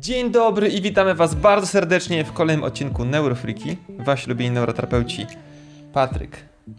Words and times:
Dzień 0.00 0.30
dobry 0.30 0.68
i 0.68 0.82
witamy 0.82 1.14
Was 1.14 1.34
bardzo 1.34 1.66
serdecznie 1.66 2.24
w 2.24 2.32
kolejnym 2.32 2.64
odcinku 2.64 3.04
Neurofriki. 3.04 3.76
Wasi 3.98 4.28
lubieni 4.30 4.50
neuroterapeuci 4.50 5.26
Patryk. 5.92 6.36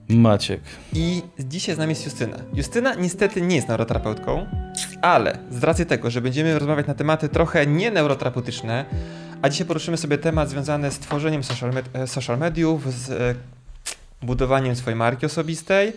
Maciek. 0.09 0.61
I 0.93 1.21
dzisiaj 1.39 1.75
z 1.75 1.78
nami 1.78 1.89
jest 1.89 2.05
Justyna. 2.05 2.38
Justyna 2.54 2.96
niestety 2.96 3.41
nie 3.41 3.55
jest 3.55 3.67
neuroterapeutką, 3.67 4.46
ale 5.01 5.38
z 5.49 5.63
racji 5.63 5.86
tego, 5.86 6.12
że 6.12 6.21
będziemy 6.21 6.59
rozmawiać 6.59 6.88
na 6.88 6.93
tematy 6.93 7.29
trochę 7.29 7.67
nie 7.67 7.91
neuroterapeutyczne, 7.91 8.86
a 9.42 9.50
dzisiaj 9.50 9.68
poruszymy 9.68 9.97
sobie 9.97 10.18
temat 10.18 10.50
związany 10.50 10.92
z 10.92 11.00
tworzeniem 11.00 11.44
social, 11.44 11.74
med 11.74 11.86
e, 11.94 12.08
social 12.08 12.38
mediów, 12.38 12.94
z 12.94 13.10
e, 13.10 13.36
budowaniem 14.22 14.76
swojej 14.76 14.97
marki 14.97 15.26
osobistej 15.26 15.94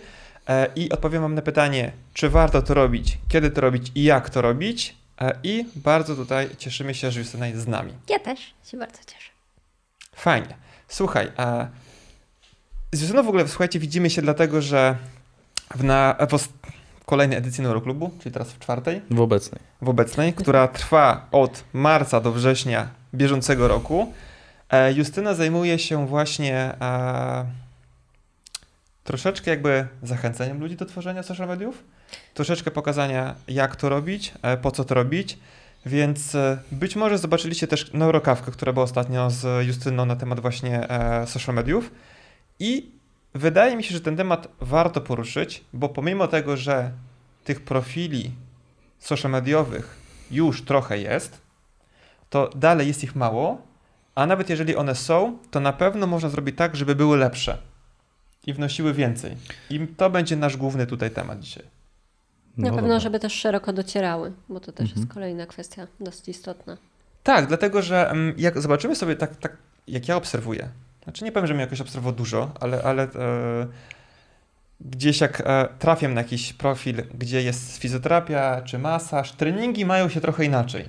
e, 0.47 0.67
i 0.75 0.91
odpowiem 0.91 1.21
Wam 1.21 1.35
na 1.35 1.41
pytanie, 1.41 1.91
czy 2.13 2.29
warto 2.29 2.61
to 2.61 2.73
robić, 2.73 3.17
kiedy 3.27 3.51
to 3.51 3.61
robić 3.61 3.91
i 3.95 4.03
jak 4.03 4.29
to 4.29 4.41
robić. 4.41 4.98
E, 5.21 5.39
I 5.43 5.65
bardzo 5.75 6.15
tutaj 6.15 6.49
cieszymy 6.57 6.93
się, 6.95 7.11
że 7.11 7.19
Justyna 7.19 7.47
jest 7.47 7.61
z 7.61 7.67
nami. 7.67 7.93
Ja 8.09 8.19
też 8.19 8.39
się 8.71 8.77
bardzo 8.77 8.97
cieszę. 9.07 9.29
Fajnie. 10.15 10.55
Słuchaj, 10.87 11.31
a 11.37 11.67
z 12.91 13.01
Justyną 13.01 13.23
w 13.23 13.27
ogóle, 13.27 13.47
słuchajcie, 13.47 13.79
widzimy 13.79 14.09
się 14.09 14.21
dlatego, 14.21 14.61
że 14.61 14.95
w, 15.75 15.83
na, 15.83 16.15
w 16.29 16.33
os- 16.33 16.49
kolejnej 17.05 17.37
edycji 17.37 17.63
Neuroklubu, 17.63 18.11
czyli 18.19 18.33
teraz 18.33 18.51
w 18.51 18.59
czwartej, 18.59 19.01
W 19.11 19.19
obecnej. 19.21 19.61
w 19.81 19.89
obecnej, 19.89 20.33
która 20.33 20.67
trwa 20.67 21.27
od 21.31 21.63
marca 21.73 22.21
do 22.21 22.31
września 22.31 22.87
bieżącego 23.13 23.67
roku, 23.67 24.13
e, 24.69 24.93
Justyna 24.93 25.33
zajmuje 25.33 25.79
się 25.79 26.07
właśnie 26.07 26.55
e, 26.55 27.45
troszeczkę 29.03 29.51
jakby 29.51 29.87
zachęceniem 30.03 30.59
ludzi 30.59 30.75
do 30.75 30.85
tworzenia 30.85 31.23
social 31.23 31.47
mediów, 31.47 31.83
troszeczkę 32.33 32.71
pokazania 32.71 33.35
jak 33.47 33.75
to 33.75 33.89
robić, 33.89 34.33
e, 34.41 34.57
po 34.57 34.71
co 34.71 34.85
to 34.85 34.95
robić, 34.95 35.39
więc 35.85 36.35
e, 36.35 36.57
być 36.71 36.95
może 36.95 37.17
zobaczyliście 37.17 37.67
też 37.67 37.93
neurokawkę, 37.93 38.51
która 38.51 38.73
była 38.73 38.83
ostatnio 38.83 39.29
z 39.29 39.67
Justyną 39.67 40.05
na 40.05 40.15
temat 40.15 40.39
właśnie 40.39 40.89
e, 40.89 41.27
social 41.27 41.55
mediów 41.55 41.91
i 42.59 42.91
wydaje 43.33 43.75
mi 43.75 43.83
się, 43.83 43.93
że 43.93 44.01
ten 44.01 44.17
temat 44.17 44.47
warto 44.61 45.01
poruszyć, 45.01 45.63
bo 45.73 45.89
pomimo 45.89 46.27
tego, 46.27 46.57
że 46.57 46.91
tych 47.43 47.61
profili 47.61 48.31
social 48.99 49.31
mediowych 49.31 49.95
już 50.31 50.65
trochę 50.65 50.99
jest, 50.99 51.41
to 52.29 52.49
dalej 52.55 52.87
jest 52.87 53.03
ich 53.03 53.15
mało, 53.15 53.61
a 54.15 54.25
nawet 54.25 54.49
jeżeli 54.49 54.75
one 54.75 54.95
są, 54.95 55.37
to 55.51 55.59
na 55.59 55.73
pewno 55.73 56.07
można 56.07 56.29
zrobić 56.29 56.57
tak, 56.57 56.75
żeby 56.75 56.95
były 56.95 57.17
lepsze 57.17 57.57
i 58.47 58.53
wnosiły 58.53 58.93
więcej. 58.93 59.35
I 59.69 59.87
to 59.87 60.09
będzie 60.09 60.35
nasz 60.35 60.57
główny 60.57 60.87
tutaj 60.87 61.11
temat 61.11 61.39
dzisiaj. 61.39 61.78
Na 62.59 62.69
No 62.69 62.75
pewno, 62.75 62.87
dobra. 62.87 62.99
żeby 62.99 63.19
też 63.19 63.33
szeroko 63.33 63.73
docierały, 63.73 64.31
bo 64.49 64.59
to 64.59 64.71
też 64.71 64.85
Mhm. 64.89 65.01
jest 65.01 65.13
kolejna 65.13 65.45
kwestia 65.45 65.87
dosyć 65.99 66.29
istotna. 66.29 66.77
Tak, 67.23 67.47
dlatego 67.47 67.81
że 67.81 68.09
mm, 68.09 68.33
jak 68.37 68.61
zobaczymy 68.61 68.95
sobie 68.95 69.15
tak, 69.15 69.35
tak 69.35 69.57
jak 69.87 70.07
ja 70.07 70.15
obserwuję, 70.15 70.69
znaczy 71.03 71.23
nie 71.25 71.31
powiem, 71.31 71.47
że 71.47 71.53
mnie 71.53 71.61
jakoś 71.63 71.81
obserwował 71.81 72.13
dużo, 72.13 72.51
ale, 72.59 72.83
ale 72.83 73.03
e, 73.03 73.07
gdzieś 74.81 75.21
jak 75.21 75.41
e, 75.45 75.67
trafiam 75.79 76.13
na 76.13 76.21
jakiś 76.21 76.53
profil, 76.53 77.03
gdzie 77.13 77.41
jest 77.43 77.77
fizjoterapia 77.77 78.61
czy 78.61 78.79
masaż, 78.79 79.31
treningi 79.31 79.85
mają 79.85 80.09
się 80.09 80.21
trochę 80.21 80.45
inaczej. 80.45 80.85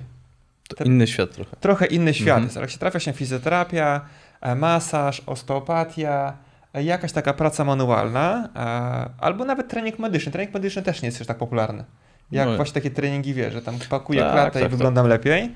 To 0.67 0.75
Te- 0.75 0.83
inny 0.83 1.07
świat 1.07 1.31
trochę. 1.31 1.55
trochę 1.59 1.85
inny 1.85 2.13
świat 2.13 2.37
Mhm. 2.43 2.61
jak 2.61 2.69
się 2.69 2.77
trafia 2.77 2.99
się 2.99 3.13
fizjoterapia, 3.13 4.01
e, 4.41 4.55
masaż, 4.55 5.21
osteopatia, 5.25 6.33
jakaś 6.79 7.11
taka 7.11 7.33
praca 7.33 7.65
manualna, 7.65 8.49
e, 8.55 9.23
albo 9.23 9.45
nawet 9.45 9.67
trening 9.67 9.99
medyczny. 9.99 10.31
Trening 10.31 10.53
medyczny 10.53 10.81
też 10.81 11.01
nie 11.01 11.05
jest 11.07 11.19
już 11.19 11.27
tak 11.27 11.37
popularny. 11.37 11.83
Jak 12.31 12.47
No. 12.49 12.55
właśnie 12.55 12.73
takie 12.73 12.91
treningi 12.91 13.33
wie, 13.33 13.51
że 13.51 13.61
tam 13.61 13.75
pakuję 13.89 14.19
Tak, 14.19 14.31
klatę 14.31 14.59
i 14.59 14.61
tak, 14.61 14.71
wyglądam 14.71 15.07
lepiej, 15.07 15.51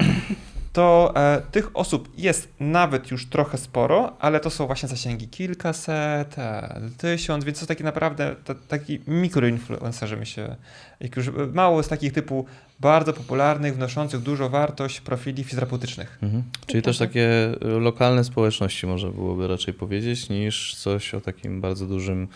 to 0.76 1.14
e, 1.16 1.42
tych 1.52 1.70
osób 1.74 2.10
jest 2.18 2.54
nawet 2.60 3.12
już 3.12 3.30
trochę 3.30 3.58
sporo, 3.58 4.14
ale 4.20 4.40
to 4.40 4.50
są 4.50 4.68
właśnie 4.68 4.90
zasięgi 4.90 5.28
kilkaset, 5.28 6.40
e, 6.40 6.82
tysiąc, 6.98 7.46
więc 7.46 7.60
to 7.60 7.66
taki 7.66 7.84
naprawdę 7.84 8.36
to, 8.44 8.56
taki 8.56 9.00
mikroinfluencerzy 9.08 10.18
mi 10.18 10.26
się, 10.26 10.56
jak 11.00 11.16
już 11.16 11.32
mało 11.54 11.84
z 11.84 11.88
takich 11.88 12.14
typu 12.14 12.46
bardzo 12.80 13.14
popularnych, 13.14 13.76
wnoszących 13.76 14.20
dużo 14.20 14.50
wartość 14.50 15.02
profili 15.02 15.44
fizjoterapeutycznych. 15.44 16.20
Mhm. 16.24 16.44
Czyli 16.66 16.82
też 16.84 16.98
takie 16.98 17.56
y, 17.64 17.80
lokalne 17.80 18.24
społeczności 18.24 18.88
można 18.88 19.10
byłoby 19.10 19.48
raczej 19.48 19.74
powiedzieć, 19.74 20.30
niż 20.30 20.76
coś 20.76 21.14
o 21.14 21.22
takim 21.22 21.62
bardzo 21.62 21.86
dużym 21.86 22.28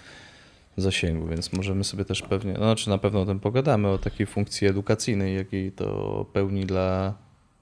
zasięgu, 0.78 1.28
więc 1.28 1.54
możemy 1.54 1.84
sobie 1.84 2.06
też 2.06 2.22
pewnie, 2.22 2.54
no 2.54 2.60
znaczy 2.60 2.90
na 2.90 2.98
pewno 2.98 3.22
o 3.22 3.26
tym 3.26 3.40
pogadamy, 3.40 3.88
o 3.88 3.98
takiej 3.98 4.28
funkcji 4.28 4.68
edukacyjnej, 4.68 5.36
jakiej 5.36 5.72
to 5.72 6.26
pełni 6.34 6.66
dla 6.66 7.14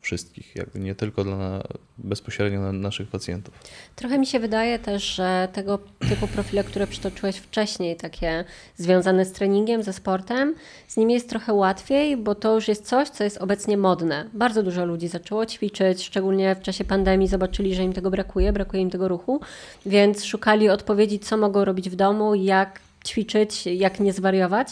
wszystkich, 0.02 0.56
jakby 0.56 0.80
nie 0.80 0.96
tylko 0.96 1.24
dla 1.24 1.64
bezpośrednio 1.98 2.60
na 2.60 2.72
naszych 2.72 3.08
pacjentów. 3.08 3.54
Trochę 3.96 4.20
mi 4.20 4.26
się 4.26 4.40
wydaje 4.40 4.80
też, 4.80 5.04
że 5.04 5.48
tego 5.54 5.80
typu 6.10 6.28
profile, 6.28 6.64
które 6.64 6.88
przytoczyłeś 6.88 7.38
wcześniej, 7.38 7.96
takie 7.96 8.46
związane 8.78 9.26
z 9.26 9.32
treningiem, 9.32 9.84
ze 9.84 9.94
sportem, 9.94 10.56
z 10.88 10.98
nimi 10.98 11.14
jest 11.14 11.30
trochę 11.30 11.54
łatwiej, 11.54 12.18
bo 12.18 12.36
to 12.36 12.56
już 12.56 12.68
jest 12.68 12.86
coś, 12.86 13.10
co 13.10 13.24
jest 13.24 13.38
obecnie 13.38 13.78
modne. 13.78 14.30
Bardzo 14.34 14.64
dużo 14.64 14.86
ludzi 14.86 15.08
zaczęło 15.08 15.46
ćwiczyć, 15.46 16.04
szczególnie 16.04 16.56
w 16.56 16.62
czasie 16.62 16.86
pandemii 16.86 17.28
zobaczyli, 17.28 17.76
że 17.76 17.84
im 17.84 17.94
tego 17.94 18.12
brakuje, 18.12 18.54
brakuje 18.54 18.82
im 18.82 18.90
tego 18.90 19.08
ruchu, 19.08 19.42
więc 19.86 20.24
szukali 20.26 20.70
odpowiedzi, 20.70 21.20
co 21.20 21.38
mogą 21.38 21.66
robić 21.66 21.90
w 21.90 21.96
domu, 21.96 22.36
jak 22.36 22.87
ćwiczyć, 23.08 23.66
jak 23.66 24.00
nie 24.00 24.14
zwariować. 24.14 24.68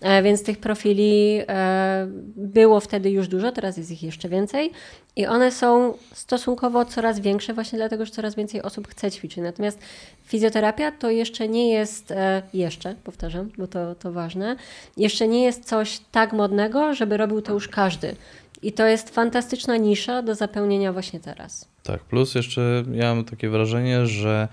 E, 0.00 0.22
Więc 0.22 0.42
tych 0.42 0.58
profili 0.58 1.40
e, 1.48 2.06
było 2.36 2.80
wtedy 2.80 3.10
już 3.10 3.28
dużo, 3.28 3.52
teraz 3.52 3.76
jest 3.76 3.90
ich 3.90 4.02
jeszcze 4.02 4.28
więcej. 4.28 4.72
I 5.16 5.26
one 5.26 5.52
są 5.52 5.94
stosunkowo 6.12 6.84
coraz 6.84 7.20
większe, 7.20 7.54
właśnie 7.54 7.78
dlatego, 7.78 8.06
że 8.06 8.12
coraz 8.12 8.34
więcej 8.34 8.62
osób 8.62 8.88
chce 8.88 9.10
ćwiczyć. 9.10 9.38
Natomiast 9.42 9.78
fizjoterapia 10.24 10.92
to 10.92 11.10
jeszcze 11.10 11.48
nie 11.48 11.72
jest, 11.72 12.10
e, 12.10 12.42
jeszcze, 12.54 12.94
powtarzam, 13.04 13.50
bo 13.58 13.66
to, 13.66 13.94
to 13.94 14.12
ważne, 14.12 14.56
jeszcze 14.96 15.28
nie 15.28 15.44
jest 15.44 15.64
coś 15.64 16.00
tak 16.12 16.32
modnego, 16.32 16.94
żeby 16.94 17.16
robił 17.16 17.42
to 17.42 17.52
już 17.52 17.68
każdy. 17.68 18.16
I 18.62 18.72
to 18.72 18.86
jest 18.86 19.10
fantastyczna 19.10 19.76
nisza 19.76 20.22
do 20.22 20.34
zapełnienia 20.34 20.92
właśnie 20.92 21.20
teraz. 21.20 21.68
Tak, 21.82 22.00
plus 22.00 22.34
jeszcze 22.34 22.84
ja 22.92 23.14
mam 23.14 23.24
takie 23.24 23.48
wrażenie, 23.48 24.06
że 24.06 24.48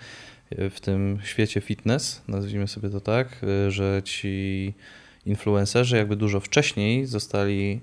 w 0.51 0.79
tym 0.81 1.19
świecie 1.23 1.61
fitness, 1.61 2.21
nazwijmy 2.27 2.67
sobie 2.67 2.89
to 2.89 3.01
tak, 3.01 3.43
y, 3.67 3.71
że 3.71 4.01
ci 4.03 4.73
influencerzy 5.25 5.97
jakby 5.97 6.15
dużo 6.15 6.39
wcześniej 6.39 7.05
zostali 7.05 7.81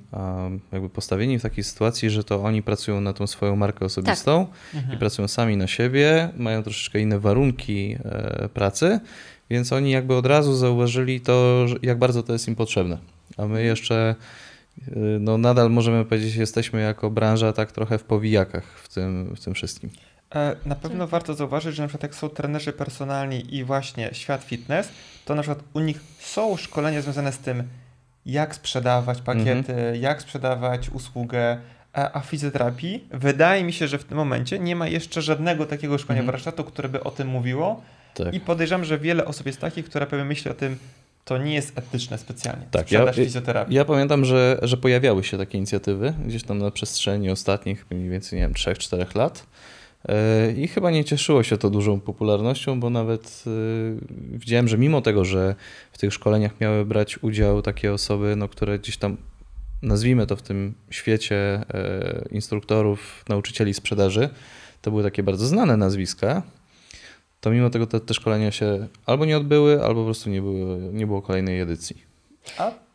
jakby 0.72 0.88
postawieni 0.88 1.38
w 1.38 1.43
takiej 1.43 1.65
sytuacji, 1.65 2.10
że 2.10 2.25
to 2.25 2.43
oni 2.43 2.62
pracują 2.62 3.00
na 3.00 3.12
tą 3.12 3.26
swoją 3.26 3.56
markę 3.56 3.84
osobistą 3.84 4.47
i 4.94 4.97
pracują 4.97 5.28
sami 5.28 5.56
na 5.56 5.66
siebie, 5.66 6.28
mają 6.37 6.62
troszeczkę 6.62 7.00
inne 7.00 7.19
warunki 7.19 7.97
e, 8.05 8.49
pracy, 8.49 9.00
więc 9.50 9.72
oni 9.72 9.91
jakby 9.91 10.15
od 10.15 10.26
razu 10.26 10.55
zauważyli 10.55 11.21
to, 11.21 11.66
jak 11.82 11.99
bardzo 11.99 12.22
to 12.22 12.32
jest 12.32 12.49
im 12.49 12.55
potrzebne. 12.55 12.99
A 13.37 13.47
my 13.47 13.65
jeszcze 13.65 14.15
y, 14.88 14.93
no 15.21 15.38
nadal 15.38 15.71
możemy 15.71 16.05
powiedzieć, 16.05 16.37
jesteśmy 16.37 16.81
jako 16.81 17.10
branża 17.10 17.53
tak 17.53 17.72
trochę 17.72 17.99
w 17.99 18.05
powijakach 18.05 18.78
w 18.78 18.94
tym, 18.94 19.34
w 19.37 19.44
tym 19.44 19.55
wszystkim. 19.55 19.91
E, 20.34 20.56
Na 20.66 20.75
pewno 20.75 21.06
warto 21.06 21.34
zauważyć, 21.34 21.76
że 21.76 21.82
na 21.82 21.88
przykład 21.88 22.03
jak 22.03 22.14
są 22.14 22.28
trenerzy 22.28 22.72
personalni 22.72 23.54
i 23.56 23.64
właśnie 23.64 24.09
świat 24.12 24.44
fitness, 24.44 24.88
to 25.25 25.34
na 25.34 25.42
przykład 25.42 25.64
u 25.75 25.81
nich 25.81 26.00
są 26.19 26.56
szkolenia 26.56 27.03
związane 27.03 27.32
z 27.32 27.38
tym, 27.38 27.62
jak 28.26 28.54
sprzedawać 28.54 29.20
pakiety, 29.22 29.98
jak 30.00 30.22
sprzedawać 30.22 30.88
usługę, 30.91 31.59
a, 31.92 32.12
a 32.12 32.20
w 32.20 32.26
fizjoterapii 32.26 33.04
wydaje 33.10 33.64
mi 33.64 33.72
się, 33.72 33.88
że 33.88 33.98
w 33.98 34.04
tym 34.04 34.16
momencie 34.16 34.59
nie 34.59 34.76
ma 34.76 34.88
jeszcze 34.88 35.22
żadnego 35.22 35.66
takiego 35.66 35.98
szkolenia 35.98 36.20
Mhm. 36.20 36.32
warsztatu, 36.32 36.64
które 36.64 36.88
by 36.88 37.03
o 37.04 37.10
tym 37.10 37.28
mówiło 37.28 37.82
Tak. 38.14 38.34
i 38.34 38.41
podejrzewam, 38.41 38.84
że 38.84 38.98
wiele 38.98 39.25
osób 39.25 39.47
jest 39.47 39.60
takich, 39.60 39.84
które 39.84 40.06
pewnie 40.06 40.25
myśli 40.25 40.50
o 40.50 40.54
tym, 40.54 40.78
to 41.25 41.38
nie 41.38 41.54
jest 41.54 41.78
etyczne 41.78 42.19
specjalnie, 42.19 42.66
Tak, 42.70 42.82
sprzedaż 42.87 43.16
ja- 43.16 43.25
fizjoterapii. 43.25 43.75
Ja 43.76 43.84
pamiętam, 43.84 44.25
że, 44.25 44.58
że 44.62 44.76
pojawiały 44.76 45.25
się 45.25 45.38
takie 45.38 45.58
inicjatywy 45.58 46.14
gdzieś 46.26 46.43
tam 46.44 46.58
na 46.58 46.70
przestrzeni 46.70 47.31
ostatnich 47.31 47.87
mniej 47.91 48.08
więcej, 48.08 48.38
nie 48.38 48.44
wiem, 48.44 48.54
3-4 48.54 49.17
lat. 49.17 49.46
Yy, 50.08 50.53
I 50.53 50.69
chyba 50.69 50.91
nie 50.91 51.05
cieszyło 51.05 51.43
się 51.43 51.58
to 51.58 51.70
dużą 51.70 52.00
popularnością, 52.00 52.81
bo 52.81 52.91
nawet 52.91 53.44
yy, 53.47 53.99
widziałem, 54.38 54.69
że 54.69 54.79
mimo 54.79 55.03
tego, 55.03 55.25
że 55.25 55.55
w 55.93 55.99
tych 55.99 56.12
szkoleniach 56.12 56.61
miały 56.61 56.85
brać 56.85 57.23
udział 57.23 57.62
takie 57.62 57.93
osoby, 57.93 58.37
no, 58.37 58.49
które 58.49 58.79
gdzieś 58.79 58.97
tam, 58.97 59.17
nazwijmy 59.82 60.26
to 60.26 60.37
w 60.37 60.43
tym 60.43 60.75
świecie 60.91 61.64
yy, 61.75 62.29
instruktorów, 62.31 63.25
nauczycieli 63.29 63.75
sprzedaży, 63.75 64.29
to 64.82 64.91
były 64.91 65.03
takie 65.03 65.23
bardzo 65.23 65.47
znane 65.47 65.76
nazwiska, 65.76 66.43
to 67.41 67.50
mimo 67.50 67.70
tego 67.70 67.87
te, 67.87 68.00
te 68.00 68.14
szkolenia 68.14 68.50
się 68.50 68.88
albo 69.06 69.25
nie 69.25 69.37
odbyły, 69.37 69.85
albo 69.85 70.00
po 70.00 70.05
prostu 70.05 70.31
nie, 70.31 70.43
były, 70.43 70.93
nie 70.93 71.06
było 71.06 71.23
kolejnej 71.23 71.61
edycji. 71.61 72.03
A 72.58 72.86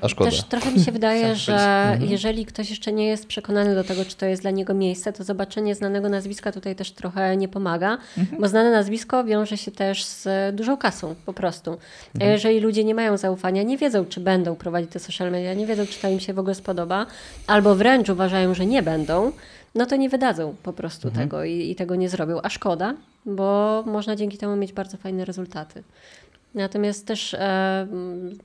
A 0.00 0.08
szkoda. 0.08 0.30
Też 0.30 0.42
trochę 0.42 0.72
mi 0.72 0.80
się 0.80 0.92
wydaje, 0.92 1.36
że 1.36 1.86
powiedzieć. 1.86 2.10
jeżeli 2.10 2.46
ktoś 2.46 2.70
jeszcze 2.70 2.92
nie 2.92 3.06
jest 3.06 3.26
przekonany 3.26 3.74
do 3.74 3.84
tego, 3.84 4.04
czy 4.04 4.16
to 4.16 4.26
jest 4.26 4.42
dla 4.42 4.50
niego 4.50 4.74
miejsce, 4.74 5.12
to 5.12 5.24
zobaczenie 5.24 5.74
znanego 5.74 6.08
nazwiska 6.08 6.52
tutaj 6.52 6.76
też 6.76 6.92
trochę 6.92 7.36
nie 7.36 7.48
pomaga, 7.48 7.98
bo 8.40 8.48
znane 8.48 8.70
nazwisko 8.70 9.24
wiąże 9.24 9.56
się 9.56 9.70
też 9.70 10.04
z 10.04 10.28
dużą 10.56 10.76
kasą 10.76 11.14
po 11.26 11.32
prostu. 11.32 11.76
A 12.20 12.24
jeżeli 12.24 12.60
ludzie 12.60 12.84
nie 12.84 12.94
mają 12.94 13.16
zaufania, 13.16 13.62
nie 13.62 13.78
wiedzą, 13.78 14.04
czy 14.04 14.20
będą 14.20 14.56
prowadzić 14.56 14.90
te 14.90 14.98
social 14.98 15.30
media, 15.30 15.54
nie 15.54 15.66
wiedzą, 15.66 15.86
czy 15.86 16.00
to 16.00 16.08
im 16.08 16.20
się 16.20 16.34
w 16.34 16.38
ogóle 16.38 16.54
spodoba, 16.54 17.06
albo 17.46 17.74
wręcz 17.74 18.08
uważają, 18.08 18.54
że 18.54 18.66
nie 18.66 18.82
będą, 18.82 19.32
no 19.74 19.86
to 19.86 19.96
nie 19.96 20.08
wydadzą 20.08 20.54
po 20.62 20.72
prostu 20.72 21.08
mhm. 21.08 21.28
tego 21.28 21.44
i, 21.44 21.70
i 21.70 21.74
tego 21.74 21.96
nie 21.96 22.08
zrobią. 22.08 22.40
A 22.42 22.48
szkoda, 22.48 22.94
bo 23.26 23.82
można 23.86 24.16
dzięki 24.16 24.38
temu 24.38 24.56
mieć 24.56 24.72
bardzo 24.72 24.96
fajne 24.96 25.24
rezultaty. 25.24 25.82
Natomiast 26.54 27.06
też 27.06 27.34
e, 27.34 27.86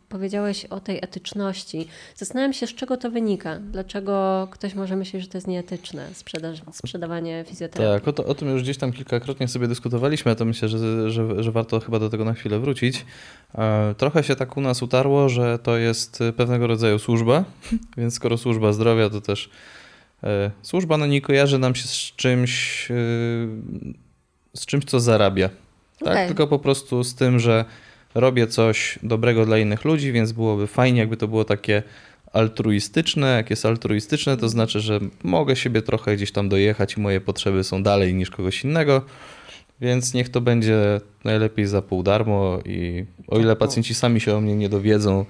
powiedziałeś 0.10 0.66
o 0.66 0.80
tej 0.80 0.98
etyczności. 0.98 1.88
Zastanawiam 2.16 2.54
się, 2.54 2.68
z 2.68 2.76
czego 2.76 2.98
to 2.98 3.12
wynika. 3.12 3.60
Dlaczego 3.60 4.48
ktoś 4.52 4.76
może 4.76 4.96
myśleć, 4.96 5.24
że 5.24 5.30
to 5.30 5.38
jest 5.38 5.48
nieetyczne, 5.48 6.08
sprzeda- 6.14 6.72
sprzedawanie 6.72 7.46
fizjoterapii? 7.48 8.00
Tak, 8.00 8.08
o, 8.08 8.14
to, 8.14 8.26
o, 8.26 8.36
tym 8.36 8.50
już 8.50 8.64
gdzieś 8.64 8.78
tam 8.78 8.92
kilkakrotnie 8.92 9.48
sobie 9.48 9.68
dyskutowaliśmy, 9.68 10.32
a 10.32 10.36
to 10.36 10.46
myślę, 10.46 10.70
że, 10.70 11.10
że, 11.12 11.44
że 11.44 11.52
warto 11.52 11.80
chyba 11.80 12.00
do 12.00 12.10
tego 12.10 12.26
na 12.26 12.34
chwilę 12.34 12.60
wrócić. 12.60 13.06
E, 13.56 13.96
trochę 13.98 14.24
się 14.24 14.36
tak 14.36 14.58
u 14.58 14.62
nas 14.62 14.84
utarło, 14.84 15.30
że 15.30 15.60
to 15.60 15.78
jest 15.78 16.20
pewnego 16.38 16.68
rodzaju 16.68 17.00
służba, 17.00 17.44
więc 17.98 18.14
skoro 18.14 18.38
służba 18.38 18.74
zdrowia, 18.74 19.10
to 19.10 19.22
też 19.22 19.50
e, 20.24 20.52
służba 20.62 20.98
no 20.98 21.06
nie 21.06 21.22
kojarzy 21.22 21.60
nam 21.60 21.76
się 21.76 21.88
z 21.88 22.16
czymś, 22.16 22.86
e, 22.92 22.96
z 24.54 24.66
czymś, 24.66 24.86
co 24.86 25.00
zarabia. 25.00 25.50
Tak? 26.00 26.08
Okay. 26.08 26.28
Tylko 26.28 26.48
po 26.48 26.60
prostu 26.60 27.04
z 27.04 27.16
tym, 27.16 27.40
że 27.40 27.66
robię 28.16 28.48
coś 28.48 29.00
dobrego 29.04 29.46
dla 29.46 29.58
innych 29.58 29.86
ludzi, 29.86 30.12
więc 30.12 30.32
byłoby 30.32 30.68
fajnie, 30.68 31.00
jakby 31.00 31.18
to 31.18 31.28
było 31.28 31.46
takie 31.46 31.84
altruistyczne. 32.34 33.28
Jak 33.36 33.50
jest 33.50 33.66
altruistyczne, 33.66 34.38
to 34.38 34.50
znaczy, 34.50 34.80
że 34.80 35.00
mogę 35.24 35.56
siebie 35.56 35.82
trochę 35.82 36.16
gdzieś 36.16 36.32
tam 36.32 36.50
dojechać 36.50 36.98
i 36.98 37.00
moje 37.00 37.22
potrzeby 37.22 37.64
są 37.64 37.84
dalej 37.84 38.14
niż 38.14 38.30
kogoś 38.30 38.64
innego. 38.64 39.02
Więc 39.82 40.14
niech 40.14 40.30
to 40.30 40.42
będzie 40.42 41.02
najlepiej 41.24 41.66
za 41.66 41.82
pół 41.82 42.04
darmo 42.04 42.60
i 42.66 43.06
o 43.28 43.40
ile 43.40 43.50
tak, 43.50 43.60
pacjenci 43.60 43.94
sami 43.94 44.22
się 44.22 44.36
o 44.36 44.42
mnie 44.42 44.56
nie 44.56 44.70
dowiedzą, 44.70 45.26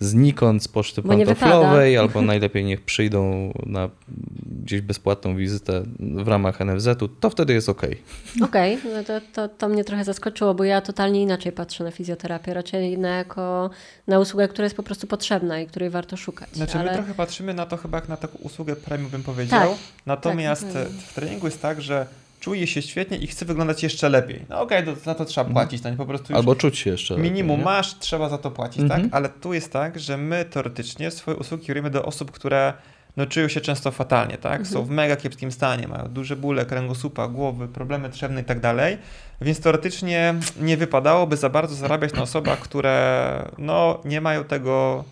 znikąd 0.00 0.62
z 0.62 0.68
poczty 0.68 1.02
pantoflowej, 1.02 1.98
albo 1.98 2.22
najlepiej 2.32 2.64
niech 2.64 2.80
przyjdą 2.80 3.52
na 3.66 3.88
gdzieś 4.62 4.80
bezpłatną 4.80 5.36
wizytę 5.36 5.82
w 5.98 6.28
ramach 6.28 6.60
NFZ-u, 6.60 7.08
to 7.08 7.30
wtedy 7.30 7.52
jest 7.52 7.68
ok. 7.68 7.82
Okej, 8.44 8.78
okay. 8.78 8.94
no 8.94 9.04
to, 9.04 9.20
to, 9.32 9.48
to 9.48 9.68
mnie 9.68 9.84
trochę 9.84 10.04
zaskoczyło, 10.04 10.54
bo 10.54 10.64
ja 10.64 10.80
totalnie 10.80 11.22
inaczej 11.22 11.52
patrzę 11.52 11.84
na 11.84 11.90
fizjoterapię, 11.90 12.54
raczej 12.54 12.98
na 12.98 13.08
jako 13.08 13.70
na 14.06 14.18
usługę, 14.18 14.48
która 14.48 14.64
jest 14.64 14.76
po 14.76 14.82
prostu 14.82 15.06
potrzebna 15.06 15.60
i 15.60 15.66
której 15.66 15.90
warto 15.90 16.16
szukać. 16.16 16.48
Znaczy 16.52 16.78
ale... 16.78 16.90
my 16.90 16.96
trochę 16.96 17.14
patrzymy 17.14 17.54
na 17.54 17.66
to 17.66 17.76
chyba 17.76 17.98
jak 17.98 18.08
na 18.08 18.16
taką 18.16 18.38
usługę 18.38 18.76
premium 18.76 19.10
bym 19.10 19.22
powiedział, 19.22 19.70
tak, 19.70 19.78
natomiast 20.06 20.72
tak, 20.72 20.88
w 20.88 21.14
treningu 21.14 21.46
jest 21.46 21.62
tak, 21.62 21.82
że 21.82 22.06
czuje 22.44 22.66
się 22.66 22.82
świetnie 22.82 23.16
i 23.16 23.26
chce 23.26 23.44
wyglądać 23.44 23.82
jeszcze 23.82 24.08
lepiej. 24.08 24.44
No 24.48 24.60
okej, 24.60 24.82
okay, 24.82 24.96
za 25.04 25.14
to 25.14 25.24
trzeba 25.24 25.48
mhm. 25.48 25.66
płacić, 25.66 25.82
to 25.82 25.90
nie 25.90 25.96
po 25.96 26.06
prostu 26.06 26.36
Albo 26.36 26.56
czuć 26.56 26.78
się 26.78 26.90
jeszcze 26.90 27.16
Minimum 27.16 27.50
lepiej, 27.50 27.64
masz, 27.64 27.98
trzeba 27.98 28.28
za 28.28 28.38
to 28.38 28.50
płacić, 28.50 28.88
tak? 28.88 28.98
Mhm. 28.98 29.08
Ale 29.12 29.28
tu 29.28 29.54
jest 29.54 29.72
tak, 29.72 30.00
że 30.00 30.16
my 30.16 30.44
teoretycznie 30.44 31.10
swoje 31.10 31.36
usługi 31.36 31.66
kierujemy 31.66 31.90
do 31.90 32.04
osób, 32.04 32.30
które 32.30 32.72
no, 33.16 33.26
czują 33.26 33.48
się 33.48 33.60
często 33.60 33.90
fatalnie, 33.90 34.38
tak? 34.38 34.60
Mhm. 34.60 34.66
Są 34.66 34.84
w 34.84 34.90
mega 34.90 35.16
kiepskim 35.16 35.52
stanie, 35.52 35.88
mają 35.88 36.08
duże 36.08 36.36
bóle 36.36 36.66
kręgosłupa, 36.66 37.28
głowy, 37.28 37.68
problemy 37.68 38.10
trzewne 38.10 38.40
i 38.40 38.44
tak 38.44 38.60
dalej. 38.60 38.98
Więc 39.40 39.60
teoretycznie 39.60 40.34
nie 40.60 40.76
wypadałoby 40.76 41.36
za 41.36 41.50
bardzo 41.50 41.74
zarabiać 41.74 42.12
na 42.12 42.22
osobach, 42.22 42.58
które 42.58 43.50
no, 43.58 44.00
nie 44.04 44.20
mają 44.20 44.44
tego 44.44 45.04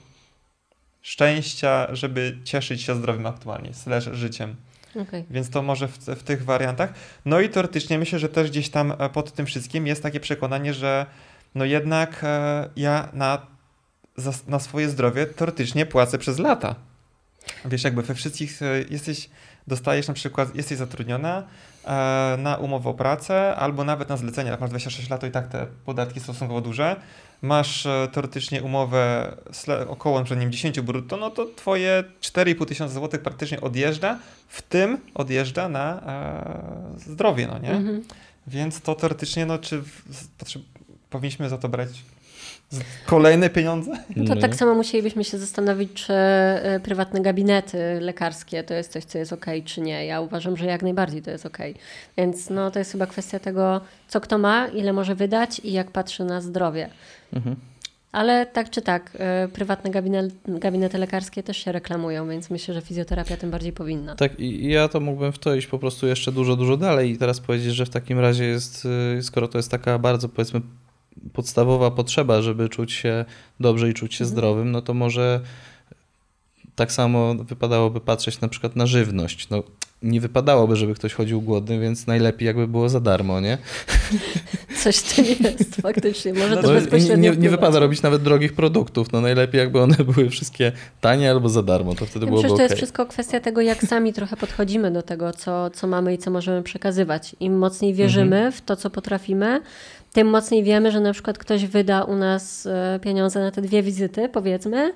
szczęścia, 1.02 1.86
żeby 1.92 2.38
cieszyć 2.44 2.82
się 2.82 2.94
zdrowiem 2.94 3.26
aktualnie, 3.26 3.74
slash 3.74 4.04
życiem. 4.12 4.56
Okay. 4.96 5.24
Więc 5.30 5.50
to 5.50 5.62
może 5.62 5.88
w, 5.88 5.98
w, 5.98 6.22
tych 6.22 6.44
wariantach. 6.44 6.92
No 7.24 7.40
i 7.40 7.48
teoretycznie 7.48 7.98
myślę, 7.98 8.18
że 8.18 8.28
też 8.28 8.50
gdzieś 8.50 8.70
tam 8.70 8.92
e, 8.98 9.08
pod 9.08 9.32
tym 9.32 9.46
wszystkim 9.46 9.86
jest 9.86 10.02
takie 10.02 10.20
przekonanie, 10.20 10.74
że 10.74 11.06
no 11.54 11.64
jednak 11.64 12.20
e, 12.24 12.68
ja 12.76 13.08
na, 13.12 13.46
na 14.48 14.58
swoje 14.58 14.88
zdrowie 14.88 15.26
teoretycznie 15.26 15.86
płacę 15.86 16.18
przez 16.18 16.38
lata. 16.38 16.74
Wiesz, 17.64 17.84
jakby 17.84 18.02
we 18.02 18.14
wszystkich 18.14 18.62
e, 18.62 18.66
jesteś, 18.90 19.30
dostajesz 19.66 20.08
na 20.08 20.14
przykład, 20.14 20.54
jesteś 20.56 20.78
zatrudniona 20.78 21.46
na 22.38 22.56
umowę 22.56 22.90
o 22.90 22.94
pracę 22.94 23.54
albo 23.56 23.84
nawet 23.84 24.08
na 24.08 24.16
zlecenie, 24.16 24.56
masz 24.60 24.70
26 24.70 25.10
lat, 25.10 25.20
to 25.20 25.26
i 25.26 25.30
tak 25.30 25.48
te 25.48 25.66
podatki 25.84 26.20
stosunkowo 26.20 26.60
duże. 26.60 26.96
Masz 27.42 27.86
e, 27.86 28.08
teoretycznie 28.12 28.62
umowę 28.62 29.36
około 29.88 30.22
nim 30.36 30.52
10 30.52 30.80
brutto, 30.80 31.16
no 31.16 31.30
to 31.30 31.46
twoje 31.56 32.04
4,5 32.20 32.66
tysiąca 32.66 32.94
złotych 32.94 33.22
praktycznie 33.22 33.60
odjeżdża, 33.60 34.18
w 34.48 34.62
tym 34.62 34.98
odjeżdża 35.14 35.68
na 35.68 36.00
e, 36.96 36.98
zdrowie, 36.98 37.46
no 37.46 37.58
nie? 37.58 37.70
Mhm. 37.70 38.02
Więc 38.46 38.80
to 38.80 38.94
teoretycznie, 38.94 39.46
no 39.46 39.58
czy 39.58 39.82
w, 39.82 40.02
powinniśmy 41.10 41.48
za 41.48 41.58
to 41.58 41.68
brać 41.68 41.88
Kolejne 43.06 43.50
pieniądze? 43.50 43.90
No 44.16 44.34
to 44.34 44.40
tak 44.40 44.54
samo 44.54 44.74
musielibyśmy 44.74 45.24
się 45.24 45.38
zastanowić, 45.38 45.92
czy 45.92 46.12
e, 46.12 46.80
prywatne 46.82 47.20
gabinety 47.20 47.78
lekarskie 48.00 48.64
to 48.64 48.74
jest 48.74 48.92
coś, 48.92 49.04
co 49.04 49.18
jest 49.18 49.32
ok, 49.32 49.46
czy 49.64 49.80
nie. 49.80 50.06
Ja 50.06 50.20
uważam, 50.20 50.56
że 50.56 50.66
jak 50.66 50.82
najbardziej 50.82 51.22
to 51.22 51.30
jest 51.30 51.46
ok. 51.46 51.58
Więc 52.16 52.50
no, 52.50 52.70
to 52.70 52.78
jest 52.78 52.92
chyba 52.92 53.06
kwestia 53.06 53.38
tego, 53.38 53.80
co 54.08 54.20
kto 54.20 54.38
ma, 54.38 54.66
ile 54.66 54.92
może 54.92 55.14
wydać 55.14 55.60
i 55.64 55.72
jak 55.72 55.90
patrzy 55.90 56.24
na 56.24 56.40
zdrowie. 56.40 56.88
Mhm. 57.32 57.56
Ale 58.12 58.46
tak 58.46 58.70
czy 58.70 58.82
tak, 58.82 59.16
e, 59.18 59.48
prywatne 59.52 59.90
gabinet, 59.90 60.34
gabinety 60.48 60.98
lekarskie 60.98 61.42
też 61.42 61.56
się 61.56 61.72
reklamują, 61.72 62.28
więc 62.28 62.50
myślę, 62.50 62.74
że 62.74 62.80
fizjoterapia 62.80 63.36
tym 63.36 63.50
bardziej 63.50 63.72
powinna. 63.72 64.14
Tak, 64.16 64.40
i 64.40 64.68
ja 64.68 64.88
to 64.88 65.00
mógłbym 65.00 65.32
w 65.32 65.38
to 65.38 65.54
iść 65.54 65.66
po 65.66 65.78
prostu 65.78 66.06
jeszcze 66.06 66.32
dużo, 66.32 66.56
dużo 66.56 66.76
dalej 66.76 67.10
i 67.10 67.18
teraz 67.18 67.40
powiedzieć, 67.40 67.74
że 67.74 67.86
w 67.86 67.90
takim 67.90 68.18
razie 68.18 68.44
jest, 68.44 68.88
e, 69.18 69.22
skoro 69.22 69.48
to 69.48 69.58
jest 69.58 69.70
taka 69.70 69.98
bardzo 69.98 70.28
powiedzmy 70.28 70.60
podstawowa 71.32 71.90
potrzeba, 71.90 72.42
żeby 72.42 72.68
czuć 72.68 72.92
się 72.92 73.24
dobrze 73.60 73.90
i 73.90 73.94
czuć 73.94 74.14
się 74.14 74.24
mhm. 74.24 74.30
zdrowym, 74.30 74.70
no 74.70 74.82
to 74.82 74.94
może 74.94 75.40
tak 76.76 76.92
samo 76.92 77.34
wypadałoby 77.34 78.00
patrzeć 78.00 78.40
na 78.40 78.48
przykład 78.48 78.76
na 78.76 78.86
żywność. 78.86 79.48
No, 79.50 79.62
nie 80.02 80.20
wypadałoby, 80.20 80.76
żeby 80.76 80.94
ktoś 80.94 81.14
chodził 81.14 81.40
głodny, 81.40 81.80
więc 81.80 82.06
najlepiej 82.06 82.46
jakby 82.46 82.68
było 82.68 82.88
za 82.88 83.00
darmo, 83.00 83.40
nie? 83.40 83.58
Coś 84.82 84.96
w 84.96 85.14
tym 85.14 85.24
jest, 85.24 85.76
faktycznie. 85.76 86.34
Może 86.34 86.56
no, 86.56 86.62
to 86.62 86.68
bezpośrednio 86.68 87.16
nie, 87.16 87.30
nie, 87.30 87.42
nie 87.42 87.50
wypada 87.50 87.78
robić 87.78 88.02
nawet 88.02 88.22
drogich 88.22 88.52
produktów. 88.52 89.12
No 89.12 89.20
najlepiej 89.20 89.58
jakby 89.58 89.80
one 89.80 89.96
były 90.14 90.30
wszystkie 90.30 90.72
tanie 91.00 91.30
albo 91.30 91.48
za 91.48 91.62
darmo, 91.62 91.94
to 91.94 92.06
wtedy 92.06 92.26
ja 92.26 92.30
byłoby 92.30 92.42
myślę, 92.42 92.48
to 92.48 92.54
okay. 92.54 92.64
jest 92.64 92.76
wszystko 92.76 93.06
kwestia 93.06 93.40
tego, 93.40 93.60
jak 93.60 93.82
sami 93.82 94.12
trochę 94.12 94.36
podchodzimy 94.36 94.90
do 94.90 95.02
tego, 95.02 95.32
co, 95.32 95.70
co 95.70 95.86
mamy 95.86 96.14
i 96.14 96.18
co 96.18 96.30
możemy 96.30 96.62
przekazywać. 96.62 97.36
Im 97.40 97.58
mocniej 97.58 97.94
wierzymy 97.94 98.36
mhm. 98.36 98.52
w 98.52 98.60
to, 98.60 98.76
co 98.76 98.90
potrafimy, 98.90 99.60
tym 100.12 100.28
mocniej 100.28 100.64
wiemy, 100.64 100.92
że 100.92 101.00
na 101.00 101.12
przykład 101.12 101.38
ktoś 101.38 101.66
wyda 101.66 102.04
u 102.04 102.16
nas 102.16 102.66
e, 102.66 103.00
pieniądze 103.02 103.40
na 103.40 103.50
te 103.50 103.62
dwie 103.62 103.82
wizyty, 103.82 104.28
powiedzmy, 104.28 104.92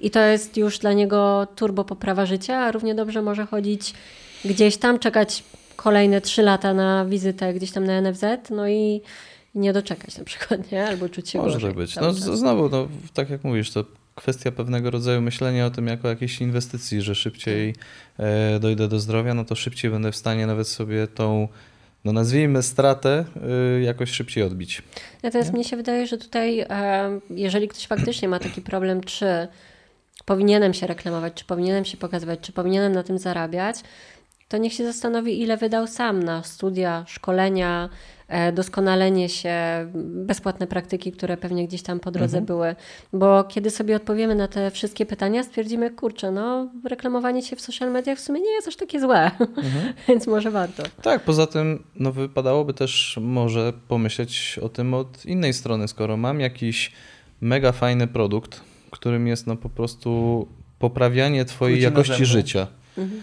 i 0.00 0.10
to 0.10 0.20
jest 0.20 0.56
już 0.56 0.78
dla 0.78 0.92
niego 0.92 1.46
turbo 1.56 1.84
poprawa 1.84 2.26
życia, 2.26 2.58
a 2.58 2.72
równie 2.72 2.94
dobrze 2.94 3.22
może 3.22 3.46
chodzić 3.46 3.94
gdzieś 4.44 4.76
tam, 4.76 4.98
czekać 4.98 5.44
kolejne 5.76 6.20
trzy 6.20 6.42
lata 6.42 6.74
na 6.74 7.04
wizytę 7.04 7.54
gdzieś 7.54 7.70
tam 7.70 7.84
na 7.84 8.00
NFZ, 8.00 8.24
no 8.50 8.68
i 8.68 9.00
nie 9.54 9.72
doczekać 9.72 10.18
na 10.18 10.24
przykład, 10.24 10.72
nie? 10.72 10.86
Albo 10.86 11.08
czuć 11.08 11.28
się 11.28 11.38
Może 11.38 11.54
gorzej. 11.54 11.74
być. 11.74 11.96
No 11.96 12.12
znowu, 12.12 12.68
no, 12.68 12.88
tak 13.14 13.30
jak 13.30 13.44
mówisz, 13.44 13.70
to 13.70 13.84
kwestia 14.14 14.52
pewnego 14.52 14.90
rodzaju 14.90 15.20
myślenia 15.20 15.66
o 15.66 15.70
tym 15.70 15.86
jako 15.86 16.08
jakiejś 16.08 16.40
inwestycji, 16.40 17.02
że 17.02 17.14
szybciej 17.14 17.74
e, 18.18 18.60
dojdę 18.60 18.88
do 18.88 19.00
zdrowia, 19.00 19.34
no 19.34 19.44
to 19.44 19.54
szybciej 19.54 19.90
będę 19.90 20.12
w 20.12 20.16
stanie 20.16 20.46
nawet 20.46 20.68
sobie 20.68 21.06
tą 21.06 21.48
no 22.04 22.12
nazwijmy 22.12 22.62
stratę 22.62 23.24
y, 23.78 23.82
jakoś 23.82 24.10
szybciej 24.10 24.44
odbić. 24.44 24.82
Natomiast 25.22 25.50
nie? 25.50 25.54
mnie 25.54 25.64
się 25.64 25.76
wydaje, 25.76 26.06
że 26.06 26.18
tutaj, 26.18 26.66
jeżeli 27.30 27.68
ktoś 27.68 27.86
faktycznie 27.86 28.28
ma 28.28 28.38
taki 28.38 28.62
problem, 28.62 29.00
czy 29.00 29.48
powinienem 30.24 30.74
się 30.74 30.86
reklamować, 30.86 31.34
czy 31.34 31.44
powinienem 31.44 31.84
się 31.84 31.96
pokazywać, 31.96 32.40
czy 32.40 32.52
powinienem 32.52 32.92
na 32.92 33.02
tym 33.02 33.18
zarabiać, 33.18 33.76
to 34.50 34.56
niech 34.58 34.72
się 34.72 34.84
zastanowi, 34.84 35.42
ile 35.42 35.56
wydał 35.56 35.86
sam 35.86 36.22
na 36.22 36.42
studia, 36.42 37.04
szkolenia, 37.08 37.88
e, 37.88 38.19
doskonalenie 38.52 39.28
się, 39.28 39.54
bezpłatne 39.94 40.66
praktyki, 40.66 41.12
które 41.12 41.36
pewnie 41.36 41.68
gdzieś 41.68 41.82
tam 41.82 42.00
po 42.00 42.10
drodze 42.10 42.38
mhm. 42.38 42.44
były. 42.46 42.74
Bo 43.12 43.44
kiedy 43.44 43.70
sobie 43.70 43.96
odpowiemy 43.96 44.34
na 44.34 44.48
te 44.48 44.70
wszystkie 44.70 45.06
pytania, 45.06 45.42
stwierdzimy, 45.42 45.90
kurczę, 45.90 46.30
no 46.30 46.70
reklamowanie 46.84 47.42
się 47.42 47.56
w 47.56 47.60
social 47.60 47.90
mediach 47.90 48.18
w 48.18 48.20
sumie 48.20 48.40
nie 48.40 48.50
jest 48.50 48.68
aż 48.68 48.76
takie 48.76 49.00
złe, 49.00 49.30
mhm. 49.40 49.92
więc 50.08 50.26
może 50.26 50.50
warto. 50.50 50.82
Tak, 51.02 51.22
poza 51.22 51.46
tym 51.46 51.82
no, 51.96 52.12
wypadałoby 52.12 52.74
też 52.74 53.18
może 53.22 53.72
pomyśleć 53.88 54.58
o 54.62 54.68
tym 54.68 54.94
od 54.94 55.26
innej 55.26 55.52
strony, 55.52 55.88
skoro 55.88 56.16
mam 56.16 56.40
jakiś 56.40 56.92
mega 57.40 57.72
fajny 57.72 58.06
produkt, 58.06 58.60
którym 58.90 59.26
jest 59.26 59.46
no 59.46 59.56
po 59.56 59.68
prostu 59.68 60.48
poprawianie 60.78 61.44
twojej 61.44 61.80
jakości 61.80 62.24
życia. 62.26 62.66
Mhm 62.98 63.22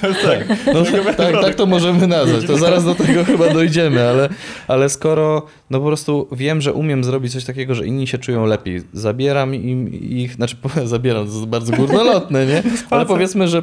tak, 0.00 0.48
no, 0.74 1.12
tak, 1.16 1.32
tak 1.42 1.54
to 1.54 1.66
możemy 1.66 2.06
nazwać. 2.06 2.46
To 2.46 2.56
zaraz 2.58 2.84
do 2.84 2.94
tego 2.94 3.24
chyba 3.24 3.50
dojdziemy, 3.50 4.08
ale, 4.08 4.28
ale 4.68 4.88
skoro 4.88 5.46
no 5.70 5.80
po 5.80 5.86
prostu 5.86 6.28
wiem, 6.32 6.60
że 6.60 6.72
umiem 6.72 7.04
zrobić 7.04 7.32
coś 7.32 7.44
takiego, 7.44 7.74
że 7.74 7.86
inni 7.86 8.06
się 8.06 8.18
czują 8.18 8.46
lepiej, 8.46 8.82
zabieram 8.92 9.54
im 9.54 9.92
ich, 9.92 10.34
znaczy 10.34 10.56
zabieram, 10.84 11.26
to 11.26 11.32
jest 11.32 11.46
bardzo 11.46 11.76
górnolotne, 11.76 12.46
nie? 12.46 12.62
Ale 12.90 13.06
powiedzmy, 13.06 13.48
że 13.48 13.62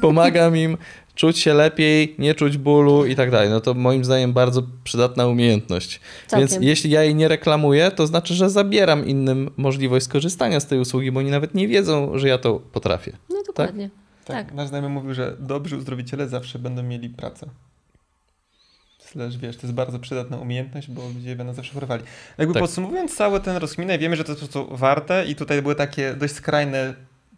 pomagam 0.00 0.56
im 0.56 0.76
czuć 1.14 1.38
się 1.38 1.54
lepiej, 1.54 2.14
nie 2.18 2.34
czuć 2.34 2.56
bólu 2.56 3.06
i 3.06 3.16
tak 3.16 3.30
dalej. 3.30 3.50
No 3.50 3.60
to 3.60 3.74
moim 3.74 4.04
zdaniem 4.04 4.32
bardzo 4.32 4.62
przydatna 4.84 5.26
umiejętność. 5.26 6.00
Całkiem. 6.26 6.48
Więc 6.48 6.64
jeśli 6.64 6.90
ja 6.90 7.02
jej 7.02 7.14
nie 7.14 7.28
reklamuję, 7.28 7.90
to 7.90 8.06
znaczy, 8.06 8.34
że 8.34 8.50
zabieram 8.50 9.06
innym 9.06 9.50
możliwość 9.56 10.04
skorzystania 10.04 10.60
z 10.60 10.66
tej 10.66 10.78
usługi, 10.78 11.12
bo 11.12 11.20
oni 11.20 11.30
nawet 11.30 11.54
nie 11.54 11.68
wiedzą, 11.68 12.18
że 12.18 12.28
ja 12.28 12.38
to 12.38 12.60
potrafię. 12.72 13.12
No 13.30 13.36
dokładnie. 13.46 13.88
Tak? 13.88 14.03
Tak, 14.24 14.46
Tak. 14.46 14.54
nasz 14.54 14.68
znajomy 14.68 14.88
mówił, 14.88 15.14
że 15.14 15.36
dobrzy 15.38 15.76
uzdrowiciele 15.76 16.28
zawsze 16.28 16.58
będą 16.58 16.82
mieli 16.82 17.08
pracę. 17.08 17.46
Slash, 18.98 19.36
wiesz, 19.36 19.56
to 19.56 19.62
jest 19.62 19.74
bardzo 19.74 19.98
przydatna 19.98 20.36
umiejętność, 20.36 20.90
bo 20.90 21.08
ludzie 21.08 21.36
będą 21.36 21.52
zawsze 21.54 21.74
chorowali. 21.74 22.02
Jakby 22.38 22.54
Tak. 22.54 22.62
podsumowując 22.62 23.16
cały 23.16 23.40
ten 23.40 23.56
rozkminę, 23.56 23.98
wiemy, 23.98 24.16
że 24.16 24.24
to 24.24 24.32
jest 24.32 24.42
po 24.42 24.48
prostu 24.48 24.76
warte 24.76 25.26
i 25.26 25.34
tutaj 25.36 25.62
były 25.62 25.74
takie 25.74 26.14
dość 26.14 26.34
skrajne 26.34 26.94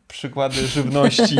przykłady 0.08 0.66
żywności, 0.76 1.36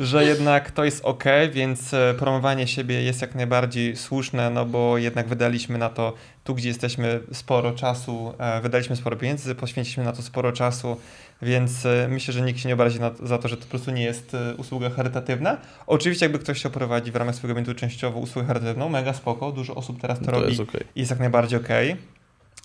że 0.00 0.24
jednak 0.24 0.70
to 0.70 0.84
jest 0.84 1.04
ok, 1.04 1.24
więc 1.52 1.94
e, 1.94 2.14
promowanie 2.18 2.66
siebie 2.66 3.02
jest 3.02 3.20
jak 3.22 3.34
najbardziej 3.34 3.96
słuszne, 3.96 4.50
no 4.50 4.66
bo 4.66 4.98
jednak 4.98 5.28
wydaliśmy 5.28 5.78
na 5.78 5.88
to, 5.88 6.14
tu 6.44 6.54
gdzie 6.54 6.68
jesteśmy 6.68 7.20
sporo 7.32 7.72
czasu, 7.72 8.34
e, 8.38 8.60
wydaliśmy 8.60 8.96
sporo 8.96 9.16
pieniędzy, 9.16 9.54
poświęciliśmy 9.54 10.04
na 10.04 10.12
to 10.12 10.22
sporo 10.22 10.52
czasu, 10.52 10.96
więc 11.42 11.86
e, 11.86 12.08
myślę, 12.10 12.34
że 12.34 12.40
nikt 12.40 12.60
się 12.60 12.68
nie 12.68 12.74
obrazi 12.74 13.00
na, 13.00 13.10
za 13.22 13.38
to, 13.38 13.48
że 13.48 13.56
to 13.56 13.62
po 13.62 13.68
prostu 13.70 13.90
nie 13.90 14.02
jest 14.02 14.34
e, 14.34 14.54
usługa 14.54 14.90
charytatywna. 14.90 15.56
Oczywiście 15.86 16.24
jakby 16.24 16.38
ktoś 16.38 16.58
chciał 16.58 16.70
prowadzić 16.72 17.12
w 17.12 17.16
ramach 17.16 17.34
swojego 17.34 17.60
eventu 17.60 17.80
częściowo 17.80 18.18
usługę 18.18 18.46
charytatywną, 18.46 18.88
mega 18.88 19.12
spoko, 19.12 19.52
dużo 19.52 19.74
osób 19.74 20.00
teraz 20.00 20.18
to, 20.18 20.24
To 20.24 20.30
robi 20.30 20.48
jest 20.48 20.60
okej. 20.60 20.80
i 20.94 21.00
jest 21.00 21.10
jak 21.10 21.20
najbardziej 21.20 21.60
okej, 21.60 21.96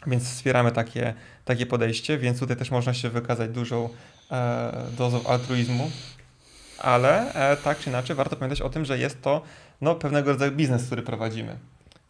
więc 0.08 0.24
wspieramy 0.24 0.72
takie, 0.72 1.14
takie 1.46 1.66
podejście, 1.66 2.18
więc 2.18 2.40
tutaj 2.40 2.58
też 2.58 2.72
można 2.72 2.94
się 2.94 3.10
wykazać 3.10 3.52
dużą 3.52 3.90
e, 4.32 4.72
dozą 4.98 5.28
altruizmu, 5.28 5.92
ale 6.80 7.34
e, 7.34 7.58
tak 7.58 7.80
czy 7.80 7.90
inaczej 7.90 8.16
warto 8.16 8.36
pamiętać 8.36 8.62
o 8.62 8.70
tym, 8.70 8.86
że 8.86 8.98
jest 8.98 9.22
to 9.22 9.42
no, 9.82 9.96
pewnego 9.96 10.32
rodzaju 10.32 10.52
biznes, 10.52 10.86
który 10.86 11.02
prowadzimy. 11.02 11.58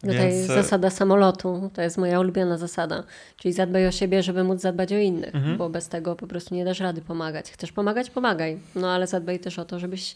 Tutaj 0.01 0.17
Więc, 0.17 0.49
e, 0.49 0.53
zasada 0.53 0.89
samolotu, 0.89 1.71
to 1.73 1.81
jest 1.81 1.97
moja 1.97 2.19
ulubiona 2.19 2.57
zasada. 2.57 3.03
Czyli 3.37 3.53
zadbaj 3.53 3.87
o 3.87 3.91
siebie, 3.91 4.23
żeby 4.23 4.43
móc 4.43 4.61
zadbać 4.61 4.91
o 4.93 4.97
innych, 4.97 5.35
Mhm. 5.35 5.57
bo 5.57 5.69
bez 5.69 5.89
tego 5.89 6.15
po 6.15 6.27
prostu 6.27 6.55
nie 6.55 6.65
dasz 6.65 6.79
rady 6.79 7.01
pomagać. 7.01 7.51
Chcesz 7.51 7.71
pomagać, 7.71 8.09
pomagaj. 8.09 8.59
No 8.75 8.91
ale 8.91 9.07
zadbaj 9.07 9.39
też 9.39 9.59
o 9.59 9.65
to, 9.65 9.79
żebyś 9.79 10.15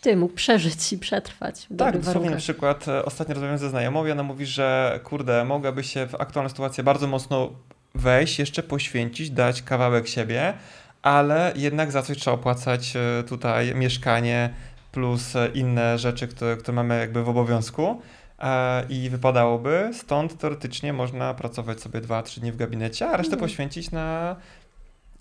ty 0.00 0.16
mógł 0.16 0.34
przeżyć 0.34 0.92
i 0.92 0.98
przetrwać 0.98 1.66
w 1.70 1.76
Tak, 1.76 1.98
dosłownie 1.98 2.30
na 2.30 2.36
przykład 2.36 2.88
e, 2.88 3.04
ostatnio 3.04 3.34
rozmawiałem 3.34 3.58
ze 3.58 3.70
znajomą 3.70 4.06
i 4.06 4.10
ona 4.10 4.22
mówi, 4.22 4.46
że 4.46 5.00
kurde, 5.04 5.44
mogłaby 5.44 5.84
się 5.84 6.06
w 6.06 6.14
aktualną 6.14 6.48
sytuację 6.48 6.84
bardzo 6.84 7.06
mocno 7.06 7.50
wejść, 7.94 8.38
jeszcze 8.38 8.62
poświęcić, 8.62 9.30
dać 9.30 9.62
kawałek 9.62 10.08
siebie, 10.08 10.54
ale 11.02 11.52
jednak 11.56 11.92
za 11.92 12.02
coś 12.02 12.18
trzeba 12.18 12.34
opłacać 12.34 12.96
e, 12.96 13.22
tutaj 13.22 13.74
mieszkanie 13.74 14.50
plus 14.92 15.32
inne 15.54 15.98
rzeczy, 15.98 16.28
które, 16.28 16.56
które 16.56 16.74
mamy 16.74 16.98
jakby 16.98 17.24
w 17.24 17.28
obowiązku. 17.28 18.02
E, 18.38 18.84
I 18.88 19.10
wypadałoby, 19.10 19.90
stąd 19.92 20.38
teoretycznie 20.38 20.92
można 20.92 21.34
pracować 21.34 21.80
sobie 21.80 22.00
2-3 22.00 22.40
dni 22.40 22.52
w 22.52 22.56
gabinecie, 22.56 23.08
a 23.08 23.16
resztę 23.16 23.32
Mhm. 23.32 23.40
poświęcić 23.50 23.90
na 23.90 24.36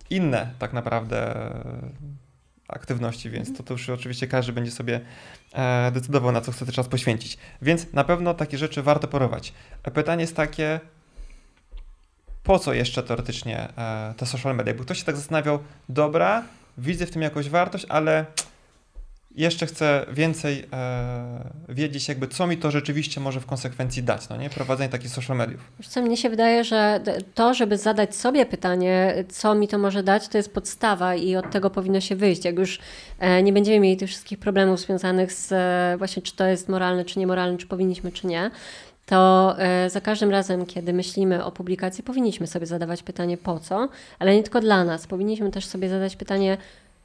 inne 0.09 0.51
tak 0.59 0.73
naprawdę 0.73 1.49
aktywności, 2.67 3.29
więc 3.29 3.57
to, 3.57 3.63
to 3.63 3.73
już 3.73 3.89
oczywiście 3.89 4.27
każdy 4.27 4.53
będzie 4.53 4.71
sobie 4.71 5.01
e, 5.53 5.91
decydował, 5.91 6.31
na 6.31 6.41
co 6.41 6.51
chce 6.51 6.65
ten 6.65 6.73
czas 6.73 6.87
poświęcić. 6.87 7.37
Więc 7.61 7.93
na 7.93 8.03
pewno 8.03 8.33
takie 8.33 8.57
rzeczy 8.57 8.81
warto 8.83 9.07
porować. 9.07 9.53
Pytanie 9.93 10.21
jest 10.21 10.35
takie, 10.35 10.79
po 12.43 12.59
co 12.59 12.73
jeszcze 12.73 13.03
teoretycznie 13.03 13.77
e, 13.77 14.13
te 14.17 14.25
social 14.25 14.55
media? 14.55 14.73
Bo 14.73 14.83
ktoś 14.83 14.99
się 14.99 15.05
tak 15.05 15.15
zastanawiał, 15.15 15.59
dobra, 15.89 16.43
widzę 16.77 17.05
w 17.05 17.11
tym 17.11 17.21
jakąś 17.21 17.49
wartość, 17.49 17.85
ale 17.89 18.25
jeszcze 19.35 19.65
chcę 19.65 20.05
więcej 20.11 20.65
e, 20.73 21.51
wiedzieć, 21.69 22.07
jakby 22.07 22.27
co 22.27 22.47
mi 22.47 22.57
to 22.57 22.71
rzeczywiście 22.71 23.21
może 23.21 23.39
w 23.39 23.45
konsekwencji 23.45 24.03
dać, 24.03 24.29
no 24.29 24.37
nie? 24.37 24.49
Prowadzenie 24.49 24.89
takich 24.89 25.09
social 25.09 25.37
mediów. 25.37 25.71
Co 25.87 26.01
mnie 26.01 26.17
się 26.17 26.29
wydaje, 26.29 26.63
że 26.63 27.01
to, 27.33 27.53
żeby 27.53 27.77
zadać 27.77 28.15
sobie 28.15 28.45
pytanie, 28.45 29.23
co 29.29 29.55
mi 29.55 29.67
to 29.67 29.77
może 29.77 30.03
dać, 30.03 30.27
to 30.27 30.37
jest 30.37 30.53
podstawa 30.53 31.15
i 31.15 31.35
od 31.35 31.51
tego 31.51 31.69
powinno 31.69 32.01
się 32.01 32.15
wyjść. 32.15 32.45
Jak 32.45 32.59
już 32.59 32.79
e, 33.19 33.43
nie 33.43 33.53
będziemy 33.53 33.79
mieli 33.79 33.97
tych 33.97 34.09
wszystkich 34.09 34.39
problemów 34.39 34.79
związanych 34.79 35.33
z 35.33 35.51
e, 35.51 35.97
właśnie, 35.97 36.21
czy 36.21 36.35
to 36.35 36.45
jest 36.45 36.69
moralne, 36.69 37.05
czy 37.05 37.19
niemoralne, 37.19 37.57
czy 37.57 37.67
powinniśmy, 37.67 38.11
czy 38.11 38.27
nie, 38.27 38.51
to 39.05 39.55
e, 39.57 39.89
za 39.89 40.01
każdym 40.01 40.31
razem, 40.31 40.65
kiedy 40.65 40.93
myślimy 40.93 41.45
o 41.45 41.51
publikacji, 41.51 42.03
powinniśmy 42.03 42.47
sobie 42.47 42.65
zadawać 42.65 43.03
pytanie 43.03 43.37
po 43.37 43.59
co, 43.59 43.89
ale 44.19 44.35
nie 44.35 44.43
tylko 44.43 44.61
dla 44.61 44.83
nas. 44.83 45.07
Powinniśmy 45.07 45.51
też 45.51 45.65
sobie 45.65 45.89
zadać 45.89 46.15
pytanie 46.15 46.57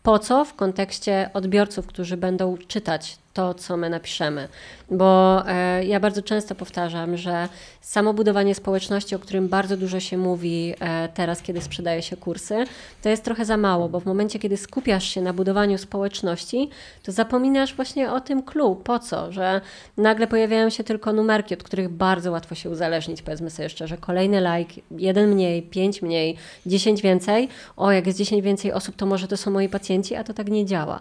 po 0.03 0.19
co 0.19 0.45
w 0.45 0.55
kontekście 0.55 1.31
odbiorców, 1.35 1.87
którzy 1.87 2.17
będą 2.17 2.57
czytać 2.69 3.19
to, 3.39 3.55
co 3.55 3.77
my 3.77 3.91
napiszemy. 3.91 4.49
Bo 4.91 5.43
e, 5.49 5.85
ja 5.85 6.01
bardzo 6.01 6.23
często 6.23 6.55
powtarzam, 6.55 7.17
że 7.17 7.49
samo 7.81 8.15
budowanie 8.15 8.55
społeczności, 8.55 9.15
o 9.15 9.19
którym 9.19 9.49
bardzo 9.49 9.77
dużo 9.77 10.01
się 10.01 10.19
mówi 10.19 10.75
e, 10.81 11.09
teraz, 11.09 11.43
kiedy 11.43 11.61
sprzedaje 11.61 12.03
się 12.03 12.17
kursy, 12.17 12.65
to 13.03 13.09
jest 13.09 13.25
trochę 13.25 13.45
za 13.45 13.57
mało, 13.57 13.89
bo 13.89 14.01
w 14.01 14.07
momencie, 14.07 14.39
kiedy 14.39 14.57
skupiasz 14.57 15.05
się 15.05 15.23
na 15.23 15.33
budowaniu 15.33 15.79
społeczności, 15.79 16.71
to 17.03 17.13
zapominasz 17.13 17.75
właśnie 17.75 18.13
o 18.13 18.21
tym 18.21 18.43
clue. 18.43 18.77
Po 18.77 18.99
co? 18.99 19.33
Że 19.33 19.61
nagle 19.97 20.27
pojawiają 20.27 20.71
się 20.71 20.85
tylko 20.85 21.13
numerki, 21.13 21.55
od 21.55 21.63
których 21.63 21.89
bardzo 21.89 22.33
łatwo 22.33 22.55
się 22.55 22.71
uzależnić, 22.71 23.23
powiedzmy 23.23 23.51
sobie 23.51 23.69
szczerze. 23.69 23.97
Kolejny 23.99 24.41
like, 24.41 24.75
jeden 24.91 25.31
mniej, 25.31 25.63
pięć 25.63 26.03
mniej, 26.03 26.37
dziesięć 26.67 27.03
więcej. 27.03 27.49
O, 27.77 27.93
jak 27.93 28.07
jest 28.07 28.19
dziesięć 28.19 28.43
więcej 28.43 28.73
osób, 28.73 28.97
to 28.97 29.07
może 29.07 29.29
to 29.29 29.37
są 29.37 29.51
moi 29.51 29.69
pacjenci, 29.69 30.15
a 30.15 30.25
to 30.25 30.35
tak 30.35 30.49
nie 30.49 30.67
działa. 30.67 31.01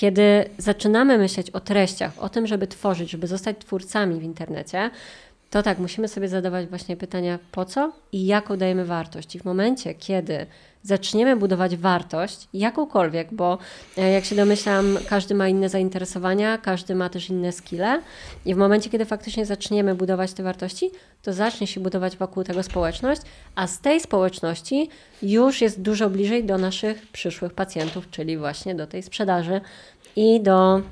Kiedy 0.00 0.44
zaczynamy 0.58 1.18
myśleć 1.18 1.50
o 1.50 1.60
treściach, 1.60 2.12
o 2.18 2.28
tym, 2.28 2.46
żeby 2.46 2.66
tworzyć, 2.66 3.10
żeby 3.10 3.26
zostać 3.26 3.56
twórcami 3.58 4.20
w 4.20 4.22
internecie, 4.22 4.90
to 5.50 5.62
tak, 5.62 5.78
musimy 5.78 6.08
sobie 6.08 6.28
zadawać 6.28 6.66
właśnie 6.66 6.96
pytania 6.96 7.38
po 7.52 7.64
co 7.64 7.92
i 8.12 8.26
jaką 8.26 8.56
dajemy 8.56 8.84
wartość. 8.84 9.36
I 9.36 9.38
w 9.38 9.44
momencie, 9.44 9.94
kiedy 9.94 10.46
zaczniemy 10.82 11.36
budować 11.36 11.76
wartość, 11.76 12.48
jakąkolwiek, 12.54 13.34
bo 13.34 13.58
e, 13.98 14.12
jak 14.12 14.24
się 14.24 14.36
domyślam, 14.36 14.98
każdy 15.08 15.34
ma 15.34 15.48
inne 15.48 15.68
zainteresowania, 15.68 16.58
każdy 16.58 16.94
ma 16.94 17.08
też 17.08 17.30
inne 17.30 17.52
skille 17.52 18.02
i 18.44 18.54
w 18.54 18.58
momencie, 18.58 18.90
kiedy 18.90 19.04
faktycznie 19.04 19.46
zaczniemy 19.46 19.94
budować 19.94 20.32
te 20.32 20.42
wartości, 20.42 20.90
to 21.22 21.32
zacznie 21.32 21.66
się 21.66 21.80
budować 21.80 22.16
wokół 22.16 22.44
tego 22.44 22.62
społeczność, 22.62 23.22
a 23.54 23.66
z 23.66 23.80
tej 23.80 24.00
społeczności 24.00 24.88
już 25.22 25.60
jest 25.60 25.82
dużo 25.82 26.10
bliżej 26.10 26.44
do 26.44 26.58
naszych 26.58 27.06
przyszłych 27.12 27.54
pacjentów, 27.54 28.10
czyli 28.10 28.38
właśnie 28.38 28.74
do 28.74 28.86
tej 28.86 29.02
sprzedaży 29.02 29.60
i 30.16 30.40
do 30.40 30.82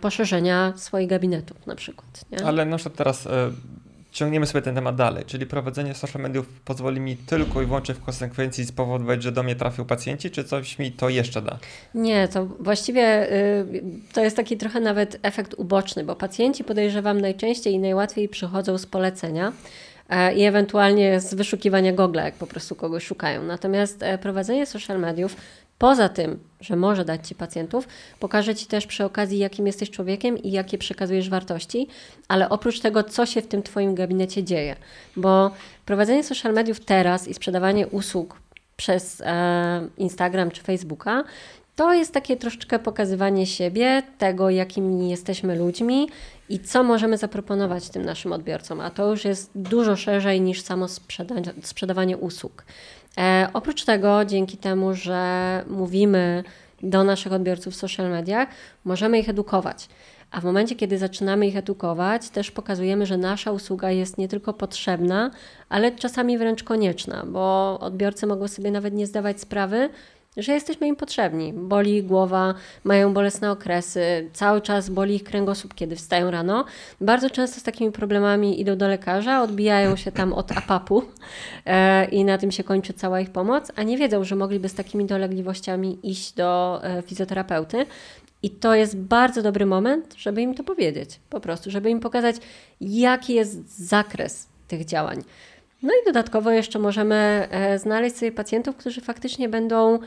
poszerzenia 0.00 0.72
swoich 0.76 1.08
gabinetów 1.08 1.66
na 1.66 1.74
przykład. 1.74 2.24
Nie? 2.32 2.44
Ale 2.44 2.64
na 2.64 2.76
przykład 2.76 2.96
teraz 2.96 3.26
e, 3.26 3.50
ciągniemy 4.12 4.46
sobie 4.46 4.62
ten 4.62 4.74
temat 4.74 4.96
dalej, 4.96 5.24
czyli 5.24 5.46
prowadzenie 5.46 5.94
social 5.94 6.22
mediów 6.22 6.48
pozwoli 6.64 7.00
mi 7.00 7.16
tylko 7.16 7.62
i 7.62 7.66
wyłącznie 7.66 7.94
w 7.94 8.04
konsekwencji 8.04 8.66
spowodować, 8.66 9.22
że 9.22 9.32
do 9.32 9.42
mnie 9.42 9.56
trafią 9.56 9.84
pacjenci, 9.84 10.30
czy 10.30 10.44
coś 10.44 10.78
mi 10.78 10.92
to 10.92 11.08
jeszcze 11.08 11.42
da? 11.42 11.58
Nie, 11.94 12.28
to 12.28 12.46
właściwie 12.46 13.32
y, 13.32 13.82
to 14.12 14.24
jest 14.24 14.36
taki 14.36 14.56
trochę 14.56 14.80
nawet 14.80 15.18
efekt 15.22 15.54
uboczny, 15.54 16.04
bo 16.04 16.16
pacjenci 16.16 16.64
podejrzewam 16.64 17.20
najczęściej 17.20 17.74
i 17.74 17.78
najłatwiej 17.78 18.28
przychodzą 18.28 18.78
z 18.78 18.86
polecenia 18.86 19.52
e, 20.08 20.34
i 20.34 20.44
ewentualnie 20.44 21.20
z 21.20 21.34
wyszukiwania 21.34 21.92
Google, 21.92 22.18
jak 22.18 22.34
po 22.34 22.46
prostu 22.46 22.74
kogoś 22.74 23.04
szukają. 23.04 23.42
Natomiast 23.42 24.02
e, 24.02 24.18
prowadzenie 24.18 24.66
social 24.66 25.00
mediów, 25.00 25.36
poza 25.78 26.08
tym, 26.08 26.38
że 26.60 26.76
może 26.76 27.04
dać 27.04 27.28
Ci 27.28 27.34
pacjentów, 27.34 27.88
pokaże 28.20 28.54
Ci 28.54 28.66
też 28.66 28.86
przy 28.86 29.04
okazji, 29.04 29.38
jakim 29.38 29.66
jesteś 29.66 29.90
człowiekiem 29.90 30.38
i 30.38 30.50
jakie 30.50 30.78
przekazujesz 30.78 31.30
wartości, 31.30 31.88
ale 32.28 32.48
oprócz 32.48 32.80
tego, 32.80 33.02
co 33.02 33.26
się 33.26 33.42
w 33.42 33.46
tym 33.46 33.62
Twoim 33.62 33.94
gabinecie 33.94 34.44
dzieje. 34.44 34.76
Bo 35.16 35.50
prowadzenie 35.86 36.24
social 36.24 36.54
mediów 36.54 36.80
teraz 36.80 37.28
i 37.28 37.34
sprzedawanie 37.34 37.86
usług 37.86 38.40
przez 38.76 39.20
e, 39.20 39.88
Instagram 39.96 40.50
czy 40.50 40.62
Facebooka, 40.62 41.24
to 41.76 41.94
jest 41.94 42.12
takie 42.12 42.36
troszeczkę 42.36 42.78
pokazywanie 42.78 43.46
siebie, 43.46 44.02
tego, 44.18 44.50
jakimi 44.50 45.10
jesteśmy 45.10 45.56
ludźmi 45.56 46.08
i 46.48 46.60
co 46.60 46.82
możemy 46.82 47.18
zaproponować 47.18 47.88
tym 47.88 48.04
naszym 48.04 48.32
odbiorcom. 48.32 48.80
A 48.80 48.90
to 48.90 49.10
już 49.10 49.24
jest 49.24 49.50
dużo 49.54 49.96
szerzej 49.96 50.40
niż 50.40 50.62
samo 50.62 50.86
sprzeda- 50.86 51.52
sprzedawanie 51.62 52.16
usług. 52.16 52.64
E, 53.18 53.48
oprócz 53.52 53.84
tego, 53.84 54.24
dzięki 54.24 54.56
temu, 54.56 54.94
że 54.94 55.64
mówimy 55.68 56.44
do 56.82 57.04
naszych 57.04 57.32
odbiorców 57.32 57.74
w 57.74 57.76
social 57.76 58.10
mediach, 58.10 58.48
możemy 58.84 59.18
ich 59.18 59.28
edukować. 59.28 59.88
A 60.30 60.40
w 60.40 60.44
momencie, 60.44 60.76
kiedy 60.76 60.98
zaczynamy 60.98 61.46
ich 61.46 61.56
edukować, 61.56 62.30
też 62.30 62.50
pokazujemy, 62.50 63.06
że 63.06 63.16
nasza 63.16 63.52
usługa 63.52 63.90
jest 63.90 64.18
nie 64.18 64.28
tylko 64.28 64.52
potrzebna, 64.52 65.30
ale 65.68 65.92
czasami 65.92 66.38
wręcz 66.38 66.62
konieczna, 66.62 67.24
bo 67.26 67.78
odbiorcy 67.80 68.26
mogą 68.26 68.48
sobie 68.48 68.70
nawet 68.70 68.94
nie 68.94 69.06
zdawać 69.06 69.40
sprawy, 69.40 69.88
że 70.38 70.52
jesteśmy 70.52 70.86
im 70.86 70.96
potrzebni. 70.96 71.52
Boli 71.52 71.96
ich 71.96 72.06
głowa, 72.06 72.54
mają 72.84 73.14
bolesne 73.14 73.50
okresy, 73.50 74.30
cały 74.32 74.60
czas 74.60 74.90
boli 74.90 75.14
ich 75.14 75.24
kręgosłup, 75.24 75.74
kiedy 75.74 75.96
wstają 75.96 76.30
rano. 76.30 76.64
Bardzo 77.00 77.30
często 77.30 77.60
z 77.60 77.62
takimi 77.62 77.92
problemami 77.92 78.60
idą 78.60 78.76
do 78.76 78.88
lekarza, 78.88 79.42
odbijają 79.42 79.96
się 79.96 80.12
tam 80.12 80.32
od 80.32 80.52
apapu 80.52 81.02
e, 81.66 82.04
i 82.04 82.24
na 82.24 82.38
tym 82.38 82.52
się 82.52 82.64
kończy 82.64 82.92
cała 82.92 83.20
ich 83.20 83.30
pomoc, 83.30 83.72
a 83.76 83.82
nie 83.82 83.98
wiedzą, 83.98 84.24
że 84.24 84.36
mogliby 84.36 84.68
z 84.68 84.74
takimi 84.74 85.04
dolegliwościami 85.04 85.98
iść 86.02 86.32
do 86.32 86.80
e, 86.82 87.02
fizjoterapeuty. 87.02 87.86
I 88.42 88.50
to 88.50 88.74
jest 88.74 88.96
bardzo 88.96 89.42
dobry 89.42 89.66
moment, 89.66 90.14
żeby 90.16 90.42
im 90.42 90.54
to 90.54 90.64
powiedzieć, 90.64 91.20
po 91.30 91.40
prostu, 91.40 91.70
żeby 91.70 91.90
im 91.90 92.00
pokazać, 92.00 92.36
jaki 92.80 93.34
jest 93.34 93.86
zakres 93.86 94.48
tych 94.68 94.84
działań. 94.84 95.22
No 95.82 95.92
i 96.02 96.06
dodatkowo 96.06 96.50
jeszcze 96.50 96.78
możemy 96.78 97.48
e, 97.50 97.78
znaleźć 97.78 98.16
sobie 98.16 98.32
pacjentów, 98.32 98.76
którzy 98.76 99.00
faktycznie 99.00 99.48
będą 99.48 99.98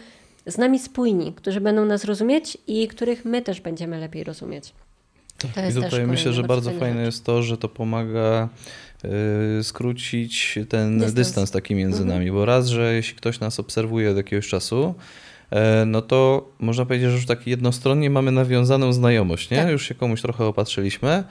z 0.45 0.57
nami 0.57 0.79
spójni, 0.79 1.33
którzy 1.33 1.61
będą 1.61 1.85
nas 1.85 2.05
rozumieć 2.05 2.57
i 2.67 2.87
których 2.87 3.25
my 3.25 3.41
też 3.41 3.61
będziemy 3.61 3.99
lepiej 3.99 4.23
rozumieć. 4.23 4.73
To 5.37 5.47
I 5.69 5.73
tutaj 5.73 6.07
myślę, 6.07 6.33
że 6.33 6.43
bardzo 6.43 6.71
fajne 6.71 7.05
rzecz. 7.05 7.05
jest 7.05 7.25
to, 7.25 7.43
że 7.43 7.57
to 7.57 7.69
pomaga 7.69 8.49
y, 9.59 9.63
skrócić 9.63 10.59
ten 10.69 10.97
dystans, 10.97 11.13
dystans 11.13 11.51
taki 11.51 11.75
między 11.75 12.01
mhm. 12.01 12.19
nami, 12.19 12.31
bo 12.31 12.45
raz, 12.45 12.67
że 12.67 12.93
jeśli 12.93 13.15
ktoś 13.15 13.39
nas 13.39 13.59
obserwuje 13.59 14.11
od 14.11 14.17
jakiegoś 14.17 14.47
czasu, 14.47 14.95
e, 15.51 15.85
no 15.85 16.01
to 16.01 16.49
można 16.59 16.85
powiedzieć, 16.85 17.09
że 17.09 17.15
już 17.15 17.25
tak 17.25 17.47
jednostronnie 17.47 18.09
mamy 18.09 18.31
nawiązaną 18.31 18.93
znajomość, 18.93 19.49
nie? 19.49 19.57
Tak. 19.57 19.71
Już 19.71 19.87
się 19.87 19.95
komuś 19.95 20.21
trochę 20.21 20.45
opatrzyliśmy, 20.45 21.23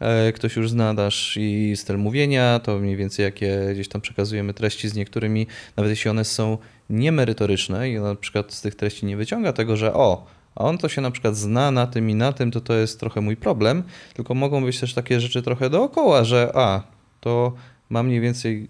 e, 0.00 0.32
ktoś 0.32 0.56
już 0.56 0.70
zna 0.70 0.92
nasz 0.92 1.36
i 1.40 1.72
styl 1.76 1.98
mówienia, 1.98 2.58
to 2.58 2.78
mniej 2.78 2.96
więcej 2.96 3.24
jakie 3.24 3.58
gdzieś 3.72 3.88
tam 3.88 4.00
przekazujemy 4.00 4.54
treści 4.54 4.88
z 4.88 4.94
niektórymi, 4.94 5.46
nawet 5.76 5.90
jeśli 5.90 6.10
one 6.10 6.24
są 6.24 6.58
niemerytoryczne 6.90 7.90
i 7.90 8.00
na 8.00 8.14
przykład 8.14 8.52
z 8.52 8.60
tych 8.60 8.74
treści 8.74 9.06
nie 9.06 9.16
wyciąga 9.16 9.52
tego, 9.52 9.76
że 9.76 9.94
o, 9.94 10.26
a 10.54 10.64
on 10.64 10.78
to 10.78 10.88
się 10.88 11.00
na 11.00 11.10
przykład 11.10 11.36
zna 11.36 11.70
na 11.70 11.86
tym 11.86 12.10
i 12.10 12.14
na 12.14 12.32
tym, 12.32 12.50
to 12.50 12.60
to 12.60 12.74
jest 12.74 13.00
trochę 13.00 13.20
mój 13.20 13.36
problem, 13.36 13.82
tylko 14.14 14.34
mogą 14.34 14.64
być 14.64 14.80
też 14.80 14.94
takie 14.94 15.20
rzeczy 15.20 15.42
trochę 15.42 15.70
dookoła, 15.70 16.24
że 16.24 16.52
a, 16.54 16.82
to 17.20 17.52
ma 17.90 18.02
mniej 18.02 18.20
więcej 18.20 18.68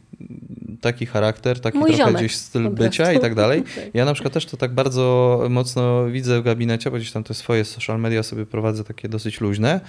taki 0.81 1.07
charakter, 1.07 1.61
taki 1.61 1.79
Mój 1.79 1.95
trochę 1.95 2.13
gdzieś 2.13 2.37
styl 2.37 2.71
bycia 2.71 3.13
i 3.13 3.21
tak 3.21 3.35
dalej. 3.35 3.63
Ja 3.95 4.05
na 4.05 4.15
przykład 4.15 4.35
też 4.35 4.47
to 4.47 4.57
tak 4.57 4.75
bardzo 4.75 5.47
mocno 5.51 6.07
widzę 6.07 6.41
w 6.41 6.45
gabinecie, 6.45 6.91
bo 6.91 6.97
gdzieś 6.97 7.13
tam 7.13 7.25
te 7.25 7.35
swoje 7.35 7.65
social 7.65 8.01
media 8.01 8.23
sobie 8.23 8.47
prowadzę 8.47 8.85
takie 8.85 9.09
dosyć 9.09 9.41
luźne. 9.41 9.81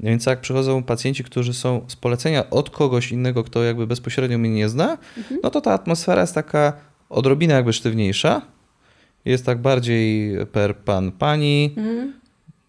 Więc 0.00 0.26
jak 0.26 0.40
przychodzą 0.40 0.82
pacjenci, 0.82 1.24
którzy 1.24 1.54
są 1.54 1.84
z 1.88 1.96
polecenia 1.96 2.50
od 2.50 2.70
kogoś 2.70 3.12
innego, 3.12 3.44
kto 3.44 3.62
jakby 3.62 3.86
bezpośrednio 3.86 4.38
mnie 4.38 4.50
nie 4.50 4.68
zna, 4.68 4.98
mhm. 5.18 5.40
no 5.42 5.50
to 5.50 5.60
ta 5.60 5.72
atmosfera 5.72 6.20
jest 6.20 6.34
taka 6.34 6.72
odrobinę 7.12 7.54
jakby 7.54 7.72
sztywniejsza, 7.72 8.42
jest 9.24 9.46
tak 9.46 9.58
bardziej 9.58 10.36
per 10.52 10.76
pan, 10.76 11.12
pani. 11.12 11.74
Mhm. 11.76 12.12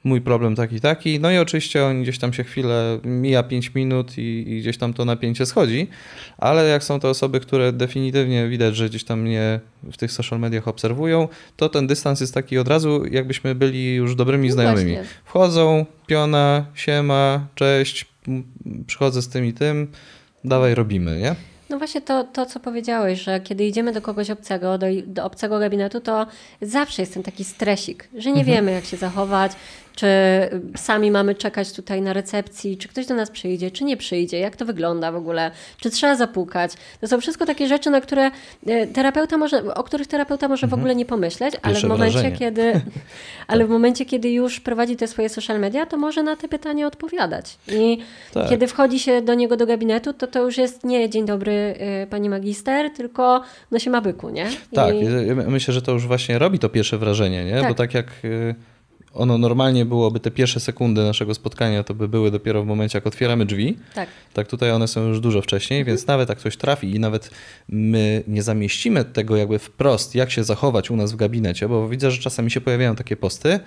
Mój 0.03 0.21
problem 0.21 0.55
taki, 0.55 0.79
taki. 0.79 1.19
No 1.19 1.31
i 1.31 1.37
oczywiście 1.37 1.85
oni 1.85 2.03
gdzieś 2.03 2.19
tam 2.19 2.33
się 2.33 2.43
chwilę, 2.43 2.99
mija 3.03 3.43
5 3.43 3.75
minut 3.75 4.17
i, 4.17 4.21
i, 4.21 4.59
gdzieś 4.61 4.77
tam 4.77 4.93
to 4.93 5.05
napięcie 5.05 5.45
schodzi, 5.45 5.87
ale 6.37 6.67
jak 6.67 6.83
są 6.83 6.99
to 6.99 7.09
osoby, 7.09 7.39
które 7.39 7.73
definitywnie 7.73 8.47
widać, 8.47 8.75
że 8.75 8.89
gdzieś 8.89 9.03
tam 9.03 9.21
mnie 9.21 9.59
w 9.83 9.97
tych 9.97 10.11
social 10.11 10.39
mediach 10.39 10.67
obserwują, 10.67 11.27
to 11.57 11.69
ten 11.69 11.87
dystans 11.87 12.21
jest 12.21 12.33
taki 12.33 12.57
od 12.57 12.67
razu, 12.67 13.05
jakbyśmy 13.11 13.55
byli 13.55 13.95
już 13.95 14.15
dobrymi 14.15 14.47
no 14.47 14.53
znajomymi. 14.53 14.93
Właśnie. 14.93 15.13
Wchodzą, 15.25 15.85
piona, 16.07 16.65
siema, 16.73 17.47
cześć, 17.55 18.05
przychodzę 18.87 19.21
z 19.21 19.29
tym 19.29 19.45
i 19.45 19.53
tym, 19.53 19.87
dawaj 20.43 20.75
robimy, 20.75 21.19
nie? 21.19 21.52
No 21.73 21.77
właśnie 21.79 22.01
to, 22.01 22.23
to, 22.23 22.45
co 22.45 22.59
powiedziałeś, 22.59 23.21
że 23.21 23.39
kiedy 23.39 23.65
idziemy 23.65 23.93
do 23.93 24.01
kogoś 24.01 24.29
obcego, 24.29 24.77
do, 24.77 24.85
do 25.05 25.25
obcego 25.25 25.59
gabinetu, 25.59 26.01
to 26.01 26.25
zawsze 26.61 27.01
jest 27.01 27.13
ten 27.13 27.23
taki 27.23 27.43
stresik, 27.43 28.09
że 28.17 28.31
nie 28.31 28.39
mhm. 28.39 28.45
wiemy, 28.45 28.71
jak 28.71 28.85
się 28.85 28.97
zachować, 28.97 29.51
czy 29.95 30.07
sami 30.75 31.11
mamy 31.11 31.35
czekać 31.35 31.73
tutaj 31.73 32.01
na 32.01 32.13
recepcji, 32.13 32.77
czy 32.77 32.87
ktoś 32.87 33.05
do 33.05 33.15
nas 33.15 33.31
przyjdzie, 33.31 33.71
czy 33.71 33.83
nie 33.83 33.97
przyjdzie, 33.97 34.39
jak 34.39 34.55
to 34.55 34.65
wygląda 34.65 35.11
w 35.11 35.15
ogóle, 35.15 35.51
czy 35.79 35.89
trzeba 35.89 36.15
zapukać. 36.15 36.71
To 37.01 37.07
są 37.07 37.21
wszystko 37.21 37.45
takie 37.45 37.67
rzeczy, 37.67 37.89
na 37.89 38.01
które 38.01 38.31
e, 38.67 38.87
terapeuta 38.87 39.37
może, 39.37 39.73
o 39.73 39.83
których 39.83 40.07
terapeuta 40.07 40.47
może 40.47 40.61
w 40.61 40.63
mhm. 40.63 40.81
ogóle 40.81 40.95
nie 40.95 41.05
pomyśleć, 41.05 41.55
ale 41.61 41.79
w 41.79 41.83
momencie, 41.83 42.31
kiedy, 42.31 42.81
ale 43.47 43.65
w 43.65 43.69
momencie, 43.69 44.05
kiedy 44.05 44.31
już 44.31 44.59
prowadzi 44.59 44.95
te 44.95 45.07
swoje 45.07 45.29
social 45.29 45.59
media, 45.59 45.85
to 45.85 45.97
może 45.97 46.23
na 46.23 46.35
te 46.35 46.47
pytania 46.47 46.87
odpowiadać. 46.87 47.57
I 47.67 47.97
tak. 48.33 48.49
kiedy 48.49 48.67
wchodzi 48.67 48.99
się 48.99 49.21
do 49.21 49.33
niego 49.33 49.57
do 49.57 49.65
gabinetu, 49.65 50.13
to 50.13 50.27
to 50.27 50.43
już 50.43 50.57
jest 50.57 50.83
nie 50.83 51.09
dzień 51.09 51.25
dobry 51.25 51.53
e, 51.53 52.07
pani 52.07 52.29
magister, 52.29 52.89
tylko 52.91 53.41
no 53.71 53.79
się 53.79 53.89
ma 53.89 54.01
byku, 54.01 54.29
nie? 54.29 54.49
I... 54.71 54.75
Tak, 54.75 54.95
myślę, 55.47 55.73
że 55.73 55.81
to 55.81 55.91
już 55.91 56.07
właśnie 56.07 56.39
robi 56.39 56.59
to 56.59 56.69
pierwsze 56.69 56.97
wrażenie, 56.97 57.45
nie? 57.45 57.59
Tak. 57.59 57.69
Bo 57.69 57.75
tak 57.75 57.93
jak 57.93 58.07
e, 58.07 58.55
ono 59.13 59.37
normalnie 59.37 59.85
byłoby 59.85 60.19
te 60.19 60.31
pierwsze 60.31 60.59
sekundy 60.59 61.03
naszego 61.03 61.33
spotkania, 61.33 61.83
to 61.83 61.93
by 61.93 62.07
były 62.07 62.31
dopiero 62.31 62.63
w 62.63 62.65
momencie, 62.65 62.97
jak 62.97 63.07
otwieramy 63.07 63.45
drzwi. 63.45 63.77
Tak. 63.95 64.09
Tak 64.33 64.47
tutaj 64.47 64.71
one 64.71 64.87
są 64.87 65.07
już 65.07 65.19
dużo 65.19 65.41
wcześniej, 65.41 65.79
mhm. 65.79 65.95
więc 65.95 66.07
nawet 66.07 66.29
jak 66.29 66.37
ktoś 66.37 66.57
trafi 66.57 66.95
i 66.95 66.99
nawet 66.99 67.29
my 67.69 68.23
nie 68.27 68.43
zamieścimy 68.43 69.05
tego 69.05 69.35
jakby 69.35 69.59
wprost, 69.59 70.15
jak 70.15 70.31
się 70.31 70.43
zachować 70.43 70.91
u 70.91 70.95
nas 70.95 71.11
w 71.11 71.15
gabinecie, 71.15 71.67
bo 71.67 71.89
widzę, 71.89 72.11
że 72.11 72.21
czasami 72.21 72.51
się 72.51 72.61
pojawiają 72.61 72.95
takie 72.95 73.17
posty, 73.17 73.59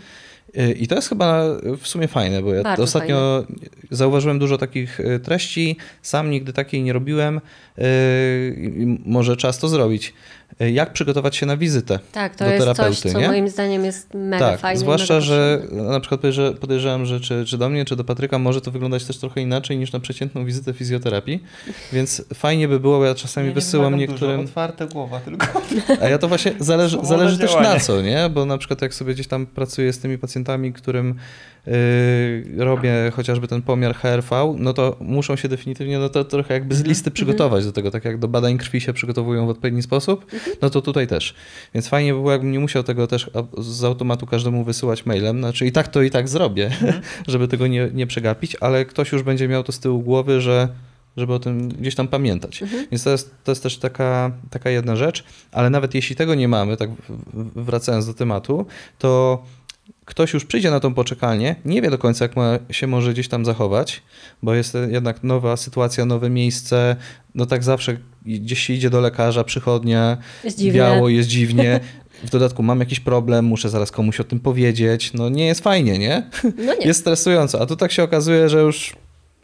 y, 0.59 0.73
i 0.73 0.87
to 0.87 0.95
jest 0.95 1.09
chyba 1.09 1.45
w 1.81 1.89
sumie 1.89 2.09
fajne, 2.09 2.43
bo 2.43 2.55
ja 2.55 2.63
Bardzo 2.63 2.83
ostatnio 2.83 3.45
fajne. 3.47 3.69
zauważyłem 3.91 4.39
dużo 4.39 4.59
takich 4.59 5.01
y, 5.01 5.21
treści, 5.21 5.77
sam 6.03 6.31
nigdy 6.31 6.53
takiej 6.53 6.83
nie 6.83 6.93
robiłem. 6.93 7.41
Y, 7.79 8.99
może 9.05 9.37
czas 9.37 9.59
to 9.59 9.69
zrobić. 9.69 10.15
Jak 10.61 10.93
przygotować 10.93 11.37
się 11.37 11.47
na 11.47 11.57
wizytę 11.57 11.99
tak, 12.13 12.37
to 12.37 12.45
do 12.45 12.51
jest 12.51 12.67
terapeuty, 12.67 13.03
coś, 13.03 13.13
co 13.13 13.21
nie? 13.21 13.29
moim 13.29 13.49
zdaniem 13.49 13.85
jest 13.85 14.15
mega 14.15 14.51
tak, 14.51 14.61
fajne. 14.61 14.81
Zwłaszcza, 14.81 15.21
że 15.21 15.63
na 15.73 16.01
przykład 16.01 16.21
podejrzewam, 16.61 17.07
że 17.07 17.21
czy, 17.21 17.45
czy 17.45 17.59
do 17.59 17.69
mnie, 17.69 17.85
czy 17.85 17.97
do 17.97 18.05
Patryka 18.05 18.39
może 18.39 18.61
to 18.61 18.71
wyglądać 18.71 19.05
też 19.05 19.19
trochę 19.19 19.41
inaczej 19.41 19.79
niż 19.79 19.93
na 19.93 20.01
przeciętną 20.01 20.45
wizytę 20.45 20.73
fizjoterapii, 20.73 21.43
więc 21.93 22.25
fajnie 22.35 22.69
by 22.69 22.81
było, 22.81 22.99
bo 22.99 23.05
ja 23.05 23.15
czasami 23.15 23.49
nie, 23.49 23.55
wysyłam 23.55 23.93
nie 23.93 23.99
niektórym... 23.99 24.37
Dużo, 24.37 24.49
otwarte 24.49 24.87
głowa 24.87 25.21
tylko. 25.21 25.47
A 26.03 26.09
ja 26.09 26.19
to 26.19 26.29
właśnie 26.29 26.53
zależy, 26.59 26.99
zależy 27.03 27.39
też 27.39 27.55
na 27.55 27.81
co, 27.81 28.03
nie? 28.03 28.31
Bo 28.31 28.45
na 28.45 28.59
przykład 28.59 28.83
jak 28.83 28.95
sobie 28.95 29.15
gdzieś 29.15 29.27
tam 29.27 29.47
pracuję 29.47 29.93
z 29.93 29.99
tymi 29.99 30.19
pacjentami, 30.19 30.73
którym 30.73 31.15
robię 32.57 32.93
chociażby 33.13 33.49
ten 33.49 33.63
pomiar 33.63 33.95
HRV, 33.95 34.55
no 34.59 34.73
to 34.73 34.97
muszą 35.01 35.37
się 35.37 35.49
definitywnie 35.49 35.99
no 35.99 36.09
to 36.09 36.25
trochę 36.25 36.55
jakby 36.55 36.75
z 36.75 36.79
mhm. 36.79 36.89
listy 36.89 37.11
przygotować 37.11 37.65
do 37.65 37.73
tego, 37.73 37.91
tak 37.91 38.05
jak 38.05 38.19
do 38.19 38.29
badań 38.29 38.59
krwi 38.59 38.81
się 38.81 38.93
przygotowują 38.93 39.47
w 39.47 39.49
odpowiedni 39.49 39.83
sposób, 39.83 40.25
mhm. 40.33 40.57
no 40.63 40.71
to 40.71 40.83
tutaj 40.83 41.07
też. 41.07 41.35
Więc 41.75 41.89
fajnie 41.89 42.13
by 42.13 42.19
było, 42.19 42.33
jakbym 42.33 42.53
nie 42.53 42.61
musiał 42.61 42.83
tego 42.83 43.07
też 43.07 43.31
z 43.59 43.85
automatu 43.85 44.27
każdemu 44.27 44.65
wysyłać 44.65 45.07
mailem, 45.07 45.39
znaczy 45.39 45.67
i 45.67 45.73
tak 45.73 45.89
to 45.89 46.03
i 46.03 46.11
tak 46.11 46.29
zrobię, 46.29 46.67
mhm. 46.67 47.01
żeby 47.29 47.49
tego 47.49 47.67
nie, 47.67 47.91
nie 47.95 48.07
przegapić, 48.07 48.57
ale 48.61 48.85
ktoś 48.85 49.13
już 49.13 49.23
będzie 49.23 49.49
miał 49.49 49.63
to 49.63 49.73
z 49.73 49.79
tyłu 49.79 50.03
głowy, 50.03 50.41
że 50.41 50.69
żeby 51.17 51.33
o 51.33 51.39
tym 51.39 51.69
gdzieś 51.69 51.95
tam 51.95 52.09
pamiętać. 52.09 52.63
Mhm. 52.63 52.87
Więc 52.91 53.05
to 53.05 53.11
jest, 53.11 53.35
to 53.45 53.53
jest 53.53 53.63
też 53.63 53.79
taka, 53.79 54.31
taka 54.51 54.71
jedna 54.71 54.97
rzecz, 54.97 55.25
ale 55.53 55.71
nawet 55.71 55.95
jeśli 55.95 56.17
tego 56.17 56.35
nie 56.35 56.49
mamy, 56.49 56.77
tak 56.77 56.91
wracając 57.57 58.07
do 58.07 58.15
tematu, 58.15 58.67
to 58.99 59.43
ktoś 60.07 60.35
już 60.35 60.45
przyjdzie 60.45 60.71
na 60.71 60.81
tą 60.81 60.95
poczekalnię, 60.95 61.57
nie 61.65 61.83
wie 61.83 61.91
do 61.91 61.99
końca, 61.99 62.25
jak 62.25 62.37
ma, 62.37 62.59
się 62.71 62.87
może 62.87 63.13
gdzieś 63.13 63.29
tam 63.29 63.45
zachować, 63.45 64.03
bo 64.43 64.55
jest 64.55 64.77
jednak 64.89 65.25
nowa 65.25 65.57
sytuacja, 65.57 66.05
nowe 66.05 66.31
miejsce. 66.31 66.97
No 67.35 67.47
tak 67.47 67.65
zawsze 67.65 67.97
gdzieś 68.27 68.61
się 68.61 68.73
idzie 68.73 68.91
do 68.91 69.01
lekarza, 69.01 69.45
przychodnia, 69.45 70.17
jest 70.45 70.63
biało, 70.63 71.09
jest 71.09 71.29
dziwnie. 71.29 71.81
W 72.25 72.31
dodatku 72.31 72.63
mam 72.63 72.81
jakiś 72.81 73.01
problem, 73.01 73.45
muszę 73.45 73.71
zaraz 73.71 73.91
komuś 73.91 74.21
o 74.21 74.25
tym 74.25 74.41
powiedzieć. 74.41 75.13
No 75.15 75.29
nie 75.29 75.47
jest 75.47 75.61
fajnie, 75.61 75.99
nie? 75.99 76.31
No 76.67 76.75
nie. 76.75 76.87
Jest 76.87 77.01
stresująco. 77.01 77.61
A 77.61 77.67
tu 77.67 77.77
tak 77.77 77.93
się 77.93 78.03
okazuje, 78.03 78.49
że 78.49 78.61
już 78.61 78.97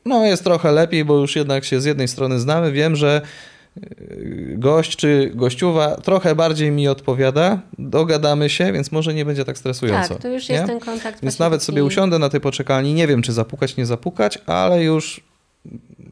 no, 0.04 0.26
jest 0.26 0.44
trochę 0.44 0.72
lepiej, 0.72 1.04
bo 1.04 1.18
już 1.18 1.36
jednak 1.36 1.64
się 1.64 1.80
z 1.80 1.84
jednej 1.84 2.08
strony 2.08 2.40
znamy. 2.40 2.72
Wiem, 2.72 2.96
że 2.96 3.22
gość 4.54 4.96
czy 4.96 5.30
gościuwa 5.34 5.96
trochę 5.96 6.34
bardziej 6.34 6.70
mi 6.70 6.88
odpowiada, 6.88 7.60
dogadamy 7.78 8.50
się, 8.50 8.72
więc 8.72 8.92
może 8.92 9.14
nie 9.14 9.24
będzie 9.24 9.44
tak 9.44 9.58
stresująco. 9.58 10.08
Tak, 10.08 10.22
to 10.22 10.28
już 10.28 10.48
nie? 10.48 10.54
jest 10.54 10.66
ten 10.66 10.80
kontakt. 10.80 11.22
Więc 11.22 11.38
nawet 11.38 11.62
sobie 11.62 11.84
usiądę 11.84 12.18
na 12.18 12.28
tej 12.28 12.40
poczekalni, 12.40 12.94
nie 12.94 13.06
wiem 13.06 13.22
czy 13.22 13.32
zapukać, 13.32 13.76
nie 13.76 13.86
zapukać, 13.86 14.38
ale 14.46 14.84
już 14.84 15.20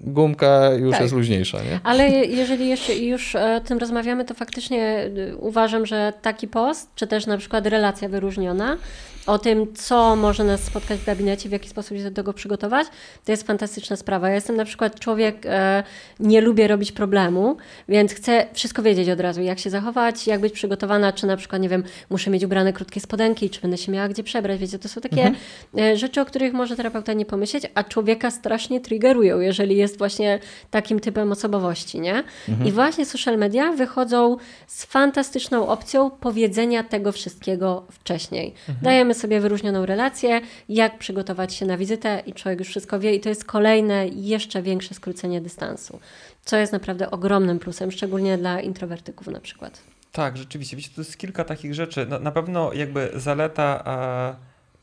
gumka 0.01 0.71
już 0.71 0.93
tak. 0.93 1.01
jest 1.01 1.15
luźniejsza. 1.15 1.59
Nie? 1.63 1.81
Ale 1.85 2.09
jeżeli 2.11 2.69
jeszcze 2.69 2.97
już 2.97 3.37
o 3.37 3.61
tym 3.61 3.79
rozmawiamy, 3.79 4.25
to 4.25 4.35
faktycznie 4.35 5.11
y, 5.17 5.37
uważam, 5.37 5.87
że 5.87 6.13
taki 6.23 6.49
post, 6.49 6.89
czy 6.95 7.07
też 7.07 7.27
na 7.27 7.39
przykład 7.39 7.67
relacja 7.67 8.09
wyróżniona, 8.09 8.77
o 9.27 9.39
tym, 9.39 9.75
co 9.75 10.17
może 10.17 10.45
nas 10.45 10.61
spotkać 10.61 11.01
w 11.01 11.05
gabinecie, 11.05 11.49
w 11.49 11.53
jaki 11.53 11.69
sposób 11.69 11.97
się 11.97 12.05
do 12.05 12.11
tego 12.11 12.33
przygotować, 12.33 12.87
to 13.25 13.33
jest 13.33 13.47
fantastyczna 13.47 13.97
sprawa. 13.97 14.29
Ja 14.29 14.35
jestem 14.35 14.57
na 14.57 14.65
przykład 14.65 15.01
człowiek, 15.01 15.47
e, 15.47 15.83
nie 16.21 16.41
lubię 16.41 16.69
robić 16.69 16.93
problemu, 16.93 17.57
więc 17.89 18.15
chcę 18.15 18.47
wszystko 18.53 18.83
wiedzieć 18.83 19.09
od 19.09 19.21
razu, 19.21 19.43
jak 19.43 19.59
się 19.59 19.71
zachować, 19.71 20.27
jak 20.27 20.41
być 20.41 20.53
przygotowana, 20.53 21.13
czy 21.13 21.27
na 21.27 21.37
przykład, 21.37 21.63
nie 21.63 21.69
wiem, 21.69 21.85
muszę 22.11 22.31
mieć 22.31 22.45
ubrane 22.45 22.73
krótkie 22.73 23.01
spodenki, 23.01 23.51
czy 23.51 23.61
będę 23.61 23.79
się 23.79 23.93
miała 23.93 24.09
gdzie 24.09 24.23
przebrać, 24.23 24.61
wiecie, 24.61 24.79
to 24.79 24.89
są 24.89 25.01
takie 25.01 25.23
mhm. 25.23 25.37
E, 25.79 25.97
rzeczy, 25.97 26.21
o 26.21 26.25
których 26.25 26.53
może 26.53 26.77
terapeuta 26.77 27.13
nie 27.13 27.27
pomyśleć, 27.27 27.65
a 27.75 27.85
człowieka 27.85 28.31
strasznie 28.31 28.81
triggerują, 28.81 29.41
jeżeli 29.41 29.77
jest 29.77 29.99
właśnie 29.99 30.39
takim 30.71 31.01
typem 31.01 31.33
osobowości, 31.33 32.01
nie? 32.01 32.23
Mhm. 32.49 32.69
I 32.69 32.73
właśnie 32.73 33.07
social 33.07 33.39
media 33.39 33.73
wychodzą 33.73 34.37
z 34.67 34.85
fantastyczną 34.85 35.69
opcją 35.69 36.11
powiedzenia 36.11 36.85
tego 36.85 37.13
wszystkiego 37.13 37.87
wcześniej. 37.91 38.55
Mhm. 38.69 38.79
Dajemy 38.83 39.10
sobie 39.15 39.41
wyróżnioną 39.41 39.87
relację, 39.87 40.41
jak 40.69 40.99
przygotować 40.99 41.55
się 41.55 41.67
na 41.67 41.77
wizytę 41.77 42.23
i 42.27 42.33
człowiek 42.33 42.59
już 42.59 42.69
wszystko 42.69 43.01
wie 43.01 43.15
i 43.15 43.21
to 43.21 43.29
jest 43.29 43.45
kolejne, 43.45 44.09
jeszcze 44.09 44.63
większe 44.63 44.95
skrócenie 44.95 45.41
dystansu, 45.41 46.01
co 46.45 46.57
jest 46.57 46.73
naprawdę 46.73 47.11
ogromnym 47.11 47.59
plusem, 47.59 47.91
szczególnie 47.91 48.39
dla 48.39 48.61
introwertyków 48.61 49.27
na 49.27 49.41
przykład. 49.41 49.81
Tak, 50.13 50.37
rzeczywiście. 50.37 50.77
Wiecie, 50.77 50.91
to 50.95 51.01
jest 51.01 51.19
kilka 51.19 51.45
takich 51.45 51.75
rzeczy. 51.75 52.07
Na, 52.07 52.19
na 52.19 52.31
pewno 52.31 52.73
jakby 52.73 53.11
zaleta, 53.15 53.83
e, 53.87 54.35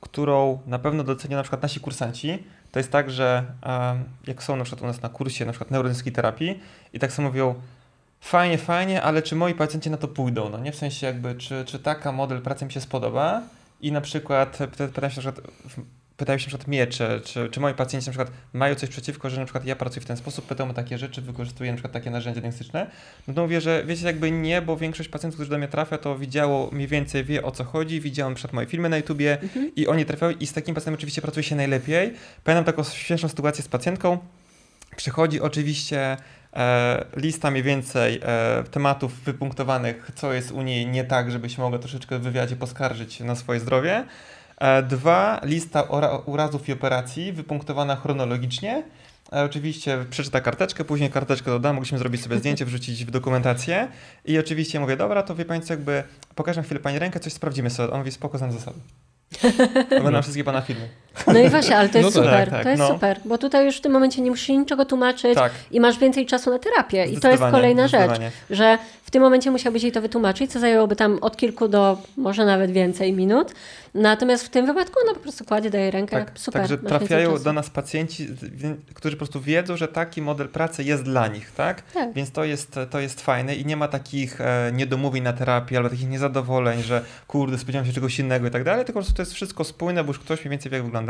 którą 0.02 0.60
na 0.68 0.80
pewno 0.80 1.04
docenią 1.04 1.38
na 1.38 1.44
przykład 1.44 1.62
nasi 1.62 1.80
kursanci, 1.80 2.44
to 2.72 2.80
jest 2.80 2.92
tak, 2.92 3.12
że 3.12 3.44
e, 3.66 4.04
jak 4.28 4.44
są 4.44 4.56
na 4.56 4.64
przykład 4.64 4.84
u 4.84 4.88
nas 4.88 5.02
na 5.02 5.10
kursie 5.10 5.46
na 5.46 5.52
przykład 5.52 5.72
neurodyskiej 5.72 6.14
terapii 6.14 6.60
i 6.94 7.00
tak 7.00 7.12
samo 7.12 7.28
mówią, 7.28 7.56
fajnie, 8.22 8.58
fajnie, 8.58 9.02
ale 9.02 9.22
czy 9.22 9.36
moi 9.36 9.54
pacjenci 9.54 9.90
na 9.90 9.98
to 9.98 10.08
pójdą? 10.08 10.50
No 10.50 10.58
nie 10.58 10.72
w 10.72 10.76
sensie 10.76 11.08
jakby, 11.08 11.36
czy, 11.36 11.66
czy 11.66 11.80
taka 11.80 12.12
model 12.12 12.42
pracy 12.42 12.66
mi 12.66 12.72
się 12.72 12.82
spodoba 12.82 13.42
i 13.82 13.92
na 13.92 14.02
przykład 14.02 14.58
pytam 14.94 15.10
się 15.12 15.22
na 15.22 15.32
przykład 15.32 15.42
pytają 16.18 16.40
się 16.40 16.46
na 16.46 16.48
przykład 16.48 16.68
mnie, 16.68 16.88
czy, 16.88 17.22
czy, 17.24 17.50
czy 17.50 17.60
moi 17.60 17.74
pacjenci 17.74 18.08
na 18.08 18.12
przykład 18.12 18.32
mają 18.54 18.76
coś 18.76 18.90
przeciwko, 18.90 19.30
że 19.30 19.40
na 19.40 19.46
przykład 19.46 19.66
ja 19.66 19.76
pracuję 19.76 20.02
w 20.02 20.06
ten 20.06 20.18
sposób, 20.18 20.46
pytają 20.46 20.70
o 20.70 20.74
takie 20.74 20.98
rzeczy, 20.98 21.22
wykorzystuję 21.22 21.72
na 21.72 21.76
przykład 21.76 21.94
takie 21.94 22.10
narzędzia 22.10 22.42
diagnostyczne, 22.42 22.92
no 23.28 23.34
to 23.34 23.42
mówię, 23.42 23.62
że 23.62 23.84
wiecie 23.86 24.06
jakby 24.06 24.32
nie, 24.32 24.62
bo 24.62 24.78
większość 24.78 25.10
pacjentów, 25.10 25.36
którzy 25.38 25.50
do 25.50 25.58
mnie 25.58 25.68
trafia, 25.68 25.98
to 25.98 26.18
widziało 26.18 26.70
mniej 26.72 26.88
więcej, 26.88 27.24
wie 27.24 27.44
o 27.44 27.52
co 27.52 27.64
chodzi, 27.64 28.02
widziałem 28.02 28.36
przed 28.36 28.54
moje 28.54 28.68
filmy 28.68 28.90
na 28.90 28.98
YouTubie 28.98 29.42
mhm. 29.42 29.72
i 29.76 29.88
oni 29.88 30.06
trafiają 30.06 30.38
i 30.40 30.48
z 30.48 30.54
takim 30.54 30.76
pacjentem 30.76 30.94
oczywiście 30.94 31.22
pracuje 31.22 31.44
się 31.44 31.56
najlepiej. 31.56 32.14
Pamiętam 32.44 32.66
taką 32.66 32.84
śmieszną 32.84 33.30
sytuację 33.30 33.64
z 33.64 33.68
pacjentką, 33.68 34.18
przychodzi 34.96 35.42
oczywiście 35.42 36.00
e, 36.02 36.18
lista 37.16 37.52
mniej 37.52 37.64
więcej 37.64 38.20
e, 38.24 38.64
tematów 38.72 39.24
wypunktowanych, 39.24 40.12
co 40.16 40.34
jest 40.34 40.52
u 40.52 40.62
niej 40.62 40.88
nie 40.88 41.04
tak, 41.04 41.32
żebyś 41.32 41.58
mogła 41.58 41.80
troszeczkę 41.80 42.20
w 42.20 42.22
wywiadzie 42.22 42.56
poskarżyć 42.56 43.20
na 43.20 43.36
swoje 43.36 43.60
zdrowie. 43.60 44.06
E, 44.58 44.84
dwa, 44.84 45.42
lista 45.44 45.82
urazów 46.26 46.70
i 46.70 46.74
operacji 46.74 47.34
wypunktowana 47.34 47.96
chronologicznie. 47.96 48.84
E, 49.34 49.44
oczywiście 49.44 50.06
przeczyta 50.10 50.42
karteczkę, 50.42 50.86
później 50.86 51.10
karteczkę 51.10 51.52
dodam, 51.52 51.76
mogliśmy 51.76 51.98
zrobić 51.98 52.24
sobie 52.24 52.38
zdjęcie, 52.38 52.66
wrzucić 52.70 53.06
w 53.06 53.12
dokumentację. 53.12 53.88
I 54.26 54.40
oczywiście 54.40 54.80
mówię, 54.80 54.98
dobra, 54.98 55.24
to 55.24 55.36
wie 55.36 55.46
Pani 55.46 55.62
co, 55.62 55.74
jakby 55.74 56.04
pokażę 56.36 56.64
chwilę 56.64 56.80
Pani 56.80 57.00
rękę, 57.00 57.20
coś 57.20 57.34
sprawdzimy 57.34 57.70
sobie. 57.70 57.94
On 57.94 58.00
mówi, 58.00 58.12
spoko, 58.12 58.38
znam 58.38 58.52
zasady. 58.52 58.80
No. 60.12 60.22
wszystkie 60.22 60.44
Pana 60.44 60.62
filmy. 60.62 60.90
No 61.28 61.40
i 61.40 61.50
właśnie, 61.50 61.78
ale 61.78 61.90
to 61.90 61.98
jest 61.98 62.16
no 62.16 62.24
tak, 62.24 62.32
super, 62.32 62.50
tak, 62.50 62.64
to 62.64 62.70
jest 62.70 62.80
no. 62.80 62.88
super, 62.88 63.20
bo 63.26 63.38
tutaj 63.38 63.66
już 63.66 63.78
w 63.78 63.82
tym 63.82 63.92
momencie 63.92 64.22
nie 64.22 64.30
musisz 64.30 64.50
niczego 64.50 64.86
tłumaczyć 64.86 65.36
tak. 65.36 65.52
i 65.72 65.80
masz 65.80 66.00
więcej 66.00 66.26
czasu 66.26 66.50
na 66.50 66.60
terapię. 66.60 67.06
I 67.06 67.20
to 67.20 67.30
jest 67.30 67.44
kolejna 67.52 67.88
rzecz, 67.88 68.12
że 68.50 68.78
w 69.04 69.12
tym 69.12 69.22
momencie 69.22 69.52
musiałbyś 69.52 69.84
jej 69.84 69.92
to 69.92 70.02
wytłumaczyć, 70.02 70.52
co 70.52 70.60
zajęłoby 70.60 70.96
tam 70.96 71.18
od 71.22 71.38
kilku 71.38 71.68
do 71.68 71.98
może 72.18 72.46
nawet 72.46 72.72
więcej 72.72 73.14
minut. 73.14 73.54
Natomiast 73.94 74.46
w 74.46 74.50
tym 74.50 74.66
wypadku 74.66 75.00
ona 75.04 75.14
po 75.14 75.20
prostu 75.20 75.46
kładzie, 75.46 75.70
daje 75.70 75.92
rękę, 75.92 76.26
tak, 76.26 76.32
super. 76.36 76.62
Także 76.62 76.78
trafiają 76.78 77.44
do 77.44 77.54
nas 77.54 77.70
pacjenci, 77.70 78.28
którzy 78.94 79.16
po 79.16 79.18
prostu 79.18 79.42
wiedzą, 79.42 79.78
że 79.78 79.88
taki 79.88 80.22
model 80.22 80.50
pracy 80.50 80.84
jest 80.84 81.04
dla 81.04 81.28
nich, 81.28 81.52
tak? 81.52 81.82
tak. 81.82 82.14
Więc 82.14 82.32
to 82.32 82.44
jest, 82.44 82.80
to 82.90 83.00
jest 83.00 83.22
fajne 83.22 83.56
i 83.56 83.66
nie 83.66 83.78
ma 83.78 83.88
takich 83.88 84.42
e, 84.42 84.72
niedomówień 84.74 85.24
na 85.24 85.34
terapii 85.34 85.78
albo 85.78 85.90
takich 85.90 86.10
niezadowoleń, 86.10 86.84
że 86.84 87.02
kurde, 87.28 87.58
spodziewam 87.58 87.86
się 87.86 87.94
czegoś 87.94 88.20
innego 88.20 88.48
i 88.48 88.52
tak 88.52 88.64
dalej, 88.64 88.86
tylko 88.86 89.00
po 89.00 89.04
prostu 89.04 89.16
to 89.16 89.22
jest 89.22 89.34
wszystko 89.34 89.64
spójne, 89.64 90.04
bo 90.04 90.10
już 90.10 90.20
ktoś 90.20 90.40
mniej 90.40 90.52
więcej 90.52 90.72
wie, 90.72 90.78
jak 90.78 90.86
wygląda. 90.86 91.07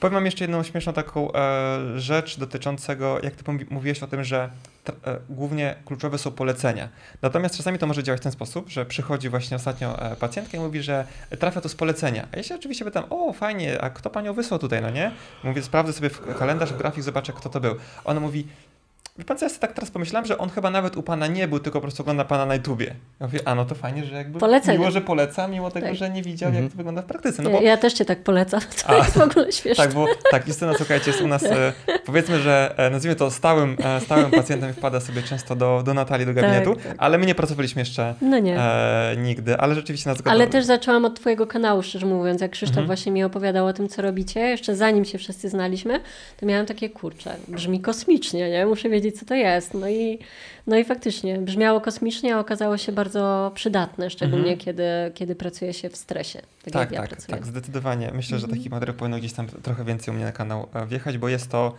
Powiem 0.00 0.14
wam 0.14 0.24
jeszcze 0.24 0.44
jedną 0.44 0.62
śmieszną 0.62 0.92
taką 0.92 1.32
e, 1.32 1.78
rzecz 1.96 2.38
dotyczącego, 2.38 3.18
jak 3.22 3.34
ty 3.34 3.44
mówiłeś 3.70 4.02
o 4.02 4.06
tym, 4.06 4.24
że 4.24 4.50
E, 4.88 5.18
głównie 5.28 5.74
kluczowe 5.84 6.18
są 6.18 6.30
polecenia. 6.30 6.88
Natomiast 7.22 7.56
czasami 7.56 7.78
to 7.78 7.86
może 7.86 8.02
działać 8.02 8.20
w 8.20 8.22
ten 8.22 8.32
sposób, 8.32 8.68
że 8.68 8.86
przychodzi 8.86 9.28
właśnie 9.28 9.56
ostatnio 9.56 10.02
e, 10.02 10.16
i 10.54 10.58
mówi, 10.58 10.82
że 10.82 11.06
trafia 11.38 11.60
to 11.60 11.68
z 11.68 11.74
polecenia. 11.74 12.28
A 12.32 12.36
ja 12.36 12.42
się 12.42 12.54
oczywiście 12.54 12.84
pytam, 12.84 13.04
o 13.10 13.32
fajnie, 13.32 13.80
a 13.80 13.90
kto 13.90 14.10
panią 14.10 14.32
wysłał 14.32 14.60
tutaj, 14.60 14.82
no 14.82 14.90
nie? 14.90 15.12
Mówię, 15.44 15.62
sprawdzę 15.62 15.92
sobie 15.92 16.10
w 16.10 16.38
kalendarz, 16.38 16.72
w 16.72 16.76
grafik, 16.76 17.04
zobaczę 17.04 17.32
kto 17.32 17.48
to 17.48 17.60
był. 17.60 17.74
Ona 18.04 18.20
mówi, 18.20 18.46
Wie 19.18 19.24
pan 19.24 19.38
co, 19.38 19.44
ja 19.44 19.48
sobie 19.48 19.60
tak 19.60 19.72
teraz 19.72 19.90
pomyślałem, 19.90 20.26
że 20.26 20.38
on 20.38 20.50
chyba 20.50 20.70
nawet 20.70 20.96
u 20.96 21.02
pana 21.02 21.26
nie 21.26 21.48
był, 21.48 21.58
tylko 21.58 21.78
po 21.78 21.82
prostu 21.82 22.02
ogląda 22.02 22.24
pana 22.24 22.46
na 22.46 22.54
YouTubie. 22.54 22.86
Ja 23.20 23.26
mówię, 23.26 23.40
a 23.44 23.54
no 23.54 23.64
to 23.64 23.74
fajnie, 23.74 24.04
że 24.04 24.14
jakby 24.14 24.38
Polecenie. 24.38 24.78
miło, 24.78 24.90
że 24.90 25.00
poleca, 25.00 25.48
mimo 25.48 25.70
tego, 25.70 25.86
tak. 25.86 25.96
że 25.96 26.10
nie 26.10 26.22
widział, 26.22 26.48
mhm. 26.48 26.64
jak 26.64 26.72
to 26.72 26.76
wygląda 26.76 27.02
w 27.02 27.04
praktyce. 27.04 27.42
No 27.42 27.50
bo... 27.50 27.60
ja, 27.60 27.76
też 27.76 27.92
cię 27.92 28.04
tak 28.04 28.22
polecam, 28.22 28.60
to 28.82 28.88
a, 28.88 28.96
jest 28.96 29.18
w 29.18 29.20
ogóle 29.20 29.52
śmieszne. 29.52 29.84
Tak, 29.84 29.94
bo 29.94 30.06
tak, 30.30 30.48
Justyna, 30.48 30.74
słuchajcie, 30.76 31.10
jest 31.10 31.22
u 31.22 31.26
nas, 31.26 31.42
e, 31.44 31.72
powiedzmy, 32.06 32.38
że 32.40 32.74
e, 32.76 32.90
nazwijmy 32.90 33.16
to 33.16 33.30
stałym, 33.30 33.76
e, 33.84 34.00
stałym 34.00 34.30
pacjentem 34.30 34.72
wpada 34.72 35.00
sobie 35.00 35.22
często 35.22 35.56
do, 35.56 35.82
do 35.86 35.94
Natalii, 35.94 36.26
do 36.26 36.34
gabinetu, 36.34 36.74
tak, 36.74 36.84
tak. 36.84 36.94
ale 36.98 37.18
my 37.18 37.26
nie 37.26 37.34
pracowaliśmy 37.34 37.82
jeszcze 37.82 38.14
no 38.20 38.38
nie. 38.38 38.60
E, 38.60 39.14
nigdy, 39.18 39.56
ale 39.56 39.74
rzeczywiście 39.74 40.10
nas 40.10 40.18
zgadza. 40.18 40.34
Ale 40.34 40.46
też 40.46 40.64
zaczęłam 40.64 41.04
od 41.04 41.20
twojego 41.20 41.46
kanału, 41.46 41.82
szczerze 41.82 42.06
mówiąc, 42.06 42.40
jak 42.40 42.50
Krzysztof 42.50 42.78
mhm. 42.78 42.86
właśnie 42.86 43.12
mi 43.12 43.24
opowiadał 43.24 43.66
o 43.66 43.72
tym, 43.72 43.88
co 43.88 44.02
robicie, 44.02 44.40
jeszcze 44.40 44.76
zanim 44.76 45.04
się 45.04 45.18
wszyscy 45.18 45.48
znaliśmy, 45.48 46.00
to 46.36 46.46
miałam 46.46 46.66
takie, 46.66 46.90
kurcze, 46.90 47.36
brzmi 47.48 47.80
kosmicznie, 47.80 48.50
nie? 48.50 48.66
Muszę 48.66 48.88
wiedzieć, 48.88 49.09
co 49.12 49.26
to 49.26 49.34
jest. 49.34 49.74
No 49.74 49.88
i, 49.88 50.18
no 50.66 50.76
i 50.76 50.84
faktycznie 50.84 51.38
brzmiało 51.38 51.80
kosmicznie, 51.80 52.36
a 52.36 52.38
okazało 52.38 52.78
się 52.78 52.92
bardzo 52.92 53.52
przydatne, 53.54 54.10
szczególnie 54.10 54.52
mhm. 54.52 54.58
kiedy, 54.58 54.84
kiedy 55.14 55.34
pracuje 55.34 55.72
się 55.72 55.90
w 55.90 55.96
stresie. 55.96 56.42
Tak, 56.64 56.72
tak, 56.72 56.92
ja 56.92 57.06
tak, 57.06 57.22
tak, 57.22 57.46
zdecydowanie. 57.46 58.10
Myślę, 58.14 58.36
mhm. 58.36 58.40
że 58.40 58.56
taki 58.56 58.70
materiał 58.70 58.96
powinno 58.96 59.18
gdzieś 59.18 59.32
tam 59.32 59.46
trochę 59.46 59.84
więcej 59.84 60.14
u 60.14 60.16
mnie 60.16 60.24
na 60.24 60.32
kanał 60.32 60.68
e, 60.74 60.86
wjechać, 60.86 61.18
bo 61.18 61.28
jest 61.28 61.50
to 61.50 61.74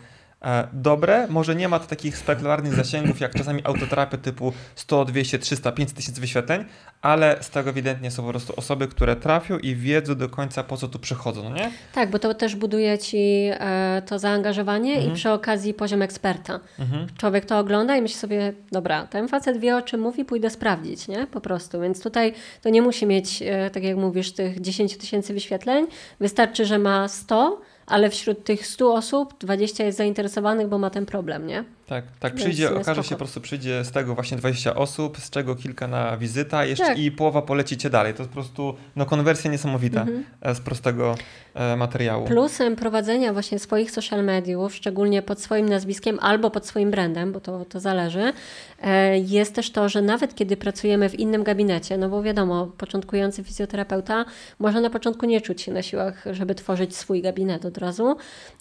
dobre. 0.73 1.27
Może 1.30 1.56
nie 1.56 1.67
ma 1.67 1.80
to 1.80 1.88
takich 1.88 2.17
spektakularnych 2.17 2.73
zasięgów 2.73 3.19
jak 3.19 3.34
czasami 3.36 3.62
autoterapie 3.63 4.17
typu 4.17 4.54
100, 4.75 5.06
200, 5.06 5.39
300, 5.39 5.71
500 5.71 5.97
tysięcy 5.97 6.21
wyświetleń, 6.21 6.65
ale 7.01 7.38
z 7.41 7.49
tego 7.49 7.69
ewidentnie 7.69 8.12
są 8.12 8.23
po 8.23 8.30
prostu 8.30 8.54
osoby, 8.58 8.88
które 8.88 9.15
trafią 9.15 9.58
i 9.58 9.75
wiedzą 9.75 10.15
do 10.15 10.30
końca 10.30 10.63
po 10.63 10.77
co 10.77 10.88
tu 10.88 10.99
przychodzą, 10.99 11.43
no 11.43 11.56
nie? 11.56 11.71
Tak, 11.93 12.10
bo 12.10 12.19
to 12.19 12.34
też 12.34 12.56
buduje 12.56 12.97
ci 12.97 13.49
e, 13.51 14.01
to 14.06 14.19
zaangażowanie 14.19 14.93
mhm. 14.93 15.12
i 15.12 15.15
przy 15.15 15.32
okazji 15.32 15.73
poziom 15.73 16.01
eksperta. 16.01 16.60
Mhm. 16.80 17.08
Człowiek 17.17 17.45
to 17.45 17.60
ogląda 17.60 17.95
i 17.95 18.01
myśli 18.01 18.17
sobie, 18.17 18.54
dobra, 18.71 19.08
ten 19.08 19.27
facet 19.27 19.58
wie 19.58 19.77
o 19.77 19.82
czym 19.82 20.01
mówi, 20.01 20.25
pójdę 20.25 20.49
sprawdzić, 20.49 21.08
nie? 21.08 21.27
Po 21.27 21.41
prostu. 21.41 21.82
Więc 21.82 22.04
tutaj 22.04 22.34
to 22.62 22.69
nie 22.69 22.82
musi 22.82 23.06
mieć, 23.06 23.41
e, 23.41 23.69
tak 23.69 23.84
jak 23.84 23.97
mówisz, 23.97 24.32
tych 24.32 24.62
10 24.62 24.97
tysięcy 24.97 25.34
wyświetleń. 25.34 25.88
Wystarczy, 26.19 26.65
że 26.65 26.80
ma 26.80 27.08
100 27.08 27.62
ale 27.86 28.10
wśród 28.10 28.44
tych 28.44 28.67
100 28.67 28.94
osób 28.94 29.34
20 29.39 29.84
jest 29.84 29.98
zainteresowanych, 29.98 30.67
bo 30.67 30.78
ma 30.78 30.89
ten 30.89 31.06
problem, 31.06 31.48
nie? 31.48 31.63
Tak, 31.91 32.06
tak 32.19 32.34
przyjdzie, 32.36 32.69
okaże 32.69 32.84
spoko. 32.84 33.04
się 33.04 33.10
po 33.10 33.17
prostu 33.17 33.41
przyjdzie 33.41 33.84
z 33.84 33.91
tego 33.91 34.15
właśnie 34.15 34.38
20 34.38 34.75
osób, 34.75 35.17
z 35.17 35.30
czego 35.30 35.56
kilka 35.56 35.88
na 35.88 36.17
wizyta 36.17 36.65
jeszcze 36.65 36.86
tak. 36.86 36.99
i 36.99 37.12
połowa 37.12 37.41
polecicie 37.41 37.89
dalej. 37.89 38.13
To 38.13 38.23
jest 38.23 38.30
po 38.30 38.34
prostu 38.34 38.75
no, 38.95 39.06
konwersja 39.06 39.51
niesamowita 39.51 40.01
mhm. 40.01 40.23
E, 40.41 40.56
z 40.56 40.60
prostego 40.62 41.15
e, 41.54 41.75
materiału. 41.75 42.25
Plusem 42.25 42.75
prowadzenia 42.75 43.34
właśnie 43.34 43.60
swoich 43.60 43.91
social 43.91 44.23
mediów, 44.23 44.75
szczególnie 44.75 45.21
pod 45.21 45.41
swoim 45.41 45.69
nazwiskiem 45.69 46.17
albo 46.21 46.51
pod 46.51 46.67
swoim 46.67 46.91
brandem, 46.91 47.32
bo 47.32 47.39
to, 47.39 47.65
to 47.65 47.80
zależy, 47.80 48.34
e, 48.82 49.19
jest 49.19 49.56
też 49.56 49.71
to, 49.71 49.89
że 49.89 50.01
nawet 50.01 50.36
kiedy 50.36 50.58
pracujemy 50.58 51.10
w 51.10 51.19
innym 51.19 51.43
gabinecie, 51.43 51.97
no 51.97 52.10
bo 52.10 52.23
wiadomo, 52.23 52.67
początkujący 52.77 53.43
fizjoterapeuta 53.43 54.25
może 54.60 54.82
na 54.82 54.89
początku 54.89 55.25
nie 55.25 55.41
czuć 55.41 55.62
się 55.62 55.71
na 55.71 55.82
siłach, 55.82 56.25
żeby 56.32 56.56
tworzyć 56.56 56.95
swój 56.95 57.21
gabinet 57.21 57.65
od 57.65 57.77
razu, 57.77 58.15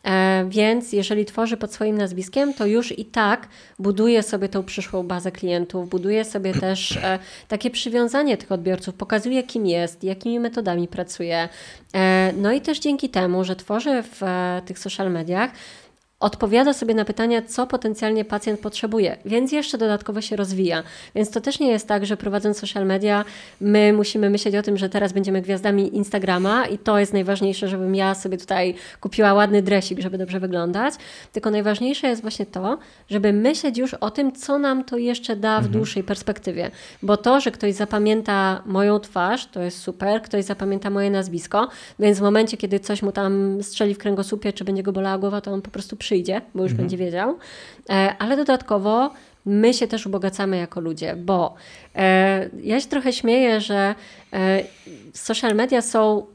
e, 0.05 0.45
więc 0.49 0.93
jeżeli 0.93 1.25
tworzy 1.25 1.57
pod 1.57 1.73
swoim 1.73 1.99
nazwiskiem, 1.99 2.55
to 2.55 2.67
już 2.67 2.99
i 2.99 3.05
tak 3.05 3.20
tak 3.21 3.49
buduje 3.79 4.23
sobie 4.23 4.49
tą 4.49 4.63
przyszłą 4.63 5.03
bazę 5.03 5.33
klientów, 5.33 5.89
buduje 5.89 6.25
sobie 6.25 6.55
też 6.65 6.97
e, 6.97 7.19
takie 7.49 7.71
przywiązanie 7.71 8.37
tych 8.37 8.53
odbiorców, 8.53 8.95
pokazuje 8.95 9.43
kim 9.43 9.67
jest, 9.67 10.05
jakimi 10.05 10.41
metodami 10.41 10.89
pracuje. 10.89 11.49
No 12.37 12.53
i 12.53 12.61
też 12.61 12.79
dzięki 12.79 13.09
temu, 13.09 13.45
że 13.45 13.57
tworzy 13.57 14.03
w 14.03 14.23
e, 14.23 14.63
tych 14.67 14.79
social 14.79 15.13
mediach, 15.13 15.51
odpowiada 16.21 16.73
sobie 16.73 16.95
na 16.95 17.05
pytania, 17.05 17.43
co 17.43 17.67
potencjalnie 17.67 18.25
pacjent 18.25 18.61
potrzebuje, 18.61 19.17
więc 19.25 19.53
jeszcze 19.53 19.79
dodatkowo 19.79 20.21
się 20.21 20.37
rozwija. 20.37 20.83
Więc 21.15 21.31
to 21.31 21.41
też 21.41 21.61
nie 21.61 21.69
jest 21.69 21.89
tak, 21.89 22.07
że 22.07 22.17
prowadząc 22.17 22.59
social 22.59 22.87
media, 22.87 23.25
my 23.61 23.93
musimy 23.93 24.31
myśleć 24.31 24.57
o 24.57 24.63
tym, 24.63 24.77
że 24.77 24.89
teraz 24.89 25.13
będziemy 25.13 25.43
gwiazdami 25.43 25.97
Instagrama 25.97 26.67
i 26.67 26.79
to 26.79 26.99
jest 26.99 27.13
najważniejsze, 27.13 27.69
żebym 27.69 27.95
ja 27.95 28.15
sobie 28.15 28.39
tutaj 28.39 28.75
kupiła 29.01 29.35
ładny 29.35 29.63
dresik, 29.63 30.01
żeby 30.01 30.19
dobrze 30.19 30.41
wyglądać. 30.41 30.95
Tylko 31.33 31.51
najważniejsze 31.51 32.09
jest 32.09 32.23
właśnie 32.23 32.47
to, 32.47 32.79
żeby 33.11 33.33
myśleć 33.33 33.79
już 33.79 33.95
o 33.95 34.11
tym, 34.11 34.33
co 34.33 34.59
nam 34.59 34.85
to 34.85 34.99
jeszcze 34.99 35.37
da 35.37 35.57
w 35.57 35.59
mhm. 35.59 35.73
dłuższej 35.73 36.05
perspektywie. 36.05 36.71
Bo 37.03 37.17
to, 37.17 37.41
że 37.41 37.51
ktoś 37.51 37.75
zapamięta 37.75 38.63
moją 38.67 39.01
twarz, 39.01 39.47
to 39.47 39.63
jest 39.63 39.79
super, 39.79 40.23
ktoś 40.23 40.45
zapamięta 40.45 40.91
moje 40.91 41.11
nazwisko, 41.11 41.69
więc 41.99 42.19
w 42.19 42.23
momencie, 42.23 42.57
kiedy 42.57 42.81
coś 42.81 43.03
mu 43.03 43.13
tam 43.13 43.63
strzeli 43.63 43.95
w 43.95 43.99
kręgosłupie, 43.99 44.53
czy 44.53 44.65
będzie 44.65 44.83
go 44.83 44.93
bolała 44.93 45.19
głowa, 45.19 45.41
to 45.41 45.53
on 45.53 45.63
po 45.63 45.71
prostu 45.71 45.97
przy 45.97 46.10
przyjdzie, 46.11 46.41
bo 46.55 46.63
już 46.63 46.73
mhm. 46.73 46.89
będzie 46.89 46.97
wiedział, 46.97 47.39
e, 47.91 48.15
ale 48.19 48.37
dodatkowo 48.37 49.11
my 49.47 49.75
się 49.75 49.87
też 49.87 50.07
ubogacamy 50.07 50.57
jako 50.57 50.81
ludzie, 50.81 51.17
bo 51.17 51.55
e, 51.95 52.51
ja 52.63 52.81
się 52.81 52.89
trochę 52.89 53.13
śmieję, 53.13 53.61
że 53.61 53.95
e, 54.33 54.63
social 55.15 55.55
media 55.55 55.83
są 55.83 56.27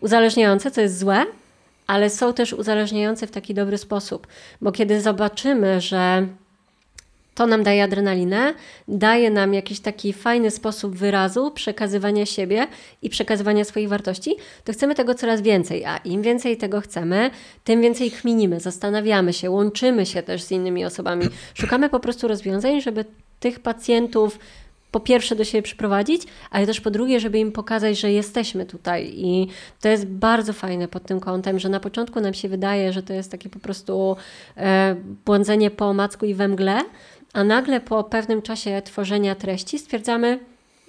uzależniające, 0.00 0.70
co 0.70 0.80
jest 0.80 0.98
złe, 0.98 1.24
ale 1.86 2.10
są 2.10 2.32
też 2.32 2.52
uzależniające 2.52 3.26
w 3.26 3.30
taki 3.30 3.54
dobry 3.54 3.78
sposób, 3.78 4.26
bo 4.60 4.72
kiedy 4.72 5.00
zobaczymy, 5.00 5.80
że 5.80 6.26
to 7.34 7.46
nam 7.46 7.62
daje 7.62 7.84
adrenalinę, 7.84 8.54
daje 8.88 9.30
nam 9.30 9.54
jakiś 9.54 9.80
taki 9.80 10.12
fajny 10.12 10.50
sposób 10.50 10.96
wyrazu, 10.96 11.50
przekazywania 11.50 12.26
siebie 12.26 12.66
i 13.02 13.10
przekazywania 13.10 13.64
swoich 13.64 13.88
wartości, 13.88 14.36
to 14.64 14.72
chcemy 14.72 14.94
tego 14.94 15.14
coraz 15.14 15.42
więcej, 15.42 15.84
a 15.84 15.96
im 15.96 16.22
więcej 16.22 16.56
tego 16.56 16.80
chcemy, 16.80 17.30
tym 17.64 17.82
więcej 17.82 18.10
kminimy, 18.10 18.60
zastanawiamy 18.60 19.32
się, 19.32 19.50
łączymy 19.50 20.06
się 20.06 20.22
też 20.22 20.42
z 20.42 20.50
innymi 20.50 20.84
osobami. 20.84 21.26
Szukamy 21.54 21.88
po 21.88 22.00
prostu 22.00 22.28
rozwiązań, 22.28 22.80
żeby 22.80 23.04
tych 23.40 23.60
pacjentów 23.60 24.38
po 24.94 25.00
pierwsze 25.00 25.36
do 25.36 25.44
siebie 25.44 25.62
przyprowadzić, 25.62 26.22
ale 26.50 26.66
też 26.66 26.80
po 26.80 26.90
drugie, 26.90 27.20
żeby 27.20 27.38
im 27.38 27.52
pokazać, 27.52 28.00
że 28.00 28.12
jesteśmy 28.12 28.66
tutaj. 28.66 29.12
I 29.16 29.48
to 29.80 29.88
jest 29.88 30.06
bardzo 30.06 30.52
fajne 30.52 30.88
pod 30.88 31.06
tym 31.06 31.20
kątem, 31.20 31.58
że 31.58 31.68
na 31.68 31.80
początku 31.80 32.20
nam 32.20 32.34
się 32.34 32.48
wydaje, 32.48 32.92
że 32.92 33.02
to 33.02 33.12
jest 33.12 33.30
takie 33.30 33.48
po 33.48 33.58
prostu 33.58 34.16
e, 34.56 34.96
błądzenie 35.24 35.70
po 35.70 35.94
macku 35.94 36.26
i 36.26 36.34
we 36.34 36.48
mgle, 36.48 36.80
a 37.34 37.44
nagle 37.44 37.80
po 37.80 38.04
pewnym 38.04 38.42
czasie 38.42 38.82
tworzenia 38.82 39.34
treści 39.34 39.78
stwierdzamy, 39.78 40.38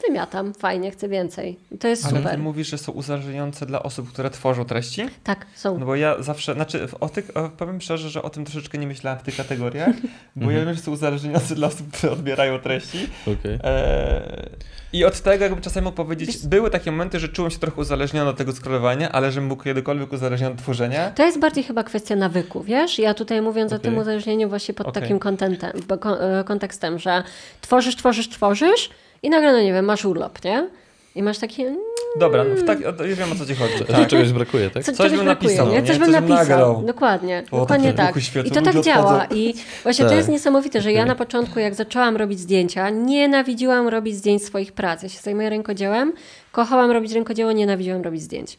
wymiatam, 0.08 0.54
fajnie, 0.54 0.92
chcę 0.92 1.10
więcej. 1.10 1.60
To 1.80 1.88
jest 1.88 2.06
Ale 2.06 2.18
super. 2.18 2.32
ty 2.32 2.38
mówisz, 2.38 2.68
że 2.68 2.78
są 2.78 2.92
uzależniające 2.92 3.66
dla 3.66 3.84
osób, 3.84 4.10
które 4.14 4.30
tworzą 4.30 4.66
treści? 4.66 5.06
Tak, 5.24 5.46
są. 5.56 5.78
No 5.80 5.86
bo 5.86 5.96
ja 5.96 6.24
zawsze, 6.24 6.54
znaczy 6.54 6.88
o 7.00 7.10
tych, 7.10 7.38
o, 7.38 7.50
powiem 7.50 7.82
szczerze, 7.82 8.10
że 8.10 8.22
o 8.22 8.30
tym 8.30 8.46
troszeczkę 8.46 8.78
nie 8.78 8.88
myślałem 8.88 9.20
w 9.20 9.24
tych 9.24 9.36
kategoriach, 9.38 9.96
bo 10.36 10.42
ja 10.52 10.58
Mhm. 10.58 10.66
wiem, 10.66 10.76
że 10.76 10.82
są 10.82 10.92
uzależniające 10.92 11.56
dla 11.56 11.68
osób, 11.68 11.92
które 11.92 12.14
odbierają 12.14 12.60
treści. 12.60 13.10
Okej. 13.22 13.60
Eee, 13.64 14.50
I 14.94 15.06
od 15.06 15.20
tego 15.22 15.44
jakby 15.44 15.62
czasami 15.62 15.84
mógł 15.84 15.98
powiedzieć, 15.98 16.28
Wiesz- 16.28 16.48
były 16.48 16.70
takie 16.70 16.92
momenty, 16.92 17.20
że 17.20 17.30
czułem 17.30 17.52
się 17.52 17.60
trochę 17.60 17.82
uzależniony 17.82 18.30
od 18.30 18.38
tego 18.38 18.52
scrollowania, 18.54 19.12
ale 19.12 19.32
że 19.32 19.42
mógł 19.42 19.64
kiedykolwiek 19.64 20.14
uzależniony 20.14 20.54
od 20.56 20.62
tworzenia. 20.62 21.12
To 21.12 21.26
jest 21.26 21.40
bardziej 21.40 21.64
chyba 21.64 21.84
kwestia 21.84 22.16
nawyku, 22.16 22.64
wiesz? 22.64 23.00
Ja 23.00 23.14
tutaj 23.14 23.42
mówiąc 23.42 23.72
o 23.74 23.76
Okej. 23.76 23.84
tym 23.92 23.98
uzależnieniu 23.98 24.50
właśnie 24.50 24.74
pod 24.74 24.88
Okej. 24.88 25.02
takim 25.02 25.20
kontentem, 25.20 25.72
e, 26.20 26.44
kontekstem, 26.44 27.00
że 27.00 27.24
tworzysz, 27.62 27.96
tworzysz, 27.96 28.30
tworzysz 28.30 28.90
i 29.26 29.30
nagle, 29.30 29.52
no 29.52 29.62
nie 29.62 29.74
wiem, 29.74 29.86
masz 29.86 30.06
urlop, 30.06 30.44
nie? 30.44 30.70
I 31.16 31.24
masz 31.24 31.38
takie, 31.38 31.64
mm, 31.64 31.78
Dobra, 32.20 32.44
no 32.44 32.56
w 32.56 32.64
tak, 32.64 32.80
już 33.06 33.16
wiem 33.20 33.32
o 33.32 33.36
co 33.36 33.46
ci 33.46 33.56
chodzi. 33.56 33.74
Tak. 33.88 34.08
Czegoś 34.08 34.32
brakuje, 34.32 34.70
tak? 34.70 34.84
co, 34.84 34.92
Coś 34.92 34.98
czegoś 34.98 35.18
bym 35.18 35.26
brakuje, 35.26 35.50
napisał, 35.58 35.70
nie? 35.74 35.84
Coś 35.84 35.98
bym 36.00 36.00
Coś 36.00 36.00
bym 36.00 36.12
napisał. 36.12 36.38
nagrał. 36.38 36.84
Dokładnie, 36.86 37.44
O, 37.52 37.60
dokładnie 37.60 37.94
tak. 37.94 38.08
duchy 38.08 38.22
światła, 38.22 38.52
I 38.52 38.54
to 38.66 38.72
tak 38.72 38.84
działa. 38.84 39.16
odchodzą. 39.16 39.36
I 39.42 39.54
właśnie 39.84 40.04
to 40.06 40.10
Tak. 40.10 40.18
jest 40.18 40.30
niesamowite, 40.30 40.82
że 40.82 40.92
ja 40.92 41.00
Okej. 41.00 41.08
na 41.10 41.16
początku, 41.16 41.60
jak 41.60 41.76
zaczęłam 41.76 42.18
robić 42.18 42.40
zdjęcia, 42.40 42.90
nienawidziłam 42.90 43.88
robić 43.88 44.16
zdjęć 44.16 44.44
swoich 44.46 44.72
prac. 44.72 45.04
Ja 45.04 45.10
się 45.10 45.20
zajmuję 45.20 45.50
rękodziełem, 45.50 46.14
kochałam 46.52 46.92
robić 46.92 47.12
rękodzieło, 47.14 47.52
nienawidziłam 47.52 48.02
robić 48.02 48.22
zdjęć. 48.22 48.58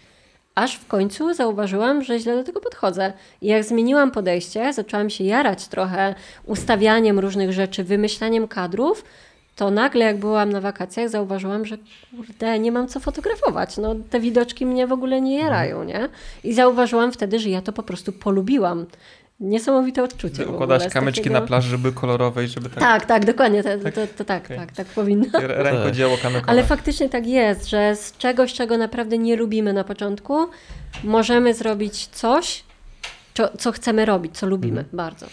Aż 0.54 0.76
w 0.76 0.86
końcu 0.86 1.34
zauważyłam, 1.34 2.02
że 2.02 2.18
źle 2.18 2.36
do 2.36 2.44
tego 2.44 2.60
podchodzę. 2.60 3.12
I 3.42 3.46
jak 3.46 3.64
zmieniłam 3.64 4.10
podejście, 4.10 4.72
zaczęłam 4.72 5.10
się 5.10 5.24
jarać 5.24 5.68
trochę 5.68 6.14
ustawianiem 6.44 7.18
różnych 7.18 7.52
rzeczy, 7.52 7.84
wymyślaniem 7.84 8.48
kadrów, 8.48 9.04
to 9.56 9.70
nagle 9.70 10.04
jak 10.04 10.18
byłam 10.18 10.50
na 10.52 10.60
wakacjach, 10.60 11.08
zauważyłam, 11.08 11.64
że 11.64 11.76
kurde, 12.16 12.58
nie 12.58 12.72
mam 12.72 12.88
co 12.88 13.00
fotografować. 13.00 13.76
No, 13.76 13.94
te 14.10 14.20
widoczki 14.20 14.66
mnie 14.66 14.86
w 14.86 14.92
ogóle 14.92 15.20
nie 15.20 15.38
jarają, 15.38 15.84
nie? 15.84 16.08
I 16.44 16.54
zauważyłam 16.54 17.12
wtedy, 17.12 17.38
że 17.38 17.50
ja 17.50 17.62
to 17.62 17.72
po 17.72 17.82
prostu 17.82 18.12
polubiłam. 18.12 18.86
Niesamowite 19.40 20.02
odczucie. 20.02 20.44
w 20.46 20.50
Układasz 20.50 20.88
kamyczki 20.88 21.20
takiego- 21.20 21.40
na 21.40 21.46
plaży, 21.46 21.68
żeby 21.70 21.92
kolorowe 21.92 22.44
i 22.44 22.48
żeby 22.48 22.68
tak, 22.68 22.78
Tak, 22.80 23.06
tak, 23.06 23.24
dokładnie. 23.24 23.62
To, 23.62 23.68
Tak? 23.78 23.94
to, 23.94 24.00
to, 24.18 24.24
tak, 24.24 24.44
Okej. 24.44 24.56
tak, 24.58 24.72
tak 24.72 24.86
powinno. 24.86 25.26
rękodzieło 25.40 26.16
kamykowe. 26.22 26.50
Ale 26.50 26.64
faktycznie 26.64 27.08
tak 27.08 27.26
jest, 27.26 27.68
że 27.68 27.96
z 27.96 28.16
czegoś, 28.16 28.52
czego 28.54 28.78
naprawdę 28.78 29.18
nie 29.18 29.36
lubimy 29.36 29.72
na 29.72 29.84
początku, 29.84 30.36
możemy 31.04 31.54
zrobić 31.54 32.06
coś, 32.06 32.64
co, 33.36 33.56
co 33.58 33.72
chcemy 33.72 34.04
robić, 34.04 34.38
co 34.38 34.46
lubimy 34.46 34.80
Mhm. 34.80 34.96
bardzo. 34.96 35.26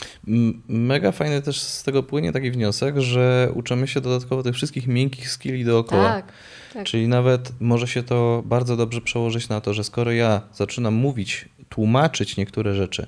Mega 0.67 1.11
fajny 1.11 1.41
też 1.41 1.59
z 1.61 1.83
tego 1.83 2.03
płynie 2.03 2.31
taki 2.31 2.51
wniosek, 2.51 2.99
że 2.99 3.51
uczymy 3.53 3.87
się 3.87 4.01
dodatkowo 4.01 4.43
tych 4.43 4.55
wszystkich 4.55 4.87
miękkich 4.87 5.29
skilli 5.29 5.65
dookoła. 5.65 6.03
Tak, 6.03 6.31
tak. 6.73 6.85
Czyli 6.85 7.07
nawet 7.07 7.51
może 7.59 7.87
się 7.87 8.03
to 8.03 8.43
bardzo 8.45 8.77
dobrze 8.77 9.01
przełożyć 9.01 9.49
na 9.49 9.61
to, 9.61 9.73
że 9.73 9.83
skoro 9.83 10.11
ja 10.11 10.41
zaczynam 10.53 10.93
mówić, 10.93 11.49
tłumaczyć 11.69 12.37
niektóre 12.37 12.75
rzeczy 12.75 13.07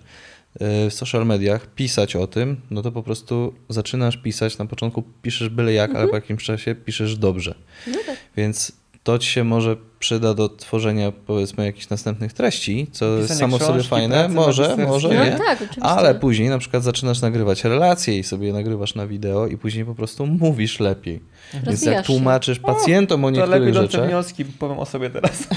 y, 0.86 0.90
w 0.90 0.94
social 0.94 1.26
mediach, 1.26 1.68
pisać 1.68 2.16
o 2.16 2.28
tym, 2.28 2.62
no 2.72 2.82
to 2.82 2.92
po 2.92 3.04
prostu 3.04 3.54
zaczynasz 3.70 4.18
pisać, 4.18 4.58
na 4.58 4.66
początku 4.66 5.04
piszesz 5.22 5.50
byle 5.50 5.74
jak, 5.74 5.90
Mhm. 5.90 6.02
ale 6.04 6.10
po 6.10 6.16
jakimś 6.16 6.44
czasie 6.44 6.76
piszesz 6.76 7.18
dobrze. 7.18 7.56
No 7.88 7.98
tak. 8.06 8.16
Więc 8.38 8.72
to 9.06 9.20
ci 9.20 9.30
się 9.30 9.44
może 9.44 9.76
przyda 10.00 10.34
do 10.34 10.50
tworzenia 10.50 11.12
powiedzmy 11.28 11.66
jakichś 11.66 11.90
następnych 11.90 12.34
treści, 12.34 12.88
co 12.92 13.06
jest 13.06 13.22
Pisania 13.30 13.40
samo 13.40 13.60
sobie 13.60 13.72
książki, 13.72 13.90
fajne, 13.90 14.16
prace 14.16 14.34
może, 14.34 14.78
może 14.78 15.08
No 15.08 15.26
nie. 15.26 15.32
tak, 15.32 15.56
oczywiście. 15.56 15.84
Ale 15.84 16.16
później 16.16 16.50
na 16.50 16.58
przykład 16.58 16.84
zaczynasz 16.84 17.22
nagrywać 17.22 17.64
relacje 17.64 18.20
i 18.20 18.24
sobie 18.24 18.54
nagrywasz 18.54 18.96
na 18.96 19.08
wideo 19.08 19.48
i 19.48 19.58
później 19.58 19.86
po 19.86 19.96
prostu 19.96 20.26
mówisz 20.26 20.80
lepiej. 20.80 21.20
Więc 21.54 21.66
Rozwijasz 21.66 21.96
jak 21.96 22.06
się. 22.06 22.14
tłumaczysz 22.14 22.60
pacjentom 22.60 23.26
o 23.26 23.32
To 23.32 23.38
lepiej 23.38 23.50
niektórych 23.50 23.70
idące 23.70 23.92
rzeczach, 23.92 24.08
wnioski, 24.10 24.46
powiem 24.46 24.80
o 24.80 24.86
sobie 24.86 25.10
teraz. 25.10 25.48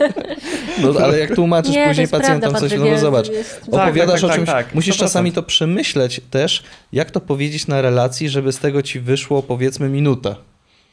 no 0.82 0.94
ale 1.04 1.18
jak 1.18 1.34
tłumaczysz 1.34 1.74
Nie, 1.74 1.82
to 1.82 1.88
później 1.88 2.02
jest 2.02 2.12
pacjentom 2.12 2.40
prawda, 2.50 2.60
coś, 2.60 2.78
no 2.78 2.84
to 2.84 2.86
jest- 2.86 3.00
zobacz, 3.02 3.28
jest- 3.28 3.60
Tak, 3.70 3.74
opowiadasz 3.88 4.20
tak, 4.20 4.24
o 4.24 4.28
tak, 4.28 4.36
czymś, 4.36 4.48
tak, 4.48 4.74
musisz 4.74 4.96
100%. 4.96 4.98
czasami 4.98 5.32
to 5.32 5.42
przemyśleć 5.42 6.20
też, 6.30 6.62
jak 6.92 7.10
to 7.10 7.20
powiedzieć 7.20 7.66
na 7.66 7.82
relacji, 7.82 8.28
żeby 8.28 8.52
z 8.52 8.58
tego 8.58 8.82
ci 8.82 9.00
wyszło 9.00 9.42
powiedzmy 9.42 9.88
minuta. 9.88 10.36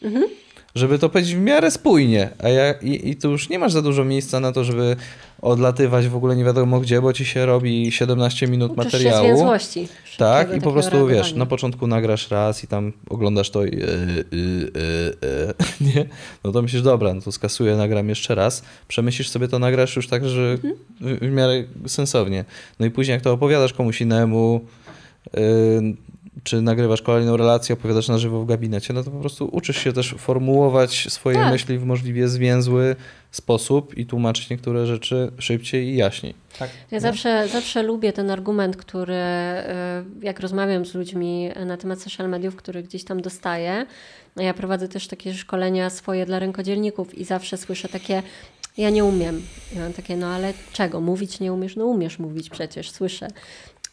Mhm. 0.03 0.25
Żeby 0.75 0.99
to 0.99 1.09
powiedzieć 1.09 1.35
w 1.35 1.39
miarę 1.39 1.71
spójnie, 1.71 2.29
a 2.43 2.49
ja, 2.49 2.73
i, 2.73 3.09
i 3.09 3.15
tu 3.15 3.31
już 3.31 3.49
nie 3.49 3.59
masz 3.59 3.71
za 3.71 3.81
dużo 3.81 4.05
miejsca 4.05 4.39
na 4.39 4.51
to, 4.51 4.63
żeby 4.63 4.95
odlatywać 5.41 6.07
w 6.07 6.15
ogóle 6.15 6.35
nie 6.35 6.43
wiadomo 6.43 6.79
gdzie, 6.79 7.01
bo 7.01 7.13
ci 7.13 7.25
się 7.25 7.45
robi 7.45 7.91
17 7.91 8.47
minut 8.47 8.71
Uczysz 8.71 8.83
się 8.91 8.97
materiału. 8.97 9.25
zwięzłości. 9.25 9.87
Tak, 10.17 10.57
i 10.57 10.61
po 10.61 10.71
prostu 10.71 10.91
wiesz, 11.07 11.09
reagowania. 11.09 11.37
na 11.39 11.45
początku 11.45 11.87
nagrasz 11.87 12.31
raz 12.31 12.63
i 12.63 12.67
tam 12.67 12.93
oglądasz 13.09 13.49
to 13.49 13.65
i 13.65 13.81
e, 13.81 13.85
e, 13.85 13.87
e, 15.49 15.53
nie? 15.95 16.05
No 16.43 16.51
to 16.51 16.61
myślisz, 16.61 16.81
dobra, 16.81 17.13
no 17.13 17.21
to 17.21 17.31
skasuję, 17.31 17.75
nagram 17.75 18.09
jeszcze 18.09 18.35
raz. 18.35 18.63
Przemyślisz 18.87 19.29
sobie 19.29 19.47
to, 19.47 19.59
nagrasz 19.59 19.95
już 19.95 20.07
tak, 20.07 20.29
że 20.29 20.51
Mhm. 20.51 20.73
w, 21.01 21.19
w 21.19 21.31
miarę 21.31 21.63
sensownie. 21.87 22.45
No 22.79 22.85
i 22.85 22.91
później 22.91 23.13
jak 23.13 23.21
to 23.23 23.31
opowiadasz 23.33 23.73
komuś 23.73 24.01
innemu, 24.01 24.61
y, 25.37 25.41
czy 26.43 26.61
nagrywasz 26.61 27.01
kolejną 27.01 27.37
relację, 27.37 27.73
opowiadasz 27.73 28.07
na 28.07 28.17
żywo 28.17 28.41
w 28.41 28.45
gabinecie, 28.45 28.93
no 28.93 29.03
to 29.03 29.11
po 29.11 29.19
prostu 29.19 29.49
uczysz 29.51 29.77
się 29.77 29.93
też 29.93 30.15
formułować 30.17 31.07
swoje 31.09 31.37
Tak. 31.37 31.51
myśli 31.51 31.77
w 31.77 31.85
możliwie 31.85 32.27
zwięzły 32.27 32.95
sposób 33.31 33.97
i 33.97 34.05
tłumaczyć 34.05 34.49
niektóre 34.49 34.85
rzeczy 34.85 35.31
szybciej 35.39 35.87
i 35.87 35.95
jaśniej. 35.95 36.33
Tak. 36.59 36.69
Ja 36.91 36.99
zawsze, 36.99 37.47
zawsze 37.47 37.83
lubię 37.83 38.13
ten 38.13 38.31
argument, 38.31 38.77
który 38.77 39.13
e, 39.13 40.03
jak 40.21 40.39
rozmawiam 40.39 40.85
z 40.85 40.93
ludźmi 40.93 41.49
na 41.65 41.77
temat 41.77 42.01
social 42.01 42.29
mediów, 42.29 42.55
który 42.55 42.83
gdzieś 42.83 43.03
tam 43.03 43.21
dostaję. 43.21 43.85
No 44.35 44.43
ja 44.43 44.53
prowadzę 44.53 44.87
też 44.87 45.07
takie 45.07 45.33
szkolenia 45.33 45.89
swoje 45.89 46.25
dla 46.25 46.39
rękodzielników 46.39 47.17
i 47.17 47.23
zawsze 47.23 47.57
słyszę 47.57 47.89
takie, 47.89 48.23
ja 48.77 48.89
nie 48.89 49.05
umiem. 49.05 49.41
I 49.75 49.79
mam 49.79 49.93
takie, 49.93 50.17
no 50.17 50.27
ale 50.27 50.53
czego? 50.73 51.01
Mówić 51.01 51.39
nie 51.39 51.53
umiesz? 51.53 51.75
No 51.75 51.85
umiesz 51.85 52.19
mówić 52.19 52.49
przecież, 52.49 52.91
słyszę. 52.91 53.27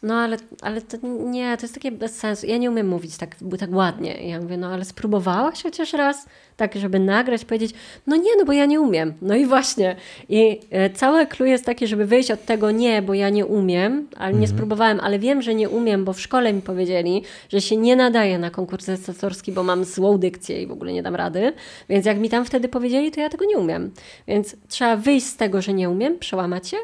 No 0.03 0.15
ale, 0.15 0.37
ale 0.61 0.81
to 0.81 0.97
nie, 1.07 1.57
to 1.57 1.63
jest 1.63 1.73
takie 1.73 1.91
bez 1.91 2.15
sensu. 2.15 2.47
Ja 2.47 2.57
nie 2.57 2.71
umiem 2.71 2.87
mówić 2.87 3.17
tak, 3.17 3.35
tak 3.59 3.73
ładnie. 3.73 4.27
Ja 4.27 4.41
mówię, 4.41 4.57
no 4.57 4.67
ale 4.67 4.85
spróbowałaś 4.85 5.63
chociaż 5.63 5.93
raz? 5.93 6.25
Tak, 6.57 6.75
żeby 6.75 6.99
nagrać, 6.99 7.45
powiedzieć, 7.45 7.71
no 8.07 8.15
nie, 8.15 8.31
no 8.37 8.45
bo 8.45 8.53
ja 8.53 8.65
nie 8.65 8.81
umiem. 8.81 9.13
No 9.21 9.35
i 9.35 9.45
właśnie. 9.45 9.95
I 10.29 10.59
e, 10.69 10.89
całe 10.89 11.27
clue 11.27 11.45
jest 11.45 11.65
takie, 11.65 11.87
żeby 11.87 12.05
wyjść 12.05 12.31
od 12.31 12.45
tego 12.45 12.71
nie, 12.71 13.01
bo 13.01 13.13
ja 13.13 13.29
nie 13.29 13.45
umiem, 13.45 14.07
ale 14.17 14.33
nie 14.33 14.47
spróbowałem, 14.47 14.99
ale 14.99 15.19
wiem, 15.19 15.41
że 15.41 15.55
nie 15.55 15.69
umiem, 15.69 16.05
bo 16.05 16.13
w 16.13 16.21
szkole 16.21 16.53
mi 16.53 16.61
powiedzieli, 16.61 17.23
że 17.49 17.61
się 17.61 17.77
nie 17.77 17.95
nadaje 17.95 18.39
na 18.39 18.49
konkurs 18.49 18.87
recytatorski, 18.87 19.51
bo 19.51 19.63
mam 19.63 19.85
złą 19.85 20.17
dykcję 20.17 20.61
i 20.61 20.67
w 20.67 20.71
ogóle 20.71 20.93
nie 20.93 21.03
dam 21.03 21.15
rady. 21.15 21.53
Więc 21.89 22.05
jak 22.05 22.19
mi 22.19 22.29
tam 22.29 22.45
wtedy 22.45 22.69
powiedzieli, 22.69 23.11
to 23.11 23.19
ja 23.19 23.29
tego 23.29 23.45
nie 23.45 23.57
umiem. 23.57 23.91
Więc 24.27 24.55
trzeba 24.67 24.95
wyjść 24.95 25.25
z 25.25 25.37
tego, 25.37 25.61
że 25.61 25.73
nie 25.73 25.89
umiem, 25.89 26.19
przełamać 26.19 26.67
się, 26.67 26.77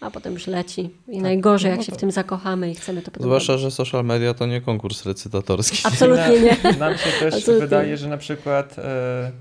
a 0.00 0.10
potem 0.10 0.32
już 0.32 0.46
leci. 0.46 0.90
I 1.08 1.18
najgorzej, 1.22 1.70
jak 1.70 1.78
No 1.78 1.84
się 1.84 1.92
w 1.92 1.96
tym 1.96 2.10
zakochamy 2.10 2.70
i 2.70 2.74
chcemy 2.74 3.02
to 3.02 3.10
potem 3.10 3.22
Zwłaszcza, 3.22 3.58
że 3.58 3.70
social 3.70 4.04
media 4.04 4.34
to 4.34 4.46
nie 4.46 4.60
konkurs 4.60 5.06
recytatorski. 5.06 5.78
Absolutnie 5.84 6.40
nie. 6.40 6.56
Nam 6.78 6.98
się 6.98 7.10
też 7.20 7.34
Absolutnie. 7.34 7.66
wydaje, 7.66 7.96
że 7.96 8.08
na 8.08 8.16
przykład 8.16 8.78
e, 8.78 9.32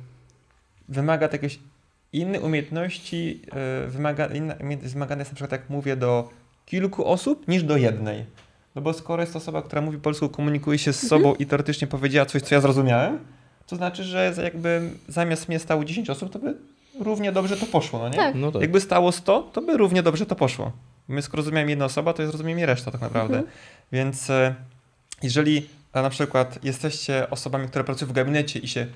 wymaga 0.89 1.27
to 1.27 1.35
jakiejś 1.35 1.59
innej 2.13 2.41
umiejętności, 2.41 3.41
e, 3.85 3.87
wymaga, 3.87 4.25
inna 4.25 4.53
umiejętność 4.61 4.93
wymagana 4.93 5.21
jest 5.21 5.31
na 5.31 5.35
przykład, 5.35 5.51
jak 5.51 5.69
mówię, 5.69 5.95
do 5.95 6.29
kilku 6.65 7.05
osób 7.05 7.47
niż 7.47 7.63
do 7.63 7.77
jednej. 7.77 8.25
No 8.75 8.81
bo 8.81 8.93
skoro 8.93 9.23
jest 9.23 9.33
to 9.33 9.39
osoba, 9.39 9.61
która 9.61 9.81
mówi 9.81 9.97
polską, 9.97 10.29
komunikuje 10.29 10.77
się 10.79 10.93
z 10.93 11.03
Mhm. 11.03 11.09
sobą 11.21 11.35
i 11.35 11.45
teoretycznie 11.45 11.87
powiedziała 11.87 12.25
coś, 12.25 12.41
co 12.41 12.55
ja 12.55 12.61
zrozumiałem, 12.61 13.19
to 13.67 13.75
znaczy, 13.75 14.03
że 14.03 14.33
jakby 14.43 14.81
zamiast 15.07 15.49
mnie 15.49 15.59
stało 15.59 15.85
10 15.85 16.09
osób, 16.09 16.29
to 16.33 16.39
by 16.39 16.55
równie 16.99 17.31
dobrze 17.31 17.57
to 17.57 17.65
poszło, 17.65 17.99
no 17.99 18.09
nie? 18.09 18.15
Tak. 18.15 18.35
No 18.35 18.51
tak. 18.51 18.61
Jakby 18.61 18.81
stało 18.81 19.11
100, 19.11 19.41
to 19.41 19.61
by 19.61 19.77
równie 19.77 20.03
dobrze 20.03 20.25
to 20.25 20.35
poszło. 20.35 20.71
My 21.07 21.21
skoro 21.21 21.41
rozumiałem 21.41 21.69
jedna 21.69 21.85
osoba, 21.85 22.13
to 22.13 22.27
zrozumie 22.27 22.55
mnie 22.55 22.65
reszta 22.65 22.91
tak 22.91 23.01
naprawdę. 23.01 23.37
Mhm. 23.37 23.55
Więc 23.91 24.29
e, 24.29 24.55
jeżeli 25.23 25.69
na 25.93 26.09
przykład 26.09 26.59
jesteście 26.63 27.29
osobami, 27.29 27.67
które 27.67 27.83
pracują 27.83 28.09
w 28.09 28.13
gabinecie 28.13 28.59
i 28.59 28.67
się 28.67 28.87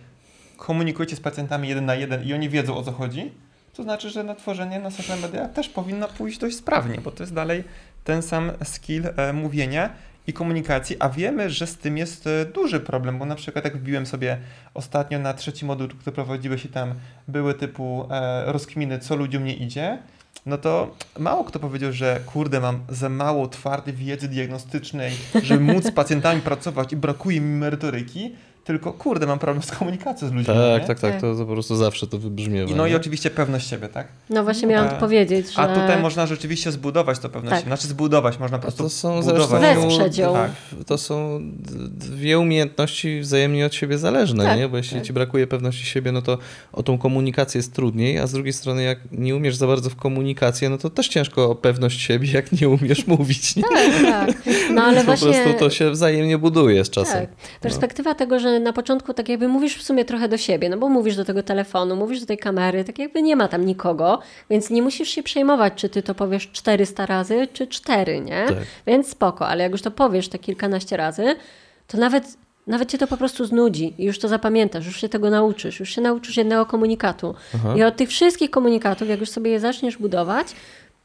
komunikujecie 0.58 1.16
z 1.16 1.20
pacjentami 1.20 1.70
jeden 1.70 1.86
na 1.86 1.96
jeden 1.96 2.24
i 2.24 2.34
oni 2.34 2.50
wiedzą 2.50 2.78
o 2.78 2.84
co 2.84 2.92
chodzi, 2.92 3.32
to 3.74 3.84
znaczy, 3.84 4.10
że 4.10 4.24
na 4.24 4.36
tworzenie 4.36 4.80
na 4.80 4.92
social 4.92 5.20
media 5.20 5.48
też 5.48 5.70
powinno 5.70 6.08
pójść 6.08 6.38
dość 6.38 6.56
sprawnie, 6.56 7.02
bo 7.02 7.12
to 7.12 7.24
jest 7.24 7.34
dalej 7.34 7.64
ten 8.04 8.22
sam 8.22 8.52
skill 8.64 9.04
e, 9.18 9.34
mówienia 9.34 9.90
i 10.28 10.34
komunikacji, 10.34 10.96
a 11.00 11.10
wiemy, 11.10 11.50
że 11.50 11.68
z 11.68 11.78
tym 11.78 11.98
jest 11.98 12.28
e, 12.28 12.46
duży 12.46 12.80
problem, 12.80 13.20
bo 13.20 13.26
na 13.26 13.36
przykład 13.36 13.66
jak 13.66 13.78
wbiłem 13.78 14.06
sobie 14.06 14.38
ostatnio 14.74 15.20
na 15.20 15.34
trzeci 15.34 15.66
moduł, 15.66 15.88
który 15.88 16.16
prowadziłeś 16.16 16.66
i 16.66 16.70
tam 16.70 16.94
były 17.28 17.54
typu 17.54 18.08
e, 18.12 18.52
rozkminy, 18.52 19.00
co 19.00 19.16
ludziom 19.16 19.44
nie 19.44 19.56
idzie, 19.56 19.98
no 20.46 20.58
to 20.58 20.96
mało 21.20 21.44
kto 21.44 21.60
powiedział, 21.60 21.92
że 21.92 22.20
kurde, 22.26 22.60
mam 22.60 22.80
za 22.90 23.10
mało 23.10 23.48
twardej 23.48 23.94
wiedzy 23.94 24.28
diagnostycznej, 24.28 25.12
żeby 25.44 25.60
móc 25.60 25.86
z 25.86 25.92
pacjentami 25.92 26.42
pracować 26.42 26.94
i 26.94 26.96
brakuje 26.96 27.42
mi 27.42 27.58
merytoryki, 27.58 28.36
tylko 28.64 28.94
kurde, 28.94 29.28
mam 29.28 29.40
problem 29.40 29.64
z 29.64 29.72
komunikacją 29.72 30.28
z 30.28 30.32
ludźmi. 30.32 30.46
Tak, 30.56 30.82
nie? 30.82 30.88
tak, 30.88 31.00
tak, 31.00 31.22
to, 31.22 31.36
to 31.36 31.46
po 31.46 31.52
prostu 31.54 31.76
zawsze 31.76 32.08
to 32.08 32.18
wybrzmiewa. 32.18 32.72
I, 32.72 32.76
no 32.76 32.88
i 32.88 32.90
nie? 32.90 32.96
oczywiście 32.98 33.30
pewność 33.30 33.70
siebie, 33.70 33.88
tak? 33.88 34.08
No 34.30 34.44
właśnie 34.44 34.68
miałam 34.68 34.88
A- 34.88 34.92
to 34.92 35.00
powiedzieć, 35.00 35.54
że... 35.54 35.62
A 35.62 35.68
tutaj 35.68 36.02
można 36.02 36.26
rzeczywiście 36.28 36.72
zbudować 36.72 37.20
to 37.20 37.30
pewność 37.30 37.50
Tak. 37.50 37.60
siebie. 37.60 37.70
Znaczy 37.70 37.88
zbudować, 37.88 38.40
można 38.40 38.58
po 38.58 38.62
A 38.62 38.68
prostu 38.68 38.84
to 38.84 38.90
są 38.90 39.22
budować. 39.22 40.16
zresztą. 40.16 40.34
Tak. 40.34 40.52
to 40.88 40.98
są 40.98 41.40
dwie 41.90 42.40
umiejętności 42.40 43.20
wzajemnie 43.20 43.66
od 43.66 43.76
siebie 43.76 43.98
zależne, 43.98 44.44
Tak. 44.44 44.58
nie? 44.58 44.68
Bo 44.70 44.78
jeśli 44.78 44.98
Tak. 44.98 45.06
ci 45.08 45.14
brakuje 45.14 45.48
pewności 45.48 45.86
siebie, 45.86 46.12
no 46.12 46.22
to 46.22 46.38
o 46.74 46.84
tą 46.84 46.98
komunikację 46.98 47.60
jest 47.60 47.74
trudniej, 47.74 48.20
a 48.20 48.28
z 48.28 48.32
drugiej 48.32 48.54
strony 48.54 48.84
jak 48.84 49.00
nie 49.12 49.36
umiesz 49.36 49.56
za 49.56 49.68
bardzo 49.68 49.90
w 49.90 49.96
komunikację, 49.96 50.70
no 50.70 50.78
to 50.78 50.90
też 50.90 51.08
ciężko 51.08 51.50
o 51.52 51.56
pewność 51.56 52.02
siebie, 52.02 52.32
jak 52.32 52.52
nie 52.52 52.70
umiesz 52.70 53.08
mówić, 53.18 53.56
nie? 53.56 53.64
Tak, 53.64 54.02
tak. 54.02 54.44
No 54.74 54.82
ale 54.84 54.98
po 55.00 55.04
właśnie... 55.04 55.32
prostu 55.34 55.60
to 55.60 55.70
się 55.70 55.92
wzajemnie 55.92 56.38
buduje 56.38 56.86
z 56.86 56.90
czasem. 56.90 57.22
Tak. 57.22 57.30
Perspektywa 57.62 58.16
tego, 58.16 58.40
że 58.40 58.53
na 58.60 58.74
początku 58.74 59.14
tak 59.14 59.30
jakby 59.30 59.48
mówisz 59.48 59.78
w 59.78 59.84
sumie 59.84 60.06
trochę 60.06 60.30
do 60.30 60.38
siebie, 60.38 60.70
no 60.70 60.78
bo 60.78 60.90
mówisz 60.90 61.16
do 61.16 61.26
tego 61.26 61.44
telefonu, 61.44 61.96
mówisz 61.96 62.20
do 62.20 62.26
tej 62.26 62.38
kamery, 62.38 62.84
tak 62.84 63.00
jakby 63.00 63.22
nie 63.22 63.36
ma 63.36 63.48
tam 63.48 63.66
nikogo, 63.66 64.20
więc 64.50 64.70
nie 64.70 64.82
musisz 64.82 65.10
się 65.10 65.24
przejmować, 65.24 65.74
czy 65.76 65.90
ty 65.90 66.04
to 66.04 66.16
powiesz 66.16 66.52
400 66.52 67.06
razy, 67.06 67.48
czy 67.54 67.68
4, 67.68 68.22
nie? 68.22 68.46
Tak. 68.48 68.58
Więc 68.88 69.08
spoko, 69.08 69.48
ale 69.48 69.64
jak 69.64 69.72
już 69.72 69.82
to 69.82 69.92
powiesz 69.92 70.28
te 70.28 70.40
kilkanaście 70.40 70.98
razy, 70.98 71.36
to 71.88 71.98
nawet, 71.98 72.38
nawet 72.68 72.92
cię 72.92 72.98
to 72.98 73.08
po 73.08 73.18
prostu 73.18 73.46
znudzi 73.46 73.94
i 73.98 74.06
już 74.06 74.20
to 74.20 74.28
zapamiętasz, 74.28 74.86
już 74.86 75.02
się 75.02 75.10
tego 75.10 75.30
nauczysz, 75.30 75.80
już 75.80 75.90
się 75.90 76.02
nauczysz 76.02 76.38
jednego 76.38 76.66
komunikatu. 76.66 77.36
Aha. 77.56 77.76
I 77.78 77.84
od 77.84 77.96
tych 77.96 78.10
wszystkich 78.10 78.52
komunikatów, 78.52 79.10
jak 79.10 79.20
już 79.20 79.30
sobie 79.30 79.52
je 79.52 79.60
zaczniesz 79.60 79.98
budować, 79.98 80.48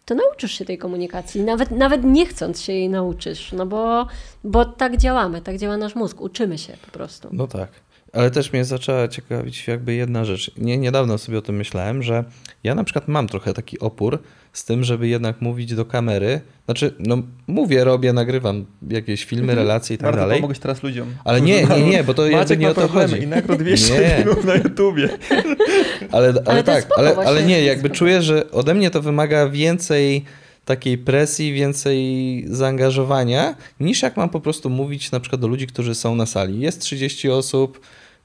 to 0.08 0.14
nauczysz 0.14 0.52
się 0.52 0.64
tej 0.64 0.78
komunikacji. 0.78 1.40
Nawet, 1.40 1.70
nawet 1.70 2.04
nie 2.04 2.26
chcąc 2.26 2.62
się 2.62 2.72
jej 2.72 2.88
nauczysz, 2.88 3.52
no 3.52 3.66
bo, 3.66 4.06
bo 4.44 4.64
tak 4.64 4.96
działamy, 4.96 5.40
tak 5.40 5.58
działa 5.58 5.76
nasz 5.76 5.94
mózg, 5.94 6.20
uczymy 6.20 6.58
się 6.58 6.72
po 6.86 6.90
prostu. 6.90 7.28
No 7.32 7.46
tak. 7.46 7.68
Ale 8.12 8.30
też 8.30 8.52
mnie 8.52 8.64
zaczęła 8.64 9.08
ciekawić 9.08 9.66
jakby 9.66 9.94
jedna 9.94 10.24
rzecz. 10.24 10.50
Nie, 10.56 10.78
niedawno 10.78 11.18
sobie 11.18 11.38
o 11.38 11.42
tym 11.42 11.56
myślałem, 11.56 12.02
że 12.02 12.24
ja 12.64 12.74
na 12.74 12.84
przykład 12.84 13.08
mam 13.08 13.28
trochę 13.28 13.54
taki 13.54 13.78
opór 13.78 14.22
z 14.52 14.64
tym, 14.64 14.84
żeby 14.84 15.08
jednak 15.08 15.40
mówić 15.40 15.74
do 15.74 15.84
kamery. 15.84 16.40
Znaczy, 16.64 16.94
no 16.98 17.16
mówię, 17.46 17.84
robię, 17.84 18.12
nagrywam 18.12 18.64
jakieś 18.90 19.24
filmy, 19.24 19.54
relacje 19.54 19.94
i 19.94 19.98
tak 19.98 20.04
Bardzo 20.04 20.20
dalej. 20.20 20.36
pomogłeś 20.36 20.58
teraz 20.58 20.82
ludziom. 20.82 21.08
Ale 21.24 21.40
nie, 21.40 21.64
nie, 21.64 21.82
nie, 21.82 22.04
bo 22.04 22.14
to 22.14 22.26
jakby 22.26 22.56
nie 22.56 22.66
ma 22.66 22.70
o 22.70 22.74
to 22.74 22.88
chodzi. 22.88 23.22
i 23.22 23.26
nagrał 23.26 23.58
200 23.58 23.92
Nie. 24.00 24.16
filmów 24.16 24.44
na 24.44 24.54
YouTubie. 24.54 25.08
Ale, 26.12 26.34
ale, 26.46 26.54
jest 26.56 26.66
tak, 26.66 26.86
ale, 26.96 27.16
ale 27.16 27.42
nie, 27.42 27.62
jakby 27.62 27.90
czuję, 27.90 28.22
że 28.22 28.50
ode 28.50 28.74
mnie 28.74 28.90
to 28.90 29.02
wymaga 29.02 29.48
więcej 29.48 30.24
takiej 30.64 30.98
presji, 30.98 31.52
więcej 31.52 32.44
zaangażowania, 32.48 33.54
niż 33.80 34.02
jak 34.02 34.16
mam 34.16 34.28
po 34.28 34.40
prostu 34.40 34.70
mówić 34.70 35.10
na 35.10 35.20
przykład 35.20 35.40
do 35.40 35.48
ludzi, 35.48 35.66
którzy 35.66 35.94
są 35.94 36.14
na 36.14 36.26
sali. 36.26 36.60
Jest 36.60 36.80
30 36.80 37.30
osób, 37.30 37.80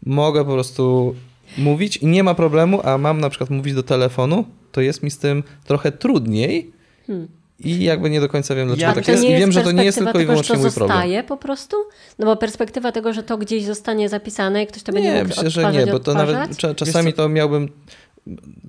mogę 0.06 0.46
po 0.46 0.52
prostu 0.54 1.16
mówić 1.58 1.98
i 1.98 2.06
nie 2.08 2.24
ma 2.24 2.34
problemu, 2.36 2.82
a 2.84 2.98
mam 2.98 3.22
na 3.22 3.30
przykład 3.30 3.50
mówić 3.50 3.74
do 3.74 3.84
telefonu, 3.84 4.46
to 4.74 4.82
jest 4.82 5.04
mi 5.04 5.12
z 5.12 5.18
tym 5.18 5.44
trochę 5.64 5.92
trudniej 5.92 6.72
Hmm. 7.08 7.28
i 7.60 7.84
jakby 7.84 8.10
nie 8.10 8.22
do 8.22 8.30
końca 8.30 8.56
wiem, 8.56 8.68
dlaczego 8.68 8.88
Ja- 8.90 8.96
tak 8.96 9.08
jest. 9.08 9.24
I 9.24 9.28
wiem, 9.28 9.52
że 9.52 9.62
to 9.62 9.72
nie 9.72 9.84
jest 9.84 9.98
tylko 9.98 10.20
i 10.20 10.26
wyłącznie 10.26 10.58
mój 10.58 10.72
problem. 10.72 10.90
zostaje 10.98 11.24
po 11.24 11.38
prostu? 11.38 11.78
No 12.20 12.26
bo 12.26 12.36
perspektywa 12.36 12.92
tego, 12.92 13.14
że 13.14 13.24
to 13.24 13.38
gdzieś 13.38 13.64
zostanie 13.64 14.10
zapisane 14.10 14.64
i 14.64 14.68
ktoś 14.68 14.84
to 14.84 14.92
będzie 14.94 15.10
Nie, 15.10 15.16
mógł 15.24 15.28
myślę, 15.28 15.50
że 15.50 15.72
nie, 15.72 15.88
bo 15.88 16.00
to 16.00 16.14
nawet 16.14 16.50
cza- 16.52 16.76
czasami 16.76 17.14
to 17.14 17.30
miałbym. 17.30 17.70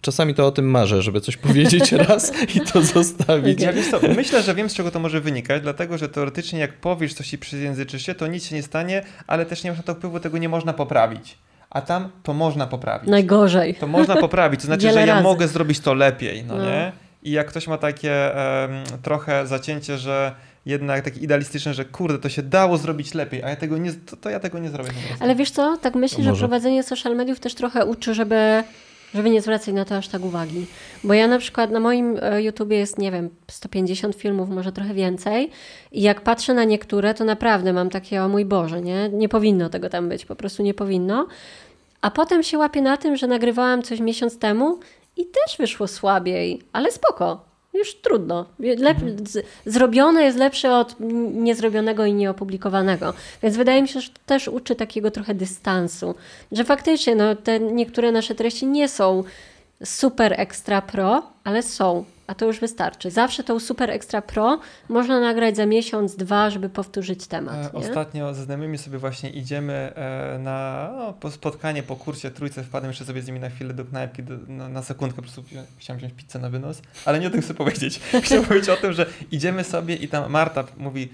Czasami 0.01 0.35
to 0.35 0.47
o 0.47 0.51
tym 0.51 0.71
marzę, 0.71 1.03
żeby 1.03 1.21
coś 1.21 1.37
powiedzieć 1.37 1.93
raz 2.09 2.33
i 2.55 2.61
to 2.61 2.83
zostawić. 2.83 3.61
Ja 3.62 3.73
wiesz 3.73 3.90
co, 3.90 4.01
myślę, 4.17 4.43
że 4.43 4.55
wiem 4.55 4.71
z 4.71 4.75
czego 4.75 4.90
to 4.90 4.99
może 5.01 5.21
wynikać, 5.21 5.62
dlatego 5.62 5.99
że 5.99 6.09
teoretycznie 6.09 6.59
jak 6.59 6.73
powiesz 6.81 7.14
coś 7.14 7.33
i 7.33 7.38
przyjęzyczysz 7.38 8.07
się, 8.07 8.14
to 8.14 8.27
nic 8.27 8.45
się 8.45 8.55
nie 8.55 8.62
stanie, 8.62 9.03
ale 9.27 9.47
też 9.47 9.64
nie 9.64 9.71
masz 9.71 9.79
na 9.79 9.85
to 9.85 9.95
wpływu, 9.95 10.21
tego 10.21 10.38
nie 10.38 10.49
można 10.49 10.73
poprawić. 10.73 11.38
A 11.75 11.81
tam 11.81 12.09
to 12.23 12.35
można 12.35 12.67
poprawić. 12.67 13.11
Najgorzej. 13.11 13.75
To 13.75 13.87
można 13.87 14.17
poprawić, 14.17 14.61
to 14.61 14.67
znaczy, 14.67 14.91
że 14.93 15.01
ja 15.01 15.07
razy. 15.07 15.23
mogę 15.23 15.49
zrobić 15.49 15.81
to 15.81 15.95
lepiej, 15.95 16.45
no, 16.45 16.57
No. 16.57 16.65
nie? 16.65 16.93
I 17.23 17.31
jak 17.31 17.47
ktoś 17.47 17.69
ma 17.69 17.79
takie 17.79 18.37
em, 18.65 18.71
trochę 19.03 19.47
zacięcie, 19.47 19.99
że 19.99 20.33
jednak 20.67 21.05
takie 21.05 21.21
idealistyczne, 21.21 21.75
że 21.75 21.85
kurde, 21.85 22.19
to 22.19 22.29
się 22.29 22.43
dało 22.43 22.77
zrobić 22.77 23.15
lepiej, 23.15 23.43
a 23.43 23.51
ja 23.51 23.57
tego 23.57 23.79
nie, 23.79 23.93
to, 23.93 24.17
to 24.17 24.31
ja 24.31 24.41
tego 24.41 24.59
nie 24.59 24.69
zrobię. 24.71 24.91
Ale 25.21 25.35
wiesz 25.35 25.51
co, 25.51 25.77
tak 25.77 25.95
myślę, 25.95 26.25
że 26.25 26.31
Może. 26.31 26.39
prowadzenie 26.41 26.83
social 26.83 27.17
mediów 27.17 27.41
też 27.41 27.55
trochę 27.55 27.87
uczy, 27.87 28.15
żeby, 28.15 28.65
żeby 29.15 29.31
nie 29.31 29.43
zwracać 29.43 29.75
na 29.75 29.85
to 29.85 29.97
aż 29.97 30.09
tak 30.09 30.25
uwagi. 30.25 30.67
Bo 31.05 31.15
ja 31.15 31.27
na 31.29 31.39
przykład 31.39 31.71
na 31.71 31.81
moim 31.81 32.19
e, 32.23 32.43
YouTubie 32.43 32.77
jest, 32.79 32.99
nie 32.99 33.11
wiem, 33.13 33.31
150 33.51 34.15
filmów, 34.17 34.49
może 34.49 34.73
trochę 34.73 34.95
więcej 34.95 35.51
i 35.93 36.03
jak 36.03 36.21
patrzę 36.21 36.55
na 36.55 36.65
niektóre, 36.65 37.15
to 37.15 37.25
naprawdę 37.25 37.73
mam 37.73 37.91
takie, 37.91 38.23
o 38.23 38.29
mój 38.29 38.45
Boże, 38.45 38.83
nie? 38.83 39.09
Nie 39.09 39.29
powinno 39.29 39.69
tego 39.69 39.89
tam 39.89 40.09
być, 40.09 40.25
po 40.27 40.37
prostu 40.37 40.63
nie 40.63 40.75
powinno. 40.75 41.27
A 42.05 42.11
potem 42.11 42.43
się 42.43 42.59
łapię 42.59 42.83
na 42.83 42.97
tym, 42.97 43.17
że 43.17 43.27
nagrywałam 43.27 43.83
coś 43.83 44.01
miesiąc 44.01 44.38
temu 44.38 44.79
i 45.17 45.27
też 45.27 45.57
wyszło 45.59 45.88
słabiej, 45.88 46.62
ale 46.73 46.93
spoko. 46.93 47.45
Już 47.75 47.95
trudno. 47.95 48.47
Lep, 48.59 48.99
z, 49.29 49.47
zrobione 49.67 50.25
jest 50.25 50.38
lepsze 50.38 50.77
od 50.77 50.97
niezrobionego 51.35 52.05
i 52.05 52.14
nieopublikowanego. 52.14 53.14
Więc 53.43 53.57
wydaje 53.57 53.83
mi 53.83 53.88
się, 53.88 54.01
że 54.01 54.09
to 54.11 54.21
też 54.27 54.49
uczy 54.49 54.75
takiego 54.75 55.11
trochę 55.11 55.35
dystansu. 55.35 56.14
Że 56.53 56.64
faktycznie 56.64 57.14
no, 57.14 57.37
te 57.37 57.61
niektóre 57.61 58.12
nasze 58.12 58.35
treści 58.35 58.67
nie 58.67 58.88
są 58.88 59.25
super 59.85 60.35
extra 60.40 60.83
pro, 60.83 61.23
ale 61.45 61.62
są. 61.62 62.05
A 62.27 62.35
to 62.35 62.47
już 62.47 62.61
wystarczy. 62.61 63.11
Zawsze 63.11 63.45
tą 63.45 63.61
super 63.61 63.91
extra 63.91 64.23
pro 64.23 64.59
można 64.89 65.21
nagrać 65.21 65.57
za 65.57 65.67
miesiąc, 65.67 66.17
dwa, 66.17 66.51
żeby 66.51 66.69
powtórzyć 66.69 67.25
E, 67.25 67.27
temat. 67.27 67.75
Nie? 67.75 67.81
Ostatnio 67.81 68.35
ze 68.35 68.45
znajomymi 68.45 68.79
sobie 68.79 68.99
właśnie 68.99 69.31
idziemy 69.31 69.73
e, 69.73 70.39
na 70.39 70.91
no, 70.97 71.13
po 71.13 71.31
spotkanie 71.31 71.83
po 71.83 71.97
kursie 71.97 72.31
trójce, 72.31 72.65
wpadłem 72.65 72.91
jeszcze 72.91 73.05
sobie 73.05 73.23
z 73.23 73.27
nimi 73.27 73.41
na 73.41 73.51
chwilę 73.51 73.75
do 73.75 73.85
knajpki, 73.85 74.23
do, 74.23 74.35
na, 74.49 74.69
na 74.69 74.83
sekundkę, 74.83 75.17
po 75.17 75.23
prostu 75.23 75.45
chciałem 75.79 75.99
wziąć 75.99 76.15
pizzę 76.15 76.39
na 76.39 76.51
wynos, 76.51 76.83
ale 77.05 77.21
nie 77.21 77.27
o 77.27 77.31
tym 77.31 77.43
chcę 77.43 77.55
powiedzieć. 77.55 78.01
Chciałem 78.25 78.45
powiedzieć 78.45 78.69
o 78.69 78.77
tym, 78.77 78.93
że 78.93 79.07
idziemy 79.31 79.65
sobie 79.65 79.97
i 79.97 80.09
tam 80.09 80.31
Marta 80.31 80.65
mówi, 80.77 81.09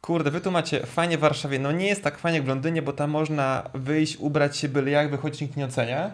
kurde, 0.00 0.30
wy 0.30 0.40
tu 0.40 0.50
macie 0.50 0.86
fajnie 0.86 1.18
w 1.18 1.20
Warszawie, 1.20 1.58
no 1.58 1.72
nie 1.72 1.86
jest 1.86 2.02
tak 2.02 2.18
fajnie 2.18 2.38
jak 2.38 2.44
w 2.44 2.48
Londynie, 2.48 2.82
bo 2.82 2.92
tam 2.92 3.10
można 3.10 3.70
wyjść, 3.74 4.16
ubrać 4.16 4.56
się 4.56 4.68
byle 4.68 4.90
jak, 4.90 5.10
wychodzić, 5.10 5.40
nikt 5.40 5.56
nie 5.56 5.64
ocenia. 5.64 6.10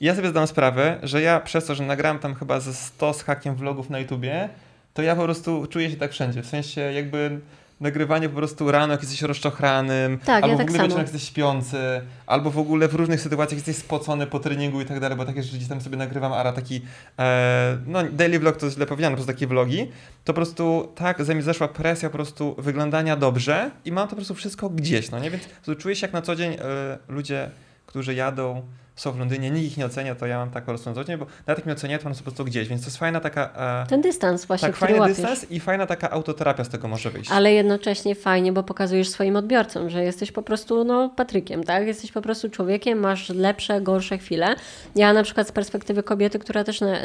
I 0.00 0.04
ja 0.04 0.14
sobie 0.14 0.28
zdam 0.28 0.46
sprawę, 0.46 0.98
że 1.02 1.22
ja 1.22 1.40
przez 1.40 1.64
to, 1.64 1.74
że 1.74 1.84
nagrałem 1.84 2.18
tam 2.18 2.34
chyba 2.34 2.60
ze 2.60 2.74
100 2.74 3.12
z 3.12 3.22
hakiem 3.22 3.54
vlogów 3.54 3.90
na 3.90 3.98
YouTubie, 3.98 4.48
to 4.94 5.02
ja 5.02 5.16
po 5.16 5.22
prostu 5.22 5.66
czuję 5.66 5.90
się 5.90 5.96
tak 5.96 6.12
wszędzie. 6.12 6.42
W 6.42 6.46
sensie 6.46 6.80
jakby 6.80 7.40
nagrywanie 7.80 8.28
po 8.28 8.36
prostu 8.36 8.70
rano, 8.72 8.92
jak 8.92 9.02
jesteś 9.02 9.22
rozczochranym, 9.22 10.18
Tak, 10.18 10.44
albo 10.44 10.48
ja 10.48 10.54
w 10.54 10.58
tak 10.58 10.66
ogóle 10.66 10.76
samo. 10.78 10.88
wieczorem 10.88 11.06
jak 11.06 11.14
jesteś 11.14 11.28
śpiący, 11.30 11.78
albo 12.26 12.50
w 12.50 12.58
ogóle 12.58 12.88
w 12.88 12.94
różnych 12.94 13.20
sytuacjach 13.20 13.56
jesteś 13.58 13.76
spocony 13.76 14.26
po 14.26 14.40
treningu 14.40 14.80
i 14.80 14.84
tak 14.84 15.00
dalej, 15.00 15.18
bo 15.18 15.24
takie 15.24 15.42
rzeczy 15.42 15.56
gdzieś 15.56 15.68
tam 15.68 15.80
sobie 15.80 15.96
nagrywam, 15.96 16.32
ara 16.32 16.52
taki, 16.52 16.82
e, 17.18 17.78
no 17.86 18.02
daily 18.12 18.38
vlog 18.38 18.56
to 18.56 18.70
źle 18.70 18.86
powiedziane, 18.86 19.12
po 19.12 19.16
prostu 19.16 19.32
takie 19.32 19.46
vlogi, 19.46 19.78
to 20.24 20.32
po 20.32 20.32
prostu 20.32 20.92
tak, 20.94 21.24
ze 21.24 21.34
mnie 21.34 21.42
zeszła 21.42 21.68
presja 21.68 22.10
po 22.10 22.14
prostu 22.16 22.54
wyglądania 22.58 23.16
dobrze 23.16 23.70
i 23.84 23.92
mam 23.92 24.04
to 24.06 24.10
po 24.10 24.16
prostu 24.16 24.34
wszystko 24.34 24.70
gdzieś, 24.70 25.10
no 25.10 25.18
nie, 25.18 25.30
więc 25.30 25.42
czuję 25.78 25.96
się 25.96 26.06
jak 26.06 26.12
na 26.12 26.22
co 26.22 26.36
dzień 26.36 26.52
e, 26.52 26.58
ludzie, 27.08 27.50
którzy 27.86 28.14
jadą, 28.14 28.62
są 28.96 29.12
w 29.12 29.18
Londynie, 29.18 29.50
nikt 29.50 29.66
ich 29.66 29.76
nie 29.76 29.86
ocenia, 29.86 30.14
to 30.14 30.26
ja 30.26 30.38
mam 30.38 30.50
tak 30.50 30.64
co 30.94 31.04
dzień, 31.04 31.16
bo 31.16 31.26
nawet 31.46 31.58
jak 31.58 31.66
mnie 31.66 31.74
ocenia, 31.74 31.98
to 31.98 32.04
mam 32.04 32.14
po 32.14 32.22
prostu 32.22 32.44
gdzieś, 32.44 32.68
więc 32.68 32.82
to 32.82 32.86
jest 32.86 32.96
fajna 32.96 33.20
taka, 33.20 33.50
e, 33.82 33.86
Ten 33.86 34.00
dystans 34.00 34.44
właśnie, 34.44 34.68
tak 34.68 34.76
fajny 34.76 35.00
łapiesz. 35.00 35.16
dystans 35.16 35.50
i 35.50 35.60
fajna 35.60 35.86
taka 35.86 36.10
autoterapia 36.10 36.64
z 36.64 36.68
tego 36.68 36.88
może 36.88 37.10
wyjść. 37.10 37.30
Ale 37.30 37.52
jednocześnie 37.52 38.14
fajnie, 38.14 38.52
bo 38.52 38.62
pokazujesz 38.62 39.08
swoim 39.08 39.36
odbiorcom, 39.36 39.90
że 39.90 40.04
jesteś 40.04 40.32
po 40.32 40.42
prostu 40.42 40.84
no, 40.84 41.10
Patrykiem, 41.16 41.64
tak? 41.64 41.86
Jesteś 41.86 42.12
po 42.12 42.22
prostu 42.22 42.50
człowiekiem, 42.50 42.98
masz 42.98 43.28
lepsze, 43.28 43.80
gorsze 43.80 44.18
chwile. 44.18 44.54
Ja 44.94 45.12
na 45.12 45.22
przykład 45.22 45.48
z 45.48 45.52
perspektywy 45.52 46.02
kobiety, 46.02 46.38
która 46.38 46.64
też 46.64 46.80
na, 46.80 46.96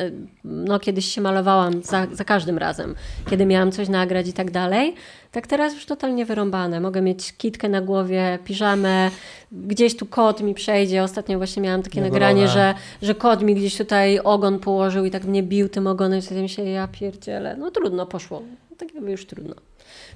no, 0.44 0.80
kiedyś 0.80 1.06
się 1.06 1.22
malowałam 1.22 1.84
za, 1.84 2.08
za 2.12 2.24
każdym 2.24 2.58
razem, 2.58 2.96
kiedy 3.30 3.46
miałam 3.46 3.72
coś 3.72 3.90
nagrać 3.90 4.28
i 4.28 4.34
tak 4.34 4.52
dalej, 4.52 4.96
tak 5.32 5.48
teraz 5.48 5.74
już 5.74 5.86
totalnie 5.86 6.26
wyrąbane. 6.26 6.80
Mogę 6.80 7.02
mieć 7.02 7.34
kitkę 7.34 7.70
na 7.70 7.82
głowie, 7.82 8.40
piżamę, 8.46 9.12
gdzieś 9.52 9.98
tu 9.98 10.06
kot 10.06 10.42
mi 10.42 10.54
przejdzie. 10.54 11.04
Ostatnio 11.04 11.38
właśnie 11.38 11.62
miałam 11.62 11.84
takie 11.84 12.02
nagranie, 12.02 12.48
że, 12.48 12.74
że 13.02 13.16
kot 13.16 13.42
mi 13.42 13.56
gdzieś 13.56 13.78
tutaj 13.78 14.20
ogon 14.20 14.60
położył 14.60 15.06
i 15.06 15.12
tak 15.12 15.24
mnie 15.24 15.44
bił 15.44 15.70
tym 15.70 15.88
ogonem 15.88 16.20
i 16.20 16.22
wtedy 16.22 16.42
mi 16.42 16.50
się, 16.50 16.64
ja 16.64 16.88
pierdzielę. 16.88 17.56
No 17.58 17.72
trudno, 17.72 18.06
poszło. 18.06 18.42
Tak 18.78 18.94
jakby 18.94 19.12
już 19.12 19.26
trudno. 19.26 19.56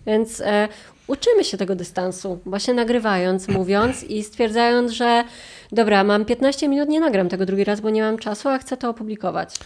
Więc 0.06 0.42
e, 0.42 0.68
uczymy 1.08 1.44
się 1.44 1.58
tego 1.58 1.76
dystansu, 1.76 2.40
właśnie 2.46 2.74
nagrywając, 2.74 3.48
mówiąc 3.58 4.04
i 4.04 4.24
stwierdzając, 4.24 4.92
że 4.92 5.24
dobra, 5.72 6.04
mam 6.04 6.26
15 6.26 6.70
minut, 6.70 6.90
nie 6.90 7.00
nagram 7.00 7.30
tego 7.30 7.46
drugi 7.46 7.64
raz, 7.64 7.82
bo 7.82 7.90
nie 7.90 8.02
mam 8.02 8.18
czasu, 8.18 8.50
a 8.50 8.58
chcę 8.58 8.78
to 8.78 8.90
opublikować. 8.90 9.60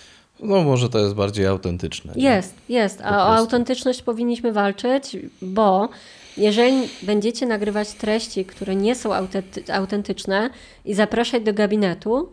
No 0.44 0.64
może 0.64 0.90
to 0.90 1.00
jest 1.00 1.14
bardziej 1.14 1.46
autentyczne. 1.48 2.14
nie? 2.16 2.24
Jest, 2.24 2.54
jest. 2.70 3.02
A 3.02 3.18
o 3.18 3.36
autentyczność 3.38 4.02
powinniśmy 4.02 4.52
walczyć, 4.54 5.18
bo 5.42 5.90
jeżeli 6.38 6.88
będziecie 7.04 7.46
nagrywać 7.46 7.92
treści, 7.94 8.46
które 8.46 8.76
nie 8.76 8.96
są 8.96 9.10
autenty- 9.10 9.72
autentyczne 9.74 10.50
i 10.86 10.94
zapraszać 10.94 11.44
do 11.44 11.54
gabinetu, 11.54 12.30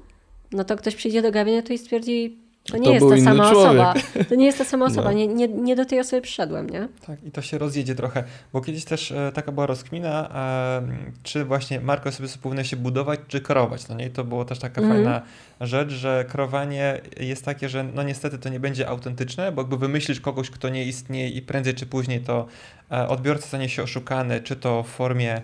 no 0.53 0.65
to 0.65 0.77
ktoś 0.77 0.95
przyjdzie 0.97 1.23
do 1.23 1.33
gabinetu 1.33 1.73
i 1.73 1.79
stwierdzi, 1.79 2.39
To 2.71 2.77
nie 2.79 2.85
To 2.85 2.91
jest 2.93 3.01
był 3.01 3.11
ta 3.11 3.17
inny 3.17 3.25
sama 3.25 3.51
człowiek. 3.51 3.67
osoba. 3.71 3.95
To 4.29 4.35
nie 4.35 4.47
jest 4.47 4.59
ta 4.59 4.65
sama 4.65 4.87
osoba. 4.87 5.03
No. 5.11 5.13
Nie, 5.13 5.27
nie, 5.27 5.49
nie 5.49 5.77
do 5.77 5.85
tej 5.85 6.01
osoby 6.01 6.23
przyszedłem, 6.23 6.71
nie? 6.71 6.89
Tak, 7.07 7.25
i 7.25 7.31
to 7.31 7.43
się 7.43 7.59
rozjedzie 7.59 7.95
trochę, 7.95 8.25
bo 8.53 8.61
kiedyś 8.61 8.85
też 8.85 9.13
e, 9.13 9.33
taka 9.35 9.53
była 9.53 9.67
rozkmina, 9.67 10.31
e, 10.35 10.83
czy 11.23 11.45
właśnie 11.45 11.81
markę 11.81 12.13
sobie 12.13 12.29
powinna 12.43 12.65
się 12.65 12.77
budować, 12.77 13.21
czy 13.29 13.41
kreować, 13.41 13.89
no 13.89 13.95
nie? 13.95 14.07
I 14.07 14.11
to 14.11 14.25
było 14.25 14.45
też 14.45 14.59
taka 14.59 14.81
Mhm. 14.81 14.97
fajna 15.05 15.23
rzecz, 15.61 15.91
że 15.91 16.25
kreowanie 16.29 17.01
jest 17.21 17.45
takie, 17.45 17.69
że 17.69 17.85
no 17.85 18.03
niestety 18.03 18.39
to 18.39 18.49
nie 18.49 18.61
będzie 18.61 18.89
autentyczne, 18.89 19.53
bo 19.53 19.63
jakby 19.63 19.77
wymyślisz 19.77 20.21
kogoś, 20.21 20.51
kto 20.51 20.69
nie 20.69 20.85
istnieje 20.85 21.29
i 21.29 21.43
prędzej 21.43 21.75
czy 21.75 21.87
później 21.87 22.21
to 22.21 22.47
e, 22.93 23.09
odbiorca 23.09 23.47
stanie 23.47 23.69
się 23.69 23.83
oszukany, 23.83 24.41
czy 24.41 24.57
to 24.57 24.83
w 24.83 24.87
formie 24.89 25.43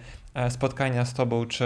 spotkania 0.51 1.05
z 1.05 1.15
tobą, 1.15 1.47
czy, 1.47 1.65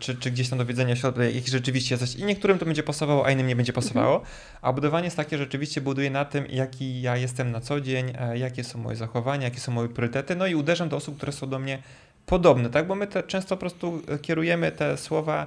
czy, 0.00 0.16
czy 0.16 0.30
gdzieś 0.30 0.48
tam 0.48 0.58
dowiedzenia 0.58 0.96
się, 0.96 1.12
jak 1.34 1.46
rzeczywiście 1.46 1.94
jesteś. 1.94 2.14
I 2.14 2.24
niektórym 2.24 2.58
to 2.58 2.64
będzie 2.64 2.82
pasowało, 2.82 3.26
a 3.26 3.30
innym 3.30 3.46
nie 3.46 3.56
będzie 3.56 3.72
pasowało. 3.72 4.22
A 4.62 4.72
budowanie 4.72 5.04
jest 5.04 5.16
takie, 5.16 5.38
że 5.38 5.44
rzeczywiście 5.44 5.80
buduje 5.80 6.10
na 6.10 6.24
tym, 6.24 6.46
jaki 6.50 7.02
ja 7.02 7.16
jestem 7.16 7.50
na 7.50 7.60
co 7.60 7.80
dzień, 7.80 8.12
e, 8.18 8.38
jakie 8.38 8.64
są 8.64 8.78
moje 8.78 8.96
zachowania, 8.96 9.44
jakie 9.44 9.60
są 9.60 9.72
moje 9.72 9.88
priorytety, 9.88 10.36
no 10.36 10.46
i 10.46 10.54
uderzam 10.54 10.88
do 10.88 10.96
osób, 10.96 11.16
które 11.16 11.32
są 11.32 11.48
do 11.48 11.58
mnie 11.58 11.78
podobne, 12.26 12.70
tak? 12.70 12.86
Bo 12.86 12.94
my 12.94 13.06
te, 13.06 13.22
często 13.22 13.56
po 13.56 13.60
prostu 13.60 14.02
e, 14.08 14.18
kierujemy 14.18 14.72
te 14.72 14.96
słowa 14.96 15.46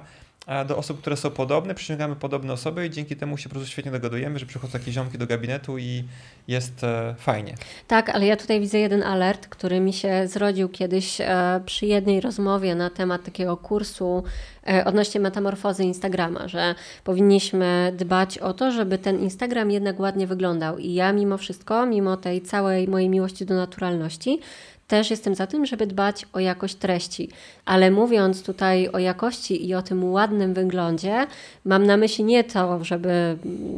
do 0.66 0.76
osób, 0.76 1.00
które 1.00 1.16
są 1.16 1.30
podobne, 1.30 1.74
przyciągamy 1.74 2.16
podobne 2.16 2.52
osoby 2.52 2.86
i 2.86 2.90
dzięki 2.90 3.16
temu 3.16 3.36
się 3.36 3.48
po 3.48 3.54
prostu 3.54 3.70
świetnie 3.72 3.92
dogadujemy, 3.92 4.38
że 4.38 4.46
przychodzą 4.46 4.72
takie 4.72 4.92
ziomki 4.92 5.18
do 5.18 5.26
gabinetu 5.26 5.78
i 5.78 6.04
jest 6.48 6.84
e, 6.84 7.14
fajnie. 7.18 7.54
Tak, 7.86 8.08
ale 8.08 8.26
ja 8.26 8.36
tutaj 8.36 8.60
widzę 8.60 8.78
jeden 8.78 9.02
alert, 9.02 9.48
który 9.48 9.80
mi 9.80 9.92
się 9.92 10.28
zrodził 10.28 10.68
kiedyś 10.68 11.20
e, 11.20 11.60
przy 11.66 11.86
jednej 11.86 12.20
rozmowie 12.20 12.74
na 12.74 12.90
temat 12.90 13.24
takiego 13.24 13.56
kursu 13.56 14.24
e, 14.68 14.84
odnośnie 14.84 15.20
metamorfozy 15.20 15.84
Instagrama, 15.84 16.48
że 16.48 16.74
powinniśmy 17.04 17.92
dbać 17.96 18.38
o 18.38 18.52
to, 18.52 18.70
żeby 18.72 18.98
ten 18.98 19.20
Instagram 19.20 19.70
jednak 19.70 20.00
ładnie 20.00 20.26
wyglądał. 20.26 20.78
I 20.78 20.94
ja 20.94 21.12
mimo 21.12 21.38
wszystko, 21.38 21.86
mimo 21.86 22.16
tej 22.16 22.42
całej 22.42 22.88
mojej 22.88 23.08
miłości 23.08 23.46
do 23.46 23.54
naturalności, 23.54 24.40
też 24.88 25.10
jestem 25.10 25.34
za 25.34 25.46
tym, 25.46 25.66
żeby 25.66 25.86
dbać 25.86 26.26
o 26.32 26.40
jakość 26.40 26.74
treści. 26.74 27.28
Ale 27.64 27.90
mówiąc 27.90 28.42
tutaj 28.42 28.88
o 28.88 28.98
jakości 28.98 29.68
i 29.68 29.74
o 29.74 29.82
tym 29.82 30.12
ładnym 30.12 30.54
wyglądzie, 30.54 31.26
mam 31.64 31.86
na 31.86 31.96
myśli 31.96 32.24
nie 32.24 32.44
to, 32.44 32.84
żeby 32.84 33.36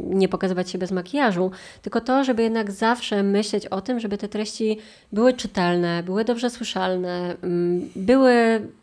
nie 0.09 0.27
pokazywać 0.27 0.69
się 0.69 0.77
bez 0.77 0.91
makijażu, 0.91 1.51
tylko 1.81 2.01
to, 2.01 2.23
żeby 2.23 2.43
jednak 2.43 2.71
zawsze 2.71 3.23
myśleć 3.23 3.67
o 3.67 3.81
tym, 3.81 3.99
żeby 3.99 4.17
te 4.17 4.27
treści 4.27 4.77
były 5.11 5.33
czytelne, 5.33 6.03
były 6.03 6.25
dobrze 6.25 6.49
słyszalne, 6.49 7.35
mm, 7.43 7.89
były 7.95 8.33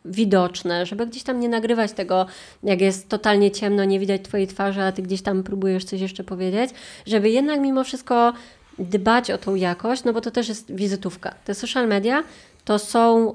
widoczne, 0.05 0.87
żeby 0.87 1.07
gdzieś 1.07 1.23
tam 1.23 1.41
nie 1.41 1.49
nagrywać 1.49 1.93
tego, 1.93 2.27
jak 2.63 2.81
jest 2.81 3.09
totalnie 3.09 3.51
ciemno, 3.51 3.85
nie 3.85 4.01
widać 4.01 4.23
Twojej 4.23 4.47
twarzy, 4.47 4.83
a 4.83 4.93
Ty 4.93 5.03
gdzieś 5.03 5.23
tam 5.23 5.43
próbujesz 5.43 5.85
coś 5.85 6.01
jeszcze 6.01 6.25
powiedzieć, 6.25 6.71
żeby 7.07 7.31
jednak 7.31 7.61
mimo 7.61 7.85
wszystko 7.85 8.33
dbać 8.79 9.31
o 9.31 9.39
tą 9.39 9.55
jakość, 9.55 10.05
no 10.05 10.13
bo 10.13 10.21
to 10.21 10.31
też 10.31 10.49
jest 10.49 10.75
wizytówka. 10.75 11.35
Te 11.45 11.55
social 11.55 11.89
media 11.89 12.25
to 12.65 12.79
są, 12.79 13.35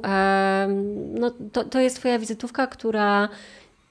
no 1.14 1.32
to, 1.52 1.64
to 1.64 1.80
jest 1.80 1.96
Twoja 1.96 2.20
wizytówka, 2.20 2.68
która 2.68 3.30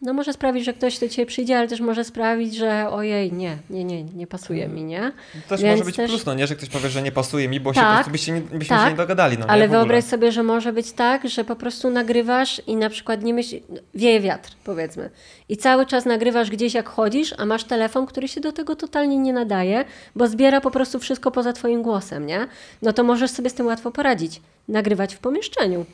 no 0.03 0.12
może 0.12 0.32
sprawić, 0.32 0.64
że 0.64 0.72
ktoś 0.72 0.98
do 0.98 1.09
Ciebie 1.09 1.26
przyjdzie, 1.26 1.59
ale 1.59 1.68
też 1.68 1.80
może 1.80 2.05
sprawić, 2.05 2.55
że 2.57 2.90
ojej, 2.90 3.32
nie, 3.32 3.57
nie, 3.70 3.84
nie, 3.84 4.05
nie 4.05 4.26
pasuje 4.26 4.68
mi, 4.68 4.84
nie? 4.84 5.12
To 5.32 5.48
też 5.48 5.62
Więc 5.62 5.72
może 5.78 5.84
być 5.84 5.96
też- 5.96 6.11
plus, 6.11 6.26
no 6.26 6.34
nie, 6.34 6.46
że 6.46 6.57
ktoś 6.57 6.68
powie, 6.68 6.88
że 6.88 7.03
nie 7.03 7.12
pasuje 7.12 7.48
mi, 7.48 7.61
bo 7.61 7.74
się 7.74 7.80
Tak, 7.80 7.88
po 7.88 7.94
prostu 7.94 8.12
byście 8.12 8.32
nie, 8.32 8.40
byśmy 8.40 8.76
tak, 8.76 8.84
się 8.84 8.90
nie 8.90 8.96
dogadali, 8.96 9.38
no 9.38 9.44
nie, 9.44 9.50
Ale 9.50 9.64
ogóle. 9.64 9.78
wyobraź 9.78 10.05
sobie, 10.05 10.32
że 10.32 10.42
może 10.42 10.72
być 10.72 10.92
tak, 10.92 11.28
że 11.28 11.44
po 11.44 11.57
prostu 11.57 11.90
nagrywasz 11.90 12.62
i 12.66 12.76
na 12.76 12.90
przykład 12.90 13.22
nie 13.22 13.34
myśl, 13.34 13.57
wieje 13.94 14.20
wiatr, 14.20 14.53
powiedzmy. 14.64 15.11
I 15.48 15.57
cały 15.57 15.86
czas 15.86 16.05
nagrywasz 16.05 16.50
gdzieś 16.50 16.74
jak 16.74 16.88
chodzisz, 16.88 17.34
a 17.38 17.46
masz 17.46 17.64
telefon, 17.64 18.07
który 18.07 18.28
się 18.28 18.40
do 18.40 18.53
tego 18.53 18.76
totalnie 18.76 19.18
nie 19.18 19.32
nadaje, 19.32 19.84
bo 20.16 20.28
zbiera 20.28 20.61
po 20.61 20.70
prostu 20.70 20.98
wszystko 20.98 21.30
poza 21.30 21.53
twoim 21.53 21.82
głosem, 21.82 22.26
nie? 22.26 22.46
No 22.82 22.92
to 22.92 23.05
możesz 23.05 23.30
sobie 23.30 23.50
z 23.50 23.55
tym 23.55 23.66
łatwo 23.66 23.90
poradzić. 23.90 24.40
Nagrywać 24.68 25.14
w 25.14 25.18
pomieszczeniu. 25.18 25.84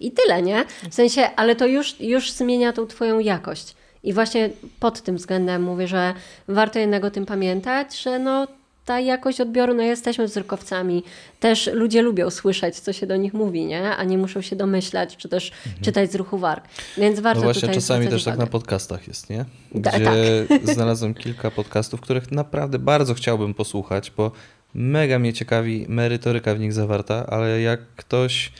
I 0.00 0.12
tyle, 0.12 0.42
nie? 0.42 0.64
W 0.90 0.94
sensie, 0.94 1.30
ale 1.36 1.56
to 1.56 1.66
już, 1.66 2.00
już 2.00 2.32
zmienia 2.32 2.72
tą 2.72 2.86
twoją 2.86 3.18
jakość. 3.18 3.74
I 4.02 4.12
właśnie 4.12 4.50
pod 4.80 5.02
tym 5.02 5.16
względem 5.16 5.62
mówię, 5.62 5.88
że 5.88 6.14
warto 6.48 6.78
jednak 6.78 7.04
o 7.04 7.10
tym 7.10 7.26
pamiętać, 7.26 8.00
że 8.00 8.18
no 8.18 8.46
ta 8.84 9.00
jakość 9.00 9.40
odbioru, 9.40 9.74
no 9.74 9.82
jesteśmy 9.82 10.26
wzrokowcami. 10.26 11.02
Też 11.40 11.70
ludzie 11.72 12.02
lubią 12.02 12.30
słyszeć, 12.30 12.80
co 12.80 12.92
się 12.92 13.06
do 13.06 13.16
nich 13.16 13.34
mówi, 13.34 13.64
nie? 13.64 13.96
A 13.96 14.04
nie 14.04 14.18
muszą 14.18 14.42
się 14.42 14.56
domyślać, 14.56 15.16
czy 15.16 15.28
też 15.28 15.52
czytać 15.82 16.12
z 16.12 16.14
ruchu 16.14 16.38
warg. 16.38 16.64
Więc 16.96 17.20
warto 17.20 17.40
No 17.40 17.46
właśnie 17.46 17.68
czasami 17.68 18.08
też 18.08 18.24
tak 18.24 18.34
na 18.34 18.36
uwagę. 18.36 18.50
podcastach 18.50 19.08
jest, 19.08 19.30
nie? 19.30 19.44
Gdzie 19.74 19.90
tak. 19.90 20.64
znalazłem 20.74 21.14
kilka 21.14 21.50
podcastów, 21.50 22.00
których 22.00 22.32
naprawdę 22.32 22.78
bardzo 22.78 23.14
chciałbym 23.14 23.54
posłuchać, 23.54 24.12
bo 24.16 24.32
mega 24.74 25.18
mnie 25.18 25.32
ciekawi 25.32 25.86
merytoryka 25.88 26.54
w 26.54 26.60
nich 26.60 26.72
zawarta, 26.72 27.26
ale 27.26 27.60
jak 27.60 27.80
ktoś 27.96 28.52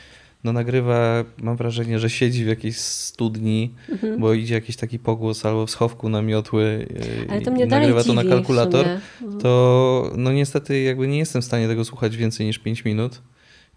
no 0.43 0.53
nagrywa, 0.53 1.23
mam 1.41 1.55
wrażenie, 1.57 1.99
że 1.99 2.09
siedzi 2.09 2.43
w 2.45 2.47
jakiejś 2.47 2.77
studni, 2.77 3.73
Mhm. 3.89 4.19
bo 4.19 4.33
idzie 4.33 4.53
jakiś 4.55 4.75
taki 4.75 4.99
pogłos 4.99 5.45
albo 5.45 5.65
w 5.65 5.71
schowku 5.71 6.09
na 6.09 6.21
miotły 6.21 6.87
yy, 6.89 7.25
Ale 7.31 7.41
to 7.41 7.49
i 7.51 7.53
mnie 7.53 7.67
dalej 7.67 7.87
nagrywa 7.87 8.03
to 8.03 8.13
na 8.13 8.23
kalkulator, 8.23 8.85
sumie. 9.19 9.41
to 9.41 10.11
no 10.17 10.31
niestety 10.31 10.81
jakby 10.81 11.07
nie 11.07 11.17
jestem 11.17 11.41
w 11.41 11.45
stanie 11.45 11.67
tego 11.67 11.85
słuchać 11.85 12.17
więcej 12.17 12.45
niż 12.45 12.59
5 12.59 12.85
minut 12.85 13.21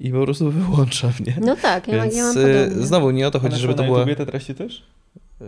i 0.00 0.10
po 0.10 0.24
prostu 0.24 0.50
wyłączam, 0.60 1.12
nie? 1.26 1.36
No 1.40 1.56
tak, 1.56 1.88
ja, 1.88 2.02
Więc 2.02 2.16
ja 2.16 2.22
mam 2.24 2.38
y, 2.38 2.40
podobnie. 2.42 2.86
znowu 2.86 3.10
nie 3.10 3.26
o 3.28 3.30
to 3.30 3.38
chodzi, 3.38 3.56
żeby 3.56 3.74
to 3.74 3.82
na 3.82 3.88
była... 3.88 4.06
Te 4.16 4.26
treści 4.26 4.54
też? 4.54 4.82
y, 5.42 5.46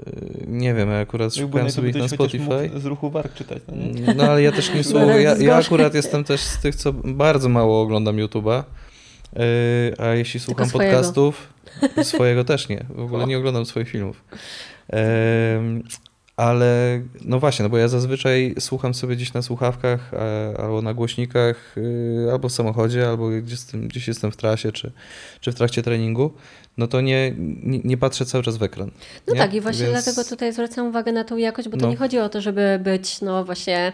Nie 0.48 0.74
wiem, 0.74 0.88
ja 0.90 0.98
akurat 0.98 1.36
Jakby 1.36 1.50
szukałem 1.52 1.70
sobie 1.70 1.88
ich 1.90 1.96
na 1.96 2.08
Spotify. 2.08 2.70
z 2.76 2.84
ruchu 2.84 3.10
warg 3.10 3.34
czytać, 3.34 3.62
no 3.68 3.76
nie? 3.76 4.14
No 4.14 4.24
ale 4.24 4.42
ja 4.42 4.52
też 4.52 4.68
nie 4.68 4.76
No, 4.76 4.82
słucham. 4.84 5.08
Ja, 5.08 5.36
ja 5.36 5.56
akurat 5.56 5.94
jestem 5.94 6.24
też 6.24 6.40
z 6.40 6.58
tych, 6.58 6.74
co 6.76 6.92
bardzo 6.92 7.48
mało 7.48 7.82
oglądam 7.82 8.16
YouTube'a. 8.16 8.62
Yy, 9.36 9.94
a 9.98 10.06
jeśli 10.06 10.40
słucham 10.40 10.68
swojego. 10.68 10.96
podcastów, 10.96 11.52
swojego 12.02 12.44
też 12.44 12.68
nie. 12.68 12.84
W 12.88 13.00
ogóle 13.00 13.26
nie 13.26 13.38
oglądam 13.38 13.66
swoich 13.66 13.88
filmów. 13.88 14.24
Ale 16.36 17.02
no 17.24 17.40
właśnie, 17.40 17.62
no 17.62 17.68
bo 17.68 17.78
ja 17.78 17.88
zazwyczaj 17.88 18.54
słucham 18.58 18.94
sobie 18.94 19.16
gdzieś 19.16 19.32
na 19.32 19.42
słuchawkach 19.42 20.10
albo 20.58 20.82
na 20.82 20.94
głośnikach, 20.94 21.76
yy, 21.76 22.32
albo 22.32 22.48
w 22.48 22.52
samochodzie, 22.52 23.08
albo 23.08 23.28
gdzieś, 23.28 23.50
jestem, 23.50 23.88
gdzieś 23.88 24.08
jestem 24.08 24.32
w 24.32 24.36
trasie, 24.36 24.72
czy, 24.72 24.92
czy 25.40 25.52
w 25.52 25.54
trakcie 25.54 25.82
treningu. 25.82 26.32
No 26.78 26.86
to 26.86 27.00
nie, 27.00 27.34
nie, 27.62 27.80
nie 27.84 27.96
patrzę 27.96 28.24
cały 28.26 28.44
czas 28.44 28.56
w 28.56 28.62
ekran. 28.62 28.90
No 29.26 29.34
nie? 29.34 29.40
tak, 29.40 29.54
i 29.54 29.60
właśnie 29.60 29.86
Więc 29.86 30.04
dlatego 30.04 30.28
tutaj 30.28 30.52
zwracam 30.52 30.86
uwagę 30.86 31.12
na 31.12 31.24
tą 31.24 31.36
jakość, 31.36 31.68
bo 31.68 31.76
to 31.76 31.82
No. 31.86 31.90
nie 31.90 31.96
chodzi 31.96 32.18
o 32.18 32.28
to, 32.28 32.40
żeby 32.40 32.80
być, 32.84 33.20
no 33.20 33.44
właśnie, 33.44 33.92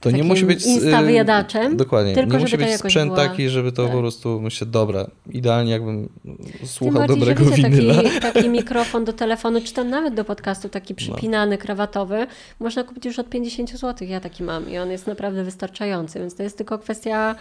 To 0.00 0.10
nie 0.10 0.24
musi 0.24 0.46
być. 0.46 0.66
insta 0.66 1.02
y, 1.02 1.04
wyjadaczem, 1.04 1.76
Dokładnie. 1.76 2.14
tylko 2.14 2.36
nie 2.36 2.42
musi 2.42 2.58
być 2.58 2.74
sprzęt 2.76 3.12
była- 3.12 3.28
taki, 3.28 3.48
żeby 3.48 3.72
to 3.72 3.82
tak. 3.82 3.92
po 3.92 3.98
prostu 3.98 4.40
myślę, 4.40 4.66
dobra, 4.66 5.06
idealnie 5.30 5.72
jakbym 5.72 6.08
Tym 6.22 6.38
słuchał 6.66 6.98
bardziej, 7.00 7.18
dobrego 7.18 7.44
że 7.44 7.50
wiecie, 7.50 7.62
taki, 7.62 8.20
taki 8.32 8.48
mikrofon 8.48 9.04
do 9.04 9.12
telefonu, 9.12 9.60
czy 9.64 9.72
tam 9.74 9.90
nawet 9.90 10.14
do 10.14 10.24
podcastu, 10.24 10.68
taki 10.68 10.94
przypinany, 10.94 11.58
krawatowy, 11.58 12.26
można 12.60 12.84
kupić 12.84 13.04
już 13.04 13.18
od 13.18 13.28
50 13.28 13.70
zł. 13.70 14.08
Ja 14.08 14.20
taki 14.20 14.42
mam 14.42 14.70
i 14.70 14.78
on 14.78 14.90
jest 14.90 15.06
naprawdę 15.06 15.44
wystarczający, 15.44 16.18
więc 16.18 16.34
to 16.36 16.42
jest 16.42 16.58
tylko 16.58 16.78
kwestia 16.78 17.34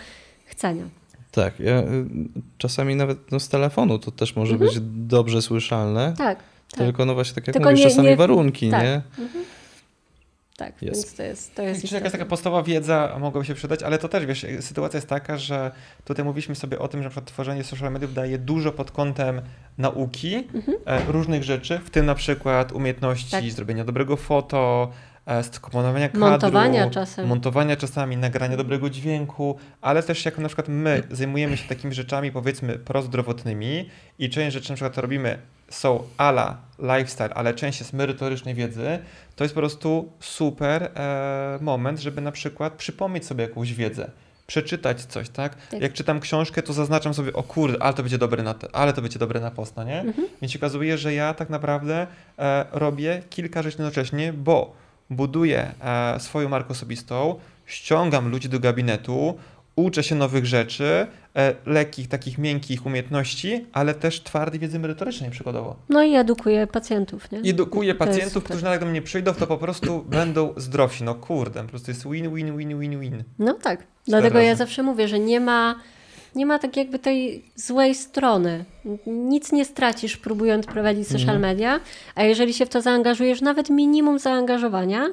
chcenia. 0.46 0.84
Tak, 1.32 1.60
ja, 1.60 1.80
y, 1.80 2.06
czasami 2.58 2.96
nawet 2.96 3.32
no, 3.32 3.40
z 3.40 3.50
telefonu 3.50 4.00
to 4.00 4.12
też 4.12 4.36
może 4.36 4.58
być 4.58 4.72
dobrze 5.08 5.42
słyszalne. 5.42 6.14
Tak, 6.18 6.38
Mhm. 6.38 6.46
tak, 6.72 6.80
Tylko 6.80 7.06
no 7.06 7.14
właśnie 7.14 7.36
tak 7.36 7.48
jak 7.48 7.54
Tylko 7.54 7.70
mówisz, 7.70 7.84
nie- 7.86 7.90
czasami 7.90 8.08
nie- 8.08 8.16
warunki, 8.18 8.70
tak. 8.72 8.84
nie? 8.84 9.02
tak, 10.58 10.82
Jest. 10.82 11.02
więc 11.04 11.16
to 11.16 11.24
jest, 11.24 11.56
to 11.56 11.62
jest 11.64 11.88
Czy 11.88 11.96
jakaś 11.96 12.12
taka 12.12 12.26
podstawowa 12.26 12.64
wiedza 12.64 13.16
mogłaby 13.20 13.46
się 13.48 13.54
przydać, 13.54 13.84
ale 13.84 13.98
to 13.98 14.10
też, 14.10 14.26
wiesz, 14.26 14.46
sytuacja 14.60 14.98
jest 14.98 15.08
taka, 15.08 15.38
że 15.38 15.72
tutaj 16.06 16.26
mówiliśmy 16.26 16.56
sobie 16.56 16.80
o 16.80 16.88
tym, 16.88 17.00
że 17.00 17.04
na 17.04 17.10
przykład 17.10 17.26
tworzenie 17.28 17.64
social 17.64 17.92
mediów 17.92 18.14
daje 18.14 18.38
dużo 18.38 18.72
pod 18.72 18.92
kątem 18.92 19.42
nauki 19.78 20.48
e, 20.86 21.12
różnych 21.12 21.44
rzeczy, 21.44 21.80
w 21.86 21.90
tym 21.90 22.06
na 22.06 22.16
przykład 22.16 22.72
umiejętności 22.72 23.32
Tak. 23.32 23.44
zrobienia 23.52 23.86
dobrego 23.86 24.18
foto, 24.18 24.92
skomponowania 25.42 26.10
kadru, 26.10 26.22
Montowania 26.30 26.90
czasem. 26.90 27.28
montowania 27.28 27.76
czasami, 27.76 28.18
nagrania 28.18 28.58
dobrego 28.58 28.90
dźwięku, 28.90 29.58
ale 29.82 30.04
też 30.04 30.26
jak 30.26 30.38
na 30.38 30.48
przykład 30.48 30.68
my 30.70 31.04
zajmujemy 31.12 31.58
się 31.58 31.68
takimi 31.68 31.94
rzeczami 31.94 32.32
powiedzmy 32.32 32.80
prozdrowotnymi 32.80 33.90
i 34.20 34.30
część 34.30 34.54
rzeczy 34.54 34.70
na 34.70 34.76
przykład 34.76 34.98
robimy 34.98 35.38
są 35.70 36.04
ala 36.18 36.58
lifestyle, 36.80 37.34
ale 37.34 37.54
część 37.54 37.80
jest 37.80 37.94
merytorycznej 37.94 38.56
wiedzy, 38.56 39.00
to 39.36 39.44
jest 39.44 39.56
po 39.56 39.62
prostu 39.62 40.12
super 40.20 40.84
e, 40.84 41.58
moment, 41.62 42.00
żeby 42.00 42.22
na 42.22 42.32
przykład 42.32 42.74
przypomnieć 42.74 43.26
sobie 43.26 43.44
jakąś 43.44 43.74
wiedzę, 43.74 44.12
przeczytać 44.48 45.02
coś, 45.02 45.30
tak? 45.30 45.56
Tak. 45.56 45.82
Jak 45.82 45.94
czytam 45.94 46.20
książkę, 46.20 46.62
to 46.64 46.74
zaznaczam 46.74 47.14
sobie, 47.14 47.34
o 47.34 47.44
kurde, 47.44 47.84
ale 47.84 47.94
to 47.94 48.04
będzie 48.04 48.18
dobre 48.18 48.44
na, 48.44 48.54
te, 48.54 48.68
ale 48.74 48.94
to 48.94 49.02
będzie 49.02 49.20
dobre 49.20 49.40
na 49.40 49.52
post, 49.52 49.76
no 49.76 49.84
nie? 49.84 50.06
Więc 50.42 50.54
się 50.54 50.60
okazuje, 50.60 50.98
że 50.98 51.14
ja 51.14 51.34
tak 51.34 51.50
naprawdę 51.50 52.08
e, 52.40 52.66
robię 52.72 53.22
kilka 53.30 53.62
rzeczy 53.62 53.78
jednocześnie, 53.78 54.34
bo 54.34 54.76
buduję 55.10 55.72
e, 55.82 56.20
swoją 56.20 56.50
markę 56.50 56.70
osobistą, 56.70 57.36
ściągam 57.66 58.30
ludzi 58.30 58.50
do 58.50 58.60
gabinetu, 58.60 59.38
uczę 59.76 60.04
się 60.04 60.16
nowych 60.16 60.46
rzeczy, 60.46 61.08
e, 61.36 61.56
lekkich, 61.66 62.08
takich 62.08 62.38
miękkich 62.38 62.86
umiejętności, 62.86 63.66
ale 63.74 63.94
też 63.94 64.24
twardej 64.24 64.60
wiedzy 64.60 64.80
merytorycznej 64.80 65.30
przykładowo. 65.30 65.76
No 65.90 66.04
i 66.04 66.16
edukuje 66.16 66.68
pacjentów, 66.68 67.32
nie? 67.32 67.40
Edukuję 67.40 67.94
To 67.94 68.06
pacjentów, 68.06 68.44
którzy 68.44 68.64
nawet 68.64 68.80
do 68.80 68.86
mnie 68.86 69.02
przyjdą, 69.02 69.34
to 69.34 69.48
po 69.48 69.58
prostu 69.58 70.04
będą 70.04 70.54
zdrowsi. 70.58 71.04
No 71.04 71.16
kurde, 71.16 71.64
po 71.64 71.70
prostu 71.70 71.92
jest 71.92 72.10
win, 72.10 72.36
win, 72.36 72.58
win, 72.58 72.80
win, 72.80 73.00
win. 73.00 73.24
No 73.40 73.54
tak. 73.54 73.84
Dlatego 74.08 74.36
razy. 74.36 74.46
ja 74.48 74.56
zawsze 74.56 74.84
mówię, 74.84 75.08
że 75.08 75.20
nie 75.20 75.40
ma, 75.40 75.76
nie 76.36 76.46
ma 76.46 76.60
tak 76.60 76.78
jakby 76.78 77.00
tej 77.00 77.46
złej 77.56 77.96
strony. 77.96 78.66
Nic 79.06 79.52
nie 79.52 79.66
stracisz 79.66 80.18
próbując 80.18 80.66
prowadzić 80.66 81.08
social 81.08 81.22
Mhm. 81.36 81.42
media, 81.42 81.80
a 82.16 82.24
jeżeli 82.24 82.54
się 82.54 82.66
w 82.66 82.70
to 82.70 82.82
zaangażujesz, 82.82 83.42
nawet 83.42 83.70
minimum 83.70 84.20
zaangażowania, 84.20 85.08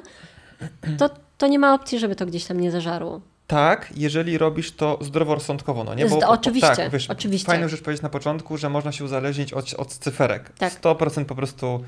to, 0.97 1.09
to 1.37 1.47
nie 1.47 1.59
ma 1.59 1.73
opcji, 1.73 1.99
żeby 1.99 2.15
to 2.15 2.25
gdzieś 2.25 2.45
tam 2.45 2.59
nie 2.59 2.71
zażarło. 2.71 3.21
Tak, 3.47 3.89
jeżeli 3.95 4.37
robisz 4.37 4.71
to 4.71 4.97
zdroworozsądkowo, 5.01 5.83
no 5.83 5.95
nie? 5.95 6.09
Z- 6.09 6.23
oczywiście, 6.27 6.75
tak, 6.75 6.89
wiesz, 6.91 7.09
oczywiście. 7.09 7.45
Fajną 7.45 7.67
rzecz 7.67 7.81
powiedzieć 7.81 8.03
na 8.03 8.09
początku, 8.09 8.57
że 8.57 8.69
można 8.69 8.91
się 8.91 9.03
uzależnić 9.03 9.53
od, 9.53 9.73
od 9.73 9.87
cyferek. 9.93 10.49
Tak. 10.57 10.73
100% 10.81 11.25
po 11.25 11.35
prostu 11.35 11.83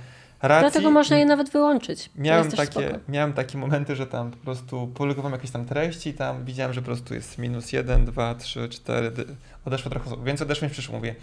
racji. 0.48 0.72
Dlatego 0.72 0.92
można 0.92 1.18
je 1.18 1.26
nawet 1.26 1.50
wyłączyć. 1.50 2.10
Miałem 2.16 2.52
takie, 2.52 2.72
spoko. 2.72 3.00
miałem 3.10 3.34
takie 3.34 3.58
momenty, 3.58 3.96
że 3.96 4.08
tam 4.08 4.32
po 4.32 4.38
prostu 4.38 4.88
publikowałem 4.88 5.34
jakieś 5.34 5.52
tam 5.52 5.66
treści, 5.66 6.14
tam 6.14 6.46
widziałem, 6.46 6.74
że 6.74 6.82
po 6.82 6.86
prostu 6.86 7.14
jest 7.14 7.38
minus 7.38 7.72
1, 7.72 8.06
2, 8.06 8.36
3, 8.36 8.70
4, 8.70 9.12
dy- 9.12 9.26
odeszło 9.66 9.92
trochę 9.92 10.06
osób, 10.06 10.24
więc 10.26 10.42
odeszło 10.42 10.66
mi 10.66 10.70
w 10.70 10.74
przyszło, 10.74 10.96
mówię, 10.96 11.16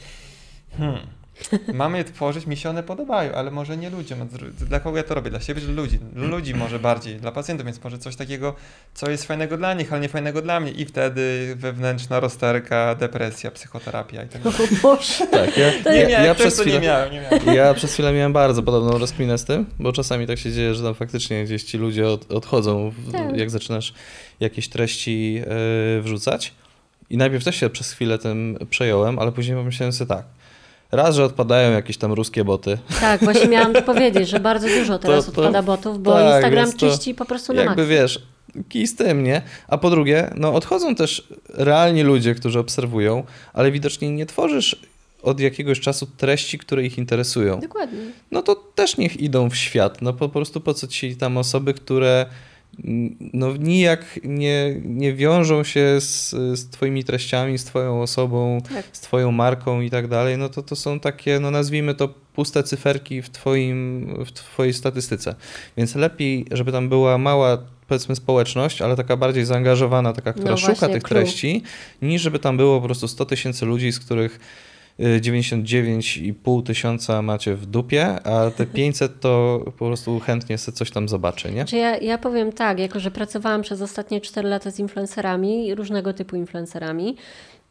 hmm, 0.79 1.01
mamy 1.75 1.99
je 1.99 2.05
tworzyć, 2.05 2.47
mi 2.47 2.57
się 2.57 2.71
one 2.71 2.83
podobają, 2.83 3.33
ale 3.33 3.51
może 3.51 3.77
nie 3.77 3.91
ludziom. 3.91 4.29
Dla 4.69 4.81
kogo 4.81 4.97
ja 4.97 5.03
to 5.03 5.15
robię? 5.15 5.31
Dla 5.31 5.41
siebie 5.41 5.61
czy 5.61 5.67
dla 5.67 5.83
ludzi? 5.83 5.99
Ludzi 6.15 6.55
może 6.55 6.79
bardziej, 6.79 7.17
dla 7.17 7.33
pacjentów, 7.33 7.67
więc 7.67 7.85
może 7.85 7.99
coś 7.99 8.17
takiego, 8.17 8.55
co 8.95 9.11
jest 9.11 9.25
fajnego 9.25 9.57
dla 9.57 9.75
nich, 9.75 9.93
ale 9.93 10.01
nie 10.03 10.09
fajnego 10.09 10.43
dla 10.43 10.61
mnie 10.61 10.71
i 10.71 10.85
wtedy 10.85 11.55
wewnętrzna 11.59 12.21
rozterka, 12.21 12.95
depresja, 12.95 13.51
psychoterapia 13.51 14.23
i 14.25 14.29
tak 14.29 14.43
dalej. 14.43 14.59
O 14.59 14.83
Boże. 14.83 15.27
Tak, 15.27 15.57
ja, 15.57 15.73
To 15.85 15.93
Nie 15.93 15.99
ja, 16.01 16.09
miałem, 16.09 16.27
ja, 16.27 16.35
też 16.35 16.47
przez 16.47 16.59
nie 16.59 16.65
chwilę, 16.65 16.81
miałem, 16.81 17.13
nie 17.13 17.21
miałem. 17.21 17.55
ja 17.55 17.75
przez 17.75 17.93
chwilę 17.93 18.13
miałem 18.13 18.33
bardzo 18.33 18.63
podobną 18.63 18.99
rozkminę 18.99 19.39
z 19.39 19.45
tym, 19.45 19.67
bo 19.79 19.93
czasami 19.93 20.27
tak 20.27 20.39
się 20.39 20.53
dzieje, 20.53 20.75
że 20.75 20.83
tam 20.83 20.95
faktycznie 20.95 21.45
gdzieś 21.45 21.63
ci 21.65 21.79
ludzie 21.79 22.09
od, 22.09 22.33
odchodzą, 22.33 22.91
w, 22.91 23.13
Tak. 23.13 23.37
jak 23.37 23.51
zaczynasz 23.51 23.95
jakieś 24.41 24.69
treści 24.69 25.35
yy, 25.35 26.03
wrzucać. 26.03 26.53
I 27.11 27.17
najpierw 27.17 27.45
też 27.45 27.57
się 27.57 27.71
przez 27.71 27.93
chwilę 27.93 28.19
tym 28.19 28.59
przejąłem, 28.71 29.19
ale 29.19 29.33
później 29.33 29.57
pomyślałem 29.57 29.93
sobie 29.93 30.09
tak. 30.09 30.25
Raz, 30.93 31.17
że 31.17 31.25
odpadają 31.25 31.73
jakieś 31.73 31.97
tam 31.97 32.13
ruskie 32.13 32.45
boty. 32.45 32.79
Tak, 33.01 33.25
właśnie 33.25 33.49
miałam 33.49 33.73
to 33.81 33.83
powiedzieć, 33.83 34.29
że 34.29 34.41
bardzo 34.41 34.69
dużo 34.69 34.99
teraz 34.99 35.27
To- 35.27 35.33
to- 35.33 35.41
odpada 35.41 35.63
botów, 35.63 36.03
bo 36.03 36.13
tak, 36.15 36.35
Instagram 36.35 36.73
czyści 36.73 37.15
po 37.15 37.25
prostu 37.25 37.53
na 37.53 37.63
Jakby 37.63 37.87
wiesz, 37.87 38.23
kij 38.69 38.87
z 38.87 38.97
tym, 38.97 39.25
nie? 39.25 39.43
A 39.69 39.79
po 39.79 39.91
drugie, 39.91 40.31
no 40.37 40.55
odchodzą 40.55 40.95
też 40.95 41.29
realni 41.49 42.03
ludzie, 42.03 42.35
którzy 42.35 42.59
obserwują, 42.59 43.25
ale 43.53 43.71
widocznie 43.71 44.11
nie 44.11 44.27
tworzysz 44.27 44.77
od 45.23 45.41
jakiegoś 45.41 45.81
czasu 45.81 46.07
treści, 46.17 46.59
które 46.59 46.85
ich 46.85 46.99
interesują. 46.99 47.61
Dokładnie. 47.61 47.99
No 48.31 48.43
to 48.43 48.55
też 48.55 48.97
niech 48.97 49.21
idą 49.21 49.51
w 49.51 49.57
świat. 49.57 50.03
No 50.03 50.13
po 50.13 50.29
prostu 50.29 50.61
po 50.61 50.75
co 50.75 50.87
ci 50.87 51.17
tam 51.17 51.37
osoby, 51.37 51.75
które 51.75 52.27
no 53.33 53.57
nijak 53.57 54.21
nie, 54.25 54.81
nie 54.85 55.15
wiążą 55.15 55.65
się 55.65 56.01
z, 56.01 56.31
z 56.31 56.71
twoimi 56.71 57.05
treściami, 57.05 57.59
z 57.59 57.65
twoją 57.65 58.03
osobą, 58.03 58.59
Tak. 58.75 58.85
z 58.93 59.01
twoją 59.01 59.33
marką 59.33 59.81
i 59.81 59.91
tak 59.91 60.09
dalej, 60.09 60.39
no 60.39 60.49
to 60.49 60.63
to 60.63 60.77
są 60.77 61.01
takie, 61.01 61.41
no 61.41 61.51
nazwijmy 61.51 61.95
to 61.95 62.09
puste 62.09 62.63
cyferki 62.63 63.23
w, 63.23 63.31
twoim, 63.31 64.07
w 64.27 64.33
twojej 64.33 64.73
statystyce. 64.75 65.35
Więc 65.77 65.95
lepiej, 65.95 66.47
żeby 66.51 66.73
tam 66.73 66.89
była 66.89 67.19
mała 67.19 67.59
powiedzmy 67.89 68.17
społeczność, 68.17 68.83
ale 68.83 68.97
taka 68.97 69.17
bardziej 69.17 69.45
zaangażowana, 69.45 70.13
taka, 70.13 70.33
która 70.33 70.51
No 70.51 70.57
szuka 70.57 70.73
właśnie, 70.75 70.89
tych 70.95 71.03
clue. 71.03 71.15
treści, 71.21 71.63
niż 72.03 72.23
żeby 72.23 72.39
tam 72.39 72.57
było 72.57 72.81
po 72.81 72.87
prostu 72.87 73.09
100 73.09 73.25
tysięcy 73.27 73.67
ludzi, 73.67 73.93
z 73.93 74.01
których 74.01 74.41
99,5 74.99 76.63
tysiąca 76.63 77.23
macie 77.23 77.55
w 77.55 77.67
dupie, 77.67 78.07
a 78.27 78.51
te 78.51 78.67
500 78.77 79.21
to 79.21 79.63
po 79.65 79.87
prostu 79.87 80.21
chętnie 80.21 80.59
sobie 80.59 80.77
coś 80.77 80.91
tam 80.91 81.09
zobaczy, 81.09 81.49
nie? 81.49 81.55
Znaczy 81.55 81.77
ja, 81.77 81.97
ja 81.97 82.19
powiem 82.19 82.53
tak, 82.53 82.79
jako 82.79 83.01
że 83.01 83.11
pracowałam 83.11 83.63
przez 83.63 83.83
ostatnie 83.83 84.21
4 84.21 84.49
lata 84.49 84.71
z 84.71 84.79
influencerami, 84.79 85.75
różnego 85.75 86.13
typu 86.13 86.37
influencerami, 86.37 87.17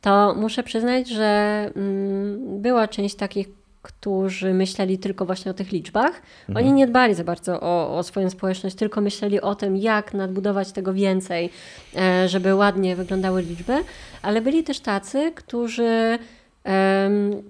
to 0.02 0.36
muszę 0.38 0.64
przyznać, 0.64 1.10
że 1.10 1.72
mm, 1.76 2.62
była 2.62 2.88
część 2.88 3.16
takich, 3.16 3.48
którzy 3.82 4.54
myśleli 4.54 4.98
tylko 4.98 5.26
właśnie 5.26 5.52
o 5.52 5.54
tych 5.54 5.72
liczbach. 5.72 6.22
Oni 6.56 6.72
nie 6.72 6.88
dbali 6.88 7.14
za 7.14 7.24
bardzo 7.24 7.60
o, 7.62 7.98
o 7.98 8.04
swoją 8.04 8.30
społeczność, 8.30 8.76
tylko 8.76 9.02
myśleli 9.02 9.42
o 9.42 9.56
tym, 9.56 9.78
jak 9.78 10.14
nadbudować 10.14 10.72
tego 10.72 10.94
więcej, 10.94 11.50
e, 11.96 12.30
żeby 12.30 12.56
ładnie 12.56 12.96
wyglądały 12.96 13.42
liczby, 13.42 13.74
ale 14.22 14.42
byli 14.42 14.64
też 14.64 14.80
tacy, 14.80 15.32
którzy 15.36 16.20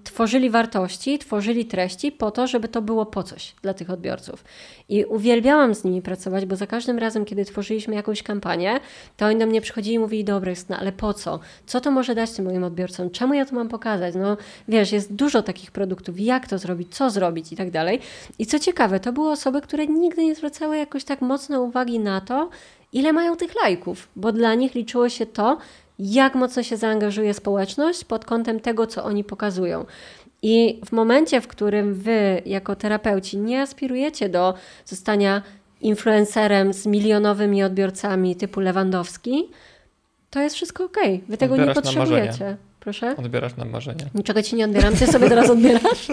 tworzyli 0.03 0.49
wartości, 0.49 1.19
tworzyli 1.19 1.65
treści 1.65 2.11
po 2.11 2.31
to, 2.31 2.47
żeby 2.47 2.67
to 2.67 2.81
było 2.81 3.05
po 3.05 3.23
coś 3.23 3.55
dla 3.61 3.73
tych 3.73 3.89
odbiorców. 3.89 4.43
I 4.89 5.05
uwielbiałam 5.05 5.75
z 5.75 5.83
nimi 5.83 6.01
pracować, 6.01 6.45
bo 6.45 6.55
za 6.55 6.67
każdym 6.67 6.99
razem, 6.99 7.25
kiedy 7.25 7.45
tworzyliśmy 7.45 7.95
jakąś 7.95 8.23
kampanię, 8.23 8.79
to 9.17 9.25
oni 9.25 9.39
do 9.39 9.45
mnie 9.47 9.61
przychodzili 9.61 9.95
i 9.95 9.99
mówili, 9.99 10.23
dobra, 10.23 10.51
no 10.69 10.77
ale 10.77 10.91
po 10.91 11.13
co? 11.13 11.39
Co 11.65 11.81
to 11.81 11.91
może 11.91 12.15
dać 12.15 12.31
tym 12.31 12.45
moim 12.45 12.63
odbiorcom? 12.63 13.09
Czemu 13.09 13.33
ja 13.33 13.45
to 13.45 13.55
mam 13.55 13.69
pokazać? 13.69 14.15
No 14.15 14.37
wiesz, 14.67 14.91
jest 14.91 15.13
dużo 15.13 15.43
takich 15.43 15.71
produktów, 15.71 16.19
jak 16.19 16.47
to 16.47 16.57
zrobić, 16.57 16.95
co 16.95 17.09
zrobić 17.09 17.51
i 17.51 17.55
tak 17.55 17.71
dalej. 17.71 17.99
I 18.39 18.45
co 18.45 18.59
ciekawe, 18.59 18.99
to 18.99 19.13
były 19.13 19.31
osoby, 19.31 19.61
które 19.61 19.87
nigdy 19.87 20.25
nie 20.25 20.35
zwracały 20.35 20.77
jakoś 20.77 21.03
tak 21.03 21.21
mocno 21.21 21.61
uwagi 21.61 21.99
na 21.99 22.21
to, 22.21 22.49
ile 22.93 23.13
mają 23.13 23.35
tych 23.35 23.55
lajków, 23.63 24.07
bo 24.15 24.31
dla 24.31 24.55
nich 24.55 24.75
liczyło 24.75 25.09
się 25.09 25.25
to, 25.25 25.57
jak 25.99 26.35
mocno 26.35 26.63
się 26.63 26.77
zaangażuje 26.77 27.33
społeczność 27.33 28.05
pod 28.05 28.25
kątem 28.25 28.59
tego, 28.59 28.87
co 28.87 29.03
oni 29.03 29.23
pokazują. 29.23 29.85
I 30.41 30.81
w 30.85 30.91
momencie, 30.91 31.41
w 31.41 31.47
którym 31.47 31.93
wy, 31.93 32.41
jako 32.45 32.75
terapeuci, 32.75 33.37
nie 33.37 33.61
aspirujecie 33.61 34.29
do 34.29 34.53
zostania 34.85 35.41
influencerem 35.81 36.73
z 36.73 36.85
milionowymi 36.85 37.63
odbiorcami 37.63 38.35
typu 38.35 38.59
Lewandowski, 38.59 39.49
to 40.29 40.39
jest 40.39 40.55
wszystko 40.55 40.85
ok. 40.85 40.97
Wy 41.27 41.37
tego 41.37 41.57
nie 41.57 41.61
Odbierasz 41.63 41.83
potrzebujecie. 41.83 42.57
Proszę? 42.85 43.15
Odbierasz 43.17 43.55
nam 43.55 43.69
marzenia. 43.69 44.05
Niczego 44.15 44.41
ci 44.43 44.55
nie 44.55 44.65
odbieram, 44.65 44.95
ty 44.95 45.07
sobie 45.07 45.29
teraz 45.29 45.49
odbierasz. 45.49 46.07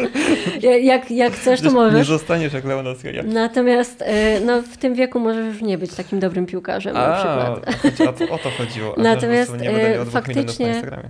Jak, 0.82 1.10
jak 1.10 1.32
chcesz, 1.32 1.60
to 1.60 1.66
Nie 1.66 1.72
możesz. 1.74 2.06
zostaniesz 2.06 2.52
jak 2.52 2.64
Lewandowski. 2.64 3.06
Jak... 3.14 3.26
Natomiast 3.26 4.02
e, 4.02 4.40
no, 4.40 4.62
w 4.62 4.76
tym 4.76 4.94
wieku 4.94 5.20
możesz 5.20 5.46
już 5.46 5.62
nie 5.62 5.78
być 5.78 5.94
takim 5.94 6.20
dobrym 6.20 6.46
piłkarzem 6.46 6.94
na 6.94 7.12
przykład. 7.14 7.76
chodzi- 7.82 8.08
a 8.08 8.12
to, 8.12 8.34
o 8.34 8.38
to 8.38 8.50
chodziło. 8.50 8.94
a 8.98 9.02
Natomiast, 9.02 9.52
nie 9.52 9.58
będę 9.70 10.00
e, 10.00 10.04
faktycznie- 10.06 10.66
Instagramie. 10.68 11.08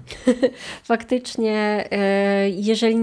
faktycznie, 0.84 1.84
e, 1.90 2.50
jeżeli 2.50 2.96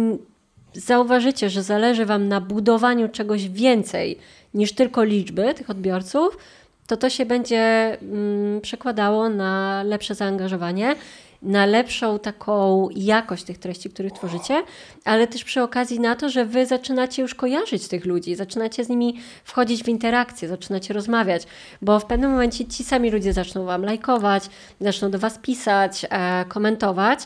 zauważycie, 0.74 1.50
że 1.50 1.64
zależy 1.64 2.06
Wam 2.06 2.28
na 2.28 2.42
budowaniu 2.42 3.10
czegoś 3.10 3.50
więcej 3.50 4.18
niż 4.54 4.74
tylko 4.74 5.04
liczby 5.04 5.54
tych 5.54 5.70
odbiorców, 5.70 6.38
to 6.88 6.98
to 6.98 7.10
się 7.10 7.26
będzie 7.26 7.98
mm, 8.02 8.62
przekładało 8.62 9.30
na 9.30 9.84
lepsze 9.84 10.16
zaangażowanie, 10.16 10.96
na 11.42 11.66
lepszą 11.66 12.20
taką 12.20 12.88
jakość 12.96 13.44
tych 13.44 13.58
treści, 13.58 13.90
których 13.90 14.14
tworzycie, 14.14 14.64
ale 15.06 15.28
też 15.28 15.44
przy 15.44 15.62
okazji 15.62 16.00
na 16.00 16.16
to, 16.16 16.30
że 16.30 16.46
Wy 16.46 16.66
zaczynacie 16.66 17.22
już 17.22 17.36
kojarzyć 17.36 17.88
tych 17.88 18.06
ludzi, 18.06 18.36
zaczynacie 18.36 18.84
z 18.84 18.90
nimi 18.90 19.20
wchodzić 19.44 19.84
w 19.84 19.88
interakcję, 19.88 20.48
zaczynacie 20.48 20.94
rozmawiać, 20.94 21.44
bo 21.82 22.00
w 22.00 22.06
pewnym 22.06 22.32
momencie 22.32 22.66
ci 22.66 22.84
sami 22.84 23.12
ludzie 23.12 23.34
zaczną 23.34 23.66
Wam 23.66 23.84
lajkować, 23.84 24.44
zaczną 24.82 25.12
do 25.12 25.20
Was 25.20 25.38
pisać, 25.38 26.06
e, 26.10 26.46
komentować 26.46 27.20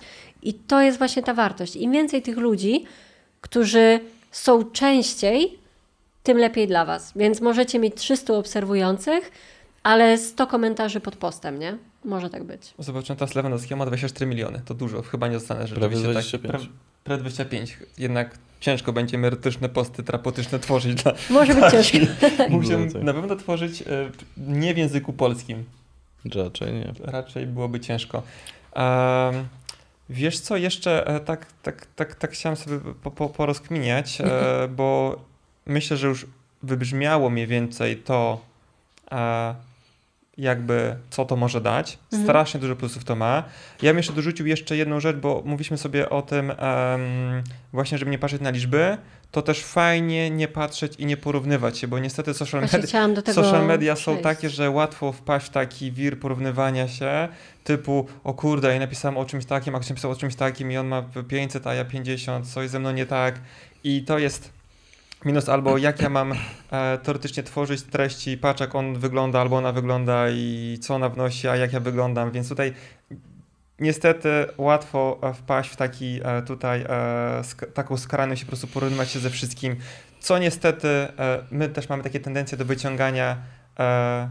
i 0.44 0.54
to 0.54 0.82
jest 0.82 0.98
właśnie 0.98 1.24
ta 1.24 1.34
wartość. 1.34 1.76
Im 1.76 1.92
więcej 1.92 2.22
tych 2.22 2.38
ludzi, 2.38 2.86
którzy 3.42 4.00
są 4.32 4.64
częściej, 4.64 5.60
tym 6.24 6.38
lepiej 6.38 6.68
dla 6.68 6.86
Was. 6.86 7.12
Więc 7.16 7.42
możecie 7.42 7.80
mieć 7.80 7.96
300 7.96 8.34
obserwujących, 8.34 9.32
ale 9.84 10.18
100 10.18 10.48
komentarzy 10.48 11.00
pod 11.00 11.16
postem, 11.16 11.60
nie? 11.60 11.78
Może 12.06 12.30
tak 12.30 12.44
być. 12.44 12.74
Zobaczyłem 12.80 13.18
teraz 13.18 13.36
Lewandowskiego 13.36 13.76
ma 13.76 13.86
24 13.86 14.26
miliony. 14.26 14.62
To 14.66 14.74
dużo. 14.74 15.02
Chyba 15.02 15.28
nie 15.28 15.40
zostanę 15.40 15.68
Prawie 15.68 15.98
rzeczywiście 15.98 16.38
25. 16.38 16.54
tak. 16.54 16.72
Prawie 17.04 17.22
25. 17.22 17.78
Jednak 17.98 18.38
ciężko 18.60 18.94
będzie 18.94 19.18
merytoryczne 19.18 19.70
posty 19.70 20.04
terapeutyczne 20.04 20.60
tworzyć 20.60 21.04
dla... 21.04 21.14
Może 21.30 21.56
być 21.56 21.72
ciężko. 21.72 21.98
Muszę 22.50 22.78
No 22.78 22.94
tak. 22.94 23.04
na 23.04 23.14
pewno 23.14 23.36
tworzyć 23.36 23.82
e, 23.82 23.86
nie 24.38 24.74
w 24.74 24.78
języku 24.78 25.14
polskim. 25.14 25.64
Raczej 26.36 26.74
nie. 26.74 26.94
Raczej 27.00 27.48
byłoby 27.48 27.80
ciężko. 27.80 28.24
Wiesz 30.10 30.40
co, 30.40 30.58
jeszcze 30.58 31.08
e, 31.08 31.20
tak, 31.20 31.46
tak, 31.64 31.86
tak, 31.96 32.16
tak 32.16 32.32
chciałem 32.32 32.56
sobie 32.56 32.80
po, 33.04 33.12
po, 33.12 33.30
porozkminiać, 33.30 34.22
e, 34.22 34.68
bo 34.68 35.20
myślę, 35.66 35.98
że 35.98 36.08
już 36.08 36.26
wybrzmiało 36.64 37.30
mniej 37.30 37.48
więcej 37.48 37.98
to, 37.98 38.42
e, 39.12 39.56
jakby 40.38 40.96
co 41.10 41.26
to 41.26 41.36
może 41.36 41.62
dać. 41.62 41.98
Mhm. 42.04 42.24
Strasznie 42.24 42.60
dużo 42.60 42.76
plusów 42.76 43.04
to 43.04 43.16
ma. 43.16 43.44
Ja 43.82 43.90
bym 43.92 43.98
jeszcze 43.98 44.14
dorzucił 44.14 44.48
jeszcze 44.48 44.78
jedną 44.78 45.00
rzecz, 45.00 45.18
bo 45.18 45.42
mówiliśmy 45.46 45.78
sobie 45.78 46.10
o 46.10 46.22
tym 46.22 46.52
em, 46.52 47.44
właśnie, 47.74 47.98
żeby 47.98 48.12
nie 48.12 48.20
patrzeć 48.20 48.42
na 48.42 48.50
liczby, 48.50 48.98
to 49.32 49.42
też 49.42 49.64
fajnie 49.64 50.30
nie 50.30 50.48
patrzeć 50.48 50.96
i 50.96 51.06
nie 51.06 51.18
porównywać 51.18 51.78
się, 51.78 51.88
bo 51.88 52.00
niestety 52.00 52.34
social 52.34 52.62
tego 53.22 53.44
social 53.44 53.66
media 53.66 53.96
są 53.96 54.02
przejść. 54.02 54.24
takie, 54.24 54.50
że 54.50 54.70
łatwo 54.70 55.12
wpaść 55.12 55.46
w 55.46 55.50
taki 55.50 55.92
wir 55.92 56.20
porównywania 56.20 56.88
się, 56.88 57.28
typu 57.64 58.08
o 58.24 58.34
kurde, 58.34 58.74
ja 58.74 58.80
napisałem 58.80 59.18
o 59.18 59.26
czymś 59.26 59.46
takim, 59.46 59.76
a 59.76 59.80
ktoś 59.80 59.90
napisał 59.90 60.12
o 60.12 60.16
czymś 60.16 60.36
takim 60.36 60.72
i 60.72 60.78
on 60.78 60.88
ma 60.88 61.04
500, 61.28 61.68
a 61.68 61.74
ja 61.74 61.86
50, 61.86 62.54
coś 62.54 62.70
ze 62.70 62.80
mną 62.80 62.92
nie 62.92 63.06
tak 63.06 63.40
i 63.84 64.04
to 64.04 64.20
jest 64.20 64.63
minus 65.26 65.50
albo 65.50 65.78
jak 65.78 66.02
ja 66.02 66.10
mam 66.10 66.32
e, 66.72 66.98
teoretycznie 66.98 67.44
tworzyć 67.44 67.82
treści, 67.82 68.38
patrz 68.38 68.62
jak 68.62 68.76
on 68.76 69.00
wygląda 69.00 69.42
albo 69.42 69.58
ona 69.58 69.72
wygląda 69.72 70.30
i 70.30 70.78
co 70.82 70.96
ona 70.96 71.10
wnosi, 71.10 71.48
a 71.48 71.56
jak 71.56 71.74
ja 71.74 71.80
wyglądam, 71.80 72.32
więc 72.32 72.50
tutaj 72.50 72.74
niestety 73.80 74.30
łatwo 74.58 75.20
e, 75.24 75.34
wpaść 75.34 75.70
w 75.70 75.76
taki 75.76 76.20
e, 76.24 76.42
tutaj 76.42 76.82
e, 76.82 76.86
sk- 77.42 77.72
taką 77.72 77.98
skrajność 77.98 78.42
i 78.42 78.46
po 78.46 78.50
prostu 78.50 78.68
porównywać 78.68 79.12
się 79.12 79.20
ze 79.20 79.30
wszystkim, 79.30 79.76
co 80.20 80.38
niestety 80.38 80.88
e, 80.88 81.08
my 81.52 81.70
też 81.70 81.90
mamy 81.90 82.04
takie 82.04 82.20
tendencje 82.20 82.58
do 82.58 82.66
wyciągania 82.66 83.38
e, 83.80 84.30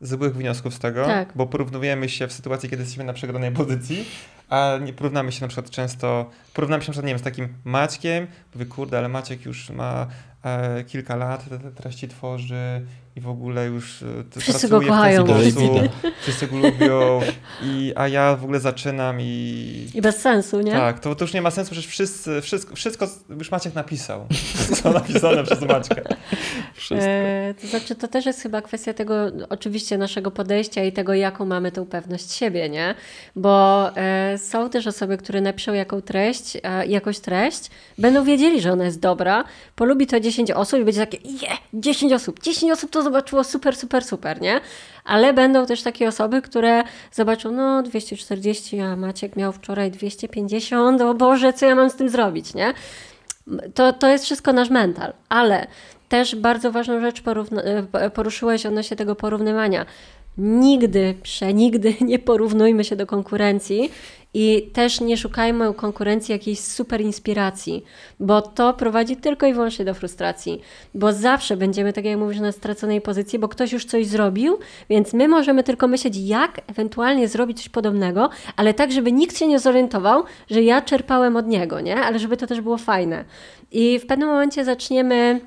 złych 0.00 0.34
wniosków 0.36 0.74
z 0.74 0.78
tego, 0.78 1.04
Tak. 1.04 1.32
bo 1.34 1.46
porównujemy 1.46 2.08
się 2.08 2.26
w 2.28 2.32
sytuacji, 2.32 2.68
kiedy 2.68 2.82
jesteśmy 2.82 3.04
na 3.04 3.12
przegranej 3.12 3.52
pozycji, 3.52 4.04
a 4.48 4.78
nie 4.84 4.92
porównamy 4.92 5.32
się 5.32 5.40
na 5.40 5.48
przykład 5.48 5.70
często, 5.70 6.30
porównamy 6.54 6.82
się 6.82 6.88
na 6.88 6.92
przykład, 6.92 7.06
nie 7.06 7.12
wiem, 7.12 7.18
z 7.18 7.22
takim 7.22 7.48
Maćkiem, 7.64 8.26
mówię, 8.54 8.66
kurde, 8.66 8.98
ale 8.98 9.08
Maciek 9.08 9.44
już 9.46 9.70
ma 9.70 10.06
kilka 10.86 11.16
lat, 11.16 11.48
te, 11.48 11.58
te 11.58 11.70
treści 11.70 12.08
tworzy 12.08 12.82
i 13.16 13.20
w 13.20 13.28
ogóle 13.28 13.66
już 13.66 14.02
e, 14.36 14.40
Wszyscy 14.40 14.68
go 14.68 14.80
kochają. 14.80 15.24
w 15.24 15.26
ten 15.26 15.36
Dawid 15.36 15.54
sposób, 15.54 15.72
Wida. 15.72 15.88
wszyscy 16.22 16.46
go 16.46 16.56
lubią, 16.56 17.20
i, 17.62 17.92
a 17.96 18.08
ja 18.08 18.36
w 18.36 18.44
ogóle 18.44 18.60
zaczynam 18.60 19.20
i... 19.20 19.86
I 19.94 20.02
bez 20.02 20.16
sensu, 20.16 20.60
nie? 20.60 20.72
Tak, 20.72 21.00
to, 21.00 21.14
to 21.14 21.24
już 21.24 21.34
nie 21.34 21.42
ma 21.42 21.50
sensu, 21.50 21.70
przecież 21.72 21.90
wszyscy, 21.90 22.40
wszystko, 22.40 22.76
wszystko 22.76 23.08
już 23.28 23.50
Maciek 23.50 23.74
napisał, 23.74 24.26
co 24.82 24.92
napisane 24.92 25.44
przez 25.48 25.60
Maćka. 25.60 26.02
Wszystko. 26.74 27.06
E, 27.08 27.54
to 27.60 27.66
znaczy, 27.66 27.94
to 27.94 28.08
też 28.08 28.26
jest 28.26 28.40
chyba 28.40 28.62
kwestia 28.62 28.94
tego, 28.94 29.14
oczywiście, 29.48 29.98
naszego 29.98 30.30
podejścia 30.30 30.84
i 30.84 30.92
tego, 30.92 31.14
jaką 31.14 31.46
mamy 31.46 31.72
tą 31.72 31.86
pewność 31.86 32.32
siebie, 32.32 32.68
nie? 32.68 32.94
Bo 33.36 33.90
e, 33.96 34.38
są 34.38 34.70
też 34.70 34.86
osoby, 34.86 35.16
które 35.16 35.40
napiszą 35.40 35.72
jaką 35.72 36.02
treść, 36.02 36.56
e, 36.62 36.86
jakąś 36.86 37.18
treść, 37.18 37.70
będą 37.98 38.24
wiedzieli, 38.24 38.60
że 38.60 38.72
ona 38.72 38.84
jest 38.84 39.00
dobra, 39.00 39.44
polubi 39.76 40.06
to 40.06 40.20
10 40.20 40.31
osób 40.54 40.80
i 40.80 40.84
będzie 40.84 41.00
takie, 41.00 41.18
je, 41.24 41.48
10 41.74 42.12
osób, 42.12 42.40
10 42.40 42.72
osób 42.72 42.90
to 42.90 43.02
zobaczyło, 43.02 43.44
super, 43.44 43.76
super, 43.76 44.04
super, 44.04 44.40
nie? 44.40 44.60
Ale 45.04 45.32
będą 45.32 45.66
też 45.66 45.82
takie 45.82 46.08
osoby, 46.08 46.42
które 46.42 46.82
zobaczą, 47.12 47.50
no 47.50 47.82
240, 47.82 48.80
a 48.80 48.96
Maciek 48.96 49.36
miał 49.36 49.52
wczoraj 49.52 49.90
250, 49.90 51.00
o 51.00 51.14
Boże, 51.14 51.52
co 51.52 51.66
ja 51.66 51.74
mam 51.74 51.90
z 51.90 51.94
tym 51.94 52.08
zrobić, 52.08 52.54
nie? 52.54 52.74
To, 53.74 53.92
to 53.92 54.08
jest 54.08 54.24
wszystko 54.24 54.52
nasz 54.52 54.70
mental, 54.70 55.12
ale 55.28 55.66
też 56.08 56.36
bardzo 56.36 56.72
ważną 56.72 57.00
rzecz 57.00 57.22
e, 57.92 58.10
poruszyłeś 58.10 58.66
odnośnie 58.66 58.96
tego 58.96 59.14
porównywania. 59.14 59.86
Nigdy, 60.38 61.14
przenigdy 61.22 61.94
nie 62.00 62.18
porównujmy 62.18 62.84
się 62.84 62.96
do 62.96 63.06
konkurencji 63.06 63.90
i 64.34 64.70
też 64.72 65.00
nie 65.00 65.16
szukajmy 65.16 65.70
u 65.70 65.74
konkurencji 65.74 66.32
jakiejś 66.32 66.60
super 66.60 67.00
inspiracji, 67.00 67.84
bo 68.20 68.42
to 68.42 68.74
prowadzi 68.74 69.16
tylko 69.16 69.46
i 69.46 69.54
wyłącznie 69.54 69.84
do 69.84 69.94
frustracji, 69.94 70.60
bo 70.94 71.12
zawsze 71.12 71.56
będziemy, 71.56 71.92
tak 71.92 72.04
jak 72.04 72.18
mówisz, 72.18 72.40
na 72.40 72.52
straconej 72.52 73.00
pozycji, 73.00 73.38
bo 73.38 73.48
ktoś 73.48 73.72
już 73.72 73.84
coś 73.84 74.06
zrobił, 74.06 74.58
więc 74.90 75.12
my 75.12 75.28
możemy 75.28 75.62
tylko 75.64 75.88
myśleć, 75.88 76.16
jak 76.16 76.60
ewentualnie 76.66 77.28
zrobić 77.28 77.58
coś 77.58 77.68
podobnego, 77.68 78.30
ale 78.56 78.74
tak, 78.74 78.92
żeby 78.92 79.12
nikt 79.12 79.38
się 79.38 79.46
nie 79.46 79.58
zorientował, 79.58 80.24
że 80.50 80.62
ja 80.62 80.82
czerpałem 80.82 81.36
od 81.36 81.46
niego, 81.46 81.80
nie? 81.80 81.96
Ale 81.96 82.18
żeby 82.18 82.36
to 82.36 82.46
też 82.46 82.60
było 82.60 82.78
fajne. 82.78 83.24
I 83.72 83.98
w 83.98 84.06
pewnym 84.06 84.28
momencie 84.28 84.64
zaczniemy 84.64 85.40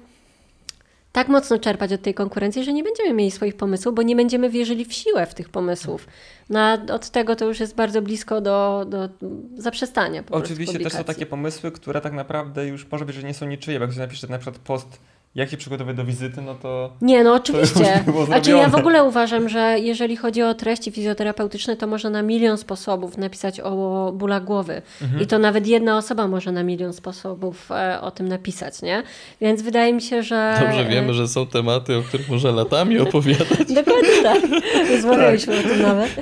tak 1.15 1.27
mocno 1.27 1.59
czerpać 1.59 1.93
od 1.93 2.01
tej 2.01 2.13
konkurencji, 2.13 2.63
że 2.63 2.73
nie 2.73 2.83
będziemy 2.83 3.13
mieli 3.13 3.31
swoich 3.31 3.57
pomysłów, 3.57 3.95
bo 3.95 4.01
nie 4.01 4.15
będziemy 4.15 4.49
wierzyli 4.49 4.85
w 4.85 4.93
siłę 4.93 5.25
w 5.25 5.33
tych 5.33 5.49
pomysłów. 5.49 6.07
No, 6.49 6.59
a 6.59 6.93
od 6.93 7.09
tego 7.09 7.35
to 7.35 7.45
już 7.45 7.59
jest 7.59 7.75
bardzo 7.75 8.01
blisko 8.01 8.41
do, 8.41 8.85
do 8.89 9.09
zaprzestania. 9.57 10.23
Oczywiście 10.31 10.79
też 10.79 10.93
są 10.93 11.03
takie 11.03 11.25
pomysły, 11.25 11.71
które 11.71 12.01
tak 12.01 12.13
naprawdę 12.13 12.67
już 12.67 12.91
może 12.91 13.05
być, 13.05 13.15
że 13.15 13.23
nie 13.23 13.33
są 13.33 13.45
niczyje, 13.45 13.79
bo 13.79 13.83
jak 13.83 13.91
ktoś 13.91 13.99
napisze 13.99 14.27
na 14.27 14.37
przykład 14.37 14.59
post, 14.59 14.99
jak 15.35 15.49
się 15.49 15.57
przygotowuje 15.57 15.95
do 15.95 16.05
wizyty, 16.05 16.41
no 16.41 16.55
to 16.55 16.93
Nie, 17.01 17.23
no 17.23 17.33
oczywiście. 17.33 18.03
Znaczy 18.25 18.51
ja 18.51 18.69
w 18.69 18.75
ogóle 18.75 19.03
uważam, 19.03 19.49
że 19.49 19.79
jeżeli 19.79 20.15
chodzi 20.15 20.41
o 20.41 20.53
treści 20.53 20.91
fizjoterapeutyczne, 20.91 21.75
to 21.75 21.87
można 21.87 22.09
na 22.09 22.21
milion 22.21 22.57
sposobów 22.57 23.17
napisać 23.17 23.59
o 23.59 24.11
bólach 24.15 24.43
głowy. 24.43 24.81
Mhm. 25.01 25.21
I 25.23 25.27
to 25.27 25.39
nawet 25.39 25.67
jedna 25.67 25.97
osoba 25.97 26.27
może 26.27 26.51
na 26.51 26.63
milion 26.63 26.93
sposobów 26.93 27.71
e, 27.71 28.01
o 28.01 28.11
tym 28.11 28.27
napisać, 28.27 28.81
nie? 28.81 29.03
Więc 29.41 29.61
wydaje 29.61 29.93
mi 29.93 30.01
się, 30.01 30.23
że... 30.23 30.57
Dobrze 30.59 30.85
wiemy, 30.85 31.13
że 31.13 31.27
są 31.27 31.47
tematy, 31.47 31.97
o 31.97 32.01
których 32.01 32.29
można 32.29 32.51
latami 32.51 32.99
opowiadać. 32.99 33.73
Dokładnie 33.85 34.23
tak. 34.23 34.41
Rozmawialiśmy 34.89 35.59
o 35.59 35.63
tym 35.63 35.81
nawet. 35.81 36.15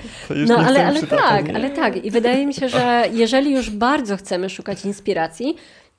No 0.48 0.58
ale, 0.58 0.86
ale 0.88 1.04
tak, 1.04 1.50
ale 1.56 1.70
tak. 1.70 2.06
I 2.06 2.12
wydaje 2.12 2.46
mi 2.46 2.54
się, 2.54 2.70
że 2.70 3.04
jeżeli 3.14 3.52
już 3.52 3.70
bardzo 3.70 4.18
chcemy 4.18 4.50
szukać 4.50 4.86
inspiracji, 4.86 5.56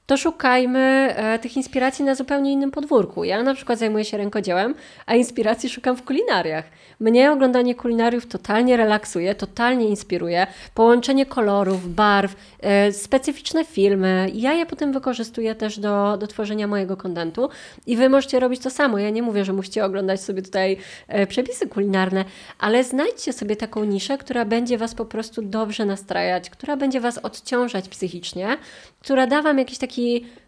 to 0.06 0.16
szukajmy 0.16 1.14
e, 1.16 1.38
tych 1.38 1.56
inspiracji 1.56 2.04
na 2.04 2.14
zupełnie 2.14 2.52
innym 2.52 2.70
podwórku. 2.70 3.24
Ja 3.24 3.42
na 3.42 3.54
przykład 3.54 3.78
zajmuję 3.78 4.04
się 4.04 4.16
rękodziełem, 4.16 4.74
a 5.06 5.14
inspiracji 5.14 5.68
szukam 5.68 5.96
w 5.96 6.02
kulinariach. 6.02 6.64
Mnie 7.00 7.32
oglądanie 7.32 7.74
kulinariów 7.74 8.26
totalnie 8.26 8.76
relaksuje, 8.76 9.34
totalnie 9.34 9.88
inspiruje. 9.88 10.46
Połączenie 10.74 11.26
kolorów, 11.26 11.94
barw, 11.94 12.36
e, 12.60 12.92
specyficzne 12.92 13.64
filmy. 13.64 14.30
Ja 14.34 14.52
je 14.52 14.66
potem 14.66 14.92
wykorzystuję 14.92 15.54
też 15.54 15.78
do, 15.78 16.16
do 16.16 16.26
tworzenia 16.26 16.66
mojego 16.66 16.96
kontentu 16.96 17.48
i 17.86 17.96
wy 17.96 18.08
możecie 18.08 18.40
robić 18.40 18.62
to 18.62 18.70
samo. 18.70 18.98
Ja 18.98 19.10
nie 19.10 19.22
mówię, 19.22 19.44
że 19.44 19.52
musicie 19.52 19.84
oglądać 19.84 20.20
sobie 20.20 20.42
tutaj 20.42 20.76
e, 21.08 21.26
przepisy 21.26 21.66
kulinarne, 21.66 22.24
ale 22.58 22.84
znajdźcie 22.84 23.32
sobie 23.32 23.56
taką 23.56 23.84
niszę, 23.84 24.18
która 24.18 24.44
będzie 24.44 24.78
was 24.78 24.94
po 24.94 25.04
prostu 25.04 25.42
dobrze 25.42 25.84
nastrajać, 25.84 26.50
która 26.50 26.76
będzie 26.76 27.00
was 27.00 27.18
odciążać 27.18 27.88
psychicznie, 27.88 28.56
która 29.00 29.26
da 29.26 29.42
wam 29.42 29.58
jakiś 29.58 29.78
taki 29.78 29.93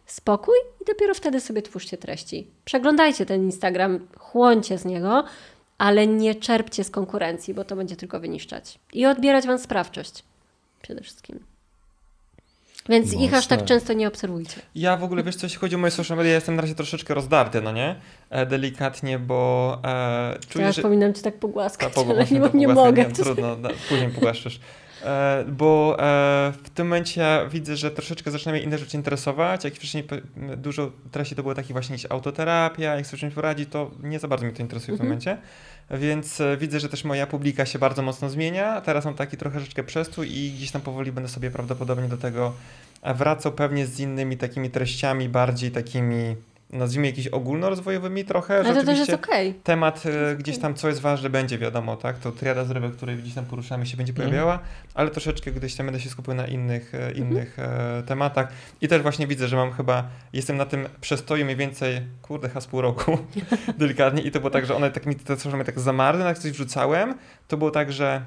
spokój 0.07 0.57
i 0.82 0.84
dopiero 0.84 1.14
wtedy 1.14 1.40
sobie 1.40 1.62
twórzcie 1.62 1.97
treści. 1.97 2.47
Przeglądajcie 2.64 3.26
ten 3.26 3.42
Instagram, 3.44 4.07
chłoncie 4.18 4.78
z 4.78 4.84
niego, 4.84 5.24
ale 5.78 6.07
nie 6.07 6.34
czerpcie 6.34 6.84
z 6.84 6.90
konkurencji, 6.90 7.55
bo 7.55 7.64
to 7.64 7.76
będzie 7.76 7.97
tylko 7.97 8.20
wyniszczać 8.20 8.78
i 8.92 9.07
odbierać 9.07 9.47
wam 9.47 9.59
sprawczość 9.59 10.22
przede 10.82 11.03
wszystkim. 11.03 11.40
Więc 12.88 13.14
ich 13.14 13.34
aż 13.34 13.47
tak 13.47 13.64
często 13.64 13.92
nie 13.92 14.09
obserwujcie. 14.09 14.61
Ja 14.74 14.97
w 14.97 15.05
ogóle, 15.05 15.22
wiesz 15.22 15.36
co, 15.36 15.47
jeśli 15.47 15.59
chodzi 15.59 15.74
o 15.74 15.78
moje 15.78 15.90
social 15.90 16.16
media, 16.18 16.32
jestem 16.32 16.57
na 16.57 16.62
razie 16.62 16.74
troszeczkę 16.74 17.14
rozdarty, 17.14 17.62
no 17.62 17.72
nie? 17.72 17.97
E, 18.30 18.47
delikatnie, 18.47 19.18
bo 19.18 19.78
e, 19.84 20.38
czuję, 20.49 20.62
Teraz 20.62 20.76
że... 20.76 20.82
powinnam 20.82 21.14
cię 21.14 21.22
tak 21.22 21.34
Ta, 21.34 21.40
pogłaskać, 21.40 21.92
po- 21.94 22.07
ale 22.11 22.24
nie, 22.24 22.40
nie 22.55 22.68
mogę. 22.68 23.05
Nie, 23.05 23.12
trudno, 23.12 23.57
da, 23.57 23.68
później 23.88 24.11
pogłaszczysz. 24.11 24.61
E, 25.07 25.45
bo 25.49 25.97
e, 25.99 26.53
w 26.65 26.71
tym 26.71 26.87
momencie 26.87 27.41
widzę, 27.51 27.77
że 27.77 27.91
troszeczkę 27.91 28.31
zaczyna 28.31 28.53
mnie 28.53 28.61
inne 28.61 28.79
rzeczy 28.79 28.97
interesować. 28.97 29.65
Jak 29.65 29.75
wcześniej 29.75 30.05
dużo 30.57 30.93
treści 31.11 31.35
to 31.35 31.43
było 31.43 31.55
takich 31.55 31.73
właśnie 31.73 31.95
jakieś 31.97 32.11
autoterapia, 32.11 32.95
jak 32.97 33.07
sobie 33.07 33.21
czymś 33.21 33.35
poradzić, 33.35 33.69
to 33.71 33.91
nie 34.03 34.19
za 34.19 34.29
bardzo 34.29 34.47
mnie 34.47 34.55
to 34.55 34.63
interesuje 34.63 34.97
w 34.97 35.01
tym 35.01 35.07
Mhm. 35.07 35.09
momencie. 35.09 35.39
Więc 35.91 36.41
e, 36.41 36.57
widzę, 36.57 36.81
że 36.81 36.89
też 36.89 37.05
moja 37.05 37.27
publika 37.27 37.67
się 37.67 37.79
bardzo 37.79 38.03
mocno 38.03 38.31
zmienia. 38.31 38.81
Teraz 38.81 39.05
mam 39.05 39.15
taki 39.15 39.37
trochę 39.37 39.57
troszeczkę 39.59 39.85
przestój 39.85 40.39
i 40.39 40.53
gdzieś 40.53 40.71
tam 40.71 40.83
powoli 40.83 41.13
będę 41.13 41.29
sobie 41.29 41.51
prawdopodobnie 41.51 42.09
do 42.09 42.17
tego 42.17 42.53
wracał 43.15 43.53
pewnie 43.53 43.87
z 43.87 44.01
innymi 44.01 44.37
takimi 44.37 44.71
treściami, 44.71 45.29
bardziej 45.29 45.71
takimi 45.71 46.37
nazwijmy 46.77 47.07
jakimiś 47.07 47.29
ogólnorozwojowymi 47.29 48.24
trochę. 48.24 48.59
Ale 48.59 48.74
to 48.74 48.85
też 48.85 48.99
jest 48.99 49.12
okej. 49.12 49.55
temat 49.55 50.03
e, 50.07 50.37
gdzieś 50.37 50.59
tam, 50.59 50.74
co 50.74 50.89
jest 50.89 51.01
ważne, 51.01 51.31
będzie 51.31 51.59
wiadomo, 51.59 51.97
tak? 51.97 52.18
To 52.18 52.33
triada 52.33 52.64
zdrowia, 52.64 52.91
której 52.91 53.16
gdzieś 53.16 53.35
tam 53.35 53.45
poruszamy, 53.45 53.87
się 53.87 53.97
będzie 53.97 54.11
Mhm. 54.12 54.29
pojawiała, 54.31 54.59
ale 54.95 55.11
troszeczkę 55.11 55.53
gdzieś 55.53 55.74
tam 55.74 55.87
będę 55.87 56.01
się 56.01 56.11
skupiał 56.11 56.35
na 56.35 56.47
innych, 56.47 56.95
Mhm. 56.95 57.12
e, 57.12 57.16
innych 57.16 57.59
e, 57.59 58.03
tematach. 58.07 58.49
I 58.81 58.89
też 58.89 59.03
właśnie 59.03 59.27
widzę, 59.27 59.49
że 59.49 59.57
mam 59.57 59.72
chyba, 59.72 60.05
jestem 60.33 60.57
na 60.57 60.66
tym 60.66 60.89
przestoju 61.01 61.45
mniej 61.45 61.57
więcej, 61.57 62.01
kurde, 62.22 62.61
z 62.61 62.66
pół 62.66 62.81
roku, 62.81 63.18
delikatnie. 63.79 64.22
I 64.22 64.31
to 64.31 64.41
było 64.41 64.51
tak, 64.51 64.66
że 64.66 64.77
one 64.77 64.91
tak 64.91 65.07
mi 65.07 65.14
te 65.14 65.37
media 65.51 65.64
tak 65.64 65.81
zamarły, 65.81 66.24
jak 66.24 66.39
coś 66.39 66.53
wrzucałem, 66.53 67.14
to 67.49 67.57
było 67.57 67.70
tak, 67.70 67.93
że 67.93 68.22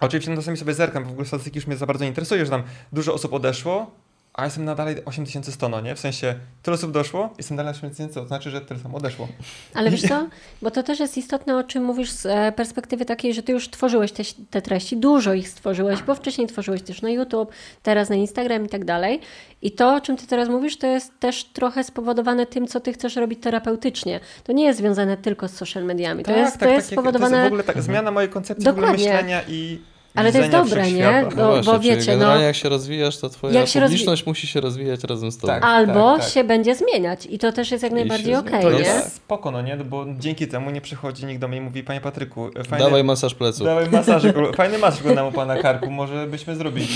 Oczywiście 0.00 0.30
no, 0.30 0.36
czasami 0.36 0.56
sobie 0.56 0.74
zerkam, 0.74 1.02
bo 1.02 1.08
w 1.08 1.12
ogóle 1.12 1.26
statystyki 1.26 1.58
już 1.58 1.66
mnie 1.66 1.76
za 1.76 1.86
bardzo 1.86 2.04
nie 2.04 2.08
interesuje, 2.08 2.44
że 2.44 2.50
tam 2.50 2.62
dużo 2.92 3.14
osób 3.14 3.32
odeszło, 3.32 3.90
a 4.34 4.44
jestem 4.44 4.64
nadal 4.64 4.94
8100, 5.04 5.68
no 5.68 5.80
nie? 5.80 5.94
W 5.94 6.00
sensie, 6.00 6.34
tyle 6.62 6.74
osób 6.74 6.92
doszło, 6.92 7.30
jestem 7.38 7.56
dalej 7.56 7.70
8000, 7.70 8.14
to 8.14 8.26
znaczy, 8.26 8.50
że 8.50 8.60
tyle 8.60 8.80
samo 8.80 8.98
odeszło. 8.98 9.28
Ale 9.74 9.90
wiesz 9.90 10.02
co, 10.02 10.26
bo 10.62 10.70
to 10.70 10.82
też 10.82 11.00
jest 11.00 11.16
istotne, 11.16 11.58
o 11.58 11.64
czym 11.64 11.84
mówisz 11.84 12.10
z 12.10 12.26
e, 12.26 12.52
perspektywy 12.52 13.04
takiej, 13.04 13.34
że 13.34 13.42
ty 13.42 13.52
już 13.52 13.70
tworzyłeś 13.70 14.12
te, 14.12 14.22
te 14.50 14.62
treści, 14.62 14.96
dużo 14.96 15.34
ich 15.34 15.48
stworzyłeś, 15.48 16.02
bo 16.02 16.14
wcześniej 16.14 16.46
tworzyłeś 16.46 16.82
też 16.82 17.02
na 17.02 17.10
YouTube, 17.10 17.52
teraz 17.82 18.08
na 18.08 18.16
Instagram 18.16 18.66
i 18.66 18.68
tak 18.68 18.84
dalej. 18.84 19.20
I 19.62 19.72
to, 19.72 19.94
o 19.94 20.00
czym 20.00 20.16
ty 20.16 20.26
teraz 20.26 20.48
mówisz, 20.48 20.78
to 20.78 20.86
jest 20.86 21.20
też 21.20 21.44
trochę 21.44 21.84
spowodowane 21.84 22.46
tym, 22.46 22.66
co 22.66 22.80
ty 22.80 22.92
chcesz 22.92 23.16
robić 23.16 23.40
terapeutycznie. 23.42 24.20
To 24.44 24.52
nie 24.52 24.64
jest 24.64 24.78
związane 24.78 25.16
tylko 25.16 25.48
z 25.48 25.54
social 25.54 25.84
mediami. 25.84 26.24
To 26.24 26.36
jest, 26.36 26.58
to 26.58 26.68
jest 26.68 26.92
spowodowane... 26.92 27.30
To 27.30 27.36
jest 27.36 27.44
w 27.44 27.52
ogóle 27.52 27.64
tak, 27.64 27.82
zmiana 27.82 28.10
mojej 28.10 28.30
koncepcji 28.30 28.64
w 28.64 28.68
ogóle 28.68 28.92
myślenia 28.92 29.42
i 29.48 29.93
ale 30.14 30.32
to 30.32 30.38
jest 30.38 30.50
dobre, 30.50 30.92
nie? 30.92 31.22
No, 31.22 31.36
no 31.36 31.46
właśnie, 31.46 31.72
bo 31.72 31.78
wiecie, 31.78 32.06
generalnie 32.06 32.40
no, 32.40 32.46
jak 32.46 32.56
się 32.56 32.68
rozwijasz, 32.68 33.18
to 33.18 33.28
twoja 33.28 33.60
jak 33.60 33.70
publiczność 33.72 34.22
rozwi- 34.22 34.26
musi 34.26 34.46
się 34.46 34.60
rozwijać 34.60 35.04
razem 35.04 35.32
z 35.32 35.38
tobą. 35.38 35.52
Tak, 35.52 35.64
Albo 35.64 36.12
tak, 36.12 36.24
tak. 36.24 36.32
się 36.32 36.44
będzie 36.44 36.74
zmieniać 36.74 37.26
i 37.26 37.38
to 37.38 37.52
też 37.52 37.70
jest 37.70 37.84
jak 37.84 37.92
najbardziej 37.92 38.34
okej, 38.34 38.58
okay, 38.58 38.62
To 38.62 38.78
nie? 38.78 38.78
jest 38.78 39.16
spoko, 39.16 39.50
no 39.50 39.62
nie? 39.62 39.76
Bo 39.76 40.06
dzięki 40.18 40.48
temu 40.48 40.70
nie 40.70 40.80
przychodzi 40.80 41.26
nikt 41.26 41.40
do 41.40 41.48
mnie 41.48 41.58
i 41.58 41.60
mówi, 41.60 41.84
panie 41.84 42.00
Patryku, 42.00 42.50
fajny, 42.68 42.84
dawaj 42.84 43.04
masaż 43.04 43.34
pleców. 43.34 43.66
Dawaj 43.66 43.90
masaż, 43.90 44.22
fajny 44.56 44.78
masaż 44.78 45.02
go 45.02 45.26
u 45.26 45.32
pana 45.32 45.56
karku, 45.56 45.90
może 45.90 46.26
byśmy 46.26 46.56
zrobili. 46.56 46.88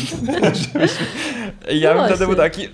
ja 1.82 1.94
bym 1.94 2.06
wtedy 2.06 2.26
był 2.26 2.34
taki, 2.34 2.68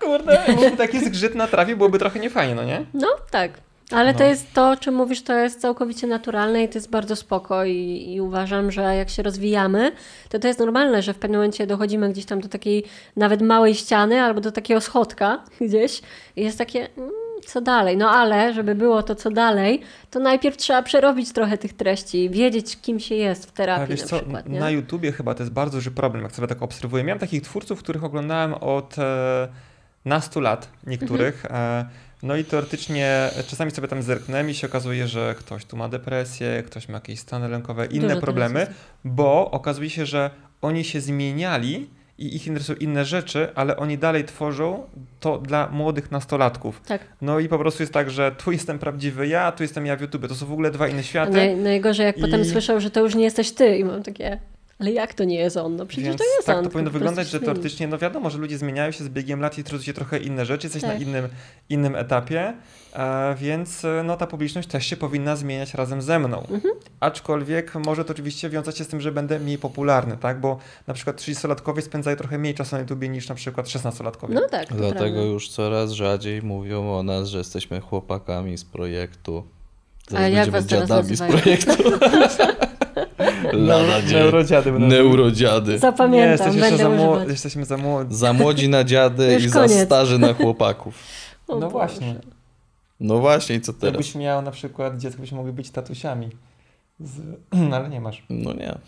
kurde, 0.00 0.42
byłby 0.46 0.76
taki 0.76 1.04
zgrzyt 1.04 1.34
na 1.34 1.46
trawie, 1.46 1.76
byłoby 1.76 1.98
trochę 1.98 2.20
niefajnie, 2.20 2.54
no 2.54 2.64
nie? 2.64 2.84
No, 2.94 3.08
tak. 3.30 3.71
Ale 3.94 4.12
no. 4.12 4.18
to 4.18 4.24
jest 4.24 4.52
to, 4.52 4.70
o 4.70 4.76
czym 4.76 4.94
mówisz, 4.94 5.22
to 5.22 5.34
jest 5.34 5.60
całkowicie 5.60 6.06
naturalne 6.06 6.64
i 6.64 6.68
to 6.68 6.74
jest 6.74 6.90
bardzo 6.90 7.16
spoko 7.16 7.64
i, 7.64 8.12
i, 8.14 8.20
uważam, 8.20 8.70
że 8.70 8.82
jak 8.82 9.10
się 9.10 9.22
rozwijamy, 9.22 9.92
to 10.28 10.38
to 10.38 10.48
jest 10.48 10.60
normalne, 10.60 11.02
że 11.02 11.14
w 11.14 11.18
pewnym 11.18 11.40
momencie 11.40 11.66
dochodzimy 11.66 12.12
gdzieś 12.12 12.24
tam 12.24 12.40
do 12.40 12.48
takiej 12.48 12.84
nawet 13.16 13.42
małej 13.42 13.74
ściany 13.74 14.22
albo 14.22 14.40
do 14.40 14.52
takiego 14.52 14.80
schodka 14.80 15.44
gdzieś 15.60 16.02
i 16.36 16.42
jest 16.42 16.58
takie, 16.58 16.88
mm, 16.96 17.10
co 17.46 17.60
dalej? 17.60 17.96
No 17.96 18.10
ale, 18.10 18.54
żeby 18.54 18.74
było 18.74 19.02
to 19.02 19.14
co 19.14 19.30
dalej, 19.30 19.80
to 20.10 20.20
najpierw 20.20 20.56
trzeba 20.56 20.82
przerobić 20.82 21.32
trochę 21.32 21.58
tych 21.58 21.72
treści, 21.72 22.30
wiedzieć 22.30 22.80
kim 22.80 23.00
się 23.00 23.14
jest 23.14 23.46
w 23.46 23.52
terapii 23.52 23.86
wiesz 23.88 24.00
na 24.00 24.06
co, 24.06 24.16
przykład. 24.16 24.48
Nie? 24.48 24.60
Na 24.60 24.70
YouTubie 24.70 25.12
chyba 25.12 25.34
to 25.34 25.42
jest 25.42 25.52
bardzo 25.52 25.78
duży 25.78 25.90
problem, 25.90 26.22
jak 26.22 26.32
sobie 26.32 26.48
tak 26.48 26.62
obserwuję. 26.62 27.04
Miałem 27.04 27.18
takich 27.18 27.42
twórców, 27.42 27.78
których 27.78 28.04
oglądałem 28.04 28.54
od 28.54 28.98
e, 28.98 29.48
nastu 30.04 30.40
lat, 30.40 30.68
niektórych, 30.86 31.44
mhm. 31.44 31.86
e, 31.86 32.11
no 32.22 32.36
i 32.36 32.44
teoretycznie 32.44 33.30
czasami 33.46 33.70
sobie 33.70 33.88
tam 33.88 34.02
zerknę 34.02 34.50
i 34.50 34.54
się 34.54 34.66
okazuje, 34.66 35.08
że 35.08 35.34
ktoś 35.38 35.64
tu 35.64 35.76
ma 35.76 35.88
depresję, 35.88 36.62
ktoś 36.66 36.88
ma 36.88 36.94
jakieś 36.94 37.18
stany 37.20 37.48
lękowe, 37.48 37.86
inne 37.86 38.08
Dużo 38.08 38.20
problemy, 38.20 38.66
bo 39.04 39.50
okazuje 39.50 39.90
się, 39.90 40.06
że 40.06 40.30
oni 40.62 40.84
się 40.84 41.00
zmieniali 41.00 41.90
i 42.18 42.36
ich 42.36 42.46
interesują 42.46 42.78
inne 42.78 43.04
rzeczy, 43.04 43.48
ale 43.54 43.76
oni 43.76 43.98
dalej 43.98 44.24
tworzą 44.24 44.86
to 45.20 45.38
dla 45.38 45.68
młodych 45.68 46.10
nastolatków. 46.10 46.80
Tak. 46.86 47.00
No 47.22 47.38
i 47.38 47.48
po 47.48 47.58
prostu 47.58 47.82
jest 47.82 47.92
tak, 47.92 48.10
że 48.10 48.32
tu 48.32 48.52
jestem 48.52 48.78
prawdziwy 48.78 49.26
ja, 49.28 49.52
tu 49.52 49.62
jestem 49.62 49.86
ja 49.86 49.96
w 49.96 50.00
YouTube. 50.00 50.28
To 50.28 50.34
są 50.34 50.46
w 50.46 50.52
ogóle 50.52 50.70
dwa 50.70 50.88
inne 50.88 51.02
światy. 51.04 51.32
Naj, 51.32 51.56
najgorzej, 51.56 52.06
jak 52.06 52.18
I... 52.18 52.20
potem 52.20 52.44
słyszą, 52.44 52.80
że 52.80 52.90
to 52.90 53.00
już 53.00 53.14
nie 53.14 53.24
jesteś 53.24 53.52
ty 53.52 53.76
i 53.76 53.84
mam 53.84 54.02
takie... 54.02 54.38
Ale 54.78 54.92
jak 54.92 55.14
to 55.14 55.24
nie 55.24 55.36
jest 55.36 55.56
on? 55.56 55.76
No 55.76 55.86
przecież 55.86 56.04
Więc 56.04 56.18
to 56.18 56.24
jest 56.24 56.46
tak 56.46 56.56
on. 56.56 56.62
Tak 56.62 56.70
to 56.70 56.72
powinno 56.72 56.90
wyglądać, 56.90 57.28
że 57.28 57.40
teoretycznie, 57.40 57.88
no 57.88 57.98
wiadomo, 57.98 58.30
że 58.30 58.38
ludzie 58.38 58.58
zmieniają 58.58 58.90
się 58.90 59.04
z 59.04 59.08
biegiem 59.08 59.40
lat 59.40 59.58
i 59.58 59.64
tworzą 59.64 59.82
się 59.82 59.92
trochę 59.92 60.18
inne 60.18 60.46
rzeczy, 60.46 60.66
jesteś 60.66 60.82
tak. 60.82 60.90
na 60.90 60.96
innym, 60.96 61.28
innym 61.68 61.96
etapie, 61.96 62.54
e, 62.92 63.34
więc 63.34 63.84
e, 63.84 64.02
no 64.04 64.16
ta 64.16 64.26
publiczność 64.26 64.68
też 64.68 64.86
się 64.86 64.96
powinna 64.96 65.36
zmieniać 65.36 65.74
razem 65.74 66.02
ze 66.02 66.18
mną. 66.18 66.38
Mhm. 66.50 66.74
Aczkolwiek 67.00 67.74
może 67.74 68.04
to 68.04 68.12
oczywiście 68.12 68.50
wiązać 68.50 68.78
się 68.78 68.84
z 68.84 68.88
tym, 68.88 69.00
że 69.00 69.12
będę 69.12 69.38
mniej 69.38 69.58
popularny, 69.58 70.16
tak? 70.16 70.40
Bo 70.40 70.58
na 70.86 70.94
przykład 70.94 71.16
30-latkowie 71.20 71.80
spędzają 71.80 72.16
trochę 72.16 72.38
mniej 72.38 72.54
czasu 72.54 72.76
na 72.76 72.80
YouTube 72.80 73.02
niż 73.02 73.28
na 73.28 73.34
przykład 73.34 73.66
16-latkowie. 73.66 74.34
No 74.34 74.48
tak. 74.50 74.68
Dlatego 74.68 75.00
prawda. 75.00 75.22
już 75.22 75.48
coraz 75.48 75.90
rzadziej 75.90 76.42
mówią 76.42 76.98
o 76.98 77.02
nas, 77.02 77.28
że 77.28 77.38
jesteśmy 77.38 77.80
chłopakami 77.80 78.58
z 78.58 78.64
projektu. 78.64 79.44
Zaraz 80.08 80.24
A 80.24 80.28
jak 80.28 80.50
was 80.50 80.66
dziadami 80.66 81.16
z 81.16 81.20
projektu. 81.20 81.72
Lada 83.52 84.02
dzień. 84.02 84.12
Neurodziady. 84.12 84.72
Neurodziady. 84.72 85.78
Zapamiętam, 85.78 86.54
nie, 86.54 86.60
będę 86.60 86.76
za 86.76 86.88
młodzi. 86.88 87.30
Jesteśmy 87.30 87.64
za 87.64 87.76
młodzi. 87.76 88.14
Za 88.14 88.32
młodzi 88.32 88.68
na 88.68 88.84
dziady 88.84 89.38
i 89.40 89.50
koniec. 89.50 89.72
za 89.72 89.84
starzy 89.84 90.18
na 90.18 90.34
chłopaków. 90.34 90.94
O 91.48 91.54
no 91.54 91.60
Boże. 91.60 91.70
właśnie. 91.70 92.14
No 93.00 93.18
właśnie, 93.18 93.56
i 93.56 93.60
co 93.60 93.72
teraz? 93.72 93.84
Jakbyś 93.84 94.14
miał 94.14 94.42
na 94.42 94.50
przykład 94.50 94.98
dziecko, 94.98 95.20
byśmy 95.20 95.36
mogli 95.36 95.52
być 95.52 95.70
tatusiami. 95.70 96.30
Z... 97.00 97.20
No, 97.70 97.76
ale 97.76 97.88
nie 97.88 98.00
masz. 98.00 98.22
No 98.30 98.52
nie. 98.52 98.78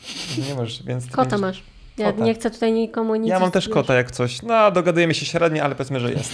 Nie 0.48 0.54
masz, 0.54 0.82
więc... 0.82 1.06
Kota 1.06 1.22
będziesz... 1.22 1.40
masz. 1.40 1.62
Ja 1.98 2.12
kota. 2.12 2.24
nie 2.24 2.34
chcę 2.34 2.50
tutaj 2.50 2.72
nikomu 2.72 3.14
nic... 3.14 3.28
Ja 3.28 3.40
mam 3.40 3.50
też 3.50 3.68
kota 3.68 3.94
jak 3.94 4.10
coś. 4.10 4.42
No, 4.42 4.70
dogadujemy 4.70 5.14
się 5.14 5.26
średnio, 5.26 5.64
ale 5.64 5.74
powiedzmy, 5.74 6.00
że 6.00 6.12
jest. 6.12 6.32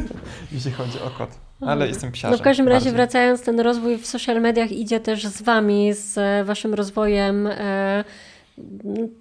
Jeśli 0.52 0.72
chodzi 0.72 0.98
o 1.06 1.10
kot. 1.10 1.30
Ale 1.60 1.72
mhm. 1.72 1.90
jestem 1.90 2.12
psiarzem. 2.12 2.30
No 2.30 2.38
w 2.38 2.42
każdym 2.42 2.68
razie 2.68 2.92
wracając, 2.92 3.42
ten 3.42 3.60
rozwój 3.60 3.98
w 3.98 4.06
social 4.06 4.40
mediach 4.40 4.72
idzie 4.72 5.00
też 5.00 5.26
z 5.26 5.42
wami, 5.42 5.92
z 5.94 6.18
e, 6.18 6.44
waszym 6.44 6.74
rozwojem 6.74 7.46
e, 7.46 8.04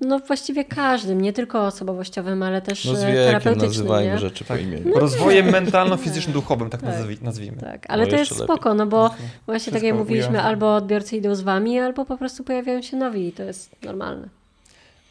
no 0.02 0.20
właściwie 0.20 0.66
każdym, 0.66 1.22
nie 1.22 1.34
tylko 1.34 1.66
osobowościowym, 1.66 2.44
ale 2.44 2.62
też 2.62 2.86
no 2.86 2.96
z 2.96 3.04
e, 3.04 3.08
wiekiem 3.08 3.26
terapeutycznym. 3.26 3.70
nazywajmy 3.70 4.12
nie? 4.12 4.18
rzeczy 4.18 4.46
tak. 4.46 4.58
po 4.58 4.64
imieniu. 4.64 4.92
No 4.94 5.00
Rozwojem 5.00 5.52
mentalno-fizyczno-duchowym, 5.52 6.70
tak, 6.74 6.82
tak. 6.82 7.22
nazwijmy. 7.22 7.58
Tak, 7.58 7.86
ale 7.88 8.04
no 8.04 8.10
to 8.10 8.16
jest 8.16 8.32
lepiej. 8.32 8.46
spoko, 8.46 8.74
no 8.74 8.88
bo 8.88 9.10
właśnie 9.46 9.74
tak 9.74 9.84
jak 9.84 9.96
mówiliśmy, 9.96 10.42
albo 10.42 10.76
odbiorcy 10.76 11.18
idą 11.18 11.36
z 11.36 11.42
wami, 11.42 11.80
albo 11.80 12.06
po 12.06 12.18
prostu 12.18 12.44
pojawiają 12.44 12.82
się 12.82 12.98
nowi 12.98 13.28
i 13.28 13.32
to 13.32 13.44
jest 13.44 13.76
normalne. 13.84 14.30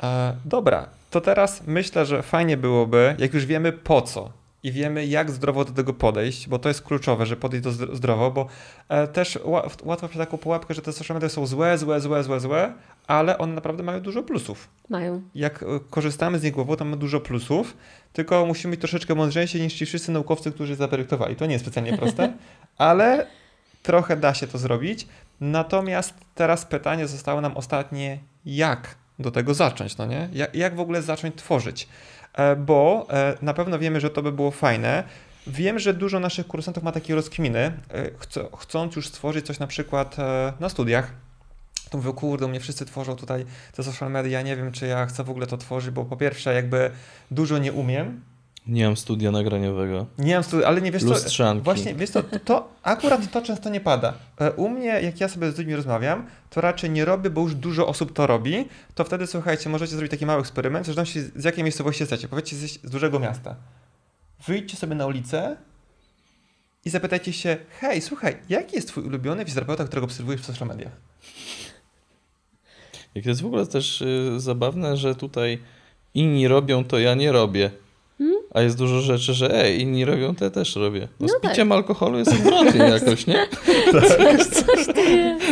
E, 0.02 0.36
dobra, 0.44 0.88
to 1.10 1.20
teraz 1.20 1.62
myślę, 1.66 2.06
że 2.06 2.22
fajnie 2.22 2.56
byłoby, 2.56 3.16
jak 3.18 3.34
już 3.34 3.46
wiemy 3.46 3.72
po 3.72 4.02
co 4.02 4.30
i 4.62 4.72
wiemy, 4.72 5.06
jak 5.06 5.30
zdrowo 5.30 5.64
do 5.64 5.72
tego 5.72 5.92
podejść, 5.92 6.48
bo 6.48 6.58
to 6.58 6.68
jest 6.68 6.82
kluczowe, 6.82 7.26
że 7.26 7.36
podejść 7.36 7.64
to 7.64 7.72
zdrowo, 7.96 8.30
bo 8.30 8.46
e, 8.88 9.08
też 9.08 9.38
łatwo 9.84 10.08
się 10.08 10.18
taką 10.18 10.38
pułapkę, 10.38 10.74
że 10.74 10.82
te 10.82 10.92
social 10.92 11.14
media 11.14 11.28
są 11.28 11.46
złe, 11.46 11.78
złe, 11.78 12.00
złe, 12.00 12.22
złe, 12.22 12.40
złe, 12.40 12.72
ale 13.06 13.38
one 13.38 13.54
naprawdę 13.54 13.82
mają 13.82 14.00
dużo 14.00 14.22
plusów. 14.22 14.68
Mają. 14.88 15.22
Jak 15.34 15.62
e, 15.62 15.66
korzystamy 15.90 16.38
z 16.38 16.42
nich 16.42 16.52
głową, 16.52 16.76
to 16.76 16.84
mamy 16.84 16.96
dużo 16.96 17.20
plusów, 17.20 17.76
tylko 18.12 18.46
musimy 18.46 18.70
być 18.70 18.80
troszeczkę 18.80 19.14
mądrzejsi 19.14 19.60
niż 19.60 19.74
ci 19.74 19.86
wszyscy 19.86 20.12
naukowcy, 20.12 20.52
którzy 20.52 20.76
zaprojektowali. 20.76 21.36
To 21.36 21.46
nie 21.46 21.52
jest 21.52 21.64
specjalnie 21.64 21.98
proste, 21.98 22.32
ale 22.78 23.26
trochę 23.82 24.16
da 24.16 24.34
się 24.34 24.46
to 24.46 24.58
zrobić. 24.58 25.06
Natomiast 25.40 26.14
teraz 26.34 26.64
pytanie 26.64 27.06
zostało 27.06 27.40
nam 27.40 27.56
ostatnie, 27.56 28.18
jak 28.46 28.94
do 29.18 29.30
tego 29.30 29.54
zacząć, 29.54 29.96
no 29.96 30.06
nie? 30.06 30.28
Jak, 30.32 30.54
jak 30.54 30.76
w 30.76 30.80
ogóle 30.80 31.02
zacząć 31.02 31.34
tworzyć? 31.34 31.88
E, 32.36 32.56
bo 32.56 33.06
e, 33.10 33.36
na 33.42 33.54
pewno 33.54 33.78
wiemy, 33.78 34.00
że 34.00 34.10
to 34.10 34.22
by 34.22 34.32
było 34.32 34.50
fajne. 34.50 35.04
Wiem, 35.46 35.78
że 35.78 35.94
dużo 35.94 36.20
naszych 36.20 36.46
kursantów 36.46 36.82
ma 36.82 36.92
takie 36.92 37.14
rozkminy, 37.14 37.58
e, 37.58 38.10
chcąc 38.58 38.96
już 38.96 39.08
stworzyć 39.08 39.46
coś 39.46 39.58
na 39.58 39.66
przykład 39.66 40.16
na 40.60 40.68
studiach, 40.68 41.12
to 41.90 41.98
mówię, 41.98 42.12
kurde, 42.12 42.48
mnie 42.48 42.60
wszyscy 42.60 42.86
tworzą 42.86 43.16
tutaj 43.16 43.44
te 43.72 43.82
social 43.82 44.10
media, 44.10 44.42
nie 44.42 44.56
wiem, 44.56 44.72
czy 44.72 44.86
ja 44.86 45.06
chcę 45.06 45.24
w 45.24 45.30
ogóle 45.30 45.46
to 45.46 45.56
tworzyć, 45.56 45.90
bo 45.90 46.04
po 46.04 46.16
pierwsze 46.16 46.54
jakby 46.54 46.90
dużo 47.30 47.58
nie 47.58 47.72
umiem, 47.72 48.20
nie 48.66 48.84
mam 48.84 48.96
studia 48.96 49.30
nagraniowego. 49.30 50.06
Nie 50.18 50.34
mam 50.34 50.44
studia, 50.44 50.66
ale 50.66 50.80
nie 50.80 50.92
wiesz 50.92 51.02
Lustrzanki. 51.02 51.60
co, 51.60 51.64
właśnie, 51.64 51.94
wiesz 51.94 52.10
co, 52.10 52.22
to, 52.22 52.38
to, 52.38 52.68
akurat 52.82 53.30
to 53.30 53.42
często 53.42 53.70
nie 53.70 53.80
pada. 53.80 54.14
E, 54.40 54.52
u 54.52 54.68
mnie, 54.68 54.86
jak 54.86 55.20
ja 55.20 55.28
sobie 55.28 55.52
z 55.52 55.58
ludźmi 55.58 55.76
rozmawiam, 55.76 56.26
to 56.50 56.60
raczej 56.60 56.90
nie 56.90 57.04
robię, 57.04 57.30
bo 57.30 57.40
już 57.40 57.54
dużo 57.54 57.86
osób 57.88 58.12
to 58.12 58.26
robi, 58.26 58.68
to 58.94 59.04
wtedy, 59.04 59.26
słuchajcie, 59.26 59.68
możecie 59.70 59.92
zrobić 59.92 60.10
taki 60.10 60.26
mały 60.26 60.40
eksperyment, 60.40 60.84
w 60.84 60.86
zależności 60.86 61.20
z 61.20 61.44
jakiej 61.44 61.64
miejscowości 61.64 62.02
jesteście. 62.02 62.28
Powiedzcie 62.28 62.56
z, 62.56 62.82
z 62.82 62.90
dużego 62.90 63.18
miasta. 63.18 63.54
Wyjdźcie 64.46 64.76
sobie 64.76 64.94
na 64.94 65.06
ulicę 65.06 65.56
i 66.84 66.90
zapytajcie 66.90 67.32
się, 67.32 67.56
hej, 67.80 68.00
słuchaj, 68.00 68.36
jaki 68.48 68.76
jest 68.76 68.88
twój 68.88 69.04
ulubiony 69.04 69.44
fizjoterapeuta, 69.44 69.84
którego 69.84 70.04
obserwujesz 70.04 70.40
w 70.40 70.44
social 70.44 70.68
mediach? 70.68 70.92
Jak 73.14 73.24
to 73.24 73.30
jest 73.30 73.42
w 73.42 73.46
ogóle 73.46 73.66
też 73.66 74.02
y, 74.02 74.40
zabawne, 74.40 74.96
że 74.96 75.14
tutaj 75.14 75.58
inni 76.14 76.48
robią, 76.48 76.84
to 76.84 76.98
ja 76.98 77.14
nie 77.14 77.32
robię. 77.32 77.70
A 78.56 78.62
jest 78.62 78.78
dużo 78.78 79.00
rzeczy, 79.00 79.34
że 79.34 79.64
ej, 79.64 79.80
inni 79.80 80.04
robią, 80.04 80.34
to 80.34 80.44
ja 80.44 80.50
też 80.50 80.76
robię. 80.76 81.08
No, 81.20 81.26
no 81.26 81.28
z 81.28 81.40
piciem 81.40 81.68
tak. 81.68 81.76
alkoholu 81.76 82.18
jest 82.18 82.32
odwrotnie 82.32 82.80
jakoś, 83.00 83.26
nie? 83.26 83.46
tak. 83.92 84.46
Coś 84.46 84.86
ty 84.94 85.00
jest. 85.00 85.44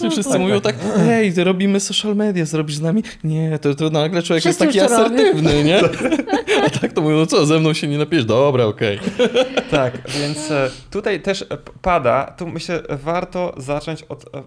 No, 0.00 0.10
wszyscy 0.10 0.38
mówią 0.38 0.60
tak, 0.60 0.76
ej, 0.98 1.34
robimy 1.36 1.80
social 1.80 2.16
media, 2.16 2.44
zrobisz 2.44 2.76
z 2.76 2.80
nami? 2.80 3.02
Nie, 3.24 3.58
to, 3.58 3.74
to 3.74 3.90
nagle 3.90 4.22
człowiek 4.22 4.42
wszyscy 4.42 4.64
jest 4.64 4.78
taki 4.78 4.92
asertywny, 4.92 5.52
robię. 5.52 5.64
nie? 5.64 5.80
A 6.66 6.70
tak 6.70 6.92
to 6.92 7.00
mówią, 7.00 7.16
no 7.16 7.26
co, 7.26 7.46
ze 7.46 7.60
mną 7.60 7.72
się 7.72 7.88
nie 7.88 7.98
napijesz? 7.98 8.24
Dobra, 8.24 8.64
okej. 8.64 8.98
Okay. 8.98 9.44
Tak, 9.70 10.10
więc 10.10 10.50
e, 10.50 10.70
tutaj 10.90 11.22
też 11.22 11.42
e, 11.42 11.46
pada, 11.82 12.34
tu 12.38 12.46
myślę, 12.46 12.82
warto 12.88 13.54
zacząć 13.56 14.02
od, 14.02 14.24
e, 14.36 14.42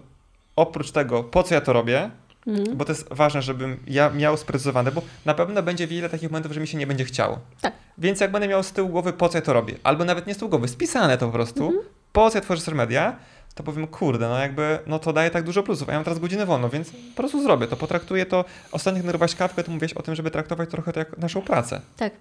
oprócz 0.56 0.90
tego, 0.90 1.24
po 1.24 1.42
co 1.42 1.54
ja 1.54 1.60
to 1.60 1.72
robię, 1.72 2.10
Mhm. 2.46 2.76
Bo 2.76 2.84
to 2.84 2.92
jest 2.92 3.08
ważne, 3.10 3.42
żebym 3.42 3.76
ja 3.86 4.10
miał 4.10 4.36
sprecyzowane, 4.36 4.92
bo 4.92 5.02
na 5.24 5.34
pewno 5.34 5.62
będzie 5.62 5.86
wiele 5.86 6.08
takich 6.08 6.30
momentów, 6.30 6.52
że 6.52 6.60
mi 6.60 6.66
się 6.66 6.78
nie 6.78 6.86
będzie 6.86 7.04
chciało. 7.04 7.38
Tak. 7.60 7.72
Więc 7.98 8.20
jak 8.20 8.32
będę 8.32 8.48
miał 8.48 8.62
z 8.62 8.72
tyłu 8.72 8.88
głowy, 8.88 9.12
po 9.12 9.28
co 9.28 9.38
ja 9.38 9.42
to 9.42 9.52
robię, 9.52 9.74
albo 9.82 10.04
nawet 10.04 10.26
nie 10.26 10.34
z 10.34 10.38
tyłu 10.38 10.50
głowy, 10.50 10.68
spisane 10.68 11.18
to 11.18 11.26
po 11.26 11.32
prostu, 11.32 11.66
mhm. 11.66 11.84
po 12.12 12.30
co 12.30 12.38
ja 12.38 12.42
tworzę 12.42 12.60
social 12.60 12.76
media, 12.76 13.16
to 13.54 13.62
powiem, 13.62 13.86
kurde, 13.86 14.28
no 14.28 14.38
jakby, 14.38 14.78
no 14.86 14.98
to 14.98 15.12
daje 15.12 15.30
tak 15.30 15.44
dużo 15.44 15.62
plusów, 15.62 15.88
a 15.88 15.92
ja 15.92 15.98
mam 15.98 16.04
teraz 16.04 16.18
godzinę 16.18 16.46
wolną, 16.46 16.68
więc 16.68 16.90
po 16.90 17.16
prostu 17.16 17.42
zrobię 17.42 17.66
to, 17.66 17.76
potraktuję 17.76 18.26
to. 18.26 18.44
Ostatnio 18.72 18.98
jak 18.98 19.06
nagrywałaś 19.06 19.34
kawkę, 19.34 19.64
to 19.64 19.72
mówiłeś 19.72 19.92
o 19.92 20.02
tym, 20.02 20.14
żeby 20.14 20.30
traktować 20.30 20.70
trochę 20.70 20.92
to 20.92 20.98
jak 20.98 21.18
naszą 21.18 21.42
pracę. 21.42 21.80
Tak. 21.96 22.12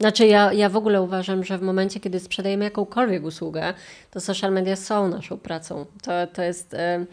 Znaczy 0.00 0.26
ja, 0.26 0.52
ja 0.52 0.68
w 0.68 0.76
ogóle 0.76 1.02
uważam, 1.02 1.44
że 1.44 1.58
w 1.58 1.62
momencie, 1.62 2.00
kiedy 2.00 2.20
sprzedajemy 2.20 2.64
jakąkolwiek 2.64 3.24
usługę, 3.24 3.74
to 4.10 4.20
social 4.20 4.52
media 4.52 4.76
są 4.76 5.08
naszą 5.08 5.38
pracą. 5.38 5.86
To, 6.02 6.26
to 6.26 6.42
jest... 6.42 6.74
E, 6.74 7.06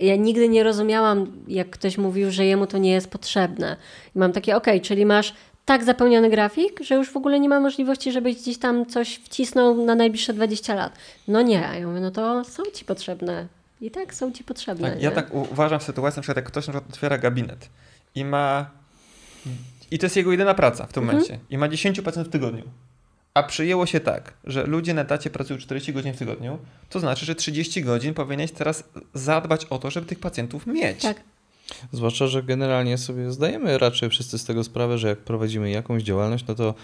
ja 0.00 0.16
nigdy 0.16 0.48
nie 0.48 0.62
rozumiałam, 0.62 1.32
jak 1.48 1.70
ktoś 1.70 1.98
mówił, 1.98 2.30
że 2.30 2.46
jemu 2.46 2.66
to 2.66 2.78
nie 2.78 2.90
jest 2.90 3.10
potrzebne. 3.10 3.76
I 4.16 4.18
mam 4.18 4.32
takie, 4.32 4.56
ok, 4.56 4.66
czyli 4.82 5.06
masz 5.06 5.34
tak 5.64 5.84
zapełniony 5.84 6.30
grafik, 6.30 6.80
że 6.82 6.94
już 6.94 7.10
w 7.10 7.16
ogóle 7.16 7.40
nie 7.40 7.48
ma 7.48 7.60
możliwości, 7.60 8.12
żebyś 8.12 8.36
gdzieś 8.36 8.58
tam 8.58 8.86
coś 8.86 9.14
wcisnął 9.14 9.84
na 9.84 9.94
najbliższe 9.94 10.32
20 10.32 10.74
lat. 10.74 10.92
No 11.28 11.42
nie, 11.42 11.68
ja 11.80 11.86
mówię, 11.86 12.00
no 12.00 12.10
to 12.10 12.44
są 12.44 12.62
ci 12.74 12.84
potrzebne. 12.84 13.46
I 13.80 13.90
tak 13.90 14.14
są 14.14 14.32
ci 14.32 14.44
potrzebne. 14.44 14.90
Tak, 14.90 15.02
ja 15.02 15.10
tak 15.10 15.34
uważam 15.34 15.80
w 15.80 15.82
sytuacji, 15.82 16.18
na 16.18 16.22
przykład 16.22 16.36
jak 16.36 16.46
ktoś 16.46 16.66
na 16.66 16.72
przykład 16.72 16.90
otwiera 16.90 17.18
gabinet 17.18 17.68
i 18.14 18.24
ma 18.24 18.70
i 19.90 19.98
to 19.98 20.06
jest 20.06 20.16
jego 20.16 20.32
jedyna 20.32 20.54
praca 20.54 20.86
w 20.86 20.92
tym 20.92 21.02
mhm. 21.02 21.18
momencie. 21.18 21.44
I 21.50 21.58
ma 21.58 21.68
10 21.68 22.00
pacjentów 22.00 22.30
w 22.30 22.32
tygodniu. 22.32 22.62
A 23.34 23.42
przyjęło 23.42 23.86
się 23.86 24.00
tak, 24.00 24.32
że 24.44 24.66
ludzie 24.66 24.94
na 24.94 25.02
etacie 25.02 25.30
pracują 25.30 25.58
40 25.58 25.92
godzin 25.92 26.12
w 26.12 26.18
tygodniu, 26.18 26.58
to 26.90 27.00
znaczy, 27.00 27.26
że 27.26 27.34
30 27.34 27.82
godzin 27.82 28.14
powinieneś 28.14 28.52
teraz 28.52 28.84
zadbać 29.14 29.64
o 29.64 29.78
to, 29.78 29.90
żeby 29.90 30.06
tych 30.06 30.20
pacjentów 30.20 30.66
mieć. 30.66 31.02
Tak. 31.02 31.20
Zwłaszcza, 31.92 32.26
że 32.26 32.42
generalnie 32.42 32.98
sobie 32.98 33.32
zdajemy 33.32 33.78
raczej 33.78 34.10
wszyscy 34.10 34.38
z 34.38 34.44
tego 34.44 34.64
sprawę, 34.64 34.98
że 34.98 35.08
jak 35.08 35.18
prowadzimy 35.18 35.70
jakąś 35.70 36.02
działalność, 36.02 36.44
no 36.48 36.54
to 36.54 36.74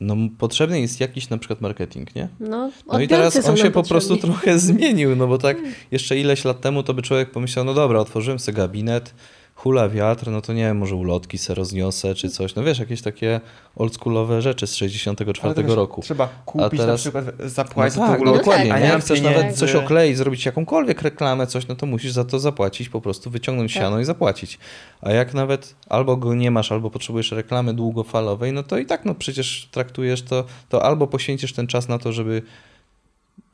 no, 0.00 0.16
potrzebny 0.38 0.80
jest 0.80 1.00
jakiś 1.00 1.28
na 1.28 1.38
przykład 1.38 1.60
marketing, 1.60 2.14
nie? 2.14 2.28
No, 2.40 2.70
no 2.86 3.00
i 3.00 3.08
teraz 3.08 3.48
on 3.48 3.56
się 3.56 3.70
po 3.70 3.82
prostu 3.82 4.16
trochę 4.16 4.58
zmienił, 4.68 5.16
no 5.16 5.26
bo 5.26 5.38
tak 5.38 5.56
jeszcze 5.90 6.18
ileś 6.18 6.44
lat 6.44 6.60
temu 6.60 6.82
to 6.82 6.94
by 6.94 7.02
człowiek 7.02 7.30
pomyślał, 7.30 7.64
no 7.64 7.74
dobra, 7.74 8.00
otworzyłem 8.00 8.38
sobie 8.38 8.56
gabinet, 8.56 9.14
hula 9.58 9.88
wiatr, 9.88 10.30
no 10.30 10.40
to 10.40 10.52
nie 10.52 10.62
wiem, 10.62 10.78
może 10.78 10.96
ulotki 10.96 11.38
se 11.38 11.54
rozniosę 11.54 12.14
czy 12.14 12.30
coś. 12.30 12.54
No 12.54 12.62
wiesz, 12.62 12.78
jakieś 12.78 13.02
takie 13.02 13.40
oldschoolowe 13.76 14.42
rzeczy 14.42 14.66
z 14.66 14.74
64 14.74 15.62
wiesz, 15.62 15.76
roku. 15.76 16.02
Trzeba 16.02 16.28
kupić 16.46 16.80
teraz... 16.80 16.86
na 16.86 16.96
przykład, 16.96 17.24
zapłacić 17.44 17.98
no 17.98 18.06
tak, 18.06 18.20
no 18.20 18.32
dokładnie, 18.32 18.74
a 18.74 18.80
nie 18.80 19.00
chcesz 19.00 19.20
nawet 19.20 19.56
coś 19.56 19.74
okleić, 19.74 20.16
zrobić 20.16 20.46
jakąkolwiek 20.46 21.02
reklamę, 21.02 21.46
coś, 21.46 21.68
no 21.68 21.74
to 21.74 21.86
musisz 21.86 22.12
za 22.12 22.24
to 22.24 22.38
zapłacić, 22.38 22.88
po 22.88 23.00
prostu 23.00 23.30
wyciągnąć 23.30 23.74
tak. 23.74 23.82
siano 23.82 24.00
i 24.00 24.04
zapłacić. 24.04 24.58
A 25.00 25.12
jak 25.12 25.34
nawet 25.34 25.74
albo 25.88 26.16
go 26.16 26.34
nie 26.34 26.50
masz, 26.50 26.72
albo 26.72 26.90
potrzebujesz 26.90 27.32
reklamy 27.32 27.74
długofalowej, 27.74 28.52
no 28.52 28.62
to 28.62 28.78
i 28.78 28.86
tak 28.86 29.04
no 29.04 29.14
przecież 29.14 29.68
traktujesz 29.70 30.22
to, 30.22 30.44
to 30.68 30.84
albo 30.84 31.06
poświęcisz 31.06 31.52
ten 31.52 31.66
czas 31.66 31.88
na 31.88 31.98
to, 31.98 32.12
żeby 32.12 32.42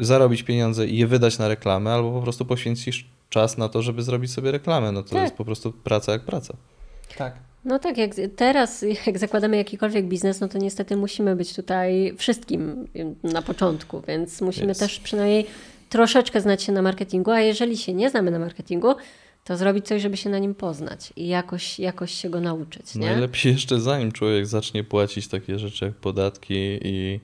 zarobić 0.00 0.42
pieniądze 0.42 0.86
i 0.86 0.98
je 0.98 1.06
wydać 1.06 1.38
na 1.38 1.48
reklamę, 1.48 1.92
albo 1.92 2.12
po 2.12 2.22
prostu 2.22 2.44
poświęcisz 2.44 3.13
czas 3.28 3.58
na 3.58 3.68
to, 3.68 3.82
żeby 3.82 4.02
zrobić 4.02 4.32
sobie 4.32 4.52
reklamę. 4.52 4.92
No 4.92 5.02
to 5.02 5.10
tak. 5.10 5.22
jest 5.22 5.34
po 5.34 5.44
prostu 5.44 5.72
praca 5.72 6.12
jak 6.12 6.22
praca. 6.22 6.56
Tak. 7.18 7.34
No 7.64 7.78
tak, 7.78 7.98
jak 7.98 8.10
teraz, 8.36 8.84
jak 9.06 9.18
zakładamy 9.18 9.56
jakikolwiek 9.56 10.06
biznes, 10.06 10.40
no 10.40 10.48
to 10.48 10.58
niestety 10.58 10.96
musimy 10.96 11.36
być 11.36 11.54
tutaj 11.54 12.14
wszystkim 12.18 12.88
na 13.22 13.42
początku, 13.42 14.02
więc 14.08 14.40
musimy 14.40 14.72
yes. 14.72 14.78
też 14.78 15.00
przynajmniej 15.00 15.46
troszeczkę 15.88 16.40
znać 16.40 16.62
się 16.62 16.72
na 16.72 16.82
marketingu, 16.82 17.30
a 17.30 17.40
jeżeli 17.40 17.78
się 17.78 17.94
nie 17.94 18.10
znamy 18.10 18.30
na 18.30 18.38
marketingu, 18.38 18.94
to 19.44 19.56
zrobić 19.56 19.86
coś, 19.86 20.02
żeby 20.02 20.16
się 20.16 20.30
na 20.30 20.38
nim 20.38 20.54
poznać 20.54 21.12
i 21.16 21.28
jakoś, 21.28 21.78
jakoś 21.78 22.14
się 22.14 22.30
go 22.30 22.40
nauczyć. 22.40 22.94
Nie? 22.94 23.06
Najlepiej 23.06 23.52
jeszcze 23.52 23.80
zanim 23.80 24.12
człowiek 24.12 24.46
zacznie 24.46 24.84
płacić 24.84 25.28
takie 25.28 25.58
rzeczy 25.58 25.84
jak 25.84 25.94
podatki 25.94 26.78
i 26.82 27.20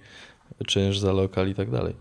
czynsz 0.66 0.98
za 0.98 1.12
lokal 1.12 1.48
i 1.48 1.54
tak 1.54 1.70
dalej. 1.70 1.94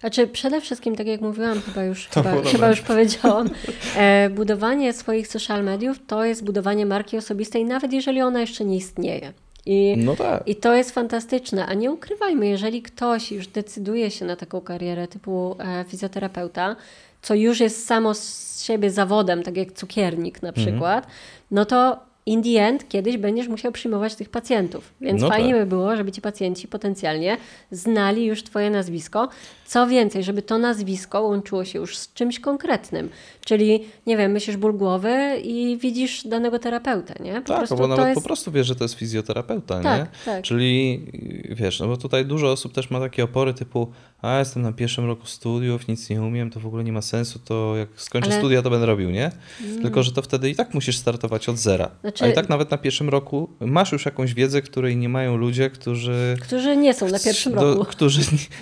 Znaczy 0.00 0.26
przede 0.26 0.60
wszystkim, 0.60 0.96
tak 0.96 1.06
jak 1.06 1.20
mówiłam, 1.20 1.60
chyba 1.60 1.84
już, 1.84 2.08
chyba, 2.08 2.42
chyba, 2.42 2.68
już 2.68 2.80
powiedziałam, 2.80 3.50
e, 3.96 4.30
budowanie 4.30 4.92
swoich 4.92 5.28
social 5.28 5.64
mediów 5.64 5.96
to 6.06 6.24
jest 6.24 6.44
budowanie 6.44 6.86
marki 6.86 7.16
osobistej, 7.16 7.64
nawet 7.64 7.92
jeżeli 7.92 8.20
ona 8.20 8.40
jeszcze 8.40 8.64
nie 8.64 8.76
istnieje. 8.76 9.32
I, 9.66 9.94
no 9.98 10.16
tak. 10.16 10.48
I 10.48 10.56
to 10.56 10.74
jest 10.74 10.90
fantastyczne, 10.90 11.66
a 11.66 11.74
nie 11.74 11.90
ukrywajmy, 11.90 12.46
jeżeli 12.46 12.82
ktoś 12.82 13.32
już 13.32 13.46
decyduje 13.46 14.10
się 14.10 14.24
na 14.24 14.36
taką 14.36 14.60
karierę 14.60 15.08
typu 15.08 15.56
e, 15.58 15.84
fizjoterapeuta, 15.88 16.76
co 17.22 17.34
już 17.34 17.60
jest 17.60 17.86
samo 17.86 18.14
z 18.14 18.62
siebie 18.62 18.90
zawodem, 18.90 19.42
tak 19.42 19.56
jak 19.56 19.72
cukiernik 19.72 20.42
na 20.42 20.48
mhm. 20.48 20.66
przykład, 20.66 21.06
no 21.50 21.64
to 21.64 21.98
in 22.26 22.42
the 22.42 22.66
end 22.66 22.88
kiedyś 22.88 23.16
będziesz 23.16 23.48
musiał 23.48 23.72
przyjmować 23.72 24.14
tych 24.14 24.28
pacjentów. 24.28 24.94
Więc 25.00 25.22
no 25.22 25.28
fajnie 25.28 25.50
tak. 25.50 25.60
by 25.60 25.66
było, 25.66 25.96
żeby 25.96 26.12
ci 26.12 26.20
pacjenci 26.20 26.68
potencjalnie 26.68 27.36
znali 27.70 28.26
już 28.26 28.42
Twoje 28.42 28.70
nazwisko. 28.70 29.28
Co 29.66 29.86
więcej, 29.86 30.24
żeby 30.24 30.42
to 30.42 30.58
nazwisko 30.58 31.22
łączyło 31.22 31.64
się 31.64 31.78
już 31.78 31.98
z 31.98 32.12
czymś 32.12 32.40
konkretnym. 32.40 33.08
Czyli, 33.44 33.84
nie 34.06 34.16
wiem, 34.16 34.32
myślisz 34.32 34.56
ból 34.56 34.76
głowy 34.76 35.40
i 35.44 35.78
widzisz 35.80 36.26
danego 36.26 36.58
terapeutę, 36.58 37.14
nie? 37.20 37.40
Po 37.40 37.54
tak, 37.54 37.68
bo 37.78 37.88
nawet 37.88 38.06
jest... 38.06 38.20
po 38.20 38.26
prostu 38.26 38.52
wiesz, 38.52 38.66
że 38.66 38.74
to 38.74 38.84
jest 38.84 38.94
fizjoterapeuta, 38.94 39.80
tak, 39.80 40.00
nie? 40.00 40.06
Tak. 40.24 40.42
Czyli, 40.42 41.06
wiesz, 41.50 41.80
no 41.80 41.86
bo 41.86 41.96
tutaj 41.96 42.26
dużo 42.26 42.52
osób 42.52 42.72
też 42.72 42.90
ma 42.90 43.00
takie 43.00 43.24
opory 43.24 43.54
typu 43.54 43.92
a 44.24 44.38
jestem 44.38 44.62
na 44.62 44.72
pierwszym 44.72 45.06
roku 45.06 45.26
studiów, 45.26 45.88
nic 45.88 46.10
nie 46.10 46.22
umiem, 46.22 46.50
to 46.50 46.60
w 46.60 46.66
ogóle 46.66 46.84
nie 46.84 46.92
ma 46.92 47.02
sensu, 47.02 47.38
to 47.38 47.76
jak 47.76 47.88
skończę 47.96 48.30
Ale... 48.30 48.38
studia, 48.38 48.62
to 48.62 48.70
będę 48.70 48.86
robił, 48.86 49.10
nie? 49.10 49.30
Mm. 49.64 49.82
Tylko, 49.82 50.02
że 50.02 50.12
to 50.12 50.22
wtedy 50.22 50.50
i 50.50 50.54
tak 50.54 50.74
musisz 50.74 50.96
startować 50.96 51.48
od 51.48 51.58
zera. 51.58 51.90
Znaczy... 52.00 52.24
A 52.24 52.28
i 52.28 52.32
tak 52.32 52.48
nawet 52.48 52.70
na 52.70 52.78
pierwszym 52.78 53.08
roku 53.08 53.48
masz 53.60 53.92
już 53.92 54.04
jakąś 54.04 54.34
wiedzę, 54.34 54.62
której 54.62 54.96
nie 54.96 55.08
mają 55.08 55.36
ludzie, 55.36 55.70
którzy... 55.70 56.36
Którzy 56.42 56.76
nie 56.76 56.94
są 56.94 57.08
na 57.08 57.18
pierwszym 57.18 57.54
do, 57.54 57.74
roku. 57.74 57.84
Którzy 57.84 58.20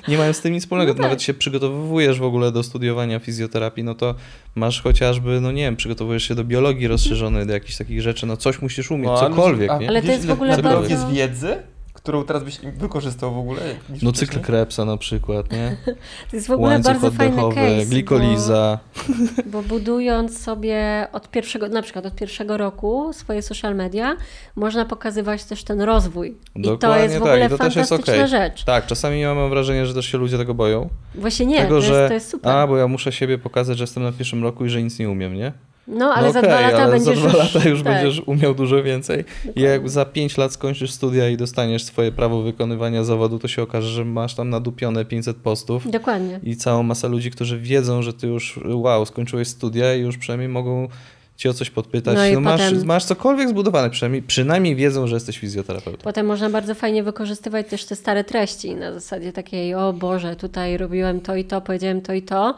nie 0.09 0.19
mają 0.19 0.33
z 0.33 0.41
tym 0.41 0.53
nic 0.53 0.63
wspólnego. 0.63 0.92
No 0.93 0.97
tak. 0.97 1.03
Nawet 1.03 1.23
się 1.23 1.35
przygotowujesz 1.35 2.19
w 2.19 2.23
ogóle 2.23 2.53
do 2.53 2.63
studiowania 2.63 3.19
fizjoterapii, 3.19 3.85
no 3.85 3.95
to 3.95 4.15
masz 4.55 4.83
chociażby, 4.83 5.41
no 5.41 5.53
nie 5.53 5.63
wiem, 5.63 5.77
przygotowujesz 5.77 6.29
się 6.29 6.35
do 6.35 6.45
biologii 6.45 6.89
rozszerzonej, 6.89 7.47
do 7.47 7.53
jakichś 7.53 7.77
takich 7.77 8.03
rzeczy, 8.03 8.27
no 8.27 8.37
coś 8.37 8.63
musisz 8.63 8.91
umieć, 8.91 9.07
no, 9.07 9.19
cokolwiek, 9.19 9.71
a, 9.71 9.79
nie? 9.79 9.89
Ale 9.89 10.03
to 10.03 10.13
jest 10.13 10.27
w 10.27 10.31
ogóle 10.31 10.63
bardzo... 10.63 10.91
jest 10.91 11.09
wiedzy, 11.09 11.57
którą 12.03 12.25
teraz 12.25 12.45
byś 12.45 12.59
wykorzystał 12.59 13.35
w 13.35 13.39
ogóle? 13.39 13.61
No 14.03 14.13
cykl 14.13 14.41
Krebsa 14.41 14.85
na 14.85 14.97
przykład, 14.97 15.53
nie? 15.53 15.77
To 16.31 16.37
jest 16.37 16.49
w 16.49 16.51
ogóle 16.51 16.69
Łańcuch 16.69 16.93
bardzo 16.93 17.11
fajny 17.11 17.43
case. 17.55 17.87
Glikoliza. 17.87 18.79
Bo, 19.07 19.13
bo, 19.53 19.63
budując 19.63 20.43
sobie 20.43 21.07
od 21.13 21.31
pierwszego, 21.31 21.69
na 21.69 21.83
przykład 21.83 22.07
od 22.07 22.15
pierwszego 22.15 22.57
roku 22.57 23.13
swoje 23.13 23.43
social 23.43 23.75
media, 23.75 24.17
można 24.57 24.85
pokazywać 24.85 25.45
też 25.45 25.65
ten 25.65 25.81
rozwój. 25.81 26.37
Dokładnie 26.57 26.77
I 26.77 26.79
to 26.79 26.97
jest 27.03 27.15
w 27.15 27.23
ogóle 27.23 27.41
tak, 27.41 27.51
to 27.51 27.57
fantastyczna 27.57 27.99
też 27.99 28.07
jest 28.07 28.19
okay. 28.19 28.29
rzecz. 28.29 28.65
Tak, 28.65 28.87
czasami 28.87 29.25
mam 29.25 29.51
wrażenie, 29.51 29.87
że 29.87 29.95
też 29.95 30.07
się 30.07 30.19
ludzie 30.19 30.39
tego 30.39 30.55
boją. 30.55 30.89
Właśnie 31.15 31.47
nie, 31.47 31.59
tego, 31.59 31.81
to, 31.81 31.87
jest, 31.87 32.09
to 32.09 32.15
jest 32.15 32.31
super. 32.31 32.53
A, 32.53 32.67
bo 32.67 32.77
ja 32.77 32.89
muszę 32.89 33.13
siebie 33.13 33.39
pokazać, 33.39 33.79
że 33.79 33.83
jestem 33.85 34.03
na 34.03 34.13
pierwszym 34.13 34.43
roku 34.43 34.65
i 34.65 34.69
że 34.69 34.83
nic 34.83 34.99
nie 34.99 35.11
umiem, 35.11 35.35
nie? 35.35 35.53
No, 35.89 36.15
ale 36.15 36.23
no 36.23 36.31
okay, 36.31 36.43
za 36.43 36.43
dwa 36.43 36.61
lata 36.61 36.91
będziesz 36.91 37.19
za 37.19 37.29
dwa 37.29 37.39
lata 37.39 37.69
już 37.69 37.83
tak. 37.83 37.93
będziesz 37.93 38.23
umiał 38.27 38.55
dużo 38.55 38.83
więcej. 38.83 39.25
Dokładnie. 39.25 39.63
I 39.63 39.65
jak 39.65 39.91
za 39.91 40.05
pięć 40.05 40.39
lat 40.39 40.53
skończysz 40.53 40.91
studia 40.91 41.29
i 41.29 41.37
dostaniesz 41.37 41.85
swoje 41.85 42.13
prawo 42.13 42.43
wykonywania 42.43 43.05
zawodu, 43.05 43.39
to 43.39 43.49
się 43.49 43.63
okaże, 43.63 43.89
że 43.89 44.05
masz 44.05 44.35
tam 44.35 44.51
nadupione 44.51 45.05
500 45.05 45.37
postów. 45.37 45.91
Dokładnie. 45.91 46.41
I 46.43 46.57
całą 46.57 46.83
masę 46.83 47.09
ludzi, 47.09 47.31
którzy 47.31 47.59
wiedzą, 47.59 48.03
że 48.03 48.13
ty 48.13 48.27
już, 48.27 48.61
wow, 48.65 49.07
skończyłeś 49.07 49.49
studia 49.49 49.95
i 49.95 50.01
już 50.01 50.19
przynajmniej 50.19 50.49
mogą 50.49 50.89
cię 51.37 51.51
o 51.51 51.53
coś 51.53 51.71
podpytać. 51.71 52.17
No, 52.17 52.35
no 52.35 52.41
masz, 52.41 52.61
potem... 52.71 52.87
masz 52.87 53.05
cokolwiek 53.05 53.49
zbudowane, 53.49 53.91
przynajmniej, 53.91 54.23
przynajmniej 54.23 54.77
wiedzą, 54.77 55.07
że 55.07 55.17
jesteś 55.17 55.39
fizjoterapeutą. 55.39 56.03
Potem 56.05 56.27
można 56.27 56.51
bardzo 56.51 56.75
fajnie 56.75 57.03
wykorzystywać 57.03 57.67
też 57.69 57.85
te 57.85 57.97
stare 57.97 58.25
treści 58.25 58.75
na 58.75 58.93
zasadzie 58.93 59.33
takiej, 59.33 59.75
o 59.75 59.93
Boże, 59.93 60.37
tutaj 60.37 60.77
robiłem 60.77 61.21
to 61.21 61.37
i 61.37 61.45
to, 61.45 61.61
powiedziałem 61.61 62.01
to 62.01 62.13
i 62.13 62.23
to 62.23 62.55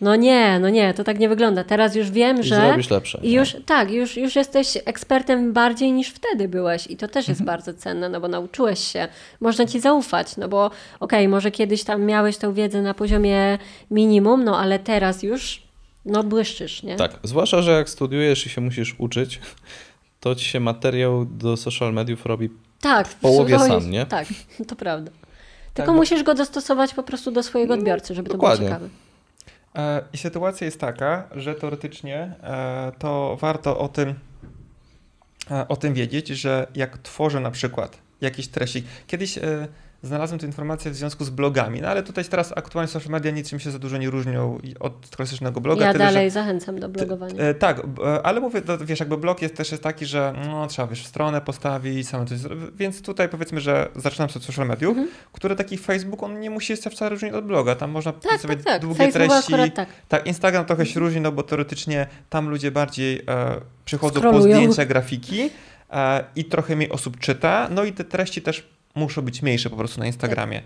no 0.00 0.16
nie, 0.16 0.58
no 0.58 0.70
nie, 0.70 0.94
to 0.94 1.04
tak 1.04 1.18
nie 1.18 1.28
wygląda. 1.28 1.64
Teraz 1.64 1.94
już 1.94 2.10
wiem, 2.10 2.40
I 2.40 2.44
że. 2.44 2.56
Zrobisz 2.56 2.90
lepsze. 2.90 3.20
I 3.22 3.32
już 3.32 3.56
tak, 3.66 3.90
już, 3.90 4.16
już 4.16 4.36
jesteś 4.36 4.78
ekspertem 4.84 5.52
bardziej 5.52 5.92
niż 5.92 6.08
wtedy 6.08 6.48
byłeś. 6.48 6.86
I 6.86 6.96
to 6.96 7.08
też 7.08 7.28
jest 7.28 7.40
mhm. 7.40 7.56
bardzo 7.56 7.74
cenne, 7.74 8.08
no 8.08 8.20
bo 8.20 8.28
nauczyłeś 8.28 8.78
się. 8.78 9.08
Można 9.40 9.66
ci 9.66 9.80
zaufać, 9.80 10.36
no 10.36 10.48
bo 10.48 10.64
okej, 10.66 10.76
okay, 11.00 11.28
może 11.28 11.50
kiedyś 11.50 11.84
tam 11.84 12.02
miałeś 12.02 12.36
tą 12.36 12.54
wiedzę 12.54 12.82
na 12.82 12.94
poziomie 12.94 13.58
minimum, 13.90 14.44
no 14.44 14.58
ale 14.58 14.78
teraz 14.78 15.22
już 15.22 15.62
no 16.04 16.24
błyszczysz, 16.24 16.82
nie? 16.82 16.96
Tak, 16.96 17.18
zwłaszcza, 17.22 17.62
że 17.62 17.72
jak 17.72 17.90
studiujesz 17.90 18.46
i 18.46 18.50
się 18.50 18.60
musisz 18.60 18.94
uczyć, 18.98 19.40
to 20.20 20.34
ci 20.34 20.44
się 20.44 20.60
materiał 20.60 21.24
do 21.24 21.56
social 21.56 21.92
mediów 21.92 22.26
robi 22.26 22.50
tak, 22.80 23.08
w 23.08 23.14
połowie 23.14 23.58
sam, 23.58 23.90
nie? 23.90 24.06
Tak, 24.06 24.26
to 24.68 24.76
prawda. 24.76 25.10
Tylko 25.74 25.90
tak, 25.90 25.96
musisz 25.96 26.22
go 26.22 26.34
dostosować 26.34 26.94
po 26.94 27.02
prostu 27.02 27.30
do 27.30 27.42
swojego 27.42 27.74
odbiorcy, 27.74 28.14
żeby 28.14 28.30
Dokładnie. 28.30 28.68
to 28.68 28.74
było 28.74 28.88
ciekawe. 28.88 29.03
E, 29.74 30.02
I 30.12 30.18
sytuacja 30.18 30.64
jest 30.64 30.80
taka, 30.80 31.28
że 31.36 31.54
teoretycznie 31.54 32.16
e, 32.42 32.92
to 32.98 33.36
warto 33.40 33.78
o 33.78 33.88
tym, 33.88 34.14
e, 35.50 35.68
o 35.68 35.76
tym 35.76 35.94
wiedzieć, 35.94 36.28
że 36.28 36.66
jak 36.74 36.98
tworzę 36.98 37.40
na 37.40 37.50
przykład 37.50 37.98
jakiś 38.20 38.48
treści. 38.48 38.84
Kiedyś 39.06 39.38
znalazłem 40.04 40.40
tę 40.40 40.46
informację 40.46 40.90
w 40.90 40.94
związku 40.94 41.24
z 41.24 41.30
blogami, 41.30 41.80
no 41.80 41.88
ale 41.88 42.02
tutaj 42.02 42.24
teraz 42.24 42.52
aktualnie 42.56 42.88
social 42.88 43.10
media 43.10 43.30
niczym 43.30 43.60
się 43.60 43.70
za 43.70 43.78
dużo 43.78 43.96
nie 43.96 44.10
różnią 44.10 44.58
od 44.80 45.08
klasycznego 45.16 45.60
bloga. 45.60 45.86
Ja 45.86 45.92
tyle, 45.92 46.04
dalej 46.04 46.26
że, 46.26 46.30
zachęcam 46.30 46.80
do 46.80 46.88
blogowania. 46.88 47.34
E, 47.42 47.54
tak, 47.54 47.78
e, 48.04 48.22
ale 48.22 48.40
mówię, 48.40 48.62
no, 48.68 48.78
wiesz, 48.78 49.00
jakby 49.00 49.16
blog 49.16 49.42
jest 49.42 49.56
też 49.56 49.70
jest 49.70 49.82
taki, 49.82 50.06
że 50.06 50.34
no, 50.46 50.66
trzeba 50.66 50.88
wiesz, 50.88 51.06
stronę 51.06 51.40
postawić, 51.40 52.08
samo 52.08 52.24
coś 52.24 52.38
więc 52.76 53.02
tutaj 53.02 53.28
powiedzmy, 53.28 53.60
że 53.60 53.88
zaczynam 53.96 54.28
sobie 54.28 54.40
od 54.40 54.46
social 54.46 54.66
mediów, 54.66 54.90
mhm. 54.90 55.08
które 55.32 55.56
taki 55.56 55.78
Facebook, 55.78 56.22
on 56.22 56.40
nie 56.40 56.50
musi 56.50 56.76
się 56.76 56.90
wcale 56.90 57.08
różnić 57.08 57.32
od 57.32 57.46
bloga, 57.46 57.74
tam 57.74 57.90
można 57.90 58.12
tak, 58.12 58.40
sobie 58.40 58.56
tak, 58.56 58.64
tak. 58.64 58.82
długie 58.82 59.12
treści. 59.12 59.52
tak. 59.74 59.88
tak, 60.08 60.26
Instagram 60.26 60.64
trochę 60.64 60.86
się 60.86 61.00
różni, 61.00 61.20
no 61.20 61.32
bo 61.32 61.42
teoretycznie 61.42 62.06
tam 62.30 62.48
ludzie 62.48 62.70
bardziej 62.70 63.22
e, 63.28 63.60
przychodzą 63.84 64.20
Scrollują. 64.20 64.42
po 64.42 64.56
zdjęcia, 64.56 64.84
grafiki, 64.84 65.50
e, 65.90 66.24
i 66.36 66.44
trochę 66.44 66.76
mniej 66.76 66.90
osób 66.90 67.18
czyta, 67.18 67.68
no 67.70 67.84
i 67.84 67.92
te 67.92 68.04
treści 68.04 68.42
też 68.42 68.73
muszą 68.94 69.22
być 69.22 69.42
mniejsze 69.42 69.70
po 69.70 69.76
prostu 69.76 70.00
na 70.00 70.06
Instagramie. 70.06 70.62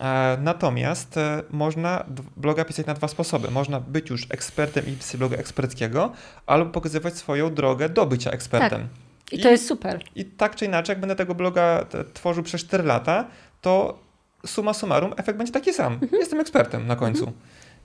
E, 0.00 0.38
Natomiast 0.40 1.16
e, 1.16 1.42
można 1.50 2.04
bloga 2.36 2.64
pisać 2.64 2.86
na 2.86 2.94
dwa 2.94 3.08
sposoby. 3.08 3.50
Można 3.50 3.80
być 3.80 4.10
już 4.10 4.26
ekspertem 4.30 4.86
i 4.86 4.92
pisać 4.92 5.16
bloga 5.16 5.36
eksperckiego, 5.36 6.12
albo 6.46 6.70
pokazywać 6.70 7.16
swoją 7.16 7.54
drogę 7.54 7.88
do 7.88 8.06
bycia 8.06 8.30
ekspertem. 8.30 8.88
I 9.32 9.38
to 9.38 9.50
jest 9.50 9.66
super. 9.66 10.04
I 10.14 10.24
tak 10.24 10.56
czy 10.56 10.64
inaczej, 10.64 10.92
jak 10.92 11.00
będę 11.00 11.16
tego 11.16 11.34
bloga 11.34 11.86
tworzył 12.14 12.42
przez 12.42 12.60
4 12.60 12.84
lata, 12.84 13.26
to 13.60 13.98
summa 14.46 14.74
summarum 14.74 15.12
efekt 15.16 15.38
będzie 15.38 15.52
taki 15.52 15.72
sam. 15.72 16.00
Jestem 16.12 16.40
ekspertem 16.40 16.86
na 16.86 16.96
końcu. 16.96 17.32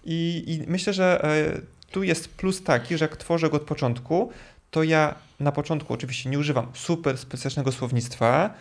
I, 0.06 0.44
I 0.48 0.72
myślę, 0.72 0.94
że 0.94 1.24
e, 1.24 1.62
tu 1.92 2.04
jest 2.04 2.30
plus 2.30 2.64
taki, 2.64 2.98
że 2.98 3.06
jak 3.06 3.18
tworzę 3.18 3.50
go 3.50 3.58
od 3.58 3.64
początku, 3.64 4.32
to 4.72 4.84
ja 4.84 5.16
na 5.40 5.52
początku 5.52 5.94
oczywiście 5.94 6.30
nie 6.30 6.40
używam 6.40 6.68
super 6.74 7.18
specjalnego 7.18 7.72
słownictwa, 7.72 8.54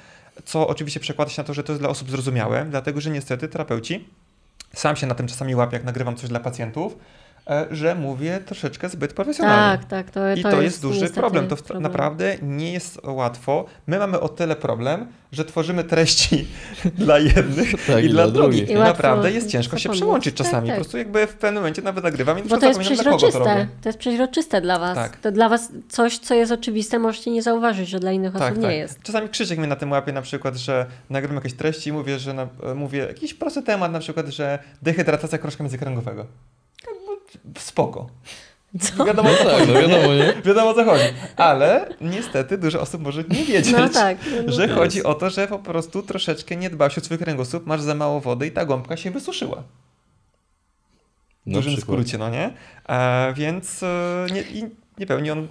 co 0.45 0.69
oczywiście 0.69 1.01
przekłada 1.01 1.31
się 1.31 1.43
na 1.43 1.47
to, 1.47 1.55
że 1.55 1.65
to 1.65 1.73
jest 1.73 1.83
dla 1.83 1.89
osób 1.89 2.11
zrozumiałe, 2.11 2.67
dlatego 2.71 3.01
że 3.01 3.11
niestety 3.11 3.49
terapeuci, 3.49 4.09
sam 4.75 4.97
się 4.97 5.07
na 5.07 5.15
tym 5.15 5.27
czasami 5.27 5.55
łapię, 5.55 5.77
jak 5.77 5.85
nagrywam 5.85 6.17
coś 6.17 6.29
dla 6.29 6.41
pacjentów, 6.41 6.97
że 7.71 7.95
mówię 7.95 8.41
troszeczkę 8.47 8.89
zbyt 8.89 9.13
profesjonalnie. 9.13 9.79
Tak, 9.79 9.89
tak. 9.89 10.11
To, 10.11 10.35
I 10.35 10.43
to, 10.43 10.63
jest, 10.63 10.83
duży 10.83 11.01
niestety 11.01 11.21
problem. 11.21 11.49
To 11.49 11.57
w- 11.57 11.63
problem. 11.63 11.83
naprawdę 11.83 12.37
nie 12.43 12.73
jest 12.73 13.01
łatwo. 13.05 13.65
My 13.87 13.99
mamy 13.99 14.21
o 14.21 14.29
tyle 14.29 14.57
problem, 14.57 15.07
że 15.33 15.45
tworzymy 15.45 15.85
treści 15.85 16.47
dla 16.99 17.19
jednych 17.19 17.71
Tak, 17.87 18.03
i, 18.05 18.07
i 18.07 18.11
dla 18.11 18.29
drugich. 18.29 18.71
I 18.71 18.75
naprawdę 18.75 19.33
jest 19.33 19.49
ciężko 19.49 19.79
się 19.79 19.89
przełączyć 19.89 20.37
Tak, 20.37 20.47
czasami. 20.47 20.69
tak. 20.69 20.77
Po 20.77 20.81
prostu 20.81 20.99
jakby 20.99 21.27
w 21.27 21.35
pewnym 21.35 21.63
momencie 21.63 21.83
nawet 21.83 22.05
nagrywam 22.05 22.39
i 22.39 22.43
Bo 22.43 22.59
to 22.59 22.67
jest 22.67 22.79
kogo 22.79 22.91
to 22.91 22.95
przeźroczyste. 22.95 23.67
To 23.83 23.89
jest 23.89 23.99
przeźroczyste 23.99 24.61
dla 24.61 24.79
was. 24.79 24.95
Tak. 24.95 25.17
To 25.17 25.33
dla 25.33 25.49
was 25.49 25.69
coś, 25.89 26.19
co 26.19 26.35
jest 26.35 26.53
oczywiste, 26.53 26.99
możecie 26.99 27.31
nie 27.31 27.43
zauważyć, 27.43 27.89
że 27.89 28.01
dla 28.01 28.13
innych 28.13 28.33
Tak, 28.33 28.43
osób 28.43 28.55
tak. 28.55 28.71
nie 28.71 28.77
jest. 28.77 29.03
Czasami 29.03 29.29
Krzysiek 29.29 29.59
mnie 29.59 29.69
na 29.69 29.77
tym 29.77 29.91
łapie 29.91 30.13
na 30.13 30.23
przykład, 30.23 30.57
że 30.57 30.87
nagrywam 31.11 31.37
jakieś 31.37 31.55
treści 31.55 31.91
i 31.91 31.93
mówię, 31.93 32.19
że 32.19 32.35
na, 32.35 32.43
e, 32.63 32.75
mówię 32.75 32.99
jakiś 32.99 33.35
prosty 33.35 33.63
temat, 33.63 33.93
na 33.93 33.99
przykład, 33.99 34.27
że 34.27 34.59
dehydratacja 34.83 35.39
krążka 35.39 35.65
międzykręgowego. 35.65 36.27
Tak, 37.55 37.63
Spoko. 37.63 38.07
Co? 38.81 39.05
Wiadomo, 39.05 39.29
No 39.29 39.35
o 39.35 39.39
co 39.39 39.45
tak, 39.45 39.59
chodzi. 39.59 39.73
no 39.73 39.81
wiadomo, 39.81 40.15
nie? 40.15 40.35
Wiadomo 40.47 40.75
co 40.75 40.85
chodzi. 40.85 41.05
Ale 41.37 41.89
niestety 42.01 42.59
dużo 42.59 42.81
osób 42.81 43.03
może 43.03 43.25
nie 43.29 43.45
wiedzieć. 43.45 43.73
No 43.73 43.89
tak. 43.89 44.19
No, 44.47 44.53
Że 44.53 44.63
jest. 44.63 44.75
chodzi 44.75 45.05
o 45.05 45.15
to, 45.15 45.31
że 45.31 45.47
po 45.47 45.59
prostu 45.59 46.03
troszeczkę 46.03 46.57
nie 46.57 46.71
dbałeś 46.71 46.99
o 46.99 47.01
swój 47.01 47.19
kręgosłup, 47.19 47.67
masz 47.67 47.81
za 47.83 47.95
mało 47.95 48.21
wody 48.21 48.47
i 48.47 48.51
ta 48.53 48.65
gąbka 48.65 48.97
się 48.97 49.11
wysuszyła. 49.11 49.63
W 51.47 51.51
dużym 51.53 51.73
przykład. 51.77 51.99
skrócie, 51.99 52.19
no 52.19 52.31
nie? 52.31 52.51
E, 52.89 53.33
więc 53.37 53.83
e, 53.83 54.27
nie, 54.33 54.43
i 54.43 54.65
nie 54.99 55.07
pełni 55.07 55.31
on. 55.31 55.49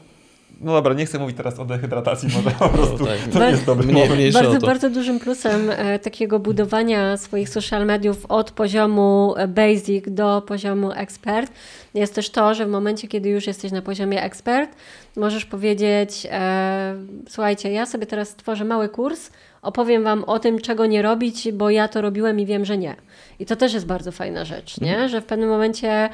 No 0.62 0.74
dobra, 0.74 0.94
nie 0.94 1.06
chcę 1.06 1.20
mówić 1.20 1.38
teraz 1.38 1.60
o 1.60 1.66
dehydratacji, 1.66 2.30
może 2.36 2.52
po 2.52 2.70
prostu 2.70 3.06
tak. 3.06 3.18
to 3.34 3.50
jest 3.50 3.66
dobry 3.66 3.88
Mniej, 3.88 4.30
o 4.30 4.34
Bardzo, 4.34 4.60
to. 4.60 4.68
bardzo 4.68 4.90
dużym 4.90 5.20
plusem 5.20 5.70
e, 5.70 6.00
takiego 6.00 6.40
budowania 6.40 7.18
swoich 7.18 7.50
social 7.50 7.86
mediów 7.86 8.26
od 8.30 8.52
poziomu 8.52 9.34
e, 9.38 9.48
basic 9.48 10.06
do 10.08 10.42
poziomu 10.48 10.92
ekspert 10.92 11.52
jest 11.94 12.16
też 12.16 12.30
to, 12.30 12.54
że 12.54 12.66
w 12.66 12.70
momencie, 12.70 13.08
kiedy 13.08 13.30
już 13.30 13.48
jesteś 13.48 13.72
na 13.72 13.82
poziomie 13.82 14.24
ekspert, 14.24 14.76
możesz 15.16 15.46
powiedzieć: 15.46 16.28
e, 16.32 16.96
Słuchajcie, 17.30 17.72
ja 17.72 17.86
sobie 17.86 18.06
teraz 18.06 18.30
stworzę 18.30 18.66
mały 18.66 18.90
kurs, 18.90 19.30
opowiem 19.62 20.04
Wam 20.04 20.24
o 20.24 20.40
tym, 20.40 20.60
czego 20.60 20.86
nie 20.86 21.02
robić, 21.02 21.52
bo 21.52 21.70
ja 21.70 21.88
to 21.88 22.02
robiłem 22.02 22.40
i 22.40 22.46
wiem, 22.46 22.66
że 22.66 22.78
nie. 22.78 22.96
I 23.40 23.46
to 23.46 23.56
też 23.56 23.74
jest 23.74 23.86
bardzo 23.86 24.12
fajna 24.12 24.46
rzecz, 24.46 24.82
nie? 24.82 24.92
Mhm. 24.92 25.10
że 25.10 25.22
w 25.22 25.26
pewnym 25.26 25.50
momencie. 25.50 26.10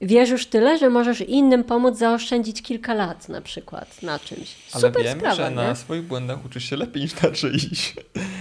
Wiesz 0.00 0.30
już 0.30 0.46
tyle, 0.46 0.78
że 0.78 0.90
możesz 0.90 1.20
innym 1.20 1.64
pomóc 1.64 1.98
zaoszczędzić 1.98 2.62
kilka 2.62 2.94
lat 2.94 3.28
na 3.28 3.40
przykład 3.40 4.02
na 4.02 4.18
czymś. 4.18 4.56
Ale 4.72 4.80
Super 4.80 5.02
wiemy, 5.04 5.20
sprawa, 5.20 5.34
że 5.36 5.50
nie? 5.50 5.56
na 5.56 5.74
swoich 5.74 6.02
błędach 6.02 6.44
uczysz 6.44 6.70
się 6.70 6.76
lepiej 6.76 7.02
niż 7.02 7.22
na 7.22 7.30
czyichś. 7.30 7.94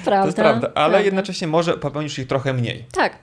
Prawda, 0.05 0.21
To 0.21 0.25
jest 0.25 0.37
prawda, 0.37 0.67
ale 0.67 0.73
prawda. 0.73 0.99
jednocześnie 0.99 1.47
może 1.47 1.77
popełnisz 1.77 2.19
ich 2.19 2.27
trochę 2.27 2.53
mniej. 2.53 2.85
Tak, 2.91 3.17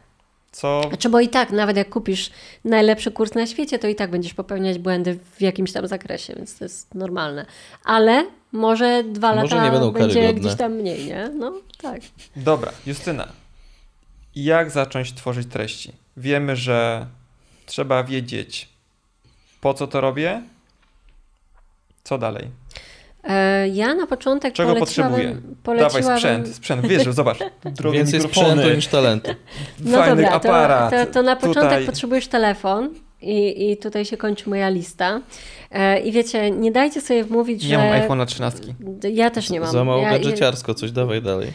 Co 0.52 0.82
Znaczy, 0.88 1.08
bo 1.08 1.20
i 1.20 1.28
tak, 1.28 1.50
nawet 1.50 1.76
jak 1.76 1.88
kupisz 1.90 2.30
najlepszy 2.64 3.10
kurs 3.10 3.34
na 3.34 3.46
świecie, 3.46 3.78
to 3.78 3.88
i 3.88 3.94
tak 3.94 4.10
będziesz 4.10 4.34
popełniać 4.34 4.78
błędy 4.78 5.18
w 5.36 5.40
jakimś 5.42 5.72
tam 5.72 5.86
zakresie, 5.86 6.34
więc 6.36 6.58
to 6.58 6.64
jest 6.64 6.94
normalne. 6.94 7.46
Ale 7.84 8.26
może 8.52 9.04
dwa 9.04 9.34
Może 9.34 9.56
lata 9.56 9.64
nie 9.66 9.70
będą 9.72 9.90
będzie 9.92 10.14
karygodne. 10.14 10.40
gdzieś 10.40 10.54
tam 10.58 10.72
mniej, 10.72 11.06
nie? 11.06 11.30
No 11.38 11.52
tak. 11.82 12.00
Dobra, 12.36 12.72
Justyna. 12.86 13.28
Jak 14.34 14.70
zacząć 14.70 15.12
tworzyć 15.14 15.48
treści? 15.48 15.92
Wiemy, 16.16 16.56
że 16.56 17.06
trzeba 17.70 18.04
wiedzieć, 18.04 18.68
po 19.60 19.74
co 19.74 19.86
to 19.86 20.00
robię, 20.00 20.42
co 22.04 22.18
dalej. 22.18 22.48
E, 23.24 23.68
ja 23.68 23.94
na 23.94 24.06
początek 24.06 24.54
Czego 24.54 24.74
potrzebuję? 24.74 25.36
poleciłabym... 25.62 26.02
Dawaj 26.02 26.18
sprzęt, 26.18 26.54
sprzęt, 26.54 26.86
wiesz, 26.86 27.04
że 27.04 27.12
zobacz, 27.12 27.38
drogie 27.64 27.98
Więcej 27.98 28.20
mikrofony, 28.20 28.48
sprzętu 28.48 28.76
niż 28.76 28.86
talentu. 28.86 29.30
No 29.80 29.98
fajny 29.98 30.22
dobra, 30.22 30.30
aparat. 30.30 30.90
to, 30.90 31.06
to, 31.06 31.12
to 31.12 31.22
na 31.22 31.36
początek 31.36 31.62
tutaj. 31.64 31.86
potrzebujesz 31.86 32.28
telefon 32.28 32.94
i, 33.22 33.70
i 33.70 33.76
tutaj 33.76 34.04
się 34.04 34.16
kończy 34.16 34.50
moja 34.50 34.68
lista. 34.68 35.20
E, 35.70 36.00
I 36.00 36.12
wiecie, 36.12 36.50
nie 36.50 36.72
dajcie 36.72 37.00
sobie 37.00 37.24
wmówić, 37.24 37.62
Nie 37.62 37.68
że... 37.68 37.78
mam 37.78 37.88
iPhone'a 37.88 38.26
13. 38.26 38.60
Ja 39.12 39.30
też 39.30 39.50
nie 39.50 39.60
mam. 39.60 39.72
Za 39.72 39.84
mało 39.84 40.02
ja, 40.02 40.12
ja, 40.12 40.18
gadżeciarsko, 40.18 40.74
coś 40.74 40.92
dawaj 40.92 41.22
dalej. 41.22 41.48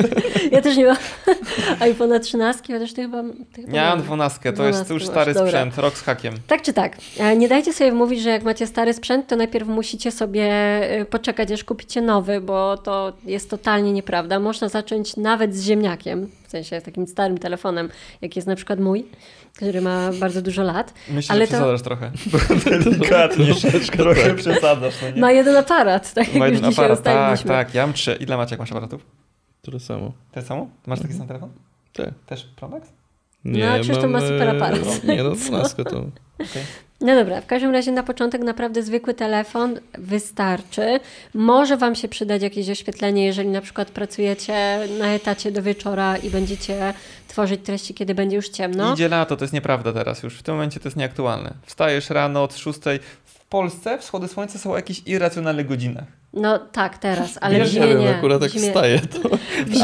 ja 0.52 0.60
też 0.62 0.76
nie 0.76 0.86
mam 0.86 0.96
iPhone'a 1.92 2.20
13, 2.20 2.72
chociaż 2.74 2.92
ty 2.92 3.02
chyba... 3.02 3.22
Ty 3.52 3.62
chyba 3.62 3.76
Ja 3.76 3.88
mam 3.88 3.98
masz. 3.98 4.06
12, 4.06 4.52
to 4.52 4.66
jest 4.66 4.78
12 4.78 4.94
już 4.94 5.02
masz, 5.02 5.10
stary 5.12 5.34
dobra. 5.34 5.48
sprzęt, 5.50 5.78
rok 5.78 5.98
z 5.98 6.02
hakiem. 6.02 6.34
Tak 6.46 6.62
czy 6.62 6.72
tak. 6.72 6.96
E, 7.18 7.36
Nie 7.36 7.48
dajcie 7.48 7.72
sobie 7.72 7.92
mówić, 7.92 8.22
że 8.22 8.30
jak 8.30 8.42
macie 8.42 8.66
stary 8.66 8.92
sprzęt, 8.94 9.26
to 9.26 9.36
najpierw 9.36 9.68
musicie 9.68 10.10
sobie 10.10 10.44
e, 10.44 11.04
poczekać, 11.04 11.50
aż 11.50 11.64
kupicie 11.64 12.02
nowy, 12.02 12.40
bo 12.40 12.76
to 12.76 13.12
jest 13.24 13.50
totalnie 13.50 13.92
nieprawda. 13.92 14.40
Można 14.40 14.68
zacząć 14.68 15.16
nawet 15.16 15.56
z 15.56 15.62
ziemniakiem, 15.64 16.30
w 16.44 16.50
sensie 16.50 16.80
takim 16.80 17.06
starym 17.06 17.38
telefonem, 17.38 17.88
jak 18.22 18.36
jest 18.36 18.48
na 18.48 18.56
przykład 18.56 18.80
mój, 18.80 19.06
który 19.56 19.80
ma 19.80 20.10
bardzo 20.12 20.42
dużo 20.42 20.62
lat. 20.62 20.94
Myślę, 21.10 21.32
Ale 21.32 21.46
że 21.46 21.52
to- 21.52 21.56
przesadzasz 21.56 21.82
trochę. 21.82 22.10
Delikatnie, 22.84 23.46
trochę 23.96 24.34
przesadzasz. 24.34 24.94
No 25.02 25.10
nie? 25.10 25.20
Ma 25.20 25.32
jeden 25.32 25.56
aparat, 25.56 26.14
tak 26.14 26.28
jak 26.28 26.36
Ma 26.36 26.46
już 26.46 26.54
jeden 26.56 26.70
dzisiaj 26.70 26.84
aparat, 26.84 27.02
tak, 27.04 27.42
tak, 27.42 27.74
ja 27.74 27.86
mam 27.86 27.92
trzy. 27.94 28.16
Ile 28.20 28.36
macie, 28.36 28.50
jak 28.52 28.60
masz 28.60 28.70
aparatów? 28.72 29.06
Tyle 29.62 29.80
samo. 29.80 30.12
Te 30.32 30.42
samo? 30.42 30.68
Masz 30.86 31.00
taki 31.00 31.14
sam 31.14 31.26
telefon? 31.26 31.50
Tak. 31.92 32.10
Też 32.26 32.44
Pro 32.56 32.68
Max? 32.68 32.88
Nie, 33.44 33.66
No, 33.66 33.74
Krzysztof 33.80 34.04
ma 34.04 34.10
mam, 34.10 34.22
super 34.22 34.48
e, 34.48 34.50
aparat. 34.50 35.04
Nie 35.04 35.22
no, 35.22 35.30
12 35.46 35.84
to... 35.84 35.98
Okej. 36.34 36.62
No 37.04 37.14
dobra, 37.14 37.40
w 37.40 37.46
każdym 37.46 37.70
razie 37.70 37.92
na 37.92 38.02
początek 38.02 38.42
naprawdę 38.42 38.82
zwykły 38.82 39.14
telefon 39.14 39.80
wystarczy. 39.98 41.00
Może 41.34 41.76
Wam 41.76 41.94
się 41.94 42.08
przydać 42.08 42.42
jakieś 42.42 42.70
oświetlenie, 42.70 43.26
jeżeli 43.26 43.48
na 43.48 43.60
przykład 43.60 43.90
pracujecie 43.90 44.78
na 44.98 45.06
etacie 45.06 45.52
do 45.52 45.62
wieczora 45.62 46.16
i 46.16 46.30
będziecie 46.30 46.94
tworzyć 47.28 47.60
treści, 47.64 47.94
kiedy 47.94 48.14
będzie 48.14 48.36
już 48.36 48.48
ciemno. 48.48 48.92
Idzie 48.94 49.08
lato, 49.08 49.36
to 49.36 49.44
jest 49.44 49.54
nieprawda 49.54 49.92
teraz 49.92 50.22
już. 50.22 50.38
W 50.38 50.42
tym 50.42 50.54
momencie 50.54 50.80
to 50.80 50.88
jest 50.88 50.96
nieaktualne. 50.96 51.54
Wstajesz 51.66 52.10
rano 52.10 52.42
od 52.42 52.56
6. 52.56 52.78
W 53.24 53.44
Polsce 53.44 53.98
wschody 53.98 54.28
słońca 54.28 54.58
są 54.58 54.72
o 54.72 54.76
jakichś 54.76 55.02
irracjonalnych 55.06 55.66
godzinach. 55.66 56.23
No 56.36 56.58
tak, 56.58 56.98
teraz, 56.98 57.38
ale 57.40 57.58
Wiesz, 57.58 57.70
w 57.70 57.74
Nie 57.74 57.80
zimie 57.82 57.94
wiem, 57.94 58.00
nie. 58.00 58.16
akurat 58.16 58.38
W 58.38 58.42
jak 58.42 58.50
zimie- 58.52 58.68
wstaję, 58.68 59.00
to... 59.22 59.28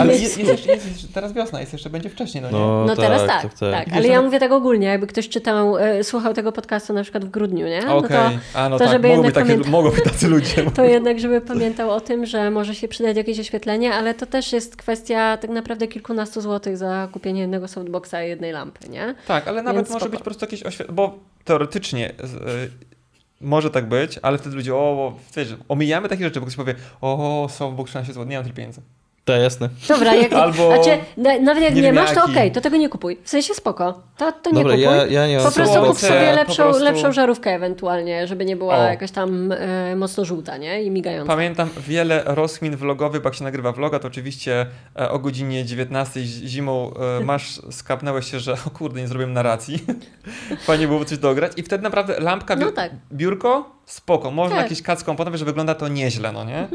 Ale 0.01 0.12
jest, 0.12 0.22
jest, 0.38 0.51
jeszcze- 0.51 0.72
jest, 0.72 0.86
jest, 0.88 1.14
teraz 1.14 1.32
wiosna, 1.32 1.61
jest 1.61 1.72
jeszcze 1.72 1.90
będzie 1.90 2.11
wcześniej, 2.11 2.42
no 2.42 2.51
nie? 2.51 2.59
No, 2.59 2.84
No 2.86 2.96
teraz 2.96 3.26
tak, 3.26 3.42
tak, 3.42 3.59
tak. 3.59 3.86
Wiesz, 3.88 3.96
ale 3.96 4.09
ja 4.09 4.22
mówię 4.22 4.38
tak 4.40 4.53
ogólnie, 4.53 4.86
jakby 4.86 5.07
ktoś 5.07 5.28
czytał, 5.28 5.78
e, 5.78 6.05
słuchał 6.05 6.34
tego 6.34 6.53
podcastu 6.53 6.92
na 6.92 7.03
przykład 7.03 7.24
w 7.24 7.28
grudniu, 7.30 7.66
nie? 7.66 7.80
No 7.86 7.96
Okej, 7.96 8.38
a 8.55 8.68
no 8.68 8.78
to 8.78 8.84
tak, 8.84 8.92
żeby 8.92 9.09
mogą 9.09 9.22
jednak 9.22 9.34
takie, 9.44 9.55
pamięta- 9.55 9.70
mogą 9.70 9.90
być 9.90 10.05
tacy 10.05 10.28
ludzie. 10.28 10.55
to, 10.64 10.70
to 10.70 10.84
jednak, 10.84 11.20
żeby 11.20 11.40
pamiętał 11.40 11.90
o 11.90 12.01
tym, 12.01 12.26
że 12.26 12.51
może 12.51 12.74
się 12.74 12.88
przydać 12.88 13.16
jakieś 13.16 13.40
oświetlenie, 13.40 13.94
ale 13.94 14.14
to 14.14 14.26
też 14.26 14.53
jest 14.53 14.76
kwestia 14.76 15.36
tak 15.36 15.51
naprawdę 15.51 15.88
kilkunastu 15.88 16.40
złotych 16.40 16.76
za 16.76 17.09
kupienie 17.12 17.40
jednego 17.40 17.68
softboxa 17.68 18.14
i 18.24 18.28
jednej 18.28 18.53
lampy, 18.53 18.88
nie? 18.88 19.14
Tak, 19.26 19.48
ale 19.48 19.62
nawet 19.62 19.76
Więc 19.78 19.88
może 19.90 20.01
spoko. 20.01 20.11
być 20.11 20.18
po 20.20 20.24
prostu 20.24 20.44
jakieś 20.44 20.62
oświetlenie, 20.62 20.96
bo 20.96 21.18
teoretycznie 21.44 22.11
y, 22.11 22.14
może 23.41 23.70
tak 23.70 23.88
być, 23.88 24.18
ale 24.22 24.38
wtedy 24.38 24.57
ludzie, 24.57 24.74
o, 24.74 25.16
wiesz, 25.36 25.57
omijamy 25.68 26.09
takie 26.09 26.24
rzeczy, 26.24 26.41
bo 26.41 26.47
ktoś 26.47 26.57
powie, 26.57 26.74
o, 27.01 27.49
softbox 27.51 27.91
13 27.91 28.12
zł, 28.12 28.28
nie 28.28 28.36
mam 28.36 28.45
tyle 28.45 28.55
pieniędzy. 28.55 28.80
Tak, 29.33 29.43
jasne. 29.43 29.68
Dobra, 29.89 30.14
jak 30.14 30.33
Albo 30.33 30.66
znaczy, 30.66 30.99
na, 31.16 31.39
nawet 31.39 31.62
jak 31.64 31.74
nie 31.74 31.93
masz, 31.93 32.12
to 32.14 32.24
okej, 32.24 32.53
to 32.53 32.61
tego 32.61 32.76
nie 32.76 32.89
kupuj. 32.89 33.18
W 33.24 33.28
sensie 33.31 33.55
spoko, 33.55 34.03
to, 34.16 34.33
to 34.33 34.51
nie 34.51 34.57
Dobra, 34.62 34.72
kupuj. 34.76 34.83
ja, 34.83 35.07
ja 35.07 35.26
nie 35.28 35.37
Po 35.39 35.43
prostu 35.51 35.62
Słońce, 35.74 35.89
kup 35.89 35.99
sobie 35.99 36.33
lepszą, 36.33 36.62
prostu- 36.62 36.85
lepszą 36.85 37.12
żarówkę 37.12 37.51
ewentualnie, 37.55 38.26
żeby 38.26 38.45
nie 38.45 38.57
była 38.57 38.76
O. 38.78 38.83
jakaś 38.85 39.11
tam 39.11 39.53
e, 39.53 39.97
mocno 39.97 40.24
żółta, 40.24 40.57
nie? 40.57 40.83
I 40.83 40.91
migająca. 40.91 41.33
Pamiętam 41.33 41.68
wiele 41.89 42.22
rozkmin 42.26 42.76
vlogowych, 42.76 43.22
bo 43.22 43.28
jak 43.28 43.35
się 43.35 43.45
nagrywa 43.45 43.72
vloga, 43.72 43.99
to 43.99 44.09
oczywiście 44.09 44.66
e, 44.99 45.11
o 45.11 45.18
godzinie 45.18 45.64
19 45.64 46.20
zi- 46.24 46.49
zimą 46.49 46.93
e, 47.20 47.24
masz, 47.24 47.61
skapnęłeś 47.70 48.31
się, 48.31 48.41
że 48.41 48.53
o 48.66 48.70
kurde, 48.70 49.01
nie 49.01 49.09
zrobiłem 49.09 49.33
narracji. 49.33 49.85
Fajnie 50.66 50.87
było 50.89 51.05
coś 51.05 51.18
dograć. 51.18 51.53
I 51.57 51.62
wtedy 51.62 51.83
naprawdę 51.85 52.20
lampka, 52.20 52.57
No 52.57 52.66
biur- 52.66 52.72
tak. 52.72 52.93
biurko, 53.12 53.70
spoko. 53.87 54.31
Można 54.31 54.57
Tak. 54.57 54.64
jakiś 54.64 54.83
kac 54.83 55.05
komponowy, 55.05 55.39
że 55.39 55.45
wygląda 55.45 55.74
to 55.74 55.89
nieźle, 55.89 56.33
no 56.33 56.45
nie? 56.45 56.68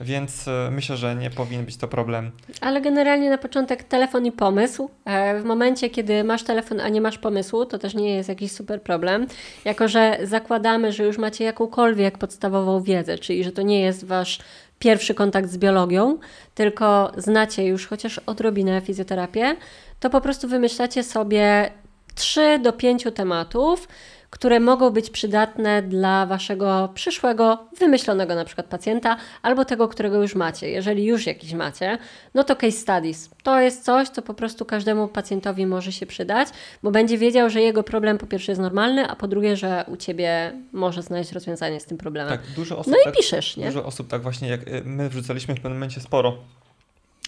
Więc 0.00 0.48
e, 0.48 0.68
myślę, 0.72 0.96
że 0.96 1.14
nie 1.14 1.30
powinien 1.30 1.64
być 1.64 1.76
to 1.76 1.88
problem. 1.88 2.30
Ale 2.60 2.80
generalnie 2.80 3.30
na 3.30 3.38
początek 3.38 3.82
telefon 3.84 4.26
i 4.26 4.32
pomysł. 4.32 4.90
E, 5.04 5.40
W 5.40 5.44
momencie, 5.44 5.90
kiedy 5.90 6.24
masz 6.24 6.42
telefon, 6.42 6.80
a 6.80 6.88
nie 6.88 7.00
masz 7.00 7.18
pomysłu, 7.18 7.66
to 7.66 7.78
też 7.78 7.94
nie 7.94 8.14
jest 8.14 8.28
jakiś 8.28 8.52
super 8.52 8.82
problem. 8.82 9.26
Jako, 9.64 9.88
że 9.88 10.18
zakładamy, 10.22 10.92
że 10.92 11.04
już 11.04 11.18
macie 11.18 11.44
jakąkolwiek 11.44 12.18
podstawową 12.18 12.82
wiedzę, 12.82 13.18
czyli 13.18 13.44
że 13.44 13.52
to 13.52 13.62
nie 13.62 13.80
jest 13.80 14.04
wasz 14.04 14.38
pierwszy 14.78 15.14
kontakt 15.14 15.50
z 15.50 15.58
biologią, 15.58 16.18
tylko 16.54 17.12
znacie 17.16 17.66
już 17.66 17.86
chociaż 17.86 18.18
odrobinę 18.18 18.80
fizjoterapię, 18.80 19.56
to 20.00 20.10
po 20.10 20.20
prostu 20.20 20.48
wymyślacie 20.48 21.02
sobie 21.02 21.70
3 22.14 22.58
do 22.62 22.72
5 22.72 23.04
tematów, 23.14 23.88
które 24.30 24.60
mogą 24.60 24.90
być 24.90 25.10
przydatne 25.10 25.82
dla 25.82 26.26
waszego 26.26 26.90
przyszłego, 26.94 27.58
wymyślonego 27.78 28.34
na 28.34 28.44
przykład 28.44 28.66
pacjenta, 28.66 29.16
albo 29.42 29.64
tego, 29.64 29.88
którego 29.88 30.22
już 30.22 30.34
macie. 30.34 30.70
Jeżeli 30.70 31.04
już 31.04 31.26
jakiś 31.26 31.52
macie, 31.52 31.98
no 32.34 32.44
to 32.44 32.56
case 32.56 32.72
studies. 32.72 33.30
To 33.42 33.60
jest 33.60 33.84
coś, 33.84 34.08
co 34.08 34.22
po 34.22 34.34
prostu 34.34 34.64
każdemu 34.64 35.08
pacjentowi 35.08 35.66
może 35.66 35.92
się 35.92 36.06
przydać, 36.06 36.48
bo 36.82 36.90
będzie 36.90 37.18
wiedział, 37.18 37.50
że 37.50 37.60
jego 37.60 37.82
problem 37.82 38.18
po 38.18 38.26
pierwsze 38.26 38.52
jest 38.52 38.62
normalny, 38.62 39.08
a 39.08 39.16
po 39.16 39.28
drugie, 39.28 39.56
że 39.56 39.84
u 39.88 39.96
ciebie 39.96 40.52
może 40.72 41.02
znaleźć 41.02 41.32
rozwiązanie 41.32 41.80
z 41.80 41.84
tym 41.84 41.98
problemem. 41.98 42.38
Tak, 42.38 42.46
dużo 42.56 42.78
osób 42.78 42.92
no 42.92 42.98
i 43.02 43.04
tak, 43.04 43.16
piszesz, 43.16 43.56
nie? 43.56 43.66
Dużo 43.66 43.84
osób 43.84 44.08
tak 44.08 44.22
właśnie, 44.22 44.48
jak 44.48 44.68
y, 44.68 44.82
my 44.84 45.08
wrzucaliśmy 45.08 45.54
w 45.54 45.56
pewnym 45.56 45.72
momencie 45.72 46.00
sporo 46.00 46.36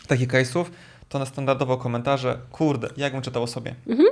takich 0.07 0.29
case'ów, 0.29 0.65
to 1.09 1.19
na 1.19 1.27
standardowo 1.27 1.77
komentarze, 1.77 2.39
kurde, 2.53 2.89
jakbym 2.97 3.23
czytał 3.23 3.43
o 3.43 3.47
sobie. 3.47 3.75
Mhm. 3.87 4.09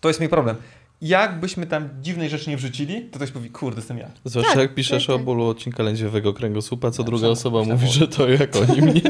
To 0.00 0.08
jest 0.08 0.20
mój 0.20 0.28
problem. 0.28 0.56
Jakbyśmy 1.02 1.66
tam 1.66 1.88
dziwnej 2.02 2.28
rzeczy 2.28 2.50
nie 2.50 2.56
wrzucili, 2.56 3.00
to 3.02 3.16
ktoś 3.16 3.30
powie, 3.30 3.48
kurde, 3.50 3.78
jestem 3.78 3.98
ja. 3.98 4.08
Zwłaszcza 4.24 4.52
Tak, 4.52 4.60
jak 4.62 4.74
piszesz 4.74 5.06
tak, 5.06 5.14
o 5.14 5.16
tak. 5.18 5.24
bólu 5.24 5.44
odcinka 5.46 5.82
lędźwiowego 5.82 6.32
kręgosłupa, 6.34 6.90
co 6.90 7.02
Ja 7.02 7.06
druga 7.06 7.22
sam- 7.22 7.30
osoba 7.30 7.58
mówi, 7.64 7.84
ból. 7.86 7.94
że 7.94 8.08
to 8.08 8.28
jak 8.28 8.56
oni 8.56 8.82
mnie. 8.82 9.00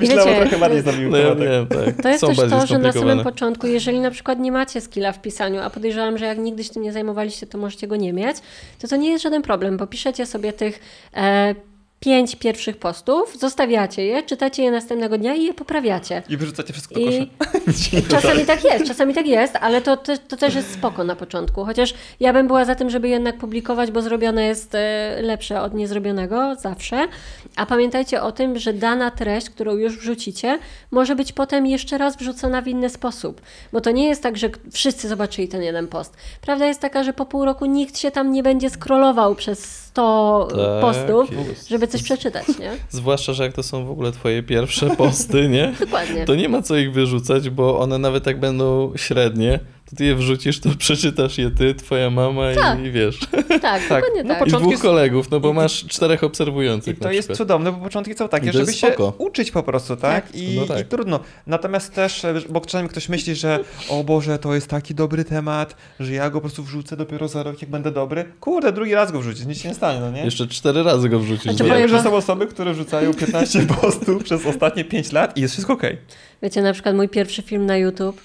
Myślałem, 0.00 0.26
wiecie, 0.34 0.40
trochę 0.40 0.58
bardziej 0.58 0.82
to- 0.84 0.92
zabił 0.92 1.10
No 1.10 1.16
ja 1.16 1.34
wiem, 1.34 1.66
tak. 1.66 2.02
To 2.02 2.08
jest 2.08 2.20
Są 2.20 2.26
też 2.26 2.36
to, 2.50 2.66
że 2.66 2.78
na 2.78 2.92
samym 2.92 3.22
początku, 3.22 3.66
jeżeli 3.66 4.00
na 4.00 4.10
przykład 4.10 4.38
nie 4.38 4.52
macie 4.52 4.80
skilla 4.80 5.12
w 5.12 5.22
pisaniu, 5.22 5.60
a 5.60 5.70
podejrzewam, 5.70 6.18
że 6.18 6.24
jak 6.26 6.38
nigdy 6.38 6.64
się 6.64 6.70
tym 6.70 6.82
nie 6.82 6.92
zajmowaliście, 6.92 7.46
to 7.46 7.58
możecie 7.58 7.86
go 7.88 7.96
nie 7.96 8.12
mieć, 8.12 8.36
to 8.78 8.88
to 8.88 8.96
nie 8.96 9.10
jest 9.10 9.22
żaden 9.22 9.42
problem, 9.42 9.76
bo 9.76 9.86
piszecie 9.86 10.26
sobie 10.26 10.52
tych 10.52 10.80
e, 11.16 11.54
pięć 12.02 12.36
pierwszych 12.36 12.76
postów, 12.76 13.38
zostawiacie 13.38 14.04
je, 14.04 14.22
czytacie 14.22 14.62
je 14.62 14.70
następnego 14.70 15.18
dnia 15.18 15.34
i 15.34 15.44
je 15.44 15.54
poprawiacie. 15.54 16.22
I 16.28 16.36
wyrzucacie 16.36 16.72
wszystko 16.72 16.94
do 16.94 17.00
I 17.00 17.30
czasami 18.08 18.46
tak 18.46 18.64
jest, 18.64 18.86
czasami 18.86 19.14
tak 19.14 19.26
jest, 19.26 19.56
ale 19.56 19.80
to, 19.80 19.96
to, 19.96 20.12
to 20.28 20.36
też 20.36 20.54
jest 20.54 20.72
spoko 20.72 21.04
na 21.04 21.16
początku. 21.16 21.64
Chociaż 21.64 21.94
ja 22.20 22.32
bym 22.32 22.46
była 22.46 22.64
za 22.64 22.74
tym, 22.74 22.90
żeby 22.90 23.08
jednak 23.08 23.38
publikować, 23.38 23.90
bo 23.90 24.02
zrobione 24.02 24.44
jest 24.44 24.74
e, 24.74 25.18
lepsze 25.22 25.62
od 25.62 25.74
niezrobionego 25.74 26.54
zawsze. 26.54 27.08
A 27.56 27.66
pamiętajcie 27.66 28.22
o 28.22 28.32
tym, 28.32 28.58
że 28.58 28.72
dana 28.72 29.10
treść, 29.10 29.50
którą 29.50 29.76
już 29.76 29.98
wrzucicie, 29.98 30.58
może 30.90 31.16
być 31.16 31.32
potem 31.32 31.66
jeszcze 31.66 31.98
raz 31.98 32.16
wrzucona 32.16 32.62
w 32.62 32.68
inny 32.68 32.88
sposób. 32.88 33.40
Bo 33.72 33.80
to 33.80 33.90
nie 33.90 34.08
jest 34.08 34.22
tak, 34.22 34.36
że 34.36 34.50
wszyscy 34.72 35.08
zobaczyli 35.08 35.48
ten 35.48 35.62
jeden 35.62 35.88
post. 35.88 36.16
Prawda 36.40 36.66
jest 36.66 36.80
taka, 36.80 37.04
że 37.04 37.12
po 37.12 37.26
pół 37.26 37.44
roku 37.44 37.66
nikt 37.66 37.98
się 37.98 38.10
tam 38.10 38.32
nie 38.32 38.42
będzie 38.42 38.70
scrollował 38.70 39.34
przez 39.34 39.81
100 39.92 40.48
Tak 40.50 40.80
postów, 40.80 41.48
jest. 41.48 41.68
żeby 41.68 41.86
coś 41.86 42.02
przeczytać, 42.02 42.46
nie? 42.58 42.72
Zwłaszcza, 42.90 43.32
że 43.32 43.42
jak 43.44 43.52
to 43.52 43.62
są 43.62 43.84
w 43.84 43.90
ogóle 43.90 44.12
twoje 44.12 44.42
pierwsze 44.42 44.96
posty, 44.96 45.48
nie? 45.48 45.72
Dokładnie. 45.80 46.24
To 46.24 46.34
nie 46.34 46.48
ma 46.48 46.62
co 46.62 46.76
ich 46.76 46.92
wyrzucać, 46.92 47.50
bo 47.50 47.78
one 47.78 47.98
nawet 47.98 48.26
jak 48.26 48.40
będą 48.40 48.92
średnie, 48.96 49.60
to 49.92 49.96
ty 49.96 50.04
je 50.04 50.14
wrzucisz, 50.14 50.60
to 50.60 50.68
przeczytasz 50.78 51.38
je 51.38 51.50
ty, 51.50 51.74
twoja 51.74 52.10
mama 52.10 52.42
Tak. 52.54 52.80
i, 52.84 52.90
wiesz. 52.90 53.18
Tak, 53.60 53.60
Tak. 53.62 53.82
dokładnie 53.82 54.22
No, 54.24 54.34
tak. 54.34 54.48
I 54.48 54.50
dwóch 54.50 54.78
kolegów, 54.80 55.30
no 55.30 55.40
bo 55.40 55.50
i- 55.50 55.54
masz 55.54 55.84
czterech 55.86 56.24
obserwujących 56.24 56.96
I 56.96 57.00
to 57.00 57.12
jest 57.12 57.32
cudowne, 57.32 57.72
bo 57.72 57.78
początki 57.78 58.14
są 58.14 58.28
takie, 58.28 58.52
żeby 58.52 58.72
się 58.72 58.94
uczyć 59.18 59.50
po 59.50 59.62
prostu, 59.62 59.96
tak? 59.96 60.26
Tak. 60.26 60.36
I, 60.36 60.56
No 60.60 60.66
tak. 60.66 60.80
I 60.80 60.84
trudno. 60.84 61.20
Natomiast 61.46 61.94
też, 61.94 62.26
bo 62.48 62.60
czasami 62.60 62.88
ktoś 62.88 63.08
myśli, 63.08 63.34
że 63.34 63.58
o 63.88 64.04
Boże, 64.04 64.38
to 64.38 64.54
jest 64.54 64.66
taki 64.68 64.94
dobry 64.94 65.24
temat, 65.24 65.76
że 66.00 66.12
ja 66.12 66.30
go 66.30 66.34
po 66.38 66.40
prostu 66.40 66.62
wrzucę 66.62 66.96
dopiero 66.96 67.28
za 67.28 67.42
rok, 67.42 67.60
jak 67.62 67.70
będę 67.70 67.90
dobry. 67.90 68.24
Kurde, 68.40 68.72
drugi 68.72 68.94
raz 68.94 69.12
go 69.12 69.20
wrzucić, 69.20 69.46
nic 69.46 69.58
się 69.60 69.68
nie 69.68 69.74
stanie, 69.74 70.00
no 70.00 70.10
nie? 70.10 70.24
Jeszcze 70.24 70.46
cztery 70.46 70.82
razy 70.82 71.08
go 71.08 71.18
wrzucisz. 71.20 71.52
Znaczy, 71.54 71.64
Wiem, 71.64 71.88
że 71.88 72.02
są 72.02 72.14
osoby, 72.14 72.46
które 72.46 72.72
wrzucają 72.74 73.14
15 73.14 73.66
postów 73.80 74.24
przez 74.24 74.46
ostatnie 74.46 74.84
5 74.84 75.12
lat 75.12 75.36
i 75.38 75.40
jest 75.40 75.54
wszystko 75.54 75.72
okej. 75.72 75.98
Wiecie, 76.42 76.62
na 76.62 76.72
przykład 76.72 76.94
mój 76.96 77.08
pierwszy 77.08 77.42
film 77.42 77.66
na 77.66 77.76
YouTube, 77.76 78.20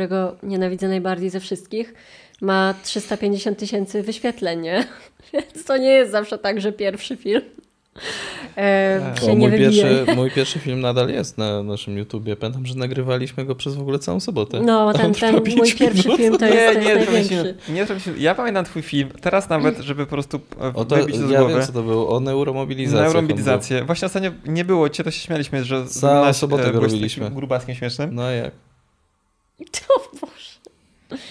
którego 0.00 0.36
nienawidzę 0.42 0.88
najbardziej 0.88 1.30
ze 1.30 1.40
wszystkich, 1.40 1.94
ma 2.40 2.74
350 2.82 3.58
tysięcy 3.58 4.02
wyświetleń, 4.02 4.60
nie? 4.60 4.84
Więc 5.32 5.64
to 5.64 5.76
nie 5.76 5.88
jest 5.90 6.12
zawsze 6.12 6.38
tak, 6.38 6.60
że 6.60 6.72
pierwszy 6.72 7.16
film 7.16 7.42
e, 8.56 9.00
Tak. 9.00 9.20
się 9.20 9.26
nie 9.26 9.36
mój, 9.36 9.50
wybije. 9.50 9.70
pierwszy, 9.70 10.06
mój 10.16 10.30
pierwszy 10.30 10.58
film 10.58 10.80
nadal 10.80 11.08
jest 11.08 11.38
na 11.38 11.62
naszym 11.62 11.98
YouTubie. 11.98 12.36
Pamiętam, 12.36 12.66
że 12.66 12.74
nagrywaliśmy 12.74 13.44
go 13.44 13.54
przez 13.54 13.74
w 13.74 13.80
ogóle 13.80 13.98
całą 13.98 14.20
sobotę. 14.20 14.60
No, 14.60 14.92
ten, 14.92 15.14
ten 15.14 15.34
mój 15.56 15.72
pierwszy 15.72 16.08
minut. 16.08 16.16
film 16.20 16.38
to 16.38 16.46
Nie, 16.46 16.54
jest, 16.54 16.78
nie, 16.80 16.84
nie, 16.86 16.94
największy. 16.96 17.54
nie, 17.68 17.74
nie, 17.74 17.86
ja 18.22 18.34
pamiętam 18.34 18.64
twój 18.64 18.82
film, 18.82 19.08
teraz 19.20 19.48
nawet, 19.48 19.78
żeby 19.78 20.06
po 20.06 20.10
prostu 20.10 20.40
e, 20.60 20.72
O 20.74 20.84
to, 20.84 20.96
wybić 20.96 21.16
to 21.18 21.26
z 21.26 21.30
ja 21.30 21.38
głowy. 21.38 21.54
wiem, 21.54 21.62
co 21.66 21.72
to 21.72 21.82
było. 21.82 22.08
O 22.16 22.20
neuromobilizacji. 22.20 23.00
Neuromobilizację. 23.02 23.84
Właśnie 23.84 24.06
ostatnio 24.06 24.30
nie 24.46 24.64
było 24.64 24.88
cię, 24.88 25.04
to 25.04 25.10
się 25.10 25.20
śmialiśmy, 25.20 25.64
że 25.64 25.86
Całą 25.86 26.12
wyglądasz, 26.12 26.36
sobotę 26.36 26.68
e, 26.68 26.72
go 26.72 26.80
robiliśmy. 26.80 27.30
grubaskiem 27.30 27.74
śmiesznym. 27.74 28.14
No 28.14 28.30
jak? 28.30 28.52
O 29.96 30.16
Boże. 30.20 30.56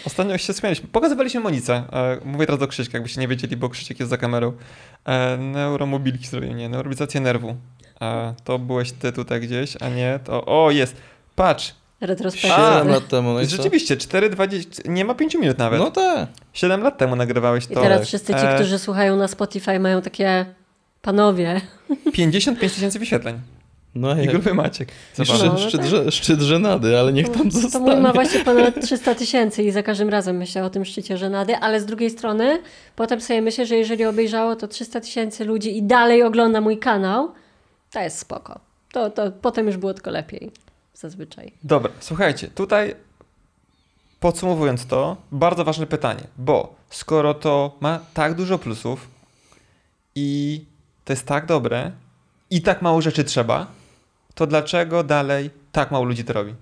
Ostatnio 0.05 0.37
się 0.37 0.53
śmialiśmy. 0.53 0.87
Pokazywaliśmy 0.87 1.39
Monice. 1.39 1.73
E, 1.93 2.17
mówię 2.25 2.45
teraz 2.45 2.59
do 2.59 2.67
Krzyśka, 2.67 2.97
jakbyście 2.97 3.21
nie 3.21 3.27
wiedzieli, 3.27 3.57
bo 3.57 3.69
Krzysiek 3.69 3.99
jest 3.99 4.09
za 4.09 4.17
kamerą. 4.17 4.53
E, 5.05 5.37
neuromobilki 5.37 6.27
zrobił, 6.27 6.53
nie, 6.53 6.69
neuromobilizację 6.69 7.21
nerwu. 7.21 7.55
E, 8.01 8.33
to 8.43 8.59
byłeś 8.59 8.91
ty 8.91 9.11
tutaj 9.11 9.41
gdzieś, 9.41 9.77
a 9.81 9.89
nie, 9.89 10.19
to... 10.23 10.45
O, 10.45 10.71
jest! 10.71 10.95
Patrz! 11.35 11.75
Retrospekcja. 12.01 12.55
Siedem 12.73 12.87
lat 12.87 13.07
temu. 13.07 13.33
No 13.33 13.41
i? 13.41 13.45
Rzeczywiście, 13.45 13.97
4,20... 13.97 14.89
Nie 14.89 15.05
ma 15.05 15.15
5 15.15 15.35
minut 15.35 15.57
nawet. 15.57 15.79
No 15.79 15.91
tak. 15.91 16.29
7 16.53 16.81
lat 16.81 16.97
temu 16.97 17.15
nagrywałeś 17.15 17.65
I 17.65 17.67
to. 17.67 17.81
teraz 17.81 18.07
wszyscy 18.07 18.33
ci, 18.33 18.39
E, 18.39 18.55
którzy 18.55 18.79
słuchają 18.79 19.17
na 19.17 19.27
Spotify 19.27 19.79
mają 19.79 20.01
takie 20.01 20.45
panowie. 21.01 21.61
55 22.13 22.73
tysięcy 22.73 22.99
wyświetleń. 22.99 23.39
No 23.95 24.15
I 24.15 24.17
jak? 24.19 24.29
gruby 24.29 24.53
Maciek. 24.53 24.89
I 24.91 25.25
Zobacz. 25.25 25.29
No, 25.29 25.35
szczyt, 25.37 25.51
no 25.53 25.57
szczyt, 25.69 25.83
że- 25.83 26.11
szczyt 26.11 26.39
żenady, 26.41 26.99
ale 26.99 27.13
niech 27.13 27.25
tam 27.29 27.37
To 27.37 27.43
mój 27.43 27.51
zostanie. 27.51 27.95
ma 27.95 28.13
właśnie 28.13 28.39
ponad 28.45 28.81
300 28.81 29.15
tysięcy 29.15 29.63
i 29.63 29.71
za 29.71 29.83
każdym 29.83 30.09
razem 30.09 30.37
myślę 30.37 30.63
o 30.65 30.69
tym 30.69 30.85
szczycie 30.85 31.17
żenady, 31.17 31.55
ale 31.55 31.81
z 31.81 31.85
drugiej 31.85 32.09
strony 32.09 32.61
potem 32.95 33.21
sobie 33.21 33.41
myślę, 33.41 33.65
że 33.65 33.75
jeżeli 33.75 34.05
obejrzało 34.05 34.55
to 34.55 34.67
300 34.67 35.01
tysięcy 35.01 35.45
ludzi 35.45 35.77
i 35.77 35.83
dalej 35.83 36.23
ogląda 36.23 36.61
mój 36.61 36.77
kanał, 36.77 37.31
to 37.91 37.99
jest 37.99 38.17
spoko. 38.19 38.59
To, 38.91 39.09
to 39.09 39.31
potem 39.31 39.65
już 39.67 39.77
było 39.77 39.93
tylko 39.93 40.11
lepiej. 40.11 40.51
Zazwyczaj. 40.93 41.51
Dobra, 41.63 41.91
słuchajcie, 41.99 42.47
tutaj 42.47 42.95
podsumowując 44.19 44.85
to, 44.85 45.17
bardzo 45.31 45.63
ważne 45.65 45.87
pytanie, 45.87 46.23
bo 46.37 46.75
skoro 46.89 47.33
to 47.33 47.75
ma 47.79 47.99
tak 48.13 48.33
dużo 48.35 48.57
plusów 48.57 49.07
i 50.15 50.61
to 51.05 51.13
jest 51.13 51.25
tak 51.25 51.45
dobre 51.45 51.91
i 52.49 52.61
tak 52.61 52.81
mało 52.81 53.01
rzeczy 53.01 53.23
trzeba, 53.23 53.67
to 54.35 54.47
dlaczego 54.47 55.03
dalej 55.03 55.49
tak 55.71 55.91
mało 55.91 56.05
ludzi 56.05 56.23
to 56.23 56.33
robi? 56.33 56.53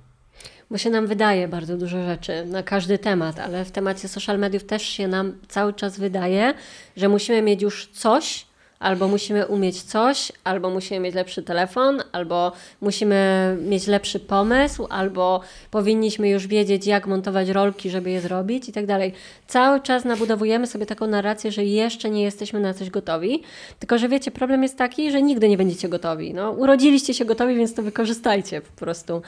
Bo 0.71 0.77
się 0.77 0.89
nam 0.89 1.07
wydaje 1.07 1.47
bardzo 1.47 1.77
dużo 1.77 2.05
rzeczy 2.05 2.45
na 2.45 2.63
każdy 2.63 2.97
temat, 2.97 3.39
ale 3.39 3.65
w 3.65 3.71
temacie 3.71 4.07
social 4.07 4.39
mediów 4.39 4.63
też 4.63 4.83
się 4.83 5.07
nam 5.07 5.33
cały 5.47 5.73
czas 5.73 5.99
wydaje, 5.99 6.53
że 6.97 7.09
musimy 7.09 7.41
mieć 7.41 7.61
już 7.61 7.87
coś, 7.87 8.45
albo 8.83 9.07
musimy 9.07 9.45
umieć 9.47 9.81
coś, 9.81 10.31
albo 10.43 10.69
musimy 10.69 10.99
mieć 10.99 11.15
lepszy 11.15 11.43
telefon, 11.43 12.03
albo 12.11 12.51
musimy 12.81 13.57
mieć 13.61 13.87
lepszy 13.87 14.19
pomysł, 14.19 14.87
albo 14.89 15.41
powinniśmy 15.71 16.29
już 16.29 16.47
wiedzieć, 16.47 16.87
jak 16.87 17.07
montować 17.07 17.49
rolki, 17.49 17.89
żeby 17.89 18.11
je 18.11 18.21
zrobić 18.21 18.69
i 18.69 18.71
tak 18.71 18.85
dalej. 18.85 19.13
Cały 19.47 19.81
czas 19.81 20.05
nabudowujemy 20.05 20.67
sobie 20.67 20.85
taką 20.85 21.07
narrację, 21.07 21.51
że 21.51 21.65
jeszcze 21.65 22.09
nie 22.09 22.23
jesteśmy 22.23 22.59
na 22.59 22.73
coś 22.73 22.89
gotowi, 22.89 23.43
tylko 23.79 23.97
że 23.97 24.09
wiecie, 24.09 24.31
problem 24.31 24.63
jest 24.63 24.77
taki, 24.77 25.11
że 25.11 25.21
nigdy 25.21 25.49
nie 25.49 25.57
będziecie 25.57 25.89
gotowi. 25.89 26.33
No, 26.33 26.51
urodziliście 26.51 27.13
się 27.13 27.25
gotowi, 27.25 27.55
więc 27.55 27.73
to 27.73 27.83
wykorzystajcie 27.83 28.61
po 28.61 28.71
prostu. 28.79 29.21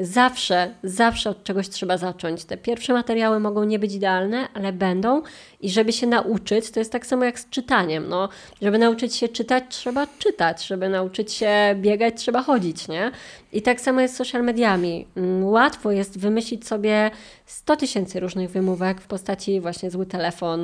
Zawsze, 0.00 0.74
zawsze 0.82 1.30
od 1.30 1.44
czegoś 1.44 1.68
trzeba 1.68 1.96
zacząć. 1.96 2.44
Te 2.44 2.56
pierwsze 2.56 2.92
materiały 2.92 3.40
mogą 3.40 3.64
nie 3.64 3.78
być 3.78 3.94
idealne, 3.94 4.48
ale 4.54 4.72
będą 4.72 5.22
i 5.60 5.70
żeby 5.70 5.92
się 5.92 6.06
nauczyć, 6.06 6.70
to 6.70 6.80
jest 6.80 6.92
tak 6.92 7.06
samo 7.06 7.24
jak 7.24 7.40
z 7.40 7.50
czytaniem. 7.50 8.08
No, 8.08 8.28
żeby 8.62 8.78
nauczyć 8.78 9.14
się 9.14 9.28
czytać, 9.28 9.64
trzeba 9.68 10.06
czytać. 10.18 10.66
Żeby 10.66 10.88
nauczyć 10.88 11.32
się 11.32 11.50
biegać, 11.74 12.14
trzeba 12.16 12.42
chodzić, 12.42 12.88
nie? 12.88 13.10
I 13.52 13.62
tak 13.62 13.80
samo 13.80 14.00
jest 14.00 14.14
z 14.14 14.16
social 14.16 14.44
mediami. 14.44 15.06
Mm, 15.16 15.44
Łatwo 15.44 15.92
jest 15.92 16.18
wymyślić 16.18 16.66
sobie 16.66 17.10
100 17.46 17.76
tysięcy 17.76 18.20
różnych 18.20 18.50
wymówek 18.50 19.00
w 19.00 19.06
postaci 19.06 19.60
właśnie 19.60 19.90
zły 19.90 20.06
telefon, 20.06 20.60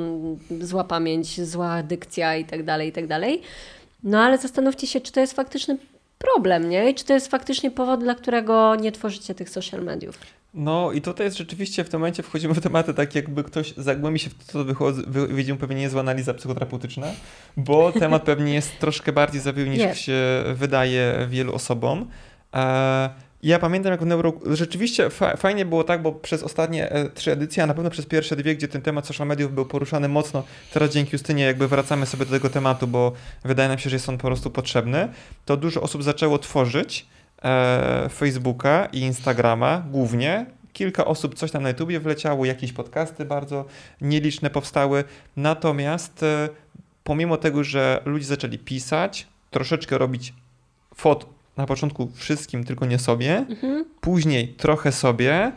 zła 0.61 0.83
pamięć, 0.83 1.41
zła 1.41 1.83
dykcja 1.83 2.35
i 2.35 2.45
tak 2.45 2.63
dalej, 2.63 2.89
i 2.89 2.91
tak. 2.91 3.05
No 4.03 4.19
ale 4.19 4.37
zastanówcie 4.37 4.87
się, 4.87 5.01
czy 5.01 5.11
to 5.11 5.19
jest 5.19 5.33
faktyczny 5.33 5.77
problem, 6.17 6.69
nie? 6.69 6.89
I 6.89 6.95
czy 6.95 7.05
to 7.05 7.13
jest 7.13 7.31
faktycznie 7.31 7.71
powód, 7.71 7.99
dla 7.99 8.15
którego 8.15 8.75
nie 8.75 8.91
tworzycie 8.91 9.35
tych 9.35 9.49
social 9.49 9.83
mediów. 9.83 10.19
No 10.53 10.91
i 10.91 11.01
tutaj 11.01 11.25
jest 11.27 11.37
rzeczywiście 11.37 11.83
w 11.83 11.89
tym 11.89 11.99
momencie 11.99 12.23
wchodzimy 12.23 12.53
w 12.53 12.61
tematy 12.61 12.93
tak 12.93 13.15
jakby 13.15 13.43
ktoś 13.43 13.73
zagłębi 13.73 14.19
się 14.19 14.29
w 14.29 14.33
to, 14.33 14.43
co 14.51 14.63
wychodzi, 14.63 15.01
wy, 15.07 15.27
widzimy 15.27 15.59
pewnie 15.59 15.75
niezła 15.75 16.01
analiza 16.01 16.33
psychoterapeutyczna, 16.33 17.07
bo 17.57 17.91
temat 17.99 18.23
pewnie 18.23 18.53
jest 18.53 18.79
troszkę 18.79 19.11
bardziej 19.13 19.41
zawiły 19.41 19.69
niż 19.69 19.99
się 19.99 20.43
wydaje 20.55 21.27
wielu 21.29 21.55
osobom. 21.55 22.07
E, 22.53 23.09
Ja 23.47 23.59
pamiętam, 23.59 23.91
jak 23.91 24.01
w 24.01 24.05
Neuro... 24.05 24.33
Rzeczywiście 24.51 25.09
fa 25.09 25.37
fajnie 25.37 25.65
było 25.65 25.83
tak, 25.83 26.01
bo 26.01 26.11
przez 26.11 26.43
ostatnie 26.43 26.91
e, 26.91 27.09
trzy 27.09 27.31
edycje, 27.31 27.63
a 27.63 27.65
na 27.65 27.73
pewno 27.73 27.89
przez 27.89 28.05
pierwsze 28.05 28.35
dwie, 28.35 28.55
gdzie 28.55 28.67
ten 28.67 28.81
temat 28.81 29.07
social 29.07 29.27
mediów 29.27 29.53
był 29.53 29.65
poruszany 29.65 30.09
mocno, 30.09 30.43
teraz 30.73 30.89
dzięki 30.89 31.09
Justynie 31.13 31.43
jakby 31.43 31.67
wracamy 31.67 32.05
sobie 32.05 32.25
do 32.25 32.31
tego 32.31 32.49
tematu, 32.49 32.87
bo 32.87 33.11
wydaje 33.45 33.69
nam 33.69 33.77
się, 33.77 33.89
że 33.89 33.95
jest 33.95 34.09
on 34.09 34.17
po 34.17 34.27
prostu 34.27 34.49
potrzebny, 34.49 35.09
to 35.45 35.57
dużo 35.57 35.81
osób 35.81 36.03
zaczęło 36.03 36.39
tworzyć 36.39 37.05
e, 37.43 38.09
Facebooka 38.09 38.87
i 38.91 38.99
Instagrama 38.99 39.83
głównie. 39.91 40.45
Kilka 40.73 41.05
osób 41.05 41.35
coś 41.35 41.51
tam 41.51 41.63
na 41.63 41.69
YouTubie 41.69 41.99
wleciało, 41.99 42.45
jakieś 42.45 42.73
podcasty 42.73 43.25
bardzo 43.25 43.65
nieliczne 44.01 44.49
powstały. 44.49 45.03
Natomiast 45.37 46.23
e, 46.23 46.49
pomimo 47.03 47.37
tego, 47.37 47.63
że 47.63 48.01
ludzie 48.05 48.25
zaczęli 48.25 48.57
pisać, 48.57 49.27
troszeczkę 49.51 49.97
robić 49.97 50.33
fot 50.95 51.36
na 51.57 51.65
początku 51.65 52.11
wszystkim, 52.13 52.63
tylko 52.63 52.85
nie 52.85 52.99
sobie, 52.99 53.45
Mhm. 53.49 53.85
później 54.01 54.47
trochę 54.47 54.91
sobie, 54.91 55.51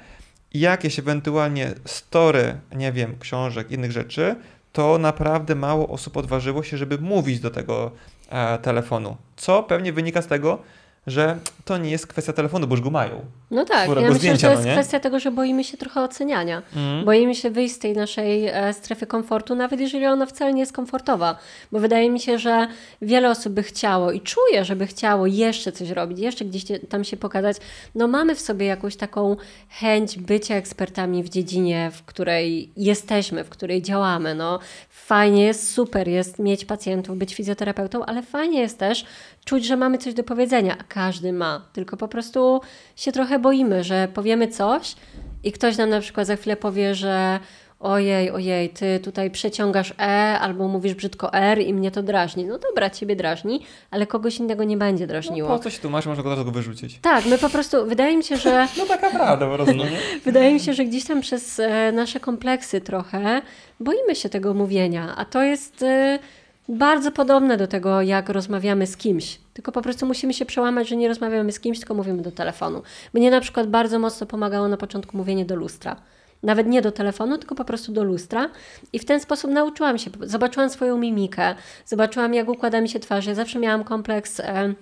jakieś 0.54 0.98
ewentualnie 0.98 1.74
story, 1.84 2.56
nie 2.76 2.92
wiem, 2.92 3.16
książek, 3.20 3.70
innych 3.70 3.92
rzeczy, 3.92 4.36
to 4.72 4.98
naprawdę 4.98 5.54
mało 5.54 5.88
osób 5.88 6.16
odważyło 6.16 6.62
się, 6.62 6.76
żeby 6.76 6.98
mówić 6.98 7.40
do 7.40 7.50
tego 7.50 7.90
e, 8.30 8.58
telefonu. 8.58 9.16
Co 9.36 9.62
pewnie 9.62 9.92
wynika 9.92 10.22
z 10.22 10.26
tego, 10.26 10.58
że 11.06 11.38
to 11.70 11.78
nie 11.78 11.90
jest 11.90 12.06
kwestia 12.06 12.32
telefonu, 12.32 12.66
bo 12.66 12.74
już 12.74 12.84
go 12.84 12.90
mają. 12.90 13.20
No 13.50 13.64
tak, 13.64 13.88
ja 13.88 13.94
myślę, 13.94 14.14
zdjęcia, 14.14 14.40
że 14.40 14.46
to 14.46 14.48
no 14.48 14.52
jest 14.52 14.66
nie? 14.66 14.72
kwestia 14.72 15.00
tego, 15.00 15.20
że 15.20 15.30
boimy 15.30 15.64
się 15.64 15.76
trochę 15.76 16.02
oceniania. 16.02 16.62
Mhm. 16.76 17.04
Boimy 17.04 17.34
się 17.34 17.50
wyjść 17.50 17.74
z 17.74 17.78
tej 17.78 17.92
naszej 17.92 18.46
e, 18.46 18.72
strefy 18.72 19.06
komfortu, 19.06 19.54
nawet 19.54 19.80
jeżeli 19.80 20.06
ona 20.06 20.26
wcale 20.26 20.52
nie 20.52 20.60
jest 20.60 20.72
komfortowa. 20.72 21.38
Bo 21.72 21.80
wydaje 21.80 22.10
mi 22.10 22.20
się, 22.20 22.38
że 22.38 22.68
wiele 23.02 23.30
osób 23.30 23.52
by 23.52 23.62
chciało 23.62 24.12
i 24.12 24.20
czuje, 24.20 24.64
żeby 24.64 24.86
chciało 24.86 25.26
jeszcze 25.26 25.72
coś 25.72 25.90
robić, 25.90 26.18
jeszcze 26.18 26.44
gdzieś 26.44 26.64
tam 26.88 27.04
się 27.04 27.16
pokazać. 27.16 27.56
No 27.94 28.08
mamy 28.08 28.34
w 28.34 28.40
sobie 28.40 28.66
jakąś 28.66 28.96
taką 28.96 29.36
chęć 29.68 30.18
bycia 30.18 30.54
ekspertami 30.54 31.22
w 31.22 31.28
dziedzinie, 31.28 31.90
w 31.94 32.02
której 32.02 32.70
jesteśmy, 32.76 33.44
w 33.44 33.48
której 33.48 33.82
działamy. 33.82 34.34
No 34.34 34.58
fajnie 34.90 35.44
jest, 35.44 35.72
super 35.72 36.08
jest 36.08 36.38
mieć 36.38 36.64
pacjentów, 36.64 37.18
być 37.18 37.34
fizjoterapeutą, 37.34 38.04
ale 38.04 38.22
fajnie 38.22 38.60
jest 38.60 38.78
też 38.78 39.04
czuć, 39.44 39.66
że 39.66 39.76
mamy 39.76 39.98
coś 39.98 40.14
do 40.14 40.24
powiedzenia, 40.24 40.76
a 40.78 40.84
każdy 40.84 41.32
ma. 41.32 41.59
Tylko 41.72 41.96
po 41.96 42.08
prostu 42.08 42.60
się 42.96 43.12
trochę 43.12 43.38
boimy, 43.38 43.84
że 43.84 44.08
powiemy 44.14 44.48
coś 44.48 44.94
i 45.44 45.52
ktoś 45.52 45.76
nam 45.76 45.90
na 45.90 46.00
przykład 46.00 46.26
za 46.26 46.36
chwilę 46.36 46.56
powie, 46.56 46.94
że 46.94 47.40
ojej, 47.80 48.30
ojej, 48.30 48.68
ty 48.70 49.00
tutaj 49.00 49.30
przeciągasz 49.30 49.94
E 49.98 50.38
albo 50.40 50.68
mówisz 50.68 50.94
brzydko 50.94 51.32
R 51.32 51.58
i 51.58 51.74
mnie 51.74 51.90
to 51.90 52.02
drażni. 52.02 52.44
No 52.44 52.58
dobra, 52.58 52.90
ciebie 52.90 53.16
drażni, 53.16 53.60
ale 53.90 54.06
kogoś 54.06 54.38
innego 54.38 54.64
nie 54.64 54.76
będzie 54.76 55.04
No, 55.04 55.08
drażniło. 55.08 55.48
po 55.48 55.58
co 55.58 55.70
się 55.70 55.78
tu 55.78 55.90
masz, 55.90 56.06
można 56.06 56.22
go 56.22 56.30
od 56.30 56.36
razu 56.36 56.44
go 56.44 56.50
wyrzucić. 56.50 56.98
Tak, 57.02 57.26
my 57.26 57.38
po 57.38 57.48
prostu, 57.48 57.86
wydaje 57.86 58.16
mi 58.16 58.24
się, 58.24 58.36
że 58.36 58.66
No 58.78 58.86
taka 58.86 59.10
prawda 59.10 59.46
po 59.46 59.54
prostu? 59.54 59.74
Wydaje 60.24 60.52
mi 60.54 60.60
się, 60.60 60.72
że 60.74 60.84
gdzieś 60.84 61.04
tam 61.04 61.20
przez 61.20 61.60
e, 61.60 61.92
nasze 61.92 62.20
kompleksy 62.20 62.80
trochę 62.80 63.42
boimy 63.80 64.14
się 64.16 64.28
tego 64.28 64.54
mówienia, 64.54 65.14
a 65.16 65.24
to 65.24 65.42
jest 65.42 65.82
e, 65.82 66.18
bardzo 66.70 67.12
podobne 67.12 67.56
do 67.56 67.66
tego, 67.66 68.02
jak 68.02 68.28
rozmawiamy 68.28 68.86
z 68.86 68.96
kimś. 68.96 69.40
Tylko 69.54 69.72
po 69.72 69.82
prostu 69.82 70.06
musimy 70.06 70.34
się 70.34 70.46
przełamać, 70.46 70.88
że 70.88 70.96
nie 70.96 71.08
rozmawiamy 71.08 71.52
z 71.52 71.60
kimś, 71.60 71.78
tylko 71.78 71.94
mówimy 71.94 72.22
do 72.22 72.32
telefonu. 72.32 72.82
Mnie 73.14 73.30
na 73.30 73.40
przykład 73.40 73.66
bardzo 73.66 73.98
mocno 73.98 74.26
pomagało 74.26 74.68
na 74.68 74.76
początku 74.76 75.16
mówienie 75.16 75.44
do 75.44 75.56
lustra. 75.56 75.96
Nawet 76.42 76.66
nie 76.66 76.82
do 76.82 76.92
telefonu, 76.92 77.38
tylko 77.38 77.54
po 77.54 77.64
prostu 77.64 77.92
do 77.92 78.04
lustra. 78.04 78.50
I 78.92 78.98
w 78.98 79.04
ten 79.04 79.20
sposób 79.20 79.50
nauczyłam 79.50 79.98
się. 79.98 80.10
Zobaczyłam 80.20 80.70
swoją 80.70 80.98
mimikę, 80.98 81.54
zobaczyłam, 81.86 82.34
jak 82.34 82.48
układa 82.48 82.80
mi 82.80 82.88
się 82.88 83.00
twarz. 83.00 83.26
Ja 83.26 83.34
zawsze 83.34 83.58
miałam 83.58 83.84
kompleks 83.84 84.40
e, 84.40 84.74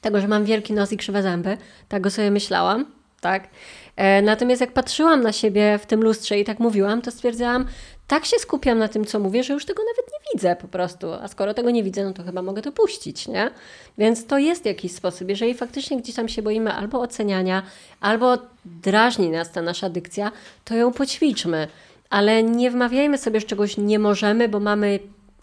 tego, 0.00 0.20
że 0.20 0.28
mam 0.28 0.44
wielki 0.44 0.72
nos 0.72 0.92
i 0.92 0.96
krzywe 0.96 1.22
zęby. 1.22 1.56
Tak 1.88 2.02
go 2.02 2.10
sobie 2.10 2.30
myślałam, 2.30 2.86
tak. 3.20 3.48
E, 3.96 4.22
natomiast 4.22 4.60
jak 4.60 4.72
patrzyłam 4.72 5.22
na 5.22 5.32
siebie 5.32 5.78
w 5.78 5.86
tym 5.86 6.02
lustrze 6.02 6.38
i 6.38 6.44
tak 6.44 6.58
mówiłam, 6.58 7.02
to 7.02 7.10
stwierdzałam, 7.10 7.66
tak 8.12 8.26
się 8.26 8.38
skupiam 8.38 8.78
na 8.78 8.88
tym, 8.88 9.04
co 9.04 9.18
mówię, 9.18 9.44
że 9.44 9.52
już 9.52 9.64
tego 9.64 9.82
nawet 9.82 10.12
nie 10.12 10.18
widzę 10.32 10.56
po 10.56 10.68
prostu. 10.68 11.12
A 11.12 11.28
skoro 11.28 11.54
tego 11.54 11.70
nie 11.70 11.82
widzę, 11.82 12.04
no 12.04 12.12
to 12.12 12.22
chyba 12.22 12.42
mogę 12.42 12.62
to 12.62 12.72
puścić, 12.72 13.28
nie? 13.28 13.50
Więc 13.98 14.26
to 14.26 14.38
jest 14.38 14.66
jakiś 14.66 14.92
sposób. 14.92 15.28
Jeżeli 15.28 15.54
faktycznie 15.54 15.96
gdzieś 15.96 16.14
tam 16.14 16.28
się 16.28 16.42
boimy 16.42 16.72
albo 16.72 17.00
oceniania, 17.00 17.62
albo 18.00 18.38
drażni 18.64 19.30
nas 19.30 19.52
ta 19.52 19.62
nasza 19.62 19.90
dykcja, 19.90 20.32
to 20.64 20.74
ją 20.74 20.92
poćwiczmy. 20.92 21.68
Ale 22.10 22.42
nie 22.42 22.70
wmawiajmy 22.70 23.18
sobie, 23.18 23.40
że 23.40 23.46
czegoś 23.46 23.76
nie 23.76 23.98
możemy, 23.98 24.48
bo 24.48 24.60
mamy 24.60 24.98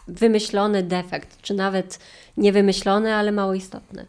wymyślony 0.08 0.84
defekt, 0.84 1.42
czy 1.42 1.54
nawet 1.54 2.00
niewymyślony, 2.38 3.16
ale 3.16 3.32
mało 3.32 3.54
istotny. 3.54 4.06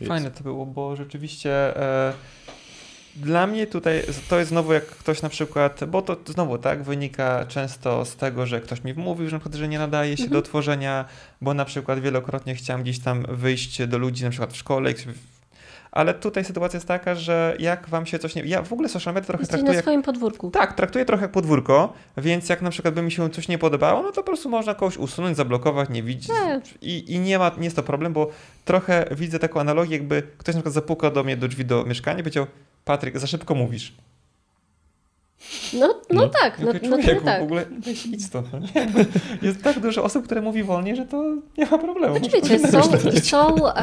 Jest. 0.00 0.08
Fajne 0.08 0.30
to 0.30 0.42
było, 0.42 0.66
bo 0.66 0.96
rzeczywiście 0.96 1.76
e, 1.76 2.12
dla 3.20 3.46
mnie 3.46 3.66
tutaj 3.66 4.02
to 4.28 4.38
jest 4.38 4.50
znowu 4.50 4.72
jak 4.72 4.86
ktoś 4.86 5.22
na 5.22 5.28
przykład, 5.28 5.84
bo 5.84 6.02
to 6.02 6.16
znowu 6.32 6.58
tak 6.58 6.82
wynika 6.82 7.46
często 7.46 8.04
z 8.04 8.16
tego, 8.16 8.46
że 8.46 8.60
ktoś 8.60 8.84
mi 8.84 8.94
mówił, 8.94 9.28
że 9.28 9.36
na 9.36 9.40
przykład, 9.40 9.54
że 9.58 9.68
nie 9.68 9.78
nadaje 9.78 10.16
się 10.16 10.28
do 10.28 10.42
tworzenia, 10.42 11.04
bo 11.40 11.54
na 11.54 11.64
przykład 11.64 12.00
wielokrotnie 12.00 12.54
chciałem 12.54 12.82
gdzieś 12.82 12.98
tam 12.98 13.24
wyjść 13.28 13.86
do 13.86 13.98
ludzi 13.98 14.24
na 14.24 14.30
przykład 14.30 14.52
w 14.52 14.56
szkole, 14.56 14.94
ale 15.92 16.14
tutaj 16.14 16.44
sytuacja 16.44 16.76
jest 16.76 16.88
taka, 16.88 17.14
że 17.14 17.56
jak 17.58 17.88
wam 17.88 18.06
się 18.06 18.18
coś 18.18 18.34
nie... 18.34 18.42
Ja 18.42 18.62
w 18.62 18.72
ogóle 18.72 18.88
social 18.88 19.14
media 19.14 19.26
trochę 19.26 19.42
Jesteś 19.42 19.50
traktuję 19.52 19.72
na 19.72 19.76
jak 19.76 19.84
swoim 19.84 20.02
podwórku. 20.02 20.50
tak, 20.50 20.72
traktuję 20.74 21.04
trochę 21.04 21.22
jak 21.22 21.32
podwórko, 21.32 21.92
więc 22.16 22.48
jak 22.48 22.62
na 22.62 22.70
przykład 22.70 22.94
by 22.94 23.02
mi 23.02 23.12
się 23.12 23.30
coś 23.30 23.48
nie 23.48 23.58
podobało, 23.58 24.02
no 24.02 24.08
to 24.08 24.14
po 24.14 24.22
prostu 24.22 24.50
można 24.50 24.74
kogoś 24.74 24.96
usunąć, 24.96 25.36
zablokować, 25.36 25.88
nie 25.88 26.02
widzieć. 26.02 26.30
I, 26.80 27.14
I 27.14 27.18
nie 27.18 27.38
ma, 27.38 27.50
nie 27.58 27.64
jest 27.64 27.76
to 27.76 27.82
problem, 27.82 28.12
bo 28.12 28.30
trochę 28.64 29.04
widzę 29.10 29.38
taką 29.38 29.60
analogię, 29.60 29.96
jakby 29.96 30.22
ktoś 30.38 30.54
na 30.54 30.60
przykład 30.60 30.74
zapukał 30.74 31.10
do 31.10 31.24
mnie 31.24 31.36
do 31.36 31.48
drzwi 31.48 31.64
do 31.64 31.84
mieszkania 31.84 32.18
i 32.18 32.22
powiedział, 32.22 32.46
Patryk, 32.88 33.18
za 33.18 33.26
szybko 33.26 33.54
mówisz. 33.54 33.92
No, 35.72 35.86
no, 36.10 36.22
No. 36.22 36.28
tak, 36.28 36.58
no, 36.58 36.66
no 36.66 36.72
to 36.72 36.86
człowieku, 36.88 37.24
tak. 37.24 37.40
w 37.40 37.44
ogóle 37.44 37.66
weź 37.78 38.06
idź 38.06 38.24
stąd. 38.24 38.52
No 38.52 38.58
nie? 38.58 38.68
Jest 39.42 39.62
tak 39.62 39.80
dużo 39.80 40.04
osób, 40.04 40.24
które 40.24 40.40
mówi 40.42 40.62
wolniej, 40.62 40.96
że 40.96 41.06
to 41.06 41.24
nie 41.58 41.66
ma 41.66 41.78
problemu. 41.78 42.18
Znaczy 42.18 42.30
wiecie, 42.30 42.58
są, 42.58 42.82
są 43.22 43.68
e, 43.68 43.80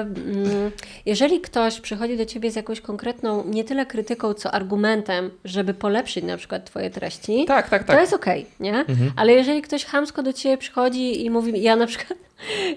mm, 0.00 0.70
jeżeli 1.06 1.40
ktoś 1.40 1.80
przychodzi 1.80 2.16
do 2.16 2.26
ciebie 2.26 2.50
z 2.50 2.56
jakąś 2.56 2.80
konkretną, 2.80 3.44
nie 3.44 3.64
tyle 3.64 3.86
krytyką, 3.86 4.34
co 4.34 4.50
argumentem, 4.50 5.30
żeby 5.44 5.74
polepszyć 5.74 6.24
na 6.24 6.36
przykład 6.36 6.64
twoje 6.64 6.90
treści, 6.90 7.44
Tak, 7.48 7.68
tak, 7.70 7.82
to 7.84 7.92
tak. 7.92 8.00
jest 8.00 8.12
okej, 8.12 8.46
nie? 8.60 8.74
Mhm. 8.74 9.12
Ale 9.16 9.32
jeżeli 9.32 9.62
ktoś 9.62 9.84
chamsko 9.84 10.22
do 10.22 10.32
ciebie 10.32 10.58
przychodzi 10.58 11.24
i 11.24 11.30
mówi, 11.30 11.62
ja 11.62 11.76
na 11.76 11.86
przykład, 11.86 12.18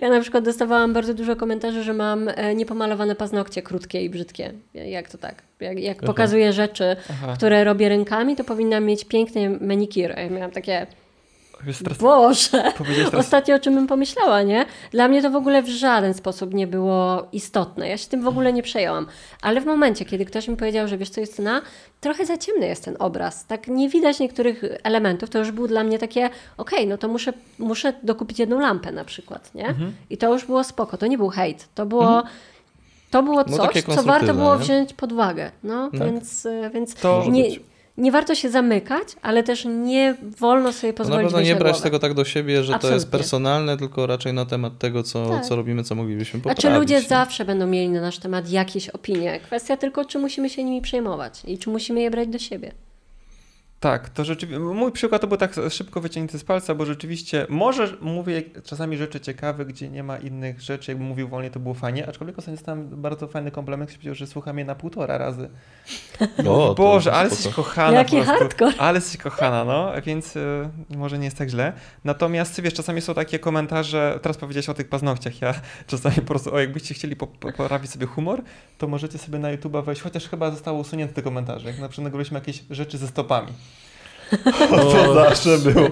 ja 0.01 0.09
na 0.09 0.21
przykład 0.21 0.43
dostawałam 0.43 0.93
bardzo 0.93 1.13
dużo 1.13 1.35
komentarzy, 1.35 1.83
że 1.83 1.93
mam 1.93 2.29
e, 2.29 2.55
niepomalowane 2.55 3.15
paznokcie 3.15 3.61
krótkie 3.61 4.03
i 4.03 4.09
brzydkie. 4.09 4.53
Jak 4.73 5.09
to 5.09 5.17
tak? 5.17 5.43
Jak, 5.59 5.79
jak 5.79 5.97
Aha. 5.97 6.07
pokazuję 6.07 6.53
rzeczy, 6.53 6.95
Aha. 7.09 7.33
które 7.37 7.63
robię 7.63 7.89
rękami, 7.89 8.35
to 8.35 8.43
powinnam 8.43 8.85
mieć 8.85 9.05
piękny 9.05 9.49
manikir. 9.49 10.13
Ja 10.17 10.29
miałam 10.29 10.51
takie, 10.51 10.87
teraz 11.83 11.97
Boże! 11.97 12.73
teraz 12.77 13.13
Ostatnio 13.13 13.55
o 13.55 13.59
czym 13.59 13.75
bym 13.75 13.87
pomyślała, 13.87 14.41
nie? 14.41 14.65
Dla 14.91 15.07
mnie 15.07 15.21
to 15.21 15.29
w 15.29 15.35
ogóle 15.35 15.61
w 15.63 15.67
żaden 15.69 16.13
sposób 16.13 16.53
nie 16.53 16.67
było 16.67 17.27
istotne. 17.31 17.89
Ja 17.89 17.97
się 17.97 18.07
tym 18.07 18.21
w 18.21 18.27
ogóle 18.27 18.53
nie 18.53 18.63
przejęłam. 18.63 19.07
Ale 19.41 19.61
w 19.61 19.65
momencie, 19.65 20.05
kiedy 20.05 20.25
ktoś 20.25 20.47
mi 20.47 20.57
powiedział, 20.57 20.87
że 20.87 20.97
wiesz 20.97 21.09
co, 21.09 21.21
Justyna, 21.21 21.61
trochę 22.01 22.25
za 22.25 22.37
ciemny 22.37 22.67
jest 22.67 22.85
ten 22.85 22.95
obraz, 22.99 23.45
tak 23.45 23.67
nie 23.67 23.89
widać 23.89 24.19
niektórych 24.19 24.63
elementów, 24.83 25.29
to 25.29 25.39
już 25.39 25.51
było 25.51 25.67
dla 25.67 25.83
mnie 25.83 25.99
takie, 25.99 26.29
okej, 26.57 26.87
no 26.87 26.97
to 26.97 27.07
muszę, 27.07 27.33
muszę 27.59 27.93
dokupić 28.03 28.39
jedną 28.39 28.59
lampę 28.59 28.91
na 28.91 29.05
przykład, 29.05 29.55
nie? 29.55 29.67
Mhm. 29.67 29.93
I 30.09 30.17
to 30.17 30.33
już 30.33 30.45
było 30.45 30.63
spoko, 30.63 30.97
to 30.97 31.07
nie 31.07 31.17
był 31.17 31.29
hejt, 31.29 31.67
to 31.75 31.85
było... 31.85 32.23
To 33.11 33.23
było 33.23 33.43
No, 33.47 33.57
coś, 33.57 33.73
takie 33.73 33.95
co 33.95 34.03
warto 34.03 34.33
było 34.33 34.55
nie? 34.55 34.61
wziąć 34.61 34.93
pod 34.93 35.11
uwagę. 35.11 35.51
No, 35.63 35.89
Tak. 35.91 35.99
więc, 35.99 36.45
y, 36.45 36.69
więc 36.73 36.95
To- 36.95 37.23
nie, 37.29 37.43
być. 37.43 37.59
Nie 37.97 38.11
warto 38.11 38.35
się 38.35 38.49
zamykać, 38.49 39.07
ale 39.21 39.43
też 39.43 39.65
nie 39.65 40.15
wolno 40.39 40.73
sobie 40.73 40.93
To 40.93 41.03
na 41.03 41.07
pozwolić 41.09 41.27
pewno 41.31 41.41
nie 41.47 41.53
na 41.53 41.59
brać 41.59 41.71
głowę. 41.71 41.83
tego 41.83 41.99
tak 41.99 42.13
do 42.13 42.25
siebie, 42.25 42.63
że 42.63 42.67
to 42.67 42.73
jest 42.75 42.85
Absolutnie. 42.85 43.11
personalne, 43.11 43.77
tylko 43.77 44.07
raczej 44.07 44.33
na 44.33 44.45
temat 44.45 44.77
tego, 44.77 45.03
co, 45.03 45.29
Tak. 45.29 45.45
co 45.45 45.55
robimy, 45.55 45.83
co 45.83 45.95
moglibyśmy 45.95 46.39
poprawić. 46.39 46.61
Znaczy 46.61 46.79
ludzie 46.79 46.95
nie? 46.95 47.01
zawsze 47.01 47.45
będą 47.45 47.67
mieli 47.67 47.89
na 47.89 48.01
nasz 48.01 48.19
temat 48.19 48.49
jakieś 48.49 48.89
opinie. 48.89 49.39
Kwestia 49.39 49.77
tylko, 49.77 50.05
czy 50.05 50.19
musimy 50.19 50.49
się 50.49 50.63
nimi 50.63 50.81
przejmować 50.81 51.41
i 51.47 51.57
czy 51.57 51.69
musimy 51.69 52.01
je 52.01 52.11
brać 52.11 52.27
do 52.27 52.39
siebie. 52.39 52.71
Tak, 53.81 54.09
to 54.09 54.25
rzeczywiście. 54.25 54.59
Mój 54.59 54.91
przykład 54.91 55.21
to 55.21 55.27
był 55.27 55.37
tak 55.37 55.55
szybko 55.69 56.01
wyciągnięty 56.01 56.39
z 56.39 56.43
palca, 56.43 56.75
bo 56.75 56.85
rzeczywiście 56.85 57.45
może 57.49 57.97
mówię 58.01 58.41
czasami 58.63 58.97
rzeczy 58.97 59.19
ciekawe, 59.19 59.65
gdzie 59.65 59.89
nie 59.89 60.03
ma 60.03 60.17
innych 60.17 60.61
rzeczy. 60.61 60.91
Jakbym 60.91 61.07
mówił 61.07 61.27
wolniej, 61.27 61.51
to 61.51 61.59
było 61.59 61.75
fajnie. 61.75 62.07
Aczkolwiek 62.07 62.37
ostatnio 62.37 62.57
dostałem 62.57 63.01
bardzo 63.01 63.27
fajny 63.27 63.51
komplement, 63.51 63.91
powiedział, 63.91 64.15
że 64.15 64.27
słucha 64.27 64.53
mnie 64.53 64.65
na 64.65 64.75
półtora 64.75 65.17
razy. 65.17 65.49
O, 66.39 66.43
to 66.43 66.73
Boże, 66.75 67.13
ale 67.13 67.29
jesteś 67.29 67.53
kochana. 67.53 67.97
Jaki 67.97 68.17
po 68.17 68.23
prostu. 68.23 68.39
hardcore. 68.39 68.73
Ale 68.77 68.97
jesteś 68.97 69.21
kochana, 69.21 69.65
no, 69.65 69.91
więc 70.05 70.35
y, 70.35 70.69
może 70.89 71.17
nie 71.17 71.25
jest 71.25 71.37
tak 71.37 71.49
źle. 71.49 71.73
Natomiast 72.03 72.61
wiesz, 72.61 72.73
czasami 72.73 73.01
są 73.01 73.13
takie 73.13 73.39
komentarze, 73.39 74.19
teraz 74.21 74.37
powiedziałeś 74.37 74.69
o 74.69 74.73
tych 74.73 74.89
paznokciach, 74.89 75.41
ja 75.41 75.53
czasami 75.87 76.15
po 76.15 76.21
prostu, 76.21 76.53
o 76.53 76.59
jakbyście 76.59 76.93
chcieli 76.93 77.15
po, 77.15 77.27
po, 77.27 77.51
poprawić 77.51 77.91
sobie 77.91 78.05
humor, 78.05 78.41
to 78.77 78.87
możecie 78.87 79.17
sobie 79.17 79.39
na 79.39 79.57
YouTube'a 79.57 79.85
wejść, 79.85 80.01
chociaż 80.01 80.29
chyba 80.29 80.51
zostało 80.51 80.79
usunięte 80.79 81.13
te 81.13 81.21
komentarze, 81.21 81.67
jak 81.67 81.79
na 81.79 81.89
przykład 81.89 82.03
nagraliśmy 82.03 82.39
jakieś 82.39 82.63
rzeczy 82.69 82.97
ze 82.97 83.07
stopami. 83.07 83.53
To 84.69 85.13
zawsze 85.13 85.57
było. 85.57 85.87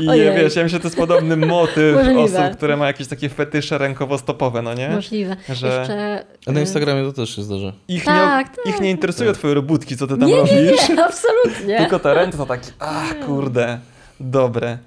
I 0.00 0.08
Ojej. 0.08 0.36
wiesz, 0.36 0.56
ja 0.56 0.62
myślę, 0.62 0.78
że 0.78 0.80
to 0.80 0.86
jest 0.86 0.96
podobny 0.96 1.36
motyw 1.36 1.94
Możliwe. 1.96 2.20
osób, 2.20 2.56
które 2.56 2.76
mają 2.76 2.86
jakieś 2.86 3.08
takie 3.08 3.28
fetysze 3.28 3.78
rękowo-stopowe, 3.78 4.62
no 4.62 4.74
nie? 4.74 4.88
Możliwe. 4.88 5.36
Że- 5.48 5.78
Jeszcze, 5.78 6.24
A 6.46 6.52
na 6.52 6.60
Instagramie 6.60 7.02
to 7.04 7.12
też 7.12 7.36
się 7.36 7.42
zdarza. 7.42 7.72
Ich, 7.88 8.04
Tak, 8.04 8.48
nie, 8.48 8.54
tak. 8.64 8.66
ich 8.74 8.80
nie 8.80 8.90
interesują 8.90 9.32
twoje 9.32 9.54
robótki, 9.54 9.96
co 9.96 10.06
ty 10.06 10.18
tam 10.18 10.28
Nie, 10.28 10.36
robisz. 10.36 10.52
nie, 10.52 10.94
nie, 10.94 11.04
absolutnie. 11.08 11.78
Tylko 11.78 11.98
te 11.98 12.14
ręce 12.14 12.38
to 12.38 12.46
takie, 12.46 12.66
ach 12.78 13.18
kurde, 13.26 13.78
dobre. 14.20 14.78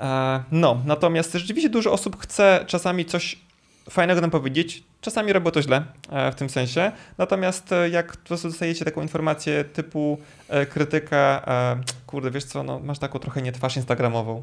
E, 0.00 0.42
no, 0.52 0.80
natomiast 0.86 1.32
rzeczywiście 1.32 1.68
dużo 1.70 1.92
osób 1.92 2.16
chce 2.22 2.64
czasami 2.66 3.04
coś 3.04 3.38
fajnego 3.90 4.20
nam 4.20 4.30
powiedzieć, 4.30 4.82
czasami 5.02 5.32
robią 5.32 5.50
to 5.50 5.62
źle 5.62 5.82
e, 6.10 6.32
w 6.32 6.34
tym 6.34 6.50
sensie, 6.50 6.92
natomiast 7.18 7.72
e, 7.72 7.88
jak 7.88 8.16
po 8.16 8.28
prostu 8.28 8.48
dostajecie 8.48 8.84
taką 8.84 9.02
informację 9.02 9.64
typu 9.64 10.18
e, 10.48 10.66
krytyka, 10.66 11.42
kurde, 12.06 12.30
wiesz 12.30 12.44
co, 12.44 12.62
no 12.62 12.80
masz 12.80 12.98
taką 12.98 13.18
trochę 13.18 13.42
nie 13.42 13.52
twarz 13.52 13.76
instagramową, 13.76 14.42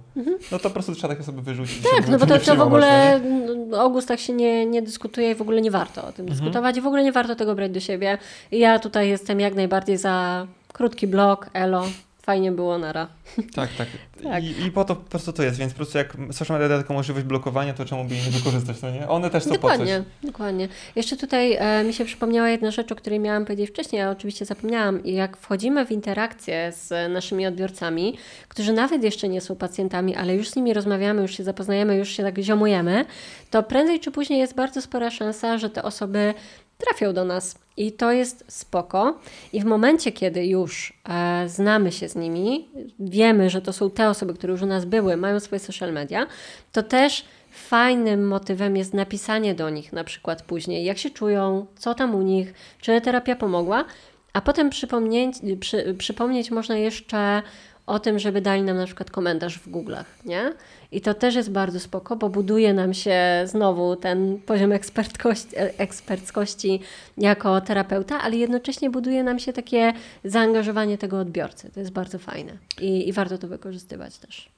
no 0.52 0.60
to 0.60 0.60
po 0.60 0.69
prostu 0.69 0.95
trzeba 0.95 1.14
takie 1.14 1.23
sobie 1.26 1.41
wyrzucić. 1.41 1.77
Mhm. 1.86 1.95
Tak, 2.03 2.11
no 2.11 2.18
bo 2.19 2.26
to, 2.26 2.40
to 2.40 2.56
w 2.56 2.61
ogóle 2.61 3.19
no 3.68 3.84
o 3.84 3.90
gustach 3.90 4.19
się 4.19 4.34
nie, 4.34 4.65
nie 4.65 4.81
dyskutuje 4.81 5.31
i 5.31 5.36
w 5.36 5.41
ogóle 5.41 5.61
nie 5.61 5.72
warto 5.72 6.02
o 6.07 6.11
tym 6.11 6.26
Mhm. 6.26 6.40
dyskutować 6.40 6.77
i 6.77 6.81
w 6.81 6.88
ogóle 6.88 7.03
nie 7.03 7.11
warto 7.11 7.36
tego 7.36 7.56
brać 7.56 7.72
do 7.72 7.80
siebie. 7.80 8.18
Ja 8.52 8.80
tutaj 8.80 9.10
jestem 9.10 9.40
jak 9.40 9.56
najbardziej 9.56 9.98
za 9.98 10.48
krótki 10.73 11.07
blog, 11.07 11.49
elo, 11.53 11.86
fajnie 12.30 12.51
było, 12.51 12.77
nara. 12.77 13.07
Tak, 13.56 13.69
tak. 13.77 13.88
Tak. 14.23 14.43
I, 14.43 14.65
I 14.65 14.72
po 14.72 14.85
to 14.85 14.95
po 14.95 15.10
prostu 15.10 15.34
to 15.34 15.43
jest, 15.43 15.57
więc 15.57 15.73
po 15.73 15.77
prostu 15.77 15.97
jak 15.97 16.18
social 16.31 16.60
media 16.60 16.69
da 16.69 16.81
taką 16.81 16.93
możliwość 16.93 17.26
blokowania, 17.26 17.73
to 17.73 17.85
czemu 17.85 18.06
by 18.06 18.15
jej 18.15 18.26
nie 18.26 18.31
wykorzystać, 18.31 18.81
no 18.81 18.91
nie? 18.91 19.07
One 19.07 19.30
też 19.30 19.43
są 19.43 19.49
po 19.49 19.56
Dokładnie, 19.56 20.03
dokładnie. 20.23 20.68
Jeszcze 20.95 21.18
tutaj 21.18 21.53
e, 21.60 21.84
mi 21.84 21.93
się 21.93 22.06
przypomniała 22.06 22.49
jedna 22.49 22.72
rzecz, 22.72 22.91
o 22.91 22.95
której 22.95 23.19
miałam 23.19 23.45
powiedzieć 23.45 23.69
wcześniej, 23.69 24.01
a 24.01 24.10
oczywiście 24.10 24.45
zapomniałam. 24.45 25.06
Jak 25.06 25.38
wchodzimy 25.38 25.85
w 25.85 25.91
interakcję 25.91 26.72
z 26.72 27.14
naszymi 27.14 27.47
odbiorcami, 27.47 28.18
którzy 28.47 28.73
nawet 28.73 29.03
jeszcze 29.03 29.30
nie 29.30 29.41
są 29.41 29.56
pacjentami, 29.56 30.15
ale 30.15 30.35
już 30.35 30.49
z 30.49 30.56
nimi 30.56 30.73
rozmawiamy, 30.73 31.22
już 31.22 31.38
się 31.38 31.43
zapoznajemy, 31.43 31.95
już 31.95 32.10
się 32.10 32.23
tak 32.23 32.39
ziomujemy, 32.39 33.06
to 33.49 33.64
prędzej 33.64 33.99
czy 33.99 34.11
później 34.11 34.39
jest 34.39 34.56
bardzo 34.56 34.81
spora 34.81 35.11
szansa, 35.11 35.57
że 35.57 35.69
te 35.69 35.84
osoby 35.84 36.34
trafią 36.80 37.14
do 37.14 37.26
nas. 37.26 37.56
I 37.77 37.91
to 37.91 38.11
jest 38.11 38.45
spoko. 38.47 39.19
I 39.53 39.61
w 39.61 39.65
momencie, 39.65 40.11
kiedy 40.11 40.45
już 40.45 40.93
e, 41.10 41.49
znamy 41.49 41.91
się 41.91 42.10
z 42.10 42.15
nimi, 42.15 42.68
wiemy, 42.99 43.49
że 43.49 43.61
to 43.61 43.73
są 43.73 43.89
te 43.89 44.10
osoby, 44.10 44.34
które 44.34 44.51
już 44.51 44.61
u 44.61 44.65
nas 44.65 44.85
były, 44.85 45.18
mają 45.18 45.39
swoje 45.39 45.60
social 45.60 45.93
media, 45.93 46.27
to 46.72 46.84
też 46.84 47.26
fajnym 47.51 48.27
motywem 48.27 48.77
jest 48.77 48.93
napisanie 48.93 49.56
do 49.56 49.69
nich 49.69 49.93
na 49.93 50.03
przykład 50.03 50.41
później, 50.41 50.85
jak 50.85 50.97
się 50.97 51.10
czują, 51.10 51.65
co 51.76 51.93
tam 51.95 52.15
u 52.15 52.22
nich, 52.22 52.53
czy 52.81 53.01
terapia 53.01 53.35
pomogła, 53.35 53.85
a 54.34 54.41
potem 54.41 54.69
przypomnieć, 54.69 55.35
przy, 55.60 55.95
przypomnieć 55.97 56.51
można 56.51 56.77
jeszcze 56.77 57.41
o 57.89 57.99
tym, 57.99 58.19
żeby 58.19 58.41
dali 58.41 58.61
nam 58.61 58.77
na 58.77 58.85
przykład 58.85 59.11
komentarz 59.11 59.59
w 59.59 59.71
Google'ach, 59.71 60.03
nie? 60.25 60.53
I 60.91 61.01
to 61.01 61.13
też 61.13 61.35
jest 61.35 61.51
bardzo 61.51 61.79
spoko, 61.79 62.15
bo 62.15 62.29
buduje 62.29 62.73
nam 62.73 62.93
się 62.93 63.19
znowu 63.45 63.95
ten 63.95 64.39
poziom 64.45 64.71
eksperckości 65.77 66.79
jako 67.17 67.61
terapeuta, 67.61 68.21
ale 68.21 68.35
jednocześnie 68.35 68.89
buduje 68.89 69.23
nam 69.23 69.39
się 69.39 69.53
takie 69.53 69.93
zaangażowanie 70.23 70.97
tego 70.97 71.19
odbiorcy. 71.19 71.71
To 71.73 71.79
jest 71.79 71.91
bardzo 71.91 72.19
fajne 72.19 72.53
i, 72.81 73.09
i 73.09 73.13
warto 73.13 73.37
to 73.37 73.47
wykorzystywać 73.47 74.17
też. 74.17 74.49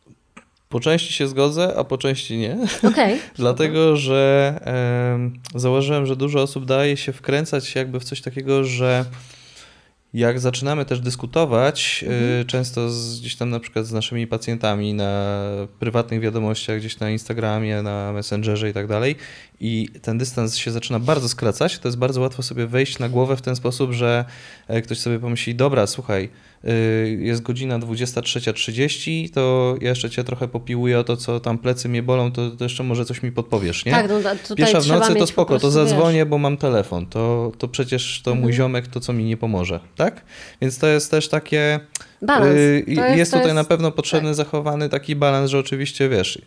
Po 0.69 0.79
części 0.79 1.13
się 1.13 1.27
zgodzę, 1.27 1.73
a 1.77 1.83
po 1.83 1.97
części 1.97 2.37
nie. 2.37 2.57
Okej. 2.83 3.19
Dlatego, 3.35 3.95
że 3.95 4.53
em, 5.13 5.33
zauważyłem, 5.55 6.05
że 6.05 6.15
dużo 6.15 6.41
osób 6.41 6.65
daje 6.65 6.97
się 6.97 7.13
wkręcać 7.13 7.75
jakby 7.75 7.99
w 7.99 8.03
coś 8.03 8.21
takiego, 8.21 8.63
że 8.63 9.05
jak 10.13 10.39
zaczynamy 10.39 10.85
też 10.85 10.99
dyskutować, 10.99 12.05
y, 12.41 12.45
często 12.45 12.89
z, 12.89 13.19
gdzieś 13.19 13.35
tam 13.35 13.49
na 13.49 13.59
przykład 13.59 13.85
z 13.85 13.91
naszymi 13.91 14.27
pacjentami 14.27 14.93
na 14.93 15.35
prywatnych 15.79 16.19
wiadomościach, 16.19 16.77
gdzieś 16.77 16.99
na 16.99 17.09
Instagramie, 17.09 17.81
na 17.81 18.13
Messengerze 18.13 18.69
i 18.69 18.73
tak 18.73 18.87
dalej, 18.87 19.15
i 19.63 19.89
ten 20.01 20.17
dystans 20.17 20.55
się 20.57 20.71
zaczyna 20.71 20.99
bardzo 20.99 21.29
skracać, 21.29 21.79
to 21.79 21.87
jest 21.87 21.97
bardzo 21.97 22.21
łatwo 22.21 22.43
sobie 22.43 22.67
wejść 22.67 22.99
na 22.99 23.09
głowę 23.09 23.35
w 23.35 23.41
ten 23.41 23.55
sposób, 23.55 23.91
że 23.91 24.25
e, 24.67 24.81
ktoś 24.81 24.97
sobie 24.99 25.19
pomyśli, 25.19 25.55
dobra, 25.55 25.87
słuchaj, 25.87 26.29
y, 26.65 27.17
jest 27.21 27.41
godzina 27.41 27.79
23.30, 27.79 29.29
to 29.33 29.75
ja 29.81 29.89
jeszcze 29.89 30.09
cię 30.09 30.23
trochę 30.23 30.47
popiłuję 30.47 30.99
o 30.99 31.03
to, 31.03 31.17
co 31.17 31.39
tam 31.39 31.57
plecy 31.57 31.89
mnie 31.89 32.03
bolą, 32.03 32.31
to, 32.31 32.49
to 32.51 32.63
jeszcze 32.63 32.83
może 32.83 33.05
coś 33.05 33.23
mi 33.23 33.31
podpowiesz, 33.31 33.85
nie? 33.85 33.91
Tak, 33.91 34.09
no, 34.09 34.19
tutaj 34.47 34.57
Pierwsza 34.57 34.81
w 34.81 34.87
nocy 34.87 35.13
to 35.13 35.19
po 35.19 35.27
spoko, 35.27 35.59
to 35.59 35.71
zadzwonię, 35.71 36.19
wiesz, 36.19 36.27
bo 36.27 36.37
mam 36.37 36.57
telefon. 36.57 37.05
To, 37.05 37.51
to 37.57 37.67
przecież 37.67 38.21
to 38.23 38.31
mój 38.31 38.37
Mhm. 38.37 38.53
ziomek, 38.53 38.87
to 38.87 38.99
co 38.99 39.13
mi 39.13 39.23
nie 39.23 39.37
pomoże, 39.37 39.79
tak? 39.95 40.21
Więc 40.61 40.77
to 40.77 40.87
jest 40.87 41.11
też 41.11 41.29
takie. 41.29 41.79
Balans. 42.21 42.55
y, 42.55 42.83
jest- 42.87 43.17
jest 43.17 43.31
tutaj 43.31 43.45
jest- 43.45 43.55
na 43.55 43.63
pewno 43.63 43.91
potrzebny 43.91 44.29
tak. 44.29 44.35
zachowany 44.35 44.89
taki 44.89 45.15
balans, 45.15 45.51
że 45.51 45.59
oczywiście 45.59 46.09
wiesz. 46.09 46.41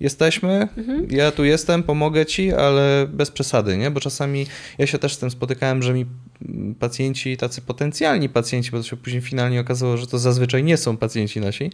Jesteśmy, 0.00 0.68
Mhm. 0.76 1.06
ja 1.10 1.30
tu 1.30 1.44
jestem, 1.44 1.82
pomogę 1.82 2.26
ci, 2.26 2.52
ale 2.52 3.06
bez 3.12 3.30
przesady, 3.30 3.76
nie? 3.76 3.90
Bo 3.90 4.00
czasami 4.00 4.46
ja 4.78 4.86
się 4.86 4.98
też 4.98 5.14
z 5.14 5.18
tym 5.18 5.30
spotykałem, 5.30 5.82
że 5.82 5.94
mi 5.94 6.06
pacjenci, 6.78 7.36
tacy 7.36 7.62
potencjalni 7.62 8.28
pacjenci, 8.28 8.70
bo 8.70 8.76
to 8.78 8.82
się 8.84 8.96
później 8.96 9.22
finalnie 9.22 9.60
okazało, 9.60 9.96
że 9.96 10.06
to 10.06 10.18
zazwyczaj 10.18 10.64
nie 10.64 10.76
są 10.76 10.96
pacjenci 10.96 11.40
nasi, 11.40 11.70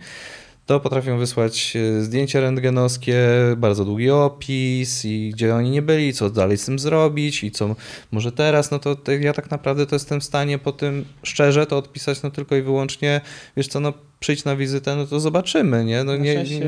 to 0.66 0.80
potrafią 0.80 1.18
wysłać 1.18 1.76
e, 1.76 2.02
zdjęcie 2.02 2.40
rentgenowskie, 2.40 3.18
bardzo 3.56 3.84
długi 3.84 4.10
opis 4.10 5.05
i 5.05 5.30
gdzie 5.34 5.55
oni 5.55 5.70
nie 5.70 5.82
byli, 5.82 6.12
co 6.12 6.30
dalej 6.30 6.59
z 6.59 6.64
tym 6.64 6.78
zrobić 6.78 7.44
i 7.44 7.51
co 7.51 7.76
może 8.12 8.32
teraz, 8.32 8.70
no 8.70 8.78
to, 8.78 8.97
ja 9.20 9.32
tak 9.32 9.51
naprawdę 9.51 9.86
to 9.86 9.94
jestem 9.94 10.20
w 10.20 10.24
stanie 10.24 10.59
po 10.59 10.72
tym 10.72 11.05
szczerze 11.22 11.66
to 11.66 11.78
odpisać 11.78 12.22
no 12.22 12.30
tylko 12.30 12.56
i 12.56 12.62
wyłącznie, 12.62 13.20
wiesz 13.56 13.68
co, 13.68 13.80
no 13.80 13.93
przyjdź 14.20 14.44
na 14.44 14.56
wizytę, 14.56 14.97
no 14.97 15.06
to 15.06 15.20
zobaczymy, 15.20 15.84
nie? 15.84 16.05
No 16.05 16.16
nie, 16.16 16.44
nie, 16.44 16.60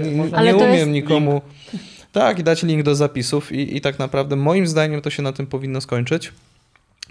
nie 0.43 0.53
to 0.53 0.59
umiem 0.59 0.73
jest 0.75 0.89
nikomu... 0.89 1.41
Tak, 2.13 2.39
i 2.39 2.45
dać 2.45 2.63
link 2.63 2.83
do 2.83 2.95
zapisów 2.95 3.53
i, 3.53 3.77
i 3.77 3.81
tak 3.81 3.99
naprawdę 3.99 4.37
moim 4.37 4.67
zdaniem 4.67 5.03
to 5.03 5.11
się 5.11 5.23
na 5.23 5.33
tym 5.33 5.47
powinno 5.47 5.81
skończyć. 5.81 6.33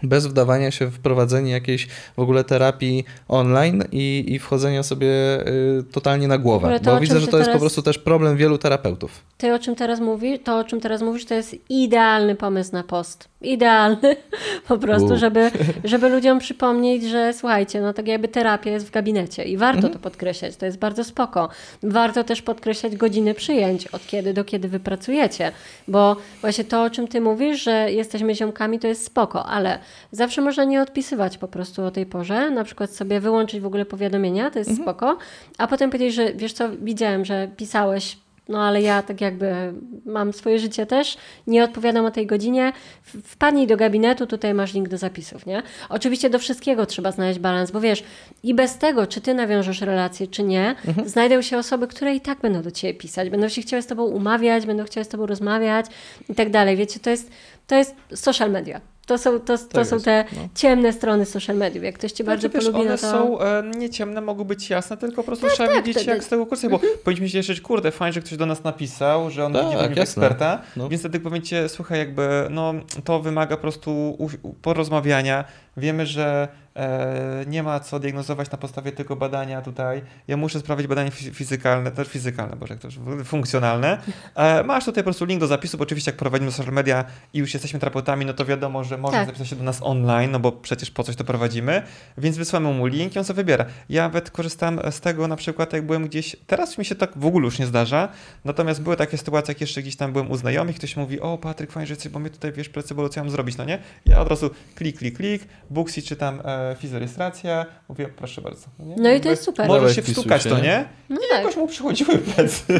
Bez 0.03 0.27
wdawania 0.27 0.71
się 0.71 0.87
w 0.87 0.99
prowadzenie 0.99 1.51
jakiejś 1.51 1.87
w 2.17 2.19
ogóle 2.19 2.43
terapii 2.43 3.05
online 3.27 3.83
i, 3.91 4.25
i 4.27 4.39
wchodzenia 4.39 4.83
sobie 4.83 5.07
y, 5.47 5.83
totalnie 5.91 6.27
na 6.27 6.37
głowę. 6.37 6.79
to, 6.79 6.93
Bo 6.93 6.99
widzę, 6.99 7.19
że 7.19 7.27
to 7.27 7.37
jest 7.37 7.47
po 7.47 7.51
teraz- 7.51 7.61
prostu 7.61 7.81
też 7.81 7.97
problem 7.97 8.37
wielu 8.37 8.57
terapeutów. 8.57 9.11
Ty 9.37 9.53
o 9.53 9.59
czym 9.59 9.75
teraz 9.75 9.99
mówisz, 9.99 10.39
to 10.43 10.57
o 10.59 10.63
czym 10.63 10.81
teraz 10.81 11.01
mówisz, 11.01 11.25
to 11.25 11.33
jest 11.33 11.55
idealny 11.69 12.35
pomysł 12.35 12.71
na 12.73 12.83
post. 12.83 13.29
Idealny 13.41 14.15
po 14.67 14.77
prostu, 14.77 15.13
U. 15.13 15.17
żeby, 15.17 15.51
żeby 15.83 16.09
ludziom 16.09 16.39
przypomnieć, 16.39 17.03
że 17.03 17.33
słuchajcie, 17.33 17.81
no 17.81 17.93
tak 17.93 18.07
jakby 18.07 18.27
terapia 18.27 18.71
jest 18.71 18.87
w 18.87 18.91
gabinecie 18.91 19.43
i 19.43 19.57
warto 19.57 19.77
Mhm. 19.77 19.93
to 19.93 19.99
podkreślać, 19.99 20.55
to 20.55 20.65
jest 20.65 20.79
bardzo 20.79 21.03
spoko. 21.03 21.49
Warto 21.83 22.23
też 22.23 22.41
podkreślać 22.41 22.95
godziny 22.95 23.33
przyjęć, 23.33 23.87
od 23.87 24.07
kiedy 24.07 24.33
do 24.33 24.43
kiedy 24.43 24.67
wy 24.67 24.79
pracujecie, 24.79 25.51
bo 25.87 26.15
właśnie 26.41 26.63
to, 26.63 26.83
o 26.83 26.89
czym 26.89 27.07
ty 27.07 27.21
mówisz, 27.21 27.63
że 27.63 27.91
jesteśmy 27.91 28.35
ziomkami, 28.35 28.79
to 28.79 28.87
jest 28.87 29.05
spoko, 29.05 29.45
ale 29.45 29.79
zawsze 30.11 30.41
można 30.41 30.63
nie 30.63 30.81
odpisywać 30.81 31.37
po 31.37 31.47
prostu 31.47 31.83
o 31.83 31.91
tej 31.91 32.05
porze, 32.05 32.51
na 32.51 32.63
przykład 32.63 32.91
sobie 32.91 33.19
wyłączyć 33.19 33.59
w 33.61 33.65
ogóle 33.65 33.85
powiadomienia, 33.85 34.51
to 34.51 34.59
jest 34.59 34.69
Mhm. 34.71 34.85
spoko, 34.85 35.17
a 35.57 35.67
potem 35.67 35.89
powiedzieć, 35.89 36.13
że 36.15 36.33
wiesz 36.33 36.53
co, 36.53 36.69
widziałem, 36.81 37.25
że 37.25 37.47
pisałeś 37.57 38.17
no 38.49 38.63
ale 38.63 38.81
ja 38.81 39.01
tak 39.01 39.21
jakby 39.21 39.73
mam 40.05 40.33
swoje 40.33 40.59
życie 40.59 40.85
też, 40.85 41.17
nie 41.47 41.63
odpowiadam 41.63 42.05
o 42.05 42.11
tej 42.11 42.27
godzinie. 42.27 42.73
Wpadnij 43.03 43.67
do 43.67 43.77
gabinetu, 43.77 44.27
tutaj 44.27 44.53
masz 44.53 44.73
link 44.73 44.89
do 44.89 44.97
zapisów, 44.97 45.45
nie? 45.45 45.63
Oczywiście 45.89 46.29
do 46.29 46.39
wszystkiego 46.39 46.85
trzeba 46.85 47.11
znaleźć 47.11 47.39
balans, 47.39 47.71
bo 47.71 47.81
wiesz, 47.81 48.03
i 48.43 48.53
bez 48.53 48.77
tego, 48.77 49.07
czy 49.07 49.21
ty 49.21 49.33
nawiążesz 49.33 49.81
relację, 49.81 50.27
czy 50.27 50.43
nie, 50.43 50.75
znajdą 51.05 51.41
się 51.41 51.57
osoby, 51.57 51.87
które 51.87 52.15
i 52.15 52.21
tak 52.21 52.39
będą 52.39 52.61
do 52.61 52.71
ciebie 52.71 52.93
pisać, 52.93 53.29
będą 53.29 53.49
się 53.49 53.61
chciały 53.61 53.81
z 53.81 53.87
tobą 53.87 54.03
umawiać, 54.03 54.65
będą 54.65 54.83
chciały 54.83 55.03
z 55.03 55.07
tobą 55.07 55.25
rozmawiać 55.25 55.85
i 56.29 56.35
tak 56.35 56.49
dalej. 56.49 56.77
Wiecie, 56.77 56.99
to 56.99 57.09
jest, 57.09 57.31
to 57.67 57.75
jest 57.75 57.95
social 58.15 58.51
media. 58.51 58.81
To 59.07 59.17
są, 59.17 59.39
to, 59.39 59.57
to 59.57 59.63
Tak 59.67 59.87
są 59.87 59.95
jest, 59.95 60.05
te 60.05 60.25
no. 60.35 60.41
ciemne 60.55 60.93
strony 60.93 61.25
social 61.25 61.55
mediów. 61.55 61.83
Jak 61.83 61.95
ktoś 61.95 62.11
cię 62.11 62.23
bardzo 62.23 62.41
Znaczy, 62.49 62.55
wiesz, 62.57 62.65
polubi, 62.65 62.81
one 62.81 62.91
no 62.91 62.97
to... 62.97 63.11
są 63.11 63.39
e, 63.41 63.63
nie 63.77 63.89
ciemne, 63.89 64.21
mogą 64.21 64.43
być 64.43 64.69
jasne, 64.69 64.97
tylko 64.97 65.15
po 65.15 65.23
prostu 65.23 65.47
trzeba 65.49 65.73
tak, 65.73 65.85
wiedzieć, 65.85 66.05
to- 66.05 66.11
jak 66.11 66.23
z 66.23 66.27
tego 66.27 66.45
korzystać, 66.45 66.71
bo 66.71 66.79
powinniśmy 67.03 67.29
się 67.29 67.33
cieszyć, 67.33 67.61
kurde, 67.61 67.91
fajnie, 67.91 68.13
że 68.13 68.21
ktoś 68.21 68.37
do 68.37 68.45
nas 68.45 68.63
napisał, 68.63 69.29
że 69.29 69.45
on 69.45 69.53
Tak, 69.53 69.63
widzi 69.65 69.75
jasne. 69.81 70.01
eksperta, 70.01 70.61
No. 70.77 70.89
więc 70.89 71.01
wtedy 71.01 71.19
powiecie, 71.19 71.69
słuchaj, 71.69 71.99
jakby, 71.99 72.27
no, 72.49 72.73
to 73.03 73.19
wymaga 73.19 73.55
po 73.55 73.61
prostu 73.61 73.91
u, 74.19 74.29
u, 74.43 74.53
porozmawiania, 74.53 75.43
wiemy, 75.77 76.05
że 76.05 76.47
e, 76.75 77.43
nie 77.47 77.63
ma 77.63 77.79
co 77.79 77.99
diagnozować 77.99 78.51
na 78.51 78.57
podstawie 78.57 78.91
tylko 78.91 79.15
badania 79.15 79.61
tutaj, 79.61 80.01
ja 80.27 80.37
muszę 80.37 80.59
sprawdzić 80.59 80.87
badanie 80.87 81.11
fizy- 81.11 81.33
fizykalne, 81.33 81.91
też 81.91 82.07
fizykalne, 82.07 82.55
boże, 82.55 82.73
jak 82.73 82.81
to 82.81 82.87
już, 82.87 82.99
funkcjonalne, 83.25 83.97
e, 84.35 84.63
masz 84.63 84.85
tutaj 84.85 85.03
po 85.03 85.05
prostu 85.05 85.25
link 85.25 85.39
do 85.39 85.47
zapisów, 85.47 85.81
oczywiście 85.81 86.11
jak 86.11 86.17
prowadzimy 86.17 86.51
social 86.51 86.73
media 86.73 87.05
i 87.33 87.39
już 87.39 87.53
jesteśmy 87.53 87.79
terapeutami, 87.79 88.25
no 88.25 88.33
to 88.33 88.45
wiadomo, 88.45 88.83
że 88.83 88.97
można 88.97 89.17
Tak. 89.19 89.27
zapisać 89.27 89.47
się 89.47 89.55
do 89.55 89.63
nas 89.63 89.79
online, 89.81 90.31
no 90.31 90.39
bo 90.39 90.51
przecież 90.51 90.91
po 90.91 91.03
coś 91.03 91.15
to 91.15 91.23
prowadzimy, 91.23 91.81
więc 92.17 92.37
wysłamy 92.37 92.73
mu 92.73 92.85
link 92.85 93.15
i 93.15 93.19
on 93.19 93.25
sobie 93.25 93.35
wybiera. 93.37 93.65
Ja 93.89 94.03
nawet 94.03 94.31
korzystam 94.31 94.79
z 94.91 94.99
tego 95.01 95.27
na 95.27 95.35
przykład, 95.35 95.73
jak 95.73 95.85
byłem 95.85 96.07
gdzieś, 96.07 96.35
teraz 96.47 96.77
mi 96.77 96.85
się 96.85 96.95
tak 96.95 97.11
w 97.15 97.25
ogóle 97.25 97.45
już 97.45 97.59
nie 97.59 97.65
zdarza, 97.65 98.07
natomiast 98.45 98.81
były 98.81 98.95
takie 98.95 99.17
sytuacje, 99.17 99.51
jak 99.51 99.61
jeszcze 99.61 99.81
gdzieś 99.81 99.95
tam 99.95 100.11
byłem 100.13 100.31
u 100.31 100.37
znajomych, 100.37 100.75
ktoś 100.75 100.95
mówi, 100.97 101.19
o 101.21 101.37
Patryk, 101.37 101.71
fajnie, 101.71 101.87
że 101.87 101.93
jesteś, 101.93 102.11
bo 102.11 102.19
mnie 102.19 102.29
tutaj, 102.29 102.51
wiesz, 102.51 102.69
plecy 102.69 102.95
bolą, 102.95 103.09
co 103.09 103.19
ja 103.19 103.23
mam 103.23 103.31
zrobić, 103.31 103.57
no 103.57 103.65
nie? 103.65 103.79
Ja 104.05 104.21
od 104.21 104.27
razu 104.27 104.49
klik, 104.75 104.97
klik, 104.97 105.17
klik, 105.17 105.43
Booksy 105.69 106.01
czytam 106.01 106.41
e, 106.45 106.75
fizorejestracja, 106.79 107.65
mówię 107.89 108.07
proszę 108.15 108.41
bardzo. 108.41 108.67
Nie? 108.79 108.95
No 108.97 109.09
i 109.11 109.21
to 109.21 109.29
jest 109.29 109.43
super. 109.43 109.67
Możesz 109.67 109.81
Dawaj, 109.81 109.95
się 109.95 110.01
wstukać 110.01 110.43
się, 110.43 110.49
to, 110.49 110.55
nie? 110.57 110.63
nie? 110.63 110.85
No 111.09 111.15
I 111.15 111.19
tak. 111.29 111.39
jakoś 111.39 111.57
mu 111.57 111.67
przychodziły 111.67 112.17
plecy. 112.17 112.63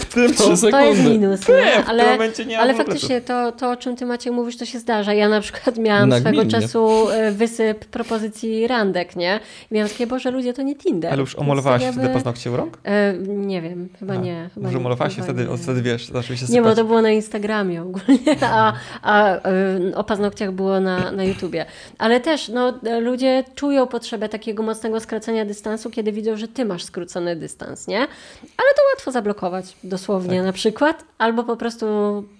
W 0.00 0.04
tym, 0.14 0.34
Trzy 0.34 0.44
To 0.44 0.50
jest 0.50 0.62
sekundy. 0.62 1.02
minus, 1.10 1.48
Nie, 1.48 1.54
nie? 1.54 1.72
w 1.72 1.74
tym 1.74 1.84
ale, 1.88 2.12
momencie 2.12 2.44
nie 2.44 2.58
ale 2.58 2.74
w 2.74 2.76
faktycznie 2.76 3.20
to, 3.20 3.52
to, 3.52 3.70
o 3.70 3.76
czym 3.76 3.96
ty 3.96 4.06
Maciek 4.06 4.32
mówisz, 4.32 4.56
to 4.56 4.64
się 4.64 4.78
zdarza. 4.78 5.14
Ja 5.14 5.28
na 5.28 5.40
przykład 5.40 5.78
miałam 5.78 6.08
Nagminnie. 6.08 6.38
swego 6.38 6.50
czasu 6.60 7.10
e, 7.10 7.32
wysyp 7.32 7.84
propozycji 7.84 8.66
randek, 8.66 9.16
nie? 9.16 9.40
I 9.70 9.74
miałam 9.74 9.88
takie, 9.90 10.06
Boże, 10.06 10.30
ludzie, 10.30 10.52
to 10.54 10.62
nie 10.62 10.74
Tinder. 10.76 11.12
Ale 11.12 11.20
już 11.20 11.30
Więc 11.34 11.42
omalowałaś 11.42 11.82
jakby- 11.82 11.98
wtedy 12.00 12.14
paznokcie 12.14 12.50
u 12.50 12.56
rąk? 12.56 12.78
E, 12.84 13.14
nie 13.28 13.62
wiem, 13.62 13.88
chyba 13.98 14.14
A, 14.14 14.16
nie. 14.16 14.50
Chyba 14.54 14.64
Może 14.66 14.74
nie, 14.74 14.80
umalowałaś 14.80 15.16
się 15.16 15.22
wtedy, 15.22 15.46
nie. 15.50 15.56
wtedy 15.58 15.82
wiesz, 15.82 16.06
zaczęły 16.06 16.36
się 16.36 16.42
Nie, 16.42 16.48
sypać. 16.48 16.64
bo 16.64 16.74
to 16.74 16.84
było 16.84 17.02
na 17.02 17.10
Instagramie 17.10 17.82
ogólnie, 17.82 18.36
a, 18.42 18.72
a 19.02 19.36
y, 19.36 19.96
o 19.96 20.04
paznokciach 20.04 20.52
było 20.52 20.80
na, 20.80 21.12
na 21.12 21.24
YouTubie. 21.24 21.66
Ale 21.98 22.09
też 22.20 22.48
no, 22.48 22.72
ludzie 23.00 23.44
czują 23.54 23.86
potrzebę 23.86 24.28
takiego 24.28 24.62
mocnego 24.62 25.00
skracania 25.00 25.44
dystansu, 25.44 25.90
kiedy 25.90 26.12
widzą, 26.12 26.36
że 26.36 26.48
ty 26.48 26.64
masz 26.64 26.84
skrócony 26.84 27.36
dystans, 27.36 27.86
nie? 27.88 27.98
Ale 28.40 28.74
to 28.76 28.82
łatwo 28.94 29.10
zablokować 29.12 29.76
dosłownie 29.84 30.36
Tak. 30.36 30.46
na 30.46 30.52
przykład, 30.52 31.04
albo 31.18 31.44
po 31.44 31.56
prostu 31.56 31.86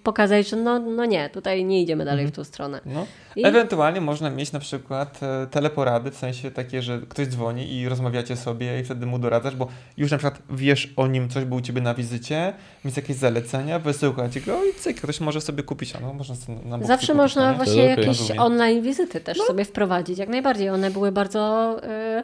pokazać, 0.02 0.48
że 0.48 0.56
no, 0.56 0.78
no 0.78 1.04
nie, 1.04 1.30
tutaj 1.30 1.64
nie 1.64 1.82
idziemy 1.82 2.04
dalej 2.04 2.24
Mhm. 2.24 2.32
w 2.32 2.36
tą 2.36 2.44
stronę. 2.44 2.80
No. 2.86 3.06
I- 3.36 3.46
Ewentualnie 3.46 4.00
można 4.00 4.30
mieć 4.30 4.52
na 4.52 4.60
przykład 4.60 5.20
e, 5.22 5.46
teleporady, 5.46 6.10
w 6.10 6.16
sensie 6.16 6.50
takie, 6.50 6.82
że 6.82 7.00
ktoś 7.08 7.26
dzwoni 7.26 7.74
i 7.74 7.88
rozmawiacie 7.88 8.36
sobie 8.36 8.80
i 8.80 8.84
wtedy 8.84 9.06
mu 9.06 9.18
doradzasz, 9.18 9.56
bo 9.56 9.68
już 9.96 10.10
na 10.10 10.18
przykład 10.18 10.42
wiesz 10.50 10.92
o 10.96 11.06
nim, 11.06 11.28
coś 11.28 11.44
był 11.44 11.58
u 11.58 11.60
ciebie 11.60 11.80
na 11.80 11.94
wizycie, 11.94 12.52
więc 12.84 12.96
jakieś 12.96 13.16
zalecenia, 13.16 13.78
wysłuchać 13.78 14.40
go 14.40 14.64
i 14.64 14.74
cyk, 14.74 15.00
ktoś 15.00 15.20
może 15.20 15.40
sobie 15.40 15.62
kupić, 15.62 15.96
a 15.96 16.00
no 16.00 16.14
można 16.14 16.34
sobie 16.34 16.58
na 16.64 16.78
Zawsze 16.78 17.06
kupić, 17.06 17.16
można 17.16 17.50
nie? 17.50 17.56
właśnie 17.56 17.72
okej. 17.82 17.90
jakieś 17.90 18.06
Rozumiem. 18.06 18.42
online 18.42 18.82
wizyty 18.82 19.20
też 19.20 19.38
No. 19.38 19.44
sobie 19.44 19.64
wprowadzić. 19.64 20.18
Jak 20.18 20.28
najbardziej. 20.28 20.68
One 20.68 20.90
były 20.90 21.12
bardzo, 21.12 21.76
y, 22.18 22.22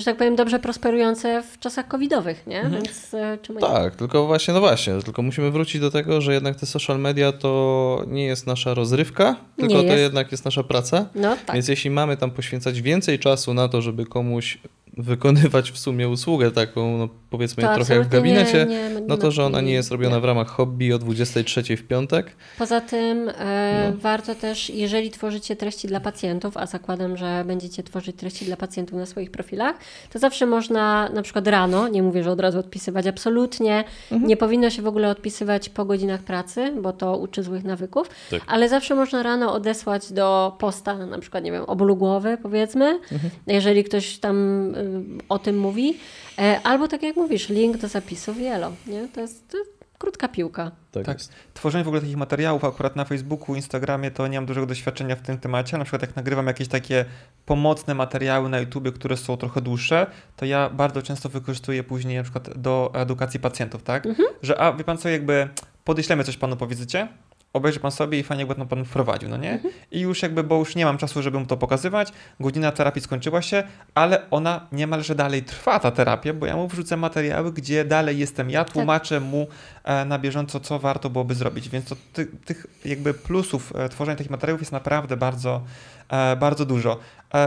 że 0.00 0.04
tak 0.04 0.16
powiem, 0.16 0.36
dobrze 0.36 0.58
prosperujące 0.58 1.42
w 1.42 1.58
czasach 1.58 1.88
covidowych, 1.88 2.46
nie? 2.46 2.60
Mhm. 2.60 2.82
Więc 2.82 3.14
y, 3.14 3.38
czemu 3.42 3.60
nie? 3.60 3.66
Tak, 3.66 3.96
tylko 3.96 4.26
właśnie, 4.26 4.54
no 4.54 4.60
właśnie, 4.60 4.94
tylko 5.04 5.22
musimy 5.22 5.50
wrócić 5.50 5.80
do 5.80 5.90
tego, 5.90 6.20
że 6.20 6.32
jednak 6.34 6.56
te 6.56 6.66
social 6.66 6.98
media 7.00 7.32
to 7.32 8.04
nie 8.06 8.24
jest 8.26 8.46
nasza 8.46 8.74
rozrywka, 8.74 9.36
tylko 9.56 9.74
Nie 9.74 9.80
to 9.80 9.86
jest. 9.86 9.98
jednak 10.02 10.32
jest 10.32 10.44
nasza 10.44 10.62
praca. 10.62 11.06
No 11.14 11.36
tak. 11.46 11.54
Więc 11.54 11.68
jeśli 11.68 11.90
mamy 11.90 12.16
tam 12.16 12.30
poświęcać 12.30 12.82
więcej 12.82 13.18
czasu 13.18 13.54
na 13.54 13.68
to, 13.68 13.82
żeby 13.82 14.06
komuś 14.06 14.58
wykonywać 14.98 15.70
w 15.70 15.78
sumie 15.78 16.08
usługę 16.08 16.50
taką, 16.50 16.98
no 16.98 17.08
powiedzmy 17.30 17.62
To 17.62 17.74
trochę 17.74 17.94
jak 17.94 18.04
w 18.04 18.08
gabinecie, 18.08 18.66
nie, 18.68 18.90
nie, 18.90 19.00
no 19.08 19.16
to, 19.16 19.30
że 19.30 19.44
ona 19.44 19.60
nie 19.60 19.72
jest 19.72 19.90
robiona 19.90 20.20
w 20.20 20.24
ramach 20.24 20.48
hobby 20.48 20.92
o 20.92 20.98
23 20.98 21.76
w 21.76 21.86
piątek. 21.86 22.32
Poza 22.58 22.80
tym 22.80 23.28
e, 23.38 23.90
No. 23.92 23.96
warto 24.00 24.34
też, 24.34 24.70
jeżeli 24.70 25.10
tworzycie 25.10 25.56
treści 25.56 25.88
dla 25.88 26.00
pacjentów, 26.00 26.56
a 26.56 26.66
zakładam, 26.66 27.16
że 27.16 27.44
będziecie 27.46 27.82
tworzyć 27.82 28.16
treści 28.16 28.44
dla 28.44 28.56
pacjentów 28.56 28.98
na 28.98 29.06
swoich 29.06 29.30
profilach, 29.30 29.76
to 30.12 30.18
zawsze 30.18 30.46
można 30.46 31.08
na 31.08 31.22
przykład 31.22 31.48
rano, 31.48 31.88
nie 31.88 32.02
mówię, 32.02 32.22
że 32.24 32.30
od 32.30 32.40
razu 32.40 32.58
odpisywać, 32.58 33.06
absolutnie 33.06 33.84
Mhm. 34.12 34.28
nie 34.28 34.36
powinno 34.36 34.70
się 34.70 34.82
w 34.82 34.86
ogóle 34.86 35.08
odpisywać 35.10 35.68
po 35.68 35.84
godzinach 35.84 36.22
pracy, 36.22 36.72
bo 36.82 36.92
to 36.92 37.16
uczy 37.16 37.42
złych 37.42 37.64
nawyków, 37.64 38.10
Tak. 38.30 38.40
ale 38.46 38.68
zawsze 38.68 38.94
można 38.94 39.22
rano 39.22 39.52
odesłać 39.52 40.12
do 40.12 40.56
posta, 40.58 41.06
na 41.06 41.18
przykład, 41.18 41.44
nie 41.44 41.52
wiem, 41.52 41.62
o 41.66 41.76
bólu 41.76 41.96
głowy 41.96 42.38
powiedzmy, 42.42 42.84
Mhm. 43.12 43.30
jeżeli 43.46 43.84
ktoś 43.84 44.18
tam 44.18 44.36
y, 44.74 44.87
o 45.28 45.38
tym 45.38 45.58
mówi, 45.58 45.96
e, 46.38 46.60
albo 46.64 46.88
tak 46.88 47.02
jak 47.02 47.16
mówisz, 47.16 47.48
link 47.48 47.76
do 47.76 47.88
zapisów 47.88 48.40
Jelo, 48.40 48.72
nie? 48.86 49.08
To 49.08 49.20
jest, 49.20 49.56
krótka 49.98 50.28
piłka. 50.28 50.70
Tak, 50.92 51.06
Tak. 51.06 51.18
Tworzenie 51.54 51.84
w 51.84 51.88
ogóle 51.88 52.00
takich 52.00 52.16
materiałów 52.16 52.64
akurat 52.64 52.96
na 52.96 53.04
Facebooku, 53.04 53.54
Instagramie 53.56 54.10
to 54.10 54.26
nie 54.26 54.38
mam 54.38 54.46
dużego 54.46 54.66
doświadczenia 54.66 55.16
w 55.16 55.22
tym 55.22 55.38
temacie. 55.38 55.78
Na 55.78 55.84
przykład 55.84 56.02
jak 56.02 56.16
nagrywam 56.16 56.46
jakieś 56.46 56.68
takie 56.68 57.04
pomocne 57.46 57.94
materiały 57.94 58.48
na 58.48 58.60
YouTubie, 58.60 58.92
które 58.92 59.16
są 59.16 59.36
trochę 59.36 59.60
dłuższe, 59.60 60.06
to 60.36 60.44
ja 60.44 60.70
bardzo 60.70 61.02
często 61.02 61.28
wykorzystuję 61.28 61.84
później 61.84 62.16
na 62.16 62.22
przykład 62.22 62.58
do 62.58 62.90
edukacji 62.94 63.40
pacjentów, 63.40 63.82
tak? 63.82 64.04
Że 64.42 64.60
a 64.60 64.72
wie 64.72 64.84
pan 64.84 64.98
co, 64.98 65.08
jakby 65.08 65.48
podeślemy 65.84 66.24
coś 66.24 66.36
panu 66.36 66.56
po 66.56 66.66
wizycie, 66.66 67.08
obejrzy 67.52 67.80
pan 67.80 67.90
sobie 67.90 68.18
i 68.18 68.22
fajnie 68.22 68.44
jakby 68.44 68.66
pan 68.66 68.84
wprowadził, 68.84 69.28
no 69.28 69.36
nie? 69.36 69.60
I 69.90 70.00
już 70.00 70.22
jakby, 70.22 70.42
bo 70.44 70.58
już 70.58 70.74
nie 70.76 70.84
mam 70.84 70.98
czasu, 70.98 71.22
żeby 71.22 71.38
mu 71.38 71.46
to 71.46 71.56
pokazywać, 71.56 72.12
godzina 72.40 72.72
terapii 72.72 73.02
skończyła 73.02 73.42
się, 73.42 73.62
ale 73.94 74.30
ona 74.30 74.66
niemalże 74.72 75.14
dalej 75.14 75.42
trwa, 75.42 75.78
ta 75.78 75.90
terapia, 75.90 76.34
bo 76.34 76.46
ja 76.46 76.56
mu 76.56 76.68
wrzucę 76.68 76.96
materiały, 76.96 77.52
gdzie 77.52 77.84
dalej 77.84 78.18
jestem 78.18 78.50
ja, 78.50 78.64
tłumaczę 78.64 79.20
mu 79.20 79.46
e, 79.84 80.04
na 80.04 80.18
bieżąco, 80.18 80.60
co 80.60 80.78
warto 80.78 81.10
byłoby 81.10 81.34
zrobić, 81.34 81.68
więc 81.68 81.84
to 81.84 81.96
ty, 82.12 82.26
tych 82.26 82.66
jakby 82.84 83.14
plusów 83.14 83.72
e, 83.76 83.88
tworzenia 83.88 84.16
takich 84.16 84.30
materiałów 84.30 84.60
jest 84.60 84.72
naprawdę 84.72 85.16
bardzo, 85.16 85.62
e, 86.08 86.36
bardzo 86.36 86.66
dużo. 86.66 86.98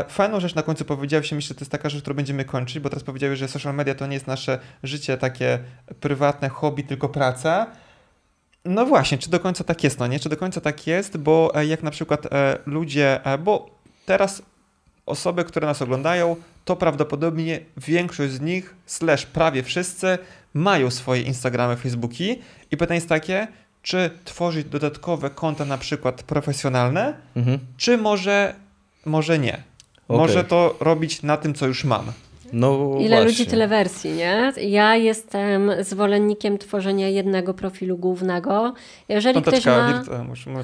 Fajną 0.10 0.40
rzecz 0.40 0.56
na 0.56 0.64
końcu 0.64 0.86
powiedziałeś, 0.86 1.32
myślę, 1.32 1.48
że 1.48 1.56
to 1.56 1.62
jest 1.62 1.72
taka 1.72 1.90
rzecz, 1.90 2.02
którą 2.02 2.16
będziemy 2.16 2.46
kończyć, 2.46 2.80
bo 2.80 2.90
teraz 2.90 3.04
powiedziałeś, 3.04 3.40
że 3.40 3.48
social 3.48 3.76
media 3.76 3.96
to 3.96 4.08
nie 4.08 4.14
jest 4.14 4.28
nasze 4.28 4.60
życie 4.84 5.18
takie 5.18 5.60
prywatne, 6.00 6.50
hobby, 6.50 6.84
tylko 6.84 7.10
praca. 7.10 7.68
No 8.66 8.86
właśnie, 8.86 9.18
czy 9.18 9.30
do 9.30 9.40
końca 9.40 9.64
tak 9.64 9.84
jest, 9.84 10.00
no 10.00 10.08
nie? 10.08 10.20
Czy 10.20 10.30
do 10.30 10.38
końca 10.38 10.62
tak 10.62 10.88
jest, 10.88 11.18
bo 11.18 11.52
e, 11.56 11.66
jak 11.66 11.84
na 11.84 11.92
przykład 11.92 12.26
e, 12.34 12.58
ludzie, 12.66 13.26
e, 13.26 13.38
bo 13.38 13.70
teraz 14.06 14.42
osoby, 15.06 15.44
które 15.44 15.68
nas 15.68 15.82
oglądają, 15.82 16.36
to 16.66 16.76
prawdopodobnie 16.76 17.60
większość 17.78 18.34
z 18.34 18.42
nich, 18.42 18.76
slash 18.86 19.26
prawie 19.26 19.64
wszyscy, 19.64 20.18
mają 20.54 20.92
swoje 20.92 21.22
Instagramy, 21.22 21.76
Facebooki 21.78 22.40
i 22.72 22.78
pytanie 22.78 22.98
jest 22.98 23.10
takie, 23.10 23.48
czy 23.82 24.10
tworzyć 24.26 24.68
dodatkowe 24.68 25.30
konta 25.30 25.66
na 25.66 25.78
przykład 25.78 26.24
profesjonalne, 26.24 27.14
Mhm. 27.36 27.60
czy 27.78 27.98
może, 27.98 28.56
może 29.06 29.40
nie? 29.40 29.54
Okej. 30.08 30.18
Może 30.18 30.44
to 30.44 30.76
robić 30.80 31.24
na 31.24 31.38
tym, 31.38 31.54
co 31.54 31.68
już 31.68 31.84
mam. 31.84 32.12
No 32.54 32.96
Ile 33.00 33.08
właśnie. 33.10 33.26
ludzi, 33.26 33.46
tyle 33.46 33.68
wersji, 33.68 34.12
nie? 34.12 34.54
Ja 34.62 34.96
jestem 34.96 35.72
zwolennikiem 35.80 36.58
tworzenia 36.58 37.10
jednego 37.10 37.54
profilu 37.54 37.98
głównego. 37.98 38.74
Jeżeli 39.10 39.42
ktoś 39.42 39.66
ma, 39.66 39.72
wirt- 40.04 40.14
e, 40.20 40.24
musimy 40.24 40.64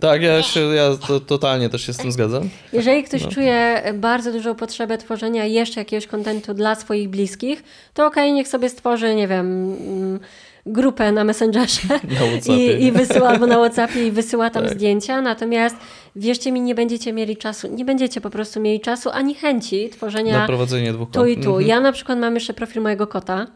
tak, 0.00 0.22
ja, 0.22 0.42
się, 0.42 0.60
ja 0.60 0.96
to, 1.06 1.20
totalnie 1.20 1.68
też 1.68 1.86
się 1.86 1.92
z 1.92 1.96
tym 1.96 2.12
zgadzam. 2.12 2.48
jeżeli 2.72 3.02
ktoś 3.04 3.22
No. 3.22 3.28
czuje 3.30 3.82
bardzo 3.94 4.32
dużą 4.32 4.54
potrzebę 4.54 4.98
tworzenia 4.98 5.44
jeszcze 5.44 5.80
jakiegoś 5.80 6.06
kontentu 6.06 6.54
dla 6.54 6.74
swoich 6.74 7.08
bliskich, 7.08 7.64
to 7.94 8.06
okej, 8.06 8.32
niech 8.32 8.48
sobie 8.48 8.68
stworzy, 8.68 9.14
nie 9.14 9.28
wiem, 9.28 9.76
mm, 9.88 10.20
grupę 10.66 11.12
na 11.12 11.24
Messengerze 11.24 11.80
Na 12.48 12.54
i, 12.54 12.84
i 12.84 12.92
wysyła 12.92 13.28
albo 13.28 13.46
na 13.46 13.56
Whatsappie 13.56 14.06
i 14.06 14.10
wysyła 14.10 14.50
tam 14.50 14.62
Tak. 14.64 14.72
zdjęcia. 14.72 15.20
Natomiast 15.20 15.76
wierzcie 16.16 16.52
mi, 16.52 16.60
nie 16.60 16.74
będziecie 16.74 17.12
mieli 17.12 17.36
czasu, 17.36 17.68
nie 17.68 17.84
będziecie 17.84 18.20
po 18.20 18.30
prostu 18.30 18.60
mieli 18.60 18.80
czasu 18.80 19.10
ani 19.10 19.34
chęci 19.34 19.88
tworzenia 19.90 20.38
Na 20.38 20.46
prowadzenie 20.46 20.92
dwóch 20.92 21.10
tu 21.10 21.26
i 21.26 21.36
tu. 21.36 21.48
Mhm. 21.50 21.66
Ja 21.66 21.80
na 21.80 21.92
przykład 21.92 22.18
mam 22.18 22.34
jeszcze 22.34 22.54
profil 22.54 22.82
mojego 22.82 23.06
kota. 23.06 23.46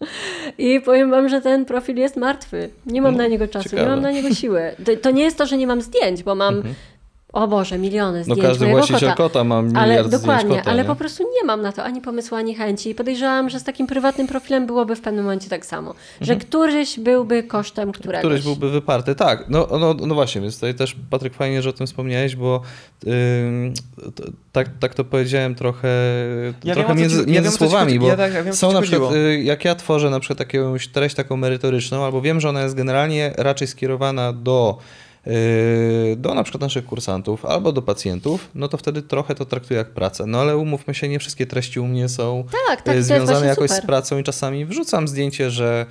I 0.58 0.80
powiem 0.80 1.10
wam, 1.10 1.28
że 1.28 1.40
ten 1.40 1.64
profil 1.64 1.96
jest 1.96 2.16
martwy. 2.16 2.70
Nie 2.86 3.02
mam 3.02 3.12
No, 3.12 3.18
na 3.22 3.26
niego 3.28 3.48
czasu, 3.48 3.68
ciekawe. 3.68 3.82
nie 3.82 3.88
mam 3.94 4.02
na 4.02 4.10
niego 4.10 4.34
siły. 4.34 4.60
To, 4.84 4.96
to 4.96 5.10
nie 5.10 5.22
jest 5.22 5.38
to, 5.38 5.46
że 5.46 5.56
nie 5.56 5.66
mam 5.66 5.80
zdjęć, 5.82 6.22
bo 6.22 6.34
mam, 6.34 6.54
Mhm. 6.54 6.74
O 7.36 7.48
Boże, 7.48 7.78
miliony 7.78 8.18
No 8.18 8.24
zdjęć 8.24 8.40
każdy 8.42 8.64
mojego 8.64 8.78
właściciel 8.78 9.10
kota. 9.10 9.22
kota, 9.22 9.44
ma 9.44 9.62
miliard 9.62 9.82
Ale 9.84 10.04
zdjęć 10.04 10.22
dokładnie, 10.22 10.56
kota, 10.58 10.70
ale 10.70 10.82
nie? 10.82 10.88
po 10.88 10.96
prostu 10.96 11.22
nie 11.22 11.46
mam 11.46 11.62
na 11.62 11.72
to 11.72 11.84
ani 11.84 12.00
pomysłu, 12.00 12.36
ani 12.36 12.54
chęci. 12.54 12.90
I 12.90 12.94
podejrzewam, 12.94 13.50
że 13.50 13.60
z 13.60 13.64
takim 13.64 13.86
prywatnym 13.86 14.26
profilem 14.26 14.66
byłoby 14.66 14.96
w 14.96 15.00
pewnym 15.00 15.24
momencie 15.24 15.48
tak 15.50 15.66
samo. 15.66 15.94
Że 16.20 16.36
któryś 16.36 16.98
byłby 17.00 17.42
kosztem 17.42 17.92
któregoś. 17.92 18.24
Mhm. 18.24 18.40
Któryś 18.40 18.44
byłby 18.58 18.70
wyparty, 18.74 19.14
tak. 19.14 19.44
No, 19.48 19.68
no, 19.80 19.94
no 20.06 20.14
właśnie, 20.14 20.40
więc 20.40 20.54
tutaj 20.54 20.74
też 20.74 20.96
Patryk 21.10 21.34
fajnie, 21.34 21.62
że 21.62 21.70
o 21.70 21.72
tym 21.72 21.86
wspomniałeś, 21.86 22.36
bo 22.36 22.60
to, 24.14 24.22
tak, 24.52 24.68
tak 24.80 24.94
to 24.94 25.04
powiedziałem 25.04 25.54
trochę, 25.54 25.88
Ja 26.64 26.74
trochę 26.74 26.88
wiem, 26.88 26.98
między, 26.98 27.24
ci- 27.24 27.30
ja 27.30 27.34
między 27.34 27.50
ci 27.50 27.56
słowami, 27.58 27.98
bo 27.98 28.08
ja 28.08 28.16
tak- 28.16 28.34
ja 28.34 28.42
wiem, 28.42 28.54
są 28.54 28.72
na 28.72 28.82
przykład, 28.82 29.08
chodziło. 29.10 29.26
y, 29.28 29.42
jak 29.42 29.64
ja 29.64 29.74
tworzę 29.74 30.10
na 30.10 30.20
przykład 30.20 30.52
jakąś 30.52 30.88
treść 30.88 31.14
taką 31.14 31.36
merytoryczną, 31.36 32.04
albo 32.04 32.20
wiem, 32.20 32.40
że 32.40 32.48
ona 32.48 32.62
jest 32.62 32.74
generalnie 32.74 33.32
raczej 33.38 33.68
skierowana 33.68 34.32
do 34.32 34.78
do 36.16 36.34
na 36.34 36.42
przykład 36.42 36.60
naszych 36.60 36.84
kursantów 36.86 37.44
albo 37.44 37.72
do 37.72 37.82
pacjentów, 37.82 38.50
no 38.54 38.68
to 38.68 38.76
wtedy 38.76 39.02
trochę 39.02 39.34
to 39.34 39.44
traktuję 39.44 39.78
jak 39.78 39.90
pracę. 39.90 40.26
No 40.26 40.40
ale 40.40 40.56
umówmy 40.56 40.94
się, 40.94 41.08
nie 41.08 41.18
wszystkie 41.18 41.46
treści 41.46 41.80
u 41.80 41.86
mnie 41.86 42.08
są 42.08 42.44
Tak, 42.68 42.82
tak, 42.82 42.96
jest 42.96 43.08
związane 43.08 43.46
jakoś 43.46 43.70
super. 43.70 43.82
z 43.82 43.86
pracą 43.86 44.18
i 44.18 44.24
czasami 44.24 44.64
wrzucam 44.64 45.08
zdjęcie, 45.08 45.50
że 45.50 45.86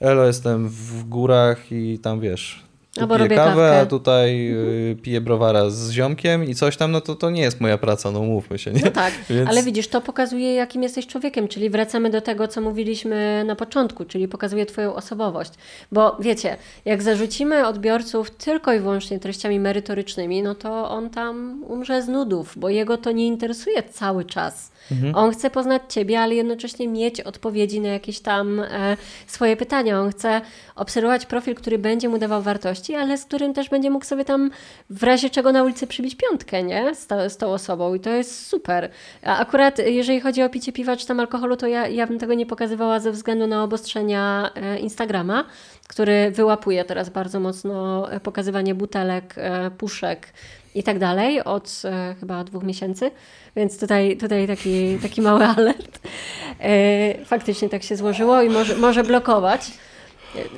elo, 0.00 0.26
jestem 0.26 0.68
w 0.68 1.04
górach 1.04 1.72
i 1.72 1.98
tam 1.98 2.20
wiesz, 2.20 2.62
Albo 3.00 3.14
piję 3.14 3.24
robię 3.24 3.36
kawę, 3.36 3.50
kawkę. 3.50 3.80
a 3.80 3.86
tutaj 3.86 4.52
y, 4.90 4.96
piję 5.02 5.20
browara 5.20 5.70
z 5.70 5.90
ziomkiem 5.90 6.44
i 6.44 6.54
coś 6.54 6.76
tam, 6.76 6.92
no 6.92 7.00
to 7.00 7.14
to 7.14 7.30
nie 7.30 7.42
jest 7.42 7.60
moja 7.60 7.78
praca, 7.78 8.10
no 8.10 8.22
mówmy 8.22 8.58
się, 8.58 8.72
nie? 8.72 8.80
No 8.84 8.90
tak, 8.90 9.14
Więc- 9.30 9.50
ale 9.50 9.62
widzisz, 9.62 9.88
to 9.88 10.00
pokazuje, 10.00 10.54
jakim 10.54 10.82
jesteś 10.82 11.06
człowiekiem, 11.06 11.48
czyli 11.48 11.70
wracamy 11.70 12.10
do 12.10 12.20
tego, 12.20 12.48
co 12.48 12.60
mówiliśmy 12.60 13.44
na 13.46 13.56
początku, 13.56 14.04
czyli 14.04 14.28
pokazuje 14.28 14.66
Twoją 14.66 14.94
osobowość. 14.94 15.52
Bo 15.92 16.16
wiecie, 16.20 16.56
jak 16.84 17.02
zarzucimy 17.02 17.66
odbiorców 17.66 18.30
tylko 18.30 18.74
i 18.74 18.80
wyłącznie 18.80 19.18
treściami 19.18 19.60
merytorycznymi, 19.60 20.42
no 20.42 20.54
to 20.54 20.90
on 20.90 21.10
tam 21.10 21.64
umrze 21.68 22.02
z 22.02 22.08
nudów, 22.08 22.52
bo 22.56 22.68
jego 22.68 22.96
to 22.98 23.12
nie 23.12 23.26
interesuje 23.26 23.82
cały 23.82 24.24
czas. 24.24 24.72
Mhm. 24.92 25.14
On 25.14 25.32
chce 25.32 25.50
poznać 25.50 25.82
Ciebie, 25.88 26.20
ale 26.20 26.34
jednocześnie 26.34 26.88
mieć 26.88 27.20
odpowiedzi 27.20 27.80
na 27.80 27.88
jakieś 27.88 28.20
tam 28.20 28.60
e, 28.60 28.96
swoje 29.26 29.56
pytania. 29.56 30.00
On 30.00 30.10
chce 30.10 30.40
obserwować 30.76 31.26
profil, 31.26 31.54
który 31.54 31.78
będzie 31.78 32.08
mu 32.08 32.18
dawał 32.18 32.42
wartości, 32.42 32.81
wartości, 32.82 32.94
ale 32.94 33.18
z 33.18 33.24
którym 33.24 33.54
też 33.54 33.68
będzie 33.68 33.90
mógł 33.90 34.04
sobie 34.04 34.24
tam 34.24 34.50
w 34.90 35.02
razie 35.02 35.30
czego 35.30 35.52
na 35.52 35.64
ulicy 35.64 35.86
przybić 35.86 36.16
piątkę, 36.16 36.62
nie? 36.62 36.94
Z, 36.94 37.08
z 37.32 37.36
tą 37.36 37.46
osobą 37.46 37.94
i 37.94 38.00
to 38.00 38.10
jest 38.10 38.46
super. 38.46 38.90
A 39.24 39.38
akurat 39.38 39.78
jeżeli 39.78 40.20
chodzi 40.20 40.42
o 40.42 40.48
picie 40.48 40.72
piwa 40.72 40.96
czy 40.96 41.06
tam 41.06 41.20
alkoholu, 41.20 41.56
to 41.56 41.66
ja, 41.66 41.88
ja 41.88 42.06
bym 42.06 42.18
tego 42.18 42.34
nie 42.34 42.46
pokazywała 42.46 43.00
ze 43.00 43.12
względu 43.12 43.46
na 43.46 43.64
obostrzenia 43.64 44.50
e, 44.54 44.78
Instagrama, 44.78 45.44
który 45.88 46.30
wyłapuje 46.30 46.84
teraz 46.84 47.10
bardzo 47.10 47.40
mocno 47.40 48.06
e, 48.12 48.20
pokazywanie 48.20 48.74
butelek, 48.74 49.34
puszek 49.78 50.28
i 50.74 50.82
tak 50.82 50.98
dalej 50.98 51.44
od 51.44 51.82
chyba 52.20 52.44
dwóch 52.44 52.62
miesięcy, 52.62 53.10
więc 53.56 53.80
tutaj, 53.80 54.16
tutaj 54.16 54.46
taki, 54.46 54.98
taki 55.02 55.22
mały 55.22 55.44
alert. 55.56 56.00
Faktycznie 57.24 57.68
tak 57.68 57.82
się 57.82 57.96
złożyło 57.96 58.42
i 58.42 58.50
może, 58.50 58.76
może 58.76 59.02
blokować. 59.02 59.70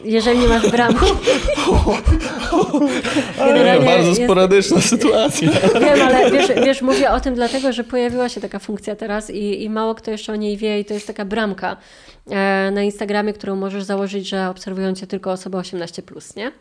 Jeżeli 0.05 0.38
nie 0.38 0.48
masz 0.48 0.70
bramki. 0.70 1.06
Generalnie 3.38 3.86
bardzo 3.86 4.09
jest, 4.09 4.22
sporadyczna 4.24 4.80
sytuacja. 4.80 5.51
Wiem, 5.80 6.02
ale 6.06 6.30
wiesz, 6.30 6.48
wiesz, 6.64 6.82
mówię 6.82 7.10
o 7.10 7.20
tym 7.20 7.34
dlatego, 7.34 7.72
że 7.72 7.84
pojawiła 7.84 8.28
się 8.28 8.40
taka 8.40 8.59
funkcja 8.59 8.96
teraz 8.96 9.30
i, 9.30 9.62
i 9.62 9.70
mało 9.70 9.94
kto 9.94 10.10
jeszcze 10.10 10.32
o 10.32 10.36
niej 10.36 10.56
wie 10.56 10.80
i 10.80 10.84
to 10.84 10.94
jest 10.94 11.06
taka 11.06 11.24
bramka 11.24 11.76
e, 12.30 12.70
na 12.70 12.82
Instagramie, 12.82 13.32
którą 13.32 13.56
możesz 13.56 13.82
założyć, 13.82 14.28
że 14.28 14.48
obserwują 14.48 14.94
cię 14.94 15.06
tylko 15.06 15.32
osoby 15.32 15.56
18+, 15.56 16.36
nie? 16.36 16.52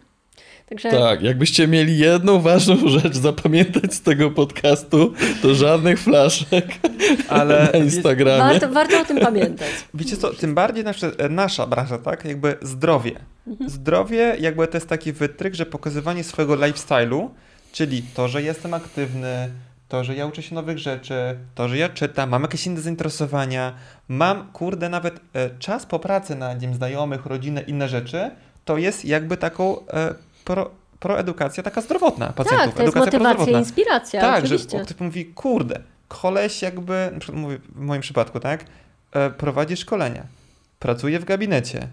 Także... 0.69 0.91
Tak, 0.91 1.21
jakbyście 1.21 1.67
mieli 1.67 1.97
jedną 1.97 2.41
ważną 2.41 2.87
rzecz 2.99 3.17
zapamiętać 3.17 3.93
z 3.93 4.01
tego 4.01 4.31
podcastu, 4.31 5.13
to 5.41 5.55
żadnych 5.55 5.99
flaszek 5.99 6.65
Ale 7.29 7.69
na 7.73 7.79
Instagramie. 7.79 8.59
Warto, 8.59 8.69
warto 8.69 9.01
o 9.01 9.05
tym 9.05 9.19
pamiętać. 9.19 9.69
Wiecie 9.93 10.17
co, 10.17 10.33
tym 10.33 10.55
bardziej 10.55 10.83
nasza, 10.83 11.07
nasza 11.29 11.67
branża, 11.67 11.97
tak? 11.97 12.25
Jakby 12.25 12.57
zdrowie. 12.61 13.11
Mhm. 13.47 13.69
Zdrowie 13.69 14.35
jakby 14.39 14.67
to 14.67 14.77
jest 14.77 14.87
taki 14.87 15.13
wytryk, 15.13 15.55
że 15.55 15.65
pokazywanie 15.65 16.23
swojego 16.23 16.55
lifestyle'u, 16.55 17.29
czyli 17.71 18.03
to, 18.13 18.27
że 18.27 18.41
jestem 18.41 18.73
aktywny, 18.73 19.49
to, 19.87 20.03
że 20.03 20.15
ja 20.15 20.25
uczę 20.25 20.43
się 20.43 20.55
nowych 20.55 20.79
rzeczy, 20.79 21.37
to, 21.55 21.69
że 21.69 21.77
ja 21.77 21.89
czytam, 21.89 22.29
mam 22.29 22.41
jakieś 22.41 22.67
inne 22.67 22.81
zainteresowania, 22.81 23.73
mam, 24.07 24.51
kurde, 24.51 24.89
nawet 24.89 25.19
e, 25.33 25.49
czas 25.59 25.85
po 25.85 25.99
pracy 25.99 26.35
na 26.35 26.53
nim 26.53 26.73
znajomych, 26.73 27.25
rodzinę, 27.25 27.61
inne 27.61 27.89
rzeczy, 27.89 28.31
to 28.65 28.77
jest 28.77 29.05
jakby 29.05 29.37
taką 29.37 29.87
e, 29.87 30.15
pro, 30.43 30.71
proedukacja 30.99 31.63
taka 31.63 31.81
zdrowotna 31.81 32.33
pacjentów. 32.33 32.65
Tak, 32.65 32.75
to 32.75 32.83
jest 32.83 32.97
edukacja 32.97 33.19
motywacja, 33.19 33.59
inspiracja, 33.59 34.21
Tak, 34.21 34.43
oczywiście. 34.43 34.77
że 34.77 34.85
ktoś 34.85 34.99
mówi, 34.99 35.25
kurde, 35.25 35.79
koleś 36.07 36.61
jakby, 36.61 37.11
mówię 37.33 37.57
w 37.75 37.79
moim 37.79 38.01
przypadku, 38.01 38.39
tak, 38.39 38.65
e, 39.11 39.29
prowadzi 39.29 39.77
szkolenia, 39.77 40.23
pracuje 40.79 41.19
w 41.19 41.25
gabinecie, 41.25 41.87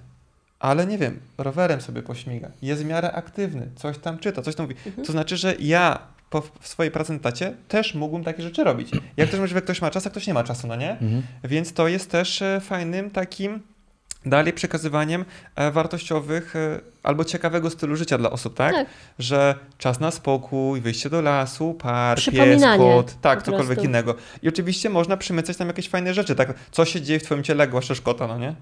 ale 0.59 0.87
nie 0.87 0.99
wiem, 0.99 1.21
rowerem 1.39 1.81
sobie 1.81 2.03
pośmiga, 2.03 2.51
jest 2.63 2.83
w 2.83 2.87
miarę 2.87 3.13
aktywny, 3.13 3.69
coś 3.77 3.99
tam 3.99 4.19
czyta, 4.19 4.43
coś 4.43 4.55
tam 4.55 4.67
mówi. 4.67 4.77
Mhm. 4.87 5.07
To 5.07 5.13
znaczy, 5.13 5.37
że 5.37 5.55
ja 5.59 5.99
po, 6.31 6.41
w 6.61 6.69
swojej 6.69 6.91
pracy 6.91 7.13
na 7.13 7.19
tacie 7.19 7.55
też 7.69 7.95
mógłbym 7.95 8.25
takie 8.25 8.43
rzeczy 8.43 8.65
robić. 8.65 8.91
Jak 9.17 9.31
też 9.31 9.51
że 9.51 9.63
ktoś 9.63 9.83
ma 9.83 9.91
czas, 9.91 10.07
a 10.07 10.11
ktoś 10.11 10.27
nie 10.27 10.35
ma 10.35 10.45
czasu, 10.45 10.67
no 10.67 10.77
nie? 10.77 10.91
Mhm. 10.91 11.23
Więc 11.45 11.73
to 11.73 11.89
jest 11.89 12.11
też 12.11 12.43
e, 12.43 12.61
fajnym 12.61 13.11
takim 13.11 13.61
dalej 14.27 14.53
przekazywaniem 14.53 15.25
e, 15.57 15.71
wartościowych 15.71 16.57
e, 16.57 16.81
albo 17.03 17.25
ciekawego 17.25 17.71
stylu 17.71 17.97
życia 17.97 18.19
dla 18.19 18.31
osób, 18.31 18.55
tak? 18.55 18.75
tak? 18.75 18.87
Że 19.19 19.55
czas 19.79 20.01
na 20.01 20.11
spokój, 20.11 20.81
wyjście 20.81 21.11
do 21.11 21.23
lasu, 21.23 21.75
park, 21.75 22.25
pies, 22.31 22.63
kot, 22.77 23.15
tak, 23.21 23.43
cokolwiek 23.43 23.85
innego. 23.85 24.15
I 24.43 24.49
oczywiście 24.49 24.91
można 24.91 25.17
przymycać 25.17 25.57
tam 25.57 25.69
jakieś 25.69 25.89
fajne 25.89 26.15
rzeczy, 26.15 26.35
tak? 26.35 26.55
Co 26.71 26.85
się 26.85 27.01
dzieje 27.01 27.21
w 27.21 27.23
twoim 27.23 27.43
ciele, 27.43 27.63
jak 27.63 27.71
głaszczesz 27.71 28.01
kota, 28.01 28.27
no 28.27 28.39
nie? 28.39 28.55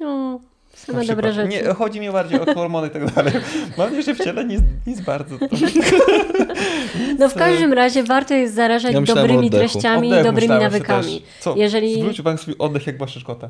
No, 0.00 0.40
same 0.74 1.04
dobre 1.04 1.32
rzeczy. 1.32 1.48
Nie, 1.48 1.74
chodzi 1.74 2.00
mi 2.00 2.10
bardziej 2.10 2.40
o 2.40 2.54
hormony 2.54 2.88
i 2.88 2.90
tak 2.90 3.14
dalej. 3.14 3.32
Mam 3.78 3.86
nadzieję, 3.86 4.02
że 4.02 4.14
w 4.14 4.24
ciele 4.24 4.44
nic, 4.44 4.60
nic 4.86 5.00
bardzo. 5.00 5.38
No 7.18 7.28
w 7.28 7.34
każdym 7.34 7.72
razie 7.72 8.02
warto 8.02 8.34
jest 8.34 8.54
zarażać 8.54 8.94
ja 8.94 9.00
dobrymi 9.00 9.50
treściami 9.50 10.08
i 10.10 10.22
dobrymi 10.22 10.48
nawykami. 10.48 11.22
Co? 11.40 11.56
Jeżeli... 11.56 12.00
Zwróć 12.00 12.20
uwagę 12.20 12.38
swój 12.38 12.54
oddech, 12.58 12.86
jak 12.86 12.96
głaszczesz 12.96 13.24
kota. 13.24 13.48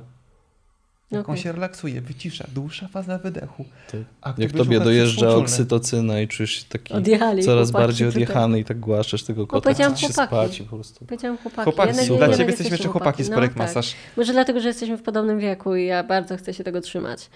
Jak 1.11 1.21
okay. 1.21 1.35
on 1.35 1.43
się 1.43 1.53
relaksuje, 1.53 2.01
wycisza, 2.01 2.45
dłuższa 2.55 2.89
faza 2.89 3.19
wydechu. 3.19 3.65
Tak. 3.93 4.39
Jak 4.39 4.53
tobie 4.53 4.81
dojeżdża 4.81 5.29
oksytocyna 5.29 6.21
i 6.21 6.29
czujesz 6.29 6.51
się 6.51 6.65
taki 6.69 6.95
Odjechali, 6.95 7.43
coraz 7.43 7.71
bardziej 7.71 8.09
odjechany 8.09 8.61
i 8.61 8.65
tak 8.65 8.81
głaszczesz 8.81 9.23
tego 9.23 9.47
kota, 9.47 9.71
no, 9.89 9.97
się 9.97 10.09
spać 10.09 10.63
po 10.63 10.77
prostu. 10.77 11.05
Powiedziałam 11.05 11.39
chłopaki. 11.39 11.65
Chłopaki, 11.65 11.99
ja 11.99 12.17
dla 12.17 12.37
ciebie 12.37 12.45
jesteśmy 12.45 12.71
jeszcze 12.71 12.89
chłopaki 12.89 13.25
z 13.25 13.31
Projekt 13.31 13.57
no, 13.57 13.65
tak. 13.65 13.75
Masaż. 13.75 13.95
Może 14.17 14.33
dlatego, 14.33 14.61
że 14.61 14.69
jesteśmy 14.69 14.97
w 14.97 15.03
podobnym 15.03 15.39
wieku 15.39 15.77
i 15.77 15.87
ja 15.87 16.05
bardzo 16.05 16.37
chcę 16.37 16.55
się 16.55 16.65
tego 16.65 16.81
trzymać. 16.81 17.29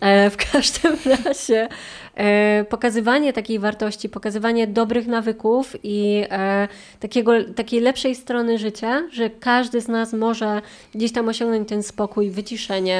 E, 0.00 0.30
w 0.30 0.36
każdym 0.52 0.96
razie 1.24 1.68
e, 2.14 2.64
pokazywanie 2.68 3.32
takiej 3.32 3.58
wartości, 3.58 4.08
pokazywanie 4.08 4.66
dobrych 4.66 5.06
nawyków 5.06 5.76
i 5.82 6.24
e, 6.30 6.68
takiego, 7.00 7.32
takiej 7.56 7.80
lepszej 7.80 8.14
strony 8.14 8.58
życia, 8.58 9.02
że 9.12 9.30
każdy 9.30 9.80
z 9.80 9.88
nas 9.88 10.12
może 10.12 10.62
gdzieś 10.94 11.12
tam 11.12 11.28
osiągnąć 11.28 11.68
ten 11.68 11.82
spokój, 11.82 12.30
wyciszenie 12.30 12.99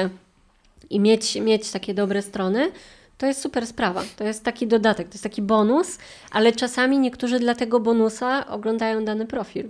i 0.89 0.99
mieć, 0.99 1.35
mieć 1.35 1.71
takie 1.71 1.93
dobre 1.93 2.21
strony, 2.21 2.71
to 3.17 3.25
jest 3.25 3.41
super 3.41 3.67
sprawa. 3.67 4.03
To 4.15 4.23
jest 4.23 4.43
taki 4.43 4.67
dodatek, 4.67 5.07
to 5.07 5.13
jest 5.13 5.23
taki 5.23 5.41
bonus, 5.41 5.97
ale 6.31 6.51
czasami 6.51 6.99
niektórzy 6.99 7.39
dla 7.39 7.55
tego 7.55 7.79
bonusa 7.79 8.47
oglądają 8.47 9.05
dany 9.05 9.25
profil. 9.25 9.69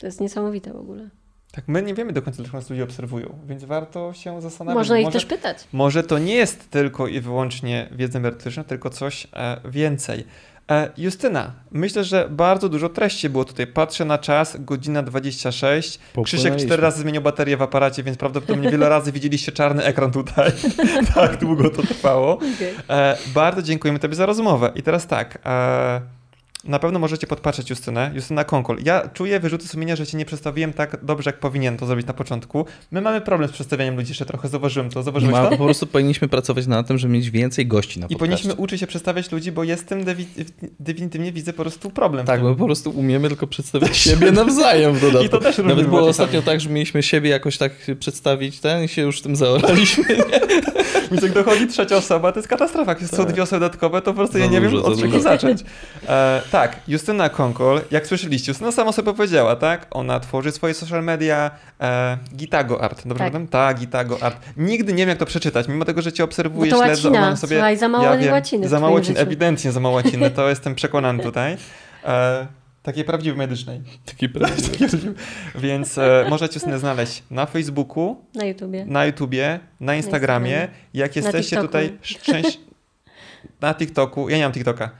To 0.00 0.06
jest 0.06 0.20
niesamowite 0.20 0.72
w 0.72 0.76
ogóle. 0.76 1.08
Tak, 1.52 1.68
my 1.68 1.82
nie 1.82 1.94
wiemy 1.94 2.12
do 2.12 2.22
końca, 2.22 2.36
dlaczego 2.36 2.58
nas 2.58 2.70
ludzie 2.70 2.84
obserwują, 2.84 3.38
więc 3.46 3.64
warto 3.64 4.12
się 4.12 4.42
zastanowić. 4.42 4.76
Można 4.76 4.98
ich 4.98 5.04
może, 5.04 5.18
też 5.18 5.26
pytać. 5.26 5.68
Może 5.72 6.02
to 6.02 6.18
nie 6.18 6.34
jest 6.34 6.70
tylko 6.70 7.06
i 7.06 7.20
wyłącznie 7.20 7.88
wiedza 7.92 8.20
merytoryczna, 8.20 8.64
tylko 8.64 8.90
coś 8.90 9.28
e, 9.32 9.60
więcej. 9.64 10.24
E, 10.70 10.90
Justyna, 10.96 11.52
myślę, 11.70 12.04
że 12.04 12.28
bardzo 12.30 12.68
dużo 12.68 12.88
treści 12.88 13.28
było 13.28 13.44
tutaj. 13.44 13.66
Patrzę 13.66 14.04
na 14.04 14.18
czas, 14.18 14.56
godzina 14.60 15.02
26. 15.02 15.98
Krzysiek 16.24 16.56
cztery 16.56 16.82
razy 16.82 17.00
zmienił 17.00 17.22
baterię 17.22 17.56
w 17.56 17.62
aparacie, 17.62 18.02
więc 18.02 18.18
prawdopodobnie 18.18 18.70
wiele 18.70 18.88
razy 18.98 19.12
widzieliście 19.12 19.52
czarny 19.52 19.84
ekran 19.84 20.10
tutaj. 20.10 20.52
tak 21.14 21.36
długo 21.36 21.70
to 21.70 21.82
trwało. 21.82 22.32
Okay. 22.36 22.74
E, 22.90 23.16
bardzo 23.34 23.62
dziękujemy 23.62 23.98
Tobie 23.98 24.14
za 24.14 24.26
rozmowę. 24.26 24.72
I 24.74 24.82
teraz 24.82 25.06
tak. 25.06 25.38
E, 25.46 26.17
na 26.64 26.78
pewno 26.78 26.98
możecie 26.98 27.26
podpatrzeć 27.26 27.70
Justynę, 27.70 28.10
Justyna 28.14 28.44
Konkol. 28.44 28.78
Ja 28.84 29.08
czuję 29.08 29.40
wyrzuty 29.40 29.68
sumienia, 29.68 29.96
że 29.96 30.06
cię 30.06 30.18
nie 30.18 30.24
przedstawiłem 30.24 30.72
tak 30.72 31.04
dobrze, 31.04 31.30
jak 31.30 31.40
powinien 31.40 31.76
to 31.76 31.86
zrobić 31.86 32.06
na 32.06 32.14
początku. 32.14 32.66
My 32.90 33.00
mamy 33.00 33.20
problem 33.20 33.48
z 33.48 33.52
przedstawianiem 33.52 33.96
ludzi, 33.96 34.10
jeszcze 34.10 34.26
trochę 34.26 34.48
zauważyłem 34.48 34.90
to. 34.90 35.02
Zauważyłeś 35.02 35.32
Ma, 35.32 35.46
to? 35.46 35.56
Po 35.56 35.64
prostu 35.64 35.86
powinniśmy 35.86 36.28
pracować 36.28 36.66
na 36.66 36.82
tym, 36.82 36.98
żeby 36.98 37.14
mieć 37.14 37.30
więcej 37.30 37.66
gości 37.66 38.00
na 38.00 38.06
podcaście. 38.06 38.16
I 38.16 38.18
powinniśmy 38.18 38.54
uczyć 38.54 38.80
się 38.80 38.86
przedstawiać 38.86 39.32
ludzi, 39.32 39.52
bo 39.52 39.64
jestem 39.64 40.04
definitywnie 40.80 41.32
widzę 41.32 41.52
po 41.52 41.62
prostu 41.62 41.90
problem. 41.90 42.26
Tak, 42.26 42.42
bo 42.42 42.54
po 42.54 42.64
prostu 42.64 42.90
umiemy 42.90 43.28
tylko 43.28 43.46
przedstawiać 43.46 43.96
siebie 43.96 44.32
nawzajem 44.32 44.94
w 44.94 45.00
dodatku. 45.00 45.26
I 45.26 45.28
to 45.28 45.38
też 45.38 45.58
Nawet 45.58 45.86
było 45.86 46.08
ostatnio 46.08 46.42
tak, 46.42 46.60
że 46.60 46.70
mieliśmy 46.70 47.02
siebie 47.02 47.30
jakoś 47.30 47.58
tak 47.58 47.72
przedstawić 47.98 48.60
ten 48.60 48.84
i 48.84 48.88
się 48.88 49.02
już 49.02 49.22
tym 49.22 49.36
zaoraliśmy. 49.36 50.04
Więc 51.10 51.22
jak 51.22 51.32
dochodzi 51.32 51.66
trzecia 51.66 51.96
osoba, 51.96 52.32
to 52.32 52.38
jest 52.38 52.48
katastrofa. 52.48 52.90
Jak 52.90 53.00
są 53.00 53.16
tak. 53.16 53.32
dwie 53.32 53.42
osoby 53.42 53.60
dodatkowe, 53.60 54.02
to 54.02 54.10
po 54.10 54.16
prostu 54.16 54.38
ja 54.38 54.46
nie 54.46 54.60
wiem, 54.60 54.74
od 54.74 55.00
czego 55.00 55.20
zacząć. 55.20 55.60
E, 56.08 56.42
tak, 56.52 56.76
Justyna 56.88 57.28
Konkol, 57.28 57.80
jak 57.90 58.06
słyszeliście, 58.06 58.50
Justyna 58.50 58.72
sama 58.72 58.92
sobie 58.92 59.14
powiedziała, 59.14 59.56
tak? 59.56 59.86
Ona 59.90 60.20
tworzy 60.20 60.52
swoje 60.52 60.74
social 60.74 61.04
media, 61.04 61.50
e, 61.80 62.18
Gitago 62.36 62.82
Art, 62.82 62.96
dobrze 63.06 63.24
tak. 63.24 63.32
pamiętam? 63.32 63.48
Tak, 63.48 63.78
Gitago 63.78 64.22
Art. 64.22 64.36
Nigdy 64.56 64.92
nie 64.92 64.98
wiem, 64.98 65.08
jak 65.08 65.18
to 65.18 65.26
przeczytać, 65.26 65.68
mimo 65.68 65.84
tego, 65.84 66.02
że 66.02 66.12
cię 66.12 66.24
obserwuję, 66.24 66.70
no 66.70 66.84
śledzę, 66.84 67.08
omawiam 67.08 67.36
sobie... 67.36 67.56
Słuchaj, 67.56 67.76
za 67.76 67.88
mało 67.88 68.04
ja 68.04 68.16
wiem, 68.16 68.32
łaciny 68.32 68.68
Za 68.68 68.80
mało 68.80 68.94
łaciny, 68.94 69.20
ewidentnie 69.20 69.72
za 69.72 69.80
mało 69.80 69.94
łaciny, 69.94 70.30
to 70.30 70.48
jestem 70.48 70.74
przekonany 70.74 71.22
tutaj. 71.22 71.56
E, 72.04 72.46
Takiej 72.82 73.04
prawdziwej 73.04 73.38
medycznej. 73.38 73.80
Takiej 74.04 74.28
prawdziwej. 74.28 75.14
Więc 75.54 75.98
e, 75.98 76.26
możecie 76.30 76.60
sobie 76.60 76.78
znaleźć 76.78 77.22
na 77.30 77.46
Facebooku, 77.46 78.16
na 78.34 78.44
YouTubie, 78.44 78.86
na, 78.86 79.06
YouTubie, 79.06 79.60
na 79.80 79.94
Instagramie. 79.94 80.68
Jak 80.94 81.16
jesteście 81.16 81.56
tutaj 81.56 81.98
szczęś... 82.02 82.58
na 83.60 83.74
TikToku, 83.74 84.28
ja 84.28 84.36
nie 84.36 84.42
mam 84.42 84.52
TikToka. 84.52 84.90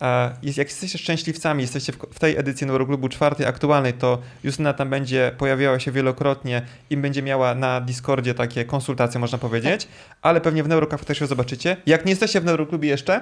E, 0.00 0.36
jak 0.42 0.68
jesteście 0.68 0.98
szczęśliwcami, 0.98 1.62
jesteście 1.62 1.92
w, 1.92 1.96
w 1.96 2.18
tej 2.18 2.36
edycji 2.36 2.66
Neuroklubu 2.66 3.08
czwartej 3.08 3.46
aktualnej, 3.46 3.92
to 3.92 4.18
Justyna 4.44 4.72
tam 4.72 4.90
będzie 4.90 5.32
pojawiała 5.38 5.80
się 5.80 5.92
wielokrotnie 5.92 6.62
i 6.90 6.96
będzie 6.96 7.22
miała 7.22 7.54
na 7.54 7.80
Discordzie 7.80 8.34
takie 8.34 8.64
konsultacje, 8.64 9.20
można 9.20 9.38
powiedzieć, 9.38 9.88
ale 10.22 10.40
pewnie 10.40 10.62
w 10.62 10.68
Neurocafe 10.68 11.04
też 11.04 11.20
ją 11.20 11.26
zobaczycie. 11.26 11.76
Jak 11.86 12.04
nie 12.04 12.10
jesteście 12.10 12.40
w 12.40 12.44
Neuroklubie 12.44 12.88
jeszcze, 12.88 13.20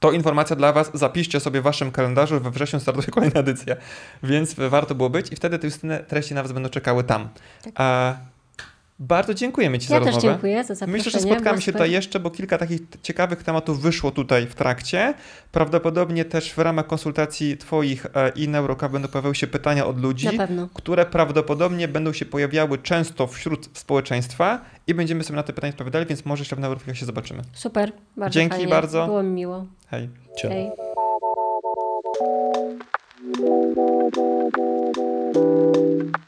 to 0.00 0.12
informacja 0.12 0.56
dla 0.56 0.72
Was, 0.72 0.90
zapiszcie 0.94 1.40
sobie 1.40 1.60
w 1.60 1.64
Waszym 1.64 1.92
kalendarzu, 1.92 2.40
we 2.40 2.50
wrześniu 2.50 2.80
startuje 2.80 3.06
kolejna 3.06 3.40
edycja, 3.40 3.76
więc 4.22 4.54
warto 4.54 4.94
było 4.94 5.10
być 5.10 5.32
i 5.32 5.36
wtedy 5.36 5.58
te 5.58 6.04
treści 6.04 6.34
na 6.34 6.42
Was 6.42 6.52
będą 6.52 6.68
czekały 6.68 7.04
tam. 7.04 7.28
Tak. 7.64 7.72
A 7.76 8.14
Bardzo 9.00 9.34
dziękujemy 9.34 9.78
Ci 9.78 9.92
Ja 9.92 9.98
za 9.98 10.04
też 10.04 10.14
rozmowę. 10.14 10.34
dziękuję 10.34 10.64
za 10.64 10.74
zaproszenie. 10.74 10.92
Myślę, 10.92 11.12
że 11.12 11.20
spotkamy 11.20 11.62
się 11.62 11.72
tutaj 11.72 11.90
jeszcze, 11.90 12.20
bo 12.20 12.30
kilka 12.30 12.58
takich 12.58 12.80
ciekawych 13.02 13.42
tematów 13.42 13.82
wyszło 13.82 14.10
tutaj 14.10 14.46
w 14.46 14.54
trakcie. 14.54 15.14
Prawdopodobnie 15.52 16.24
też 16.24 16.52
w 16.52 16.58
ramach 16.58 16.86
konsultacji 16.86 17.56
Twoich 17.56 18.06
e, 18.06 18.28
i 18.28 18.48
Neuroka 18.48 18.88
będą 18.88 19.08
pojawiały 19.08 19.34
się 19.34 19.46
pytania 19.46 19.86
od 19.86 20.00
ludzi, 20.00 20.28
które 20.74 21.06
prawdopodobnie 21.06 21.88
będą 21.88 22.12
się 22.12 22.26
pojawiały 22.26 22.78
często 22.78 23.26
wśród 23.26 23.78
społeczeństwa 23.78 24.60
i 24.86 24.94
będziemy 24.94 25.24
sobie 25.24 25.36
na 25.36 25.42
te 25.42 25.52
pytania 25.52 25.72
odpowiadali, 25.72 26.06
więc 26.06 26.24
może 26.24 26.40
jeszcze 26.40 26.56
w 26.56 26.60
Neurofilach 26.60 26.96
się 26.96 27.06
zobaczymy. 27.06 27.42
Super, 27.52 27.92
bardzo 28.16 28.34
Dzięki 28.34 28.56
fajnie. 28.56 28.70
bardzo. 28.70 29.06
Było 29.06 29.22
mi 29.22 29.30
miło. 29.30 29.66
Hej. 29.90 30.08
Ciao. 30.38 30.50
Hej. 30.50 30.70
Thank 35.34 36.16
you. 36.16 36.27